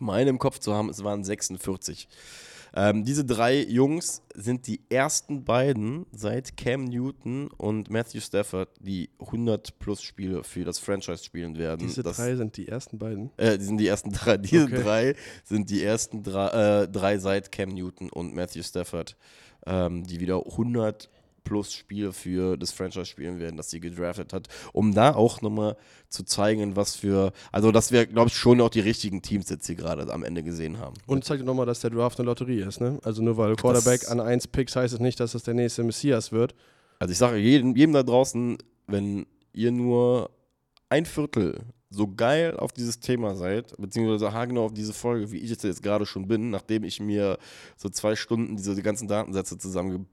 [0.00, 2.08] Meine im Kopf zu haben, es waren 46.
[2.74, 9.08] Ähm, diese drei Jungs sind die ersten beiden seit Cam Newton und Matthew Stafford, die
[9.18, 11.78] 100 plus Spiele für das Franchise spielen werden.
[11.86, 13.30] Diese das, drei sind die ersten beiden.
[13.38, 14.36] äh, die sind die ersten drei.
[14.36, 14.82] Diese Okay.
[14.82, 15.14] drei
[15.44, 19.16] sind die ersten drei, äh, drei seit Cam Newton und Matthew Stafford,
[19.64, 21.08] ähm, die wieder 100
[21.46, 25.76] plus Spiele für das Franchise spielen werden, das sie gedraftet hat, um da auch nochmal
[26.08, 29.66] zu zeigen, was für, also dass wir, glaube ich, schon auch die richtigen Teams jetzt
[29.66, 30.94] hier gerade am Ende gesehen haben.
[31.06, 32.98] Und zeigt nochmal, dass der Draft eine Lotterie ist, ne?
[33.04, 35.84] Also nur weil Quarterback Das- an 1 picks, heißt es nicht, dass das der nächste
[35.84, 36.54] Messias wird.
[36.98, 38.58] Also ich sage jedem, jedem da draußen,
[38.88, 40.30] wenn ihr nur
[40.88, 45.50] ein Viertel so geil auf dieses Thema seid, beziehungsweise haargenau auf diese Folge, wie ich
[45.50, 47.38] jetzt gerade schon bin, nachdem ich mir
[47.76, 50.06] so zwei Stunden diese ganzen Datensätze zusammen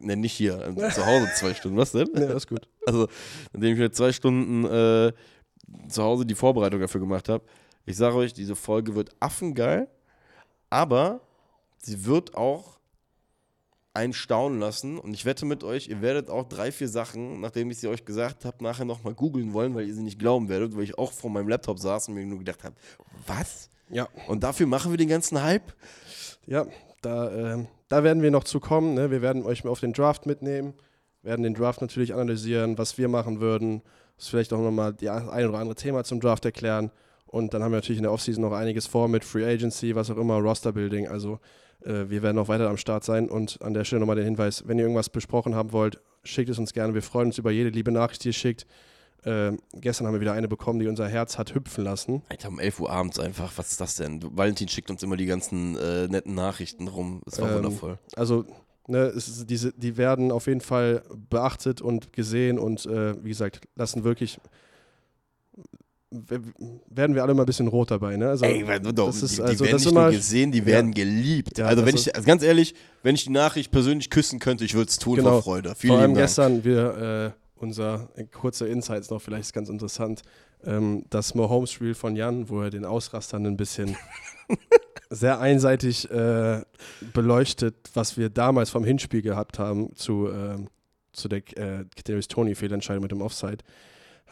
[0.00, 2.08] ne, nicht hier, äh, zu Hause zwei Stunden, was denn?
[2.14, 2.68] Ja, ist gut.
[2.86, 3.08] Also,
[3.52, 5.12] nachdem ich mir zwei Stunden äh,
[5.88, 7.44] zu Hause die Vorbereitung dafür gemacht habe,
[7.86, 9.88] ich sage euch, diese Folge wird affengeil,
[10.70, 11.20] aber
[11.78, 12.78] sie wird auch
[13.94, 14.98] einen staunen lassen.
[14.98, 18.04] Und ich wette mit euch, ihr werdet auch drei, vier Sachen, nachdem ich sie euch
[18.04, 21.12] gesagt habe, nachher nochmal googeln wollen, weil ihr sie nicht glauben werdet, weil ich auch
[21.12, 22.74] vor meinem Laptop saß und mir nur gedacht habe,
[23.26, 23.70] was?
[23.90, 24.08] Ja.
[24.26, 25.72] Und dafür machen wir den ganzen Hype?
[26.46, 26.66] Ja,
[27.04, 28.94] da, ähm, da werden wir noch zu kommen.
[28.94, 29.10] Ne?
[29.10, 30.74] Wir werden euch auf den Draft mitnehmen,
[31.22, 33.82] werden den Draft natürlich analysieren, was wir machen würden,
[34.16, 36.90] das vielleicht auch nochmal die ein oder andere Thema zum Draft erklären.
[37.26, 40.10] Und dann haben wir natürlich in der Offseason noch einiges vor mit Free Agency, was
[40.10, 41.08] auch immer, Roster-Building.
[41.08, 41.40] Also
[41.84, 43.28] äh, wir werden auch weiter am Start sein.
[43.28, 46.58] Und an der Stelle nochmal den Hinweis, wenn ihr irgendwas besprochen haben wollt, schickt es
[46.58, 46.94] uns gerne.
[46.94, 48.66] Wir freuen uns über jede liebe Nachricht, die ihr schickt.
[49.24, 52.22] Äh, gestern haben wir wieder eine bekommen, die unser Herz hat hüpfen lassen.
[52.28, 54.20] Alter, um 11 Uhr abends einfach, was ist das denn?
[54.36, 57.22] Valentin schickt uns immer die ganzen äh, netten Nachrichten rum.
[57.24, 57.98] Das war Ähm, wundervoll.
[58.16, 58.44] Also,
[58.86, 63.60] ne, es diese, die werden auf jeden Fall beachtet und gesehen und äh, wie gesagt,
[63.76, 64.38] lassen wirklich.
[66.10, 68.28] Werden wir alle mal ein bisschen rot dabei, ne?
[68.28, 68.62] Also, Ey,
[68.92, 71.58] doch, das ist die, die also werden das nicht nur gesehen, die werden geliebt.
[71.58, 74.74] Ja, also wenn ich, also ganz ehrlich, wenn ich die Nachricht persönlich küssen könnte, ich
[74.74, 75.30] würde es tun Genau.
[75.32, 75.74] vor Freude.
[75.74, 76.24] Vielen vor allem Dank.
[76.24, 80.22] gestern, wir, äh, unser äh, kurzer Insights noch, vielleicht ist ganz interessant,
[80.64, 83.96] ähm, das Mahomes-Spiel von Jan, wo er den Ausrastern ein bisschen
[85.10, 86.62] sehr einseitig äh,
[87.12, 90.68] beleuchtet, was wir damals vom Hinspiel gehabt haben zu, ähm,
[91.12, 93.58] zu der äh, Kadarius Tony-Fehlentscheidung mit dem Offside.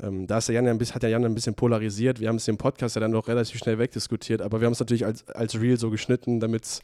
[0.01, 2.19] Ähm, da ist der Jan ja ein bisschen, hat der Jan ein bisschen polarisiert.
[2.19, 4.81] Wir haben es im Podcast ja dann doch relativ schnell wegdiskutiert, aber wir haben es
[4.81, 6.83] natürlich als, als Reel so geschnitten, damit es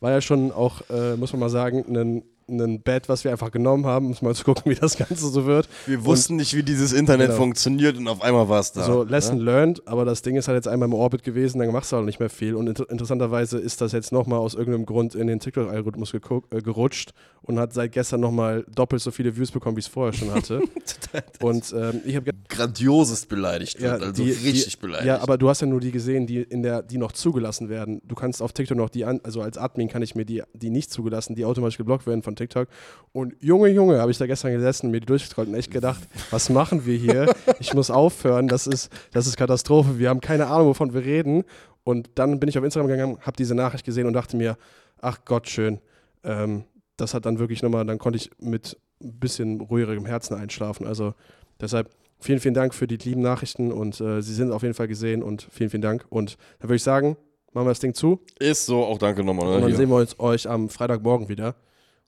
[0.00, 3.50] war ja schon auch, äh, muss man mal sagen, ein, ein Bett, was wir einfach
[3.50, 5.68] genommen haben, um mal zu gucken, wie das Ganze so wird.
[5.86, 7.38] Wir wussten nicht, wie dieses Internet Genau.
[7.38, 8.84] funktioniert und auf einmal war es da.
[8.84, 9.44] so, lesson ja?
[9.44, 12.06] learned, aber das Ding ist halt jetzt einmal im Orbit gewesen, dann machst du halt
[12.06, 12.54] nicht mehr viel.
[12.54, 17.12] Und inter interessanterweise ist das jetzt nochmal aus irgendeinem Grund in den TikTok-Algorithmus äh, gerutscht
[17.42, 20.60] und hat seit gestern nochmal doppelt so viele Views bekommen, wie es vorher schon hatte.
[21.42, 25.06] und ähm, ich habe Grandioses beleidigt Ja, wird, also die- richtig die, beleidigt.
[25.06, 28.00] Ja, aber du hast ja nur die gesehen, die in der, die noch zugelassen werden.
[28.04, 30.70] Du kannst auf TikTok noch die an, also als Admin kann ich mir die, die
[30.70, 32.68] nicht zugelassen, die automatisch geblockt werden von TikTok.
[33.12, 36.50] Und Junge, Junge, habe ich da gestern gesessen mir die durchgescrollt und echt gedacht, was
[36.50, 37.32] machen wir hier?
[37.60, 39.98] Ich muss aufhören, das ist, das ist Katastrophe.
[39.98, 41.44] Wir haben keine Ahnung, wovon wir reden.
[41.84, 44.56] Und dann bin ich auf Instagram gegangen, habe diese Nachricht gesehen und dachte mir,
[45.00, 45.80] ach Gott, schön.
[46.24, 46.64] Ähm,
[46.96, 50.86] das hat dann wirklich nochmal, dann konnte ich mit ein bisschen ruhigem Herzen einschlafen.
[50.86, 51.14] Also
[51.60, 54.88] Deshalb vielen, vielen Dank für die lieben Nachrichten und äh, sie sind auf jeden Fall
[54.88, 56.06] gesehen und vielen, vielen Dank.
[56.08, 57.16] Und dann würde ich sagen,
[57.52, 58.20] machen wir das Ding zu.
[58.38, 59.46] Ist so, auch danke nochmal.
[59.46, 59.76] Und dann Hier.
[59.76, 61.54] sehen wir uns euch am Freitagmorgen wieder,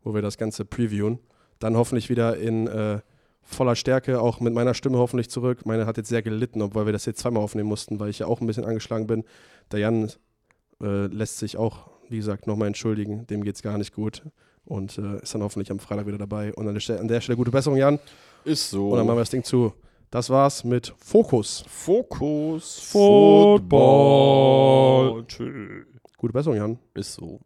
[0.02, 1.18] wo wir das Ganze previewen.
[1.58, 3.00] Dann hoffentlich wieder in äh,
[3.42, 5.64] voller Stärke, auch mit meiner Stimme hoffentlich zurück.
[5.66, 8.26] Meine hat jetzt sehr gelitten, obwohl wir das jetzt zweimal aufnehmen mussten, weil ich ja
[8.26, 9.24] auch ein bisschen angeschlagen bin.
[9.70, 10.10] Der Jan
[10.80, 13.26] äh, lässt sich auch, wie gesagt, nochmal entschuldigen.
[13.26, 14.22] Dem geht es gar nicht gut.
[14.64, 16.54] Und äh, ist dann hoffentlich am Freitag wieder dabei.
[16.54, 17.98] Und an der, Stelle, an der Stelle gute Besserung, Jan.
[18.44, 18.90] Ist so.
[18.90, 19.72] Und dann machen wir das Ding zu.
[20.10, 21.64] Das war's mit Fokus.
[21.68, 22.78] Fokus.
[22.90, 23.64] Football.
[25.26, 25.86] Tschüss.
[26.16, 26.78] Gute Besserung, Jan.
[26.94, 27.40] Ist so.